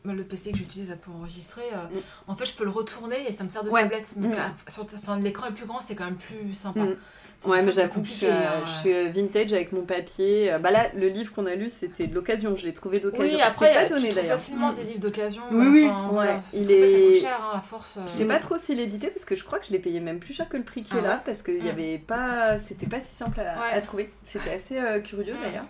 le 0.05 0.23
PC 0.23 0.42
que 0.51 0.59
j'utilise 0.59 0.97
pour 1.03 1.15
enregistrer. 1.15 1.63
euh, 1.73 1.77
Mm. 1.95 2.01
En 2.29 2.35
fait, 2.37 2.47
je 2.47 2.55
peux 2.55 2.65
le 2.65 2.71
retourner 2.71 3.29
et 3.29 3.33
ça 3.33 3.45
me 3.45 3.49
sert 3.49 3.63
de 3.63 3.71
Ouais. 3.71 3.83
tablette. 3.83 4.19
Donc, 4.19 4.33
Mm. 4.35 4.39
euh, 4.39 5.17
l'écran 5.21 5.47
est 5.47 5.53
plus 5.53 5.67
grand, 5.67 5.81
c'est 5.81 5.95
quand 5.95 6.05
même 6.07 6.17
plus 6.17 6.55
sympa. 6.55 6.81
Mm. 6.81 6.97
Ouais, 7.45 7.61
mais 7.61 7.73
j'avoue 7.73 8.03
que 8.03 8.07
je 8.07 8.13
suis, 8.13 8.27
euh, 8.27 8.31
hein, 8.31 8.63
je 8.65 8.71
suis, 8.71 9.09
vintage 9.11 9.53
avec 9.53 9.73
mon 9.73 9.83
papier. 9.83 10.57
Bah 10.63 10.71
là, 10.71 10.87
le 10.95 11.09
livre 11.09 11.33
qu'on 11.35 11.47
a 11.47 11.57
lu, 11.57 11.69
c'était 11.69 12.07
de 12.07 12.15
l'occasion. 12.15 12.55
Je 12.55 12.65
l'ai 12.65 12.73
trouvé 12.73 13.01
d'occasion. 13.01 13.35
Oui, 13.37 13.43
après, 13.43 13.75
pas 13.75 13.89
donné 13.89 14.11
d'ailleurs. 14.13 14.39
facilement 14.39 14.73
des 14.73 14.85
livres 14.85 15.01
d'occasion. 15.01 15.43
Oui, 15.51 15.67
oui. 15.67 15.89
enfin, 15.91 16.03
Ouais, 16.07 16.13
voilà. 16.13 16.43
il 16.53 16.65
pour 16.65 16.69
ça 16.77 16.83
que 16.83 16.89
ça 16.89 16.97
est- 16.99 17.07
coûte 17.13 17.21
cher 17.21 17.41
hein, 17.43 17.57
à 17.59 17.61
force. 17.61 17.97
euh. 17.97 18.01
Je 18.07 18.13
sais 18.13 18.27
pas 18.27 18.39
trop 18.39 18.59
s'il 18.59 18.79
est 18.79 18.85
édité 18.85 19.09
parce 19.09 19.25
que 19.25 19.35
je 19.35 19.43
crois 19.45 19.59
que 19.59 19.67
je 19.67 19.73
l'ai 19.73 19.81
payé 19.81 19.99
même 19.99 20.21
plus 20.21 20.35
cher 20.35 20.49
que 20.49 20.57
le 20.57 20.63
prix 20.63 20.85
qui 20.85 20.95
est 20.95 20.99
Ah 21.01 21.03
là 21.03 21.15
ouais 21.17 21.21
parce 21.27 21.43
qu'il 21.43 21.57
y 21.59 21.63
Mm. 21.63 21.69
avait 21.69 21.99
pas, 21.99 22.59
c'était 22.61 22.87
pas 22.87 23.01
si 23.01 23.13
simple 23.13 23.41
à, 23.41 23.43
Ouais. 23.61 23.73
à 23.77 23.81
trouver. 23.81 24.09
C'était 24.25 24.51
assez 24.53 24.79
euh, 24.79 25.01
curieux 25.01 25.35
d'ailleurs. 25.43 25.65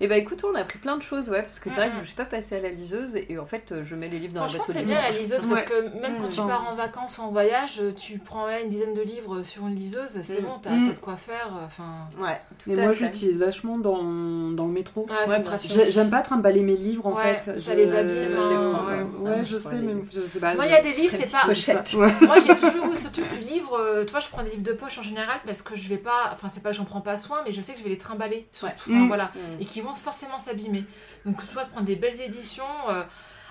Et 0.00 0.06
bah 0.06 0.16
écoute, 0.16 0.44
on 0.44 0.54
a 0.54 0.60
appris 0.60 0.78
plein 0.78 0.96
de 0.96 1.02
choses, 1.02 1.28
ouais, 1.28 1.42
parce 1.42 1.58
que 1.58 1.70
c'est 1.70 1.76
vrai 1.80 1.90
que 1.90 1.96
Mm, 1.96 2.00
je 2.02 2.06
suis 2.06 2.14
pas 2.16 2.24
passée 2.24 2.56
à 2.56 2.60
la 2.60 2.68
liseuse 2.68 3.16
et, 3.16 3.32
et 3.32 3.38
en 3.38 3.46
fait 3.46 3.72
euh, 3.72 3.82
je 3.84 3.96
mets 3.96 4.08
les 4.08 4.18
livres 4.20 4.34
dans 4.34 4.40
Franchement, 4.48 4.58
la 4.68 4.74
boîte 4.74 4.76
c'est 4.78 4.84
bien 4.86 5.00
la 5.02 5.10
liseuse 5.10 5.44
Ouais. 5.44 5.50
parce 5.50 5.62
que 5.64 6.00
même 6.00 6.18
quand 6.20 6.28
Mm. 6.28 6.30
tu 6.30 6.36
pars 6.42 6.66
en 6.70 6.74
vacances 6.76 7.18
ou 7.18 7.22
en 7.22 7.30
voyage, 7.30 7.80
tu 7.96 8.18
prends 8.18 8.46
là 8.46 8.60
une 8.60 8.68
dizaine 8.68 8.94
de 8.94 9.00
livres 9.02 9.42
sur 9.42 9.66
une 9.66 9.74
liseuse, 9.74 10.20
c'est 10.22 10.40
Mm. 10.40 10.44
bon, 10.44 10.52
t'as 10.62 10.70
Mm. 10.70 10.86
t'as 10.88 10.94
de 10.94 10.98
quoi 11.00 11.16
faire. 11.16 11.50
Enfin, 11.64 12.08
Ouais, 12.18 12.40
tout 12.62 12.70
Et 12.70 12.78
à 12.78 12.82
moi, 12.84 12.92
j'utilise 12.92 13.38
vachement 13.38 13.78
dans, 13.78 14.02
dans 14.52 14.66
le 14.66 14.72
métro. 14.72 15.06
J'ai- 15.64 15.90
J'aime 15.90 16.10
pas 16.10 16.22
trimballer 16.22 16.60
mes 16.62 16.76
livres 16.76 17.06
en 17.06 17.14
Ouais, 17.14 17.40
fait. 17.42 17.58
ça 17.58 17.72
Je- 17.72 17.76
les 17.76 17.92
abîme, 17.92 18.14
je 18.14 18.20
les 18.20 18.34
hein, 18.54 18.72
prends. 18.74 18.86
ouais. 18.86 19.02
Ouais, 19.30 19.36
Ah, 19.40 19.44
je 19.44 19.56
sais, 19.56 19.74
mais 19.76 19.94
je 20.12 20.20
sais 20.26 20.38
pas. 20.38 20.54
Moi, 20.54 20.66
il 20.66 20.72
y 20.72 20.74
a 20.74 20.82
des 20.82 20.92
livres, 20.92 21.14
c'est 21.16 21.30
pas. 21.30 21.44
Moi, 22.26 22.36
j'ai 22.46 22.54
toujours 22.56 22.86
eu 22.92 22.96
ce 22.96 23.08
truc 23.08 23.28
du 23.32 23.38
livre. 23.40 23.76
euh, 23.78 24.04
Tu 24.04 24.10
vois, 24.12 24.20
je 24.20 24.28
prends 24.28 24.42
des 24.42 24.50
livres 24.50 24.62
de 24.62 24.72
poche 24.72 24.98
en 24.98 25.02
général 25.02 25.38
parce 25.44 25.62
que 25.62 25.74
je 25.76 25.88
vais 25.88 25.96
pas. 25.98 26.30
Enfin, 26.32 26.48
c'est 26.52 26.62
pas 26.62 26.70
que 26.70 26.76
j'en 26.76 26.84
prends 26.84 27.00
pas 27.00 27.16
soin, 27.16 27.38
mais 27.44 27.52
je 27.52 27.60
sais 27.60 27.72
que 27.72 27.78
je 27.78 27.84
vais 27.84 27.90
les 27.90 27.98
trimballer. 27.98 28.46
Mm. 28.86 29.08
voilà. 29.08 29.24
Mm. 29.34 29.60
Et 29.60 29.64
qui 29.64 29.80
forcément 29.94 30.38
s'abîmer. 30.38 30.84
Donc, 31.24 31.42
soit 31.42 31.64
prendre 31.66 31.86
des 31.86 31.96
belles 31.96 32.20
éditions. 32.20 32.64
euh, 32.90 33.02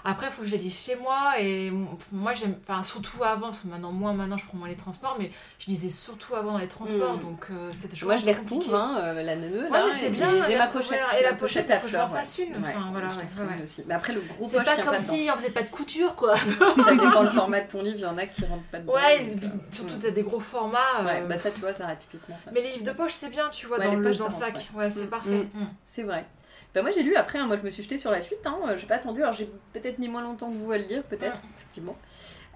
après, 0.10 0.28
il 0.28 0.32
faut 0.32 0.42
que 0.42 0.48
je 0.48 0.54
les 0.54 0.58
lise 0.60 0.78
chez 0.80 0.96
moi. 0.96 1.34
Et 1.40 1.72
moi, 2.12 2.34
j'aime. 2.34 2.56
Enfin, 2.68 2.82
surtout 2.84 3.24
avant, 3.24 3.48
parce 3.48 3.60
que 3.60 3.68
maintenant, 3.68 3.92
moins 3.92 4.14
maintenant, 4.14 4.38
je 4.38 4.46
prends 4.46 4.58
moins 4.58 4.68
les 4.70 4.76
transports, 4.78 5.16
mais 5.20 5.32
je 5.60 5.68
lisais 5.68 5.90
surtout 5.90 6.34
avant 6.36 6.54
dans 6.54 6.58
les 6.60 6.68
transports. 6.68 7.18
Mm. 7.18 7.22
Donc, 7.22 7.48
euh, 7.52 7.70
c'était 7.74 7.94
toujours 7.94 8.08
Moi 8.10 8.18
je 8.18 8.26
les 8.26 8.32
recouvre, 8.34 8.74
hein, 8.76 8.98
euh, 9.02 9.22
la 9.24 9.36
neuneu 9.36 9.64
Ouais, 9.64 9.70
là. 9.70 9.86
mais 9.86 9.92
c'est 9.92 10.10
bien, 10.10 10.30
J'ai 10.48 10.58
ma 10.58 10.68
pochette. 10.68 11.00
et 11.20 11.24
la 11.24 11.34
pochette, 11.34 11.70
à 11.72 11.78
faut 11.80 11.88
que 11.88 11.92
je 11.92 11.98
m'en 11.98 12.08
fleurs. 12.08 12.20
fasse 12.22 12.38
une, 12.40 12.54
Ouais, 12.54 12.60
enfin, 12.74 12.88
voilà, 12.92 13.10
ouais, 13.10 13.16
ouais, 13.16 13.56
ouais. 13.58 13.64
aussi. 13.64 13.84
Mais 13.88 13.94
après 13.96 14.14
le 14.14 14.22
gros 14.22 14.48
C'est 14.50 14.64
pas 14.64 14.78
comme 14.78 14.98
si 15.00 15.30
on 15.34 15.38
faisait 15.38 15.52
pas 15.52 15.64
de 15.64 15.70
couture, 15.70 16.16
quoi. 16.16 16.36
Ça 16.38 16.46
dépend 16.92 17.24
le 17.24 17.30
format 17.30 17.62
de 17.62 17.68
ton 17.70 17.82
livre, 17.82 17.98
il 17.98 18.02
y 18.02 18.06
en 18.06 18.18
a 18.18 18.26
qui 18.28 18.46
rentrent 18.46 18.64
pas 18.72 18.80
dedans. 18.80 18.94
Ouais, 18.94 19.20
euh, 19.20 19.48
surtout 19.72 19.96
mm. 19.96 20.00
t'as 20.00 20.12
des 20.12 20.24
gros 20.24 20.40
formats. 20.40 20.78
Ouais, 21.04 21.22
euh, 21.22 21.26
bah 21.28 21.38
ça 21.38 21.52
tu 21.52 21.60
vois, 21.60 21.74
ça 21.74 21.94
typiquement. 21.96 22.38
Mais 22.54 22.62
les 22.62 22.72
livres 22.74 22.86
de 22.86 22.92
poche, 22.92 23.12
c'est 23.14 23.30
bien, 23.30 23.50
tu 23.50 23.66
vois, 23.68 23.78
Ouais, 23.80 23.86
dans, 23.88 24.00
les 24.00 24.08
le, 24.10 24.14
sac. 24.14 24.70
Ouais, 24.76 24.90
c'est 24.90 25.06
Mm. 25.06 25.10
parfait. 25.10 25.48
Mm. 25.54 25.66
C'est 25.84 26.04
vrai. 26.04 26.26
Bah 26.76 26.82
moi 26.82 26.92
j'ai 26.92 27.04
lu 27.04 27.16
après, 27.16 27.40
hein, 27.40 27.48
moi 27.48 27.58
je 27.58 27.64
me 27.64 27.70
suis 27.70 27.84
jetée 27.84 27.98
sur 27.98 28.12
la 28.12 28.22
suite, 28.22 28.46
hein, 28.46 28.60
euh, 28.68 28.78
j'ai 28.78 28.86
pas 28.86 28.96
attendu, 28.96 29.22
alors 29.24 29.34
j'ai 29.34 29.50
peut-être 29.74 30.00
mis 30.00 30.10
moins 30.10 30.22
longtemps 30.22 30.52
que 30.52 30.56
vous 30.58 30.72
à 30.72 30.78
le 30.78 30.84
lire, 30.84 31.04
peut-être, 31.04 31.42
effectivement. 31.58 31.98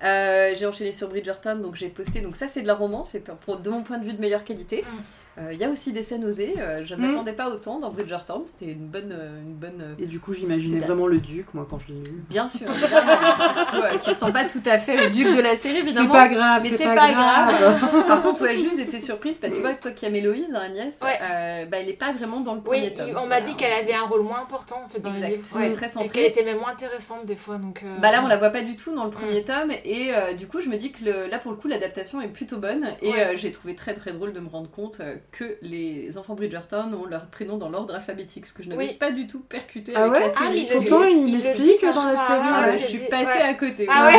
Euh, 0.04 0.54
j'ai 0.56 0.66
enchaîné 0.66 0.92
sur 0.92 1.10
Bridgerton, 1.10 1.56
donc 1.56 1.76
j'ai 1.76 1.90
posté, 1.90 2.22
donc 2.22 2.36
ça 2.36 2.48
c'est 2.48 2.62
de 2.62 2.68
la 2.68 2.74
romance, 2.74 3.10
c'est 3.12 3.26
de 3.26 3.70
mon 3.70 3.84
point 3.84 3.98
de 3.98 4.06
vue 4.06 4.14
de 4.14 4.22
meilleure 4.22 4.44
qualité. 4.44 4.84
Mm. 4.84 4.98
Euh, 5.38 5.54
Il 5.54 5.60
y 5.60 5.64
a 5.64 5.70
aussi 5.70 5.94
des 5.94 6.04
scènes 6.04 6.26
osées, 6.26 6.56
euh, 6.60 6.84
je 6.84 6.94
ne 6.94 7.00
Mm. 7.02 7.08
m'attendais 7.08 7.32
pas 7.34 7.50
autant 7.50 7.80
dans 7.80 7.90
Bridgerton, 7.90 8.44
c'était 8.46 8.72
une 8.72 8.88
bonne... 8.88 9.12
euh, 9.14 9.40
Une 9.42 9.54
bonne 9.54 9.82
euh, 9.82 9.94
Et 9.98 10.06
du 10.06 10.20
coup, 10.20 10.34
j'imaginais 10.34 10.80
vraiment 10.82 11.08
le 11.08 11.20
duc, 11.20 11.54
moi, 11.54 11.66
quand 11.70 11.80
je 11.80 11.94
l'ai 11.94 12.00
lu. 12.04 12.24
Bien 12.30 12.48
sûr, 12.50 12.68
Ouais, 12.68 13.98
qui 14.00 14.10
ressemble 14.10 14.34
pas 14.34 14.44
tout 14.46 14.62
à 14.66 14.78
fait 14.78 15.08
au 15.08 15.10
duc 15.10 15.34
de 15.36 15.42
la 15.42 15.56
série, 15.56 15.76
C'est 15.76 15.80
évidemment. 15.80 16.12
pas 16.12 16.28
grave, 16.28 16.62
mais 16.64 16.70
c'est 16.70 16.78
c'est 16.78 16.84
pas, 16.84 16.96
pas 16.96 17.12
grave. 17.14 18.06
Par 18.08 18.22
contre, 18.22 18.42
ouais, 18.42 18.56
juste 18.56 18.78
j'étais 18.78 19.00
surprise, 19.00 19.40
bah, 19.42 19.50
tu 19.50 19.62
vois, 19.62 19.74
toi 19.76 19.92
qui 19.92 20.06
aimes 20.06 20.16
Héloïse, 20.16 20.54
hein, 20.54 20.62
Agnès, 20.66 21.00
Ouais. 21.02 21.18
euh, 21.22 21.66
bah, 21.66 21.78
elle 21.80 21.90
est 21.90 21.94
pas 21.94 22.12
vraiment 22.12 22.42
dans 22.42 22.56
le 22.56 22.62
premier 22.62 22.88
Oui, 22.90 22.94
tome. 22.94 23.10
on 23.12 23.14
m'a 23.28 23.40
Voilà. 23.40 23.42
dit 23.42 23.56
qu'elle 23.56 23.72
avait 23.74 23.94
un 23.94 24.04
rôle 24.06 24.22
moins 24.24 24.42
important 24.42 24.82
en 24.86 24.90
fait 24.90 25.00
dans 25.00 25.12
Exact, 25.14 25.28
les 25.30 25.36
livres. 25.38 25.48
c'est 25.50 25.72
très 25.74 25.86
Et 25.86 25.90
centré. 25.90 26.10
qu'elle 26.10 26.26
était 26.26 26.44
même 26.44 26.58
moins 26.60 26.72
intéressante 26.72 27.26
des 27.26 27.36
fois. 27.38 27.56
Donc, 27.58 27.84
euh, 27.84 27.98
Bah 28.00 28.12
là, 28.12 28.22
on 28.24 28.28
la 28.28 28.38
voit 28.38 28.50
pas 28.50 28.62
du 28.62 28.76
tout 28.76 28.94
dans 28.94 29.06
le 29.06 29.12
premier 29.12 29.44
tome, 29.44 29.72
et 29.86 30.14
euh, 30.14 30.34
du 30.34 30.48
coup, 30.48 30.60
je 30.60 30.70
me 30.70 30.76
dis 30.78 30.92
que 30.92 31.06
le- 31.06 31.28
là, 31.28 31.40
pour 31.40 31.52
le 31.52 31.58
coup, 31.58 31.68
l'adaptation 31.70 32.20
est 32.22 32.28
plutôt 32.28 32.58
bonne, 32.58 32.90
et 33.02 33.12
Ouais. 33.12 33.20
euh, 33.20 33.34
j'ai 33.36 33.52
trouvé 33.54 33.76
très 33.76 33.94
très 33.94 34.12
drôle 34.12 34.34
de 34.34 34.40
me 34.42 34.50
rendre 34.50 34.70
compte 34.70 35.00
euh, 35.00 35.16
que 35.32 35.58
les 35.62 36.18
enfants 36.18 36.36
Bridgerton 36.36 36.92
ont 36.94 37.06
leur 37.06 37.28
prénom 37.28 37.58
dans 37.58 37.70
l'ordre 37.70 37.96
alphabétique, 37.96 38.46
ce 38.46 38.54
que 38.54 38.64
je 38.64 38.70
n'avais 38.70 38.88
Oui. 38.90 38.94
pas 38.96 39.12
du 39.12 39.28
tout 39.28 39.40
percuté 39.40 39.94
Ah 39.96 40.04
avec 40.04 40.14
ouais 40.14 40.28
la 40.28 40.34
Ah, 40.36 40.40
série. 40.46 40.68
mais 40.70 40.76
Pourtant, 40.76 41.04
il 41.04 41.30
il 41.30 41.40
ça, 41.42 41.94
dans 41.94 42.02
je 42.02 42.08
la 42.08 42.14
série. 42.14 42.40
Ah, 42.42 42.62
Ah, 42.64 42.68
ouais, 42.68 42.80
je 42.80 42.86
suis 42.88 43.08
passée 43.08 43.38
ouais. 43.38 43.42
à 43.42 43.54
côté. 43.54 43.88
Ah 43.90 44.12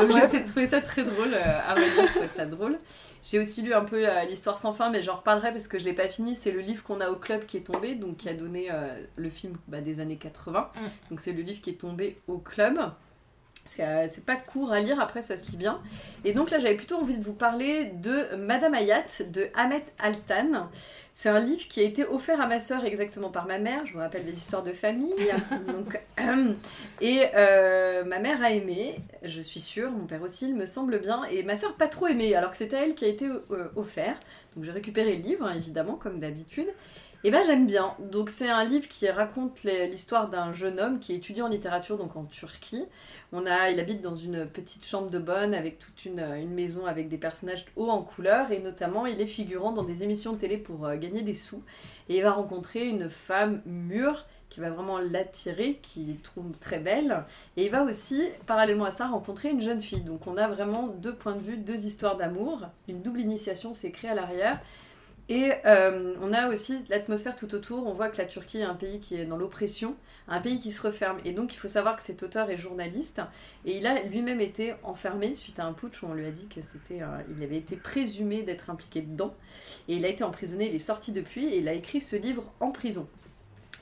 Donc 0.00 0.12
j'ai 0.12 0.20
peut-être 0.28 0.46
trouvé 0.46 0.66
ça 0.66 0.80
très 0.80 1.02
drôle. 1.02 1.34
euh, 1.34 1.60
à 1.68 1.74
vrai 1.74 1.84
dire, 1.90 2.06
je 2.06 2.10
trouvais 2.12 2.28
ça 2.28 2.46
drôle. 2.46 2.78
J'ai 3.22 3.38
aussi 3.38 3.62
lu 3.62 3.72
un 3.74 3.84
peu 3.84 4.06
euh, 4.08 4.24
l'histoire 4.24 4.58
sans 4.58 4.74
fin, 4.74 4.90
mais 4.90 5.00
j'en 5.02 5.16
reparlerai 5.16 5.50
parce 5.52 5.66
que 5.66 5.78
je 5.78 5.84
l'ai 5.84 5.94
pas 5.94 6.08
fini. 6.08 6.36
C'est 6.36 6.50
le 6.50 6.60
livre 6.60 6.82
qu'on 6.84 7.00
a 7.00 7.08
au 7.10 7.16
club 7.16 7.46
qui 7.46 7.56
est 7.56 7.62
tombé, 7.66 7.94
donc 7.94 8.18
qui 8.18 8.28
a 8.28 8.34
donné 8.34 8.68
euh, 8.70 8.94
le 9.16 9.30
film 9.30 9.56
bah, 9.66 9.80
des 9.80 9.98
années 10.00 10.16
80. 10.16 10.70
Mm. 10.74 10.78
Donc 11.10 11.20
c'est 11.20 11.32
le 11.32 11.42
livre 11.42 11.60
qui 11.62 11.70
est 11.70 11.80
tombé 11.80 12.18
au 12.28 12.38
club. 12.38 12.78
C'est 13.64 13.84
euh, 13.84 14.06
c'est 14.08 14.26
pas 14.26 14.36
court 14.36 14.72
à 14.72 14.80
lire, 14.80 15.00
après 15.00 15.22
ça 15.22 15.36
se 15.38 15.50
lit 15.50 15.56
bien. 15.56 15.80
Et 16.24 16.32
donc 16.32 16.50
là 16.50 16.58
j'avais 16.58 16.76
plutôt 16.76 16.96
envie 16.96 17.16
de 17.16 17.24
vous 17.24 17.32
parler 17.32 17.86
de 17.86 18.36
Madame 18.36 18.74
Hayat 18.74 19.22
de 19.30 19.48
Ahmet 19.54 19.84
Altan. 19.98 20.68
C'est 21.16 21.28
un 21.28 21.38
livre 21.38 21.68
qui 21.68 21.78
a 21.80 21.84
été 21.84 22.04
offert 22.04 22.40
à 22.40 22.48
ma 22.48 22.58
sœur 22.58 22.84
exactement 22.84 23.30
par 23.30 23.46
ma 23.46 23.58
mère. 23.58 23.86
Je 23.86 23.92
vous 23.92 24.00
rappelle 24.00 24.24
des 24.24 24.32
histoires 24.32 24.64
de 24.64 24.72
famille. 24.72 25.14
donc, 25.68 26.00
et 27.00 27.22
euh, 27.36 28.04
ma 28.04 28.18
mère 28.18 28.42
a 28.42 28.50
aimé, 28.50 28.96
je 29.22 29.40
suis 29.40 29.60
sûre, 29.60 29.90
mon 29.92 30.06
père 30.06 30.22
aussi, 30.22 30.48
il 30.48 30.56
me 30.56 30.66
semble 30.66 30.98
bien, 30.98 31.22
et 31.24 31.42
ma 31.42 31.56
soeur 31.56 31.74
pas 31.74 31.88
trop 31.88 32.08
aimé, 32.08 32.34
alors 32.34 32.50
que 32.50 32.56
c'était 32.56 32.76
elle 32.76 32.94
qui 32.94 33.04
a 33.04 33.08
été 33.08 33.26
euh, 33.26 33.68
offert. 33.76 34.18
Donc 34.56 34.64
j'ai 34.64 34.72
récupéré 34.72 35.16
le 35.16 35.22
livre, 35.22 35.46
hein, 35.46 35.54
évidemment, 35.54 35.94
comme 35.94 36.20
d'habitude. 36.20 36.68
Et 37.26 37.30
ben 37.30 37.42
j'aime 37.46 37.66
bien. 37.66 37.94
Donc 38.00 38.28
c'est 38.28 38.50
un 38.50 38.64
livre 38.64 38.86
qui 38.86 39.08
raconte 39.08 39.62
l'histoire 39.62 40.28
d'un 40.28 40.52
jeune 40.52 40.78
homme 40.78 40.98
qui 40.98 41.14
étudie 41.14 41.40
en 41.40 41.48
littérature 41.48 41.96
donc 41.96 42.16
en 42.16 42.24
Turquie. 42.24 42.84
On 43.32 43.46
a, 43.46 43.70
il 43.70 43.80
habite 43.80 44.02
dans 44.02 44.14
une 44.14 44.44
petite 44.44 44.84
chambre 44.84 45.08
de 45.08 45.18
bonne 45.18 45.54
avec 45.54 45.78
toute 45.78 46.04
une, 46.04 46.46
maison 46.48 46.84
avec 46.84 47.08
des 47.08 47.16
personnages 47.16 47.64
hauts 47.76 47.88
en 47.88 48.02
couleur 48.02 48.52
et 48.52 48.58
notamment 48.58 49.06
il 49.06 49.22
est 49.22 49.26
figurant 49.26 49.72
dans 49.72 49.84
des 49.84 50.02
émissions 50.02 50.34
de 50.34 50.36
télé 50.36 50.58
pour 50.58 50.84
euh, 50.84 50.96
gagner 50.96 51.22
des 51.22 51.32
sous. 51.32 51.62
Et 52.10 52.18
il 52.18 52.22
va 52.22 52.32
rencontrer 52.32 52.86
une 52.86 53.08
femme 53.08 53.62
mûre 53.64 54.26
qui 54.50 54.60
va 54.60 54.68
vraiment 54.68 54.98
l'attirer, 54.98 55.80
qu'il 55.82 56.18
trouve 56.20 56.52
très 56.60 56.78
belle. 56.78 57.24
Et 57.56 57.64
il 57.64 57.70
va 57.70 57.84
aussi, 57.84 58.22
parallèlement 58.46 58.84
à 58.84 58.90
ça, 58.90 59.08
rencontrer 59.08 59.48
une 59.48 59.62
jeune 59.62 59.80
fille. 59.80 60.02
Donc 60.02 60.26
on 60.26 60.36
a 60.36 60.46
vraiment 60.46 60.88
deux 60.88 61.14
points 61.14 61.36
de 61.36 61.40
vue, 61.40 61.56
deux 61.56 61.86
histoires 61.86 62.18
d'amour. 62.18 62.66
Une 62.86 63.00
double 63.00 63.20
initiation 63.20 63.72
s'est 63.72 63.92
créée 63.92 64.10
à 64.10 64.14
l'arrière. 64.14 64.60
Et 65.30 65.52
euh, 65.64 66.14
on 66.20 66.32
a 66.34 66.48
aussi 66.48 66.84
l'atmosphère 66.90 67.34
tout 67.34 67.54
autour. 67.54 67.86
On 67.86 67.94
voit 67.94 68.08
que 68.10 68.18
la 68.18 68.26
Turquie 68.26 68.58
est 68.58 68.64
un 68.64 68.74
pays 68.74 69.00
qui 69.00 69.14
est 69.16 69.24
dans 69.24 69.38
l'oppression, 69.38 69.96
un 70.28 70.40
pays 70.40 70.60
qui 70.60 70.70
se 70.70 70.82
referme. 70.82 71.18
Et 71.24 71.32
donc 71.32 71.54
il 71.54 71.56
faut 71.56 71.68
savoir 71.68 71.96
que 71.96 72.02
cet 72.02 72.22
auteur 72.22 72.50
est 72.50 72.58
journaliste. 72.58 73.22
Et 73.64 73.78
il 73.78 73.86
a 73.86 74.02
lui-même 74.02 74.40
été 74.42 74.74
enfermé 74.82 75.34
suite 75.34 75.58
à 75.60 75.64
un 75.64 75.72
putsch 75.72 76.02
où 76.02 76.06
on 76.06 76.14
lui 76.14 76.26
a 76.26 76.30
dit 76.30 76.46
que 76.48 76.60
euh, 76.92 77.18
avait 77.42 77.56
été 77.56 77.76
présumé 77.76 78.42
d'être 78.42 78.68
impliqué 78.68 79.00
dedans. 79.00 79.34
Et 79.88 79.96
il 79.96 80.04
a 80.04 80.08
été 80.08 80.24
emprisonné, 80.24 80.68
il 80.68 80.74
est 80.74 80.78
sorti 80.78 81.10
depuis 81.12 81.46
et 81.46 81.58
il 81.58 81.68
a 81.68 81.72
écrit 81.72 82.02
ce 82.02 82.16
livre 82.16 82.44
en 82.60 82.70
prison. 82.70 83.06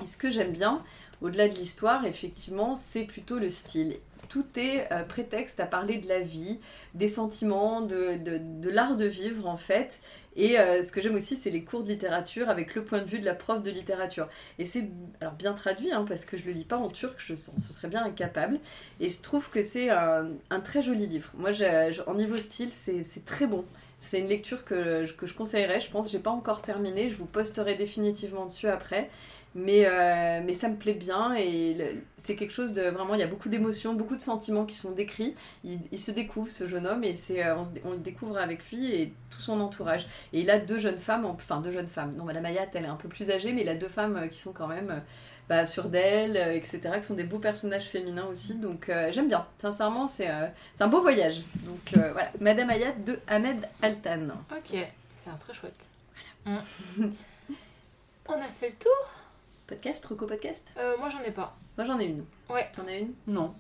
Et 0.03 0.07
ce 0.07 0.17
que 0.17 0.31
j'aime 0.31 0.53
bien, 0.53 0.83
au-delà 1.21 1.49
de 1.49 1.55
l'histoire, 1.55 2.07
effectivement, 2.07 2.75
c'est 2.75 3.05
plutôt 3.05 3.39
le 3.39 3.51
style. 3.51 3.97
tout 4.29 4.47
est 4.57 4.91
euh, 4.93 5.03
prétexte 5.05 5.61
à 5.61 5.67
parler 5.67 5.99
de 5.99 6.09
la 6.09 6.21
vie, 6.21 6.61
des 6.95 7.09
sentiments, 7.09 7.83
de- 7.83 8.17
de 8.19 8.71
l'art 8.71 8.97
de 8.97 9.05
vivre 9.05 9.47
en 9.47 9.59
fait. 9.59 10.01
Et 10.37 10.59
euh, 10.59 10.83
ce 10.83 10.93
que 10.93 11.01
j'aime 11.03 11.15
aussi, 11.15 11.37
c'est 11.37 11.51
les 11.51 11.63
cours 11.63 11.83
de 11.83 11.89
littérature 11.89 12.49
avec 12.49 12.75
le 12.75 12.85
point 12.85 13.01
de 13.01 13.05
vue 13.07 13.19
de 13.19 13.25
la 13.25 13.35
prof 13.35 13.63
de 13.63 13.71
littérature. 13.71 14.29
Et 14.59 14.65
c'est 14.65 14.89
alors 15.21 15.35
bien 15.35 15.53
traduit, 15.53 15.93
hein, 15.93 16.05
parce 16.09 16.25
que 16.25 16.37
je 16.37 16.45
le 16.45 16.53
lis 16.53 16.65
pas 16.65 16.79
en 16.79 16.89
turc, 16.89 17.15
je 17.19 17.35
sens- 17.35 17.55
ce 17.59 17.73
serait 17.73 17.89
bien 17.89 18.03
incapable. 18.05 18.59
Et 19.01 19.09
je 19.09 19.21
trouve 19.21 19.51
que 19.51 19.63
c'est 19.63 19.91
un, 19.91 20.27
très 20.65 20.83
joli 20.83 21.07
livre. 21.07 21.31
Moi, 21.35 21.51
en 22.07 22.15
niveau 22.15 22.39
style, 22.39 22.71
c'est 22.73 23.25
très 23.25 23.47
bon. 23.47 23.65
C'est 24.01 24.19
une 24.19 24.29
lecture 24.29 24.65
que, 24.65 25.07
que 25.13 25.27
je 25.27 25.35
conseillerais, 25.35 25.81
je 25.81 25.91
pense. 25.91 26.11
J'ai 26.11 26.19
pas 26.19 26.31
encore 26.31 26.63
terminé, 26.63 27.09
je 27.11 27.15
vous 27.17 27.27
posterai 27.27 27.75
définitivement 27.77 28.47
dessus 28.47 28.67
après. 28.69 29.11
Mais, 29.55 29.85
euh, 29.87 30.41
mais 30.43 30.55
ça 30.55 30.69
me 30.69 30.77
plaît 30.77 30.95
bien 30.95 31.35
et 31.35 32.03
c'est 32.17 32.37
quelque 32.37 32.53
chose 32.53 32.73
de 32.73 32.83
vraiment. 32.83 33.15
Il 33.15 33.21
y 33.21 33.23
a 33.23 33.27
beaucoup 33.27 33.51
d'émotions, 33.51 33.93
beaucoup 33.93 34.17
de 34.17 34.23
sentiments 34.23 34.65
qui 34.65 34.75
sont 34.75 34.93
décrits. 34.93 35.35
Il, 35.63 35.79
il 35.91 35.99
se 35.99 36.11
découvre, 36.11 36.51
ce 36.51 36.67
jeune 36.67 36.87
homme, 36.87 37.05
et 37.05 37.15
c'est, 37.15 37.45
euh, 37.45 37.55
on, 37.85 37.91
le 37.91 37.99
découvre 37.99 38.39
avec 38.39 38.71
lui 38.71 38.95
et 38.95 39.13
tout 39.31 39.43
son 39.43 39.61
entourage. 39.61 40.07
Et 40.33 40.41
il 40.41 40.49
a 40.51 40.59
deux 40.59 40.79
jeunes 40.79 40.99
femmes, 40.99 41.27
en- 41.27 41.33
enfin 41.33 41.61
deux 41.61 41.71
jeunes 41.71 41.87
femmes. 41.89 42.15
Non, 42.17 42.25
Madame 42.25 42.47
Ayat, 42.47 42.67
elle 42.73 42.85
est 42.85 42.89
un 42.89 42.97
peu 42.97 43.09
plus 43.09 43.31
âgée, 43.31 43.53
mais 43.53 43.61
il 43.61 43.69
a 43.69 43.75
deux 43.75 43.89
femmes 43.89 44.17
euh, 44.17 44.27
qui 44.29 44.39
sont 44.39 44.53
quand 44.53 44.69
même 44.69 45.03
bah, 45.51 45.67
sûres 45.67 45.91
d'elle, 45.91 46.37
etc., 46.57 46.81
qui 47.01 47.05
sont 47.07 47.15
des 47.15 47.25
beaux 47.25 47.39
personnages 47.39 47.85
féminins 47.89 48.27
aussi. 48.27 48.55
Donc 48.55 48.89
euh, 48.89 49.13
j'aime 49.13 49.29
bien. 49.29 49.47
Sincèrement, 49.59 50.07
c'est 50.07 50.31
euh, 50.31 50.47
un 50.81 50.89
beau 50.89 51.03
voyage. 51.03 51.43
Donc 51.67 51.93
voilà, 51.95 52.31
Madame 52.41 52.71
Ayat 52.71 52.93
de 52.93 53.19
Ahmed 53.27 53.69
Altan. 53.83 54.29
Ok, 54.51 54.79
c'est 55.15 55.29
un 55.29 55.37
très 55.37 55.53
chouette. 55.53 55.89
Mm. 56.47 56.57
On 58.29 58.35
a 58.35 58.47
fait 58.59 58.69
le 58.71 58.75
tour 58.77 59.11
Podcast, 59.73 60.05
Reco 60.05 60.27
Podcast? 60.27 60.75
Euh, 60.77 60.99
Moi, 60.99 61.09
j'en 61.09 61.23
ai 61.23 61.31
pas. 61.31 61.57
Moi 61.79 61.87
j'en 61.87 61.99
ai 61.99 62.05
une. 62.05 62.27
Ouais. 62.51 62.67
T'en 62.77 62.87
as 62.87 62.99
une? 62.99 63.15
Non. 63.27 63.55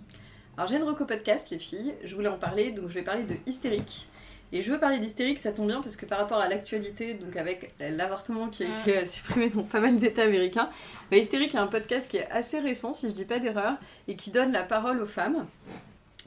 Alors 0.58 0.68
j'ai 0.68 0.76
une 0.76 0.82
reco 0.82 1.06
podcast, 1.06 1.48
les 1.48 1.58
filles. 1.58 1.94
Je 2.04 2.14
voulais 2.14 2.28
en 2.28 2.36
parler, 2.36 2.70
donc 2.70 2.88
je 2.88 2.92
vais 2.94 3.02
parler 3.02 3.22
de 3.22 3.34
Hystérique. 3.46 4.06
Et 4.52 4.60
je 4.60 4.70
veux 4.70 4.78
parler 4.78 4.98
d'Hystérique, 4.98 5.38
ça 5.38 5.52
tombe 5.52 5.68
bien 5.68 5.80
parce 5.80 5.96
que 5.96 6.04
par 6.04 6.18
rapport 6.18 6.36
à 6.36 6.50
l'actualité, 6.50 7.14
donc 7.14 7.34
avec 7.36 7.72
l'avortement 7.80 8.48
qui 8.50 8.64
a 8.64 8.78
été 8.78 8.98
euh, 8.98 9.04
supprimé 9.06 9.48
dans 9.48 9.62
pas 9.62 9.80
mal 9.80 9.98
d'États 9.98 10.24
américains, 10.24 10.68
bah, 11.10 11.16
Hystérique 11.16 11.54
est 11.54 11.58
un 11.58 11.66
podcast 11.66 12.10
qui 12.10 12.18
est 12.18 12.30
assez 12.30 12.60
récent, 12.60 12.92
si 12.92 13.08
je 13.08 13.14
dis 13.14 13.24
pas 13.24 13.38
d'erreur, 13.38 13.78
et 14.06 14.14
qui 14.14 14.30
donne 14.30 14.52
la 14.52 14.64
parole 14.64 15.00
aux 15.00 15.06
femmes. 15.06 15.46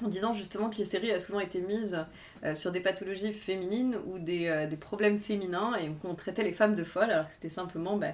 En 0.03 0.07
disant 0.07 0.33
justement 0.33 0.71
que 0.71 0.77
les 0.77 0.85
séries 0.85 1.11
a 1.11 1.19
souvent 1.19 1.41
été 1.41 1.61
mises 1.61 2.03
euh, 2.43 2.55
sur 2.55 2.71
des 2.71 2.79
pathologies 2.79 3.33
féminines 3.33 3.99
ou 4.07 4.17
des, 4.17 4.47
euh, 4.47 4.65
des 4.65 4.77
problèmes 4.77 5.19
féminins 5.19 5.75
et 5.75 5.91
qu'on 6.01 6.15
traitait 6.15 6.43
les 6.43 6.53
femmes 6.53 6.73
de 6.73 6.83
folles 6.83 7.11
alors 7.11 7.27
que 7.27 7.35
c'était 7.35 7.49
simplement 7.49 7.95
bah, 7.97 8.13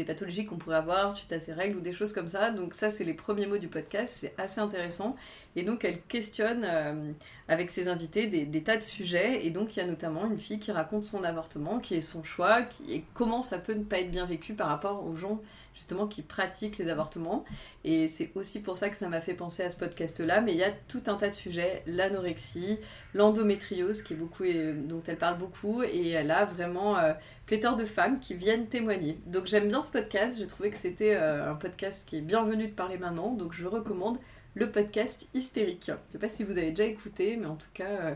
des 0.00 0.06
pathologies 0.06 0.46
qu'on 0.46 0.56
pourrait 0.56 0.76
avoir 0.76 1.14
suite 1.14 1.32
à 1.32 1.40
ces 1.40 1.52
règles 1.52 1.76
ou 1.76 1.80
des 1.80 1.92
choses 1.92 2.12
comme 2.12 2.28
ça. 2.28 2.50
Donc 2.50 2.74
ça, 2.74 2.90
c'est 2.90 3.04
les 3.04 3.12
premiers 3.12 3.46
mots 3.46 3.58
du 3.58 3.68
podcast, 3.68 4.16
c'est 4.18 4.34
assez 4.38 4.60
intéressant. 4.60 5.14
Et 5.56 5.62
donc 5.62 5.84
elle 5.84 6.00
questionne 6.02 6.64
euh, 6.64 7.12
avec 7.48 7.70
ses 7.70 7.88
invités 7.88 8.26
des, 8.26 8.62
tas 8.62 8.76
de 8.76 8.82
sujets. 8.82 9.44
Et 9.46 9.50
donc 9.50 9.76
il 9.76 9.80
y 9.80 9.82
a 9.82 9.86
notamment 9.86 10.26
une 10.26 10.38
fille 10.38 10.58
qui 10.58 10.72
raconte 10.72 11.04
son 11.04 11.22
avortement, 11.22 11.80
qui 11.80 11.94
est 11.96 12.00
son 12.00 12.24
choix, 12.24 12.62
qui, 12.62 12.94
et 12.94 13.04
comment 13.14 13.42
ça 13.42 13.58
peut 13.58 13.74
ne 13.74 13.84
pas 13.84 13.98
être 13.98 14.10
bien 14.10 14.24
vécu 14.24 14.54
par 14.54 14.68
rapport 14.68 15.04
aux 15.04 15.16
gens 15.16 15.40
justement 15.74 16.06
qui 16.06 16.20
pratiquent 16.20 16.76
les 16.76 16.88
avortements. 16.88 17.44
Et 17.84 18.06
c'est 18.06 18.30
aussi 18.34 18.60
pour 18.60 18.76
ça 18.76 18.90
que 18.90 18.98
ça 18.98 19.08
m'a 19.08 19.22
fait 19.22 19.32
penser 19.32 19.62
à 19.62 19.70
ce 19.70 19.78
podcast-là. 19.78 20.42
Mais 20.42 20.52
il 20.52 20.58
y 20.58 20.62
a 20.62 20.72
tout 20.88 21.02
un 21.06 21.14
tas 21.14 21.30
de 21.30 21.34
sujets, 21.34 21.82
l'anorexie, 21.86 22.78
l'endométriose, 23.14 24.02
qui 24.02 24.12
est 24.12 24.16
beaucoup, 24.16 24.44
et- 24.44 24.74
dont 24.74 25.02
elle 25.06 25.16
parle 25.16 25.38
beaucoup. 25.38 25.82
Et 25.82 26.10
elle 26.10 26.30
a 26.32 26.44
vraiment 26.44 26.98
euh, 26.98 27.14
pléthore 27.50 27.74
de 27.74 27.84
femmes 27.84 28.20
qui 28.20 28.34
viennent 28.34 28.68
témoigner. 28.68 29.18
Donc 29.26 29.46
j'aime 29.46 29.66
bien 29.66 29.82
ce 29.82 29.90
podcast. 29.90 30.38
J'ai 30.38 30.46
trouvé 30.46 30.70
que 30.70 30.76
c'était 30.76 31.16
euh, 31.16 31.50
un 31.50 31.56
podcast 31.56 32.08
qui 32.08 32.18
est 32.18 32.20
bienvenu 32.20 32.68
de 32.68 32.72
parler 32.72 32.96
maintenant. 32.96 33.32
Donc 33.32 33.54
je 33.54 33.66
recommande 33.66 34.18
le 34.54 34.70
podcast 34.70 35.26
Hystérique. 35.34 35.86
Je 36.06 36.12
sais 36.12 36.18
pas 36.18 36.28
si 36.28 36.44
vous 36.44 36.52
avez 36.52 36.70
déjà 36.70 36.84
écouté, 36.84 37.36
mais 37.36 37.46
en 37.46 37.56
tout 37.56 37.66
cas, 37.74 37.88
euh, 37.88 38.14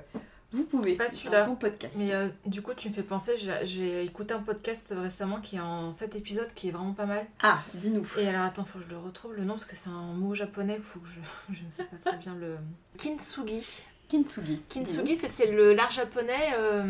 vous 0.53 0.62
pouvez. 0.62 0.95
Pas 0.95 1.09
celui-là. 1.09 1.47
Un 1.47 1.49
bon 1.49 1.57
podcast. 1.57 1.97
Mais 1.99 2.12
euh, 2.12 2.28
du 2.47 2.62
coup, 2.62 2.74
tu 2.74 2.89
me 2.91 2.95
fais 2.95 3.03
penser, 3.03 3.32
j'ai- 3.37 3.59
j'ai 3.66 4.05
écouté 4.05 4.35
un 4.35 4.39
podcast 4.43 4.95
récemment 4.97 5.41
qui 5.41 5.57
est 5.57 5.61
en 5.61 5.91
7 5.91 6.14
épisodes 6.14 6.55
qui 6.55 6.68
est 6.68 6.70
vraiment 6.70 6.93
pas 6.95 7.07
mal. 7.07 7.26
Ah, 7.43 7.61
dis-nous. 7.74 8.07
Et 8.20 8.28
alors, 8.28 8.43
attends, 8.43 8.64
faut 8.64 8.78
que 8.78 8.85
je 8.85 8.91
le 8.91 8.99
retrouve 8.99 9.35
le 9.35 9.43
nom 9.43 9.55
parce 9.55 9.64
que 9.66 9.74
c'est 9.74 9.91
un 9.91 10.12
mot 10.12 10.37
japonais, 10.37 10.78
faut 10.80 11.01
que 11.01 11.09
je. 11.09 11.53
Je 11.55 11.64
ne 11.64 11.70
sais 11.72 11.82
pas 11.82 11.97
très 11.97 12.18
bien 12.18 12.37
le. 12.37 12.57
Kintsugi. 12.99 13.82
Kintsugi. 14.09 14.61
Kintsugi, 14.69 15.17
c'est- 15.17 15.29
c'est 15.29 15.51
le 15.51 15.73
l'art 15.75 15.91
japonais 15.91 16.53
euh, 16.59 16.85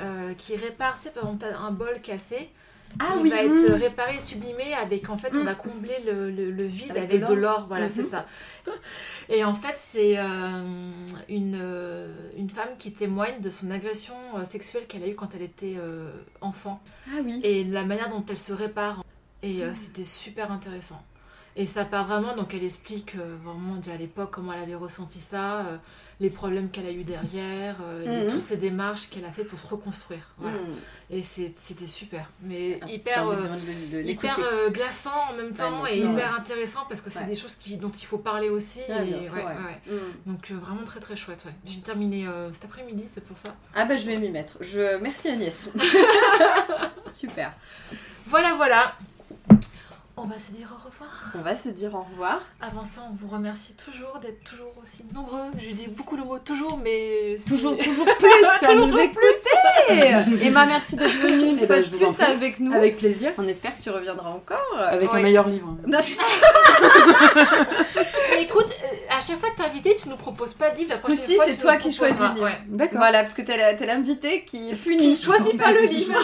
euh, 0.00 0.34
qui 0.34 0.56
répare, 0.56 0.96
c'est 0.96 1.12
par 1.14 1.24
exemple, 1.24 1.46
un 1.60 1.70
bol 1.70 2.00
cassé. 2.02 2.50
Ah 3.00 3.12
il 3.16 3.22
oui. 3.22 3.28
va 3.30 3.42
être 3.44 3.70
mm. 3.70 3.74
réparé, 3.74 4.18
sublimé 4.18 4.72
avec 4.72 5.10
en 5.10 5.18
fait 5.18 5.30
on 5.34 5.40
Mm. 5.42 5.44
va 5.44 5.54
combler 5.54 5.96
le, 6.06 6.30
le- 6.30 6.50
le 6.50 6.64
vide 6.64 6.92
Avec 6.92 7.04
avec, 7.12 7.26
de 7.26 7.34
l'or. 7.34 7.66
voilà 7.68 7.88
c'est 7.90 8.02
ça. 8.02 8.24
Et 9.28 9.44
en 9.44 9.52
fait 9.52 9.76
c'est 9.78 10.18
euh, 10.18 10.62
une, 11.28 11.60
une 12.38 12.48
femme 12.48 12.70
qui 12.78 12.92
témoigne 12.92 13.40
de 13.42 13.50
son 13.50 13.70
agression 13.70 14.14
sexuelle 14.46 14.86
qu'elle 14.86 15.02
a 15.02 15.08
eue 15.08 15.14
quand 15.14 15.34
elle 15.34 15.42
était 15.42 15.76
euh, 15.78 16.10
enfant 16.40 16.80
Ah 17.08 17.18
oui. 17.22 17.40
et 17.44 17.62
la 17.64 17.84
manière 17.84 18.08
dont 18.08 18.24
elle 18.28 18.38
se 18.38 18.52
répare. 18.54 19.04
Et 19.42 19.58
Mm. 19.58 19.62
euh, 19.62 19.70
c'était 19.74 20.04
super 20.04 20.50
intéressant. 20.50 21.02
Et 21.56 21.66
ça 21.66 21.84
part 21.84 22.06
vraiment, 22.06 22.36
donc 22.36 22.54
elle 22.54 22.64
explique 22.64 23.16
vraiment 23.16 23.76
déjà 23.76 23.92
à 23.92 23.96
l'époque 23.98 24.30
comment 24.30 24.52
elle 24.54 24.62
avait 24.62 24.74
ressenti 24.76 25.18
ça, 25.20 25.78
les 26.20 26.30
problèmes 26.30 26.68
qu'elle 26.70 26.86
a 26.86 26.90
eu 26.90 27.04
derrière, 27.04 27.76
euh, 27.80 28.24
Mhm. 28.24 28.30
toutes 28.30 28.40
ces 28.40 28.56
démarches 28.56 29.08
qu'elle 29.08 29.24
a 29.24 29.30
fait 29.30 29.44
pour 29.44 29.56
se 29.58 29.66
reconstruire. 29.68 30.34
Voilà. 30.38 30.56
Mm. 30.58 30.74
Et 31.10 31.22
c'était 31.22 31.86
super. 31.86 32.28
Mais 32.42 32.80
Ah, 32.82 32.90
hyper, 32.90 33.28
euh, 33.28 33.36
de- 33.36 33.96
de- 33.98 34.02
de 34.02 34.08
hyper 34.08 34.36
euh, 34.40 34.68
glaçant 34.70 35.30
en 35.30 35.34
même 35.34 35.52
temps 35.52 35.86
et 35.86 36.00
sûr, 36.00 36.10
hyper 36.12 36.34
intéressant 36.34 36.80
parce 36.88 37.00
que 37.00 37.08
c'est 37.10 37.20
Ouais. 37.20 37.26
des 37.26 37.34
choses 37.36 37.54
qui, 37.54 37.76
dont 37.76 37.90
il 37.90 38.04
faut 38.04 38.18
parler 38.18 38.48
aussi. 38.48 38.80
Ah, 38.88 39.04
et, 39.04 39.22
sûr. 39.22 39.34
Mm. 39.36 40.30
Donc 40.32 40.50
vraiment 40.50 40.84
très 40.84 40.98
très 41.00 41.14
chouette. 41.14 41.44
Ouais. 41.46 41.54
J'ai 41.64 41.80
terminé 41.80 42.26
cet 42.52 42.64
après-midi, 42.64 43.04
c'est 43.08 43.24
pour 43.24 43.38
ça. 43.38 43.54
Ah 43.74 43.84
bah 43.84 43.96
je 43.96 44.04
vais 44.04 44.16
m'y 44.18 44.30
mettre. 44.30 44.54
Je... 44.60 44.98
Merci 44.98 45.28
Agnès. 45.28 45.70
Super. 47.12 47.52
Voilà, 48.26 48.54
voilà. 48.54 48.94
On 50.20 50.26
va 50.26 50.38
se 50.38 50.50
dire 50.52 50.68
au 50.72 50.76
revoir. 50.84 51.10
On 51.36 51.42
va 51.42 51.56
se 51.56 51.68
dire 51.68 51.94
au 51.94 52.02
revoir. 52.10 52.40
Avant 52.60 52.84
ça, 52.84 53.02
on 53.10 53.14
vous 53.14 53.28
remercie 53.28 53.74
toujours 53.74 54.18
d'être 54.20 54.42
toujours 54.42 54.72
aussi 54.82 55.04
nombreux. 55.14 55.46
Je 55.58 55.70
dis 55.72 55.86
beaucoup 55.88 56.16
le 56.16 56.24
mot 56.24 56.38
toujours, 56.38 56.76
mais 56.82 57.36
Toujours, 57.46 57.76
toujours 57.82 58.04
plus 58.04 58.28
à 58.44 58.58
Toujours, 58.58 58.74
nous 58.76 58.84
toujours 58.86 59.00
écouter. 59.00 60.40
Emma, 60.42 60.66
merci 60.66 60.96
d'être 60.96 61.10
venue 61.12 61.50
une 61.50 61.58
Eh 61.62 61.66
fois 61.66 61.76
ben, 61.76 61.82
de 61.82 61.86
vous 61.88 62.04
en 62.04 62.08
plus 62.08 62.14
prie. 62.16 62.32
avec 62.32 62.60
nous. 62.60 62.72
Avec 62.72 62.98
plaisir. 62.98 63.30
On 63.38 63.46
espère 63.46 63.76
que 63.78 63.82
tu 63.82 63.90
reviendras 63.90 64.30
encore. 64.30 64.58
Avec 64.78 65.12
Ouais. 65.12 65.18
un 65.20 65.22
meilleur 65.22 65.48
livre. 65.48 65.76
Écoute, 68.38 68.68
à 69.18 69.20
chaque 69.20 69.38
fois 69.38 69.50
que 69.50 69.56
t'es 69.56 69.68
invité, 69.68 69.96
tu 70.00 70.08
nous 70.08 70.16
proposes 70.16 70.54
pas 70.54 70.70
de 70.70 70.78
livre. 70.78 70.90
La 70.90 70.96
Ce 70.96 71.00
prochaine 71.00 71.18
coup-ci, 71.18 71.34
fois, 71.34 71.44
c'est 71.48 71.56
toi 71.56 71.76
qui 71.76 71.92
choisis 71.92 72.20
le 72.20 72.34
livre. 72.34 72.50
D'accord. 72.68 72.98
Voilà, 72.98 73.18
parce 73.18 73.34
que 73.34 73.42
t'es 73.42 73.86
l'invité 73.86 74.44
qui 74.44 74.70
est 74.70 74.82
puni. 74.82 75.16
Qui 75.16 75.22
choisit 75.22 75.56
pas 75.56 75.72
le 75.72 75.84
livre. 75.84 76.14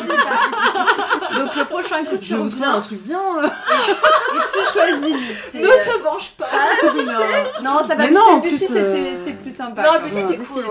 Donc 1.35 1.57
le 1.57 1.65
prochain 1.65 2.05
coup, 2.05 2.17
tu 2.19 2.35
reviens 2.35 2.55
viens 2.57 2.75
un 2.75 2.81
truc 2.81 3.03
bien. 3.03 3.21
là. 3.41 3.49
et 3.49 4.39
tu 4.53 4.73
choisis. 4.73 5.55
Ne 5.55 5.67
euh, 5.67 5.83
te 5.83 6.03
venge 6.03 6.31
pas. 6.33 6.45
Non, 7.63 7.87
ça 7.87 7.95
va 7.95 8.11
non, 8.11 8.21
en 8.21 8.41
Lucie, 8.41 8.57
plus, 8.57 8.67
c'était 8.67 8.81
euh, 8.81 9.17
c'était 9.17 9.33
plus 9.33 9.55
sympa. 9.55 9.83
Non, 9.83 9.93
Ouais, 10.05 10.11
c'était 10.11 10.37
cool. 10.37 10.65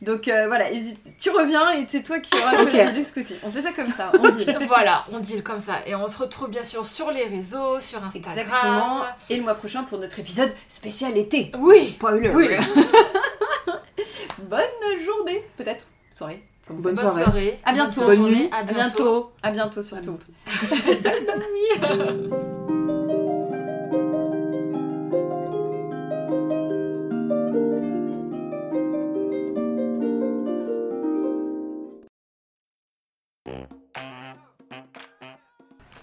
Donc 0.00 0.28
euh, 0.28 0.46
voilà, 0.46 0.70
hésite. 0.70 0.98
tu 1.18 1.30
reviens 1.30 1.70
et 1.72 1.86
c'est 1.88 2.02
toi 2.02 2.18
qui 2.20 2.32
auras 2.34 2.56
choisi 2.56 2.76
le 2.76 2.90
livre 2.90 3.06
ce 3.06 3.12
coup-ci. 3.12 3.36
On 3.42 3.50
fait 3.50 3.62
ça 3.62 3.72
comme 3.72 3.92
ça, 3.92 4.10
on 4.18 4.28
dit. 4.28 4.46
Voilà, 4.66 5.04
on 5.12 5.18
deal 5.18 5.42
comme 5.42 5.60
ça. 5.60 5.74
Et 5.86 5.94
on 5.94 6.06
se 6.08 6.18
retrouve 6.18 6.48
bien 6.48 6.62
sûr 6.62 6.86
sur 6.86 7.10
les 7.10 7.24
réseaux, 7.24 7.80
sur 7.80 8.02
Instagram. 8.02 8.38
Exactement. 8.38 9.02
Et 9.28 9.36
le 9.36 9.42
mois 9.42 9.54
prochain 9.54 9.82
pour 9.84 9.98
notre 9.98 10.18
épisode 10.18 10.52
spécial 10.68 11.16
Oui. 11.58 11.84
Spoiler. 11.86 12.30
Oui. 12.30 12.48
Bonne 14.42 15.04
journée, 15.04 15.44
peut-être. 15.56 15.86
Soirée. 16.14 16.42
Bonne 16.68 16.80
Bonne 16.94 16.96
soirée. 16.96 17.22
soirée. 17.24 17.60
À 17.64 17.72
bientôt. 17.72 18.02
Bonne 18.02 18.22
nuit. 18.24 18.48
À 18.52 18.58
À 18.58 18.62
bientôt. 18.64 18.76
bientôt. 19.02 19.32
À 19.42 19.50
bientôt 19.50 19.82
surtout. 19.82 20.18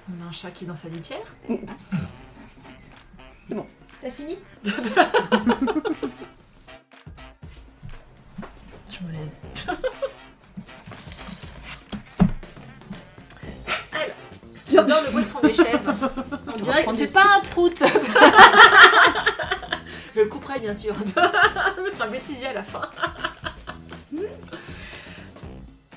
On 0.09 0.21
a 0.23 0.27
un 0.27 0.31
chat 0.31 0.51
qui 0.51 0.63
est 0.63 0.67
dans 0.67 0.75
sa 0.75 0.89
litière. 0.89 1.35
C'est 3.47 3.55
bon. 3.55 3.65
T'as 4.07 4.13
fini 4.13 4.37
Je 4.63 4.69
me 9.03 9.11
lève. 9.11 9.27
Alors, 13.91 14.15
J'adore 14.71 15.01
le 15.05 15.11
bruit 15.11 15.25
que 15.25 15.29
font 15.29 15.41
mes 15.43 15.53
chaises. 15.53 15.89
On 16.47 16.55
dirait 16.55 16.85
que 16.85 16.93
c'est 16.93 17.11
pas 17.11 17.25
un 17.35 17.41
prout. 17.49 17.77
Je 20.15 20.21
le 20.21 20.27
couperai 20.27 20.61
bien 20.61 20.71
sûr. 20.71 20.95
Je 21.05 21.81
mettrai 21.81 22.07
un 22.07 22.07
bêtisier 22.09 22.47
à 22.47 22.53
la 22.53 22.63
fin. 22.63 22.89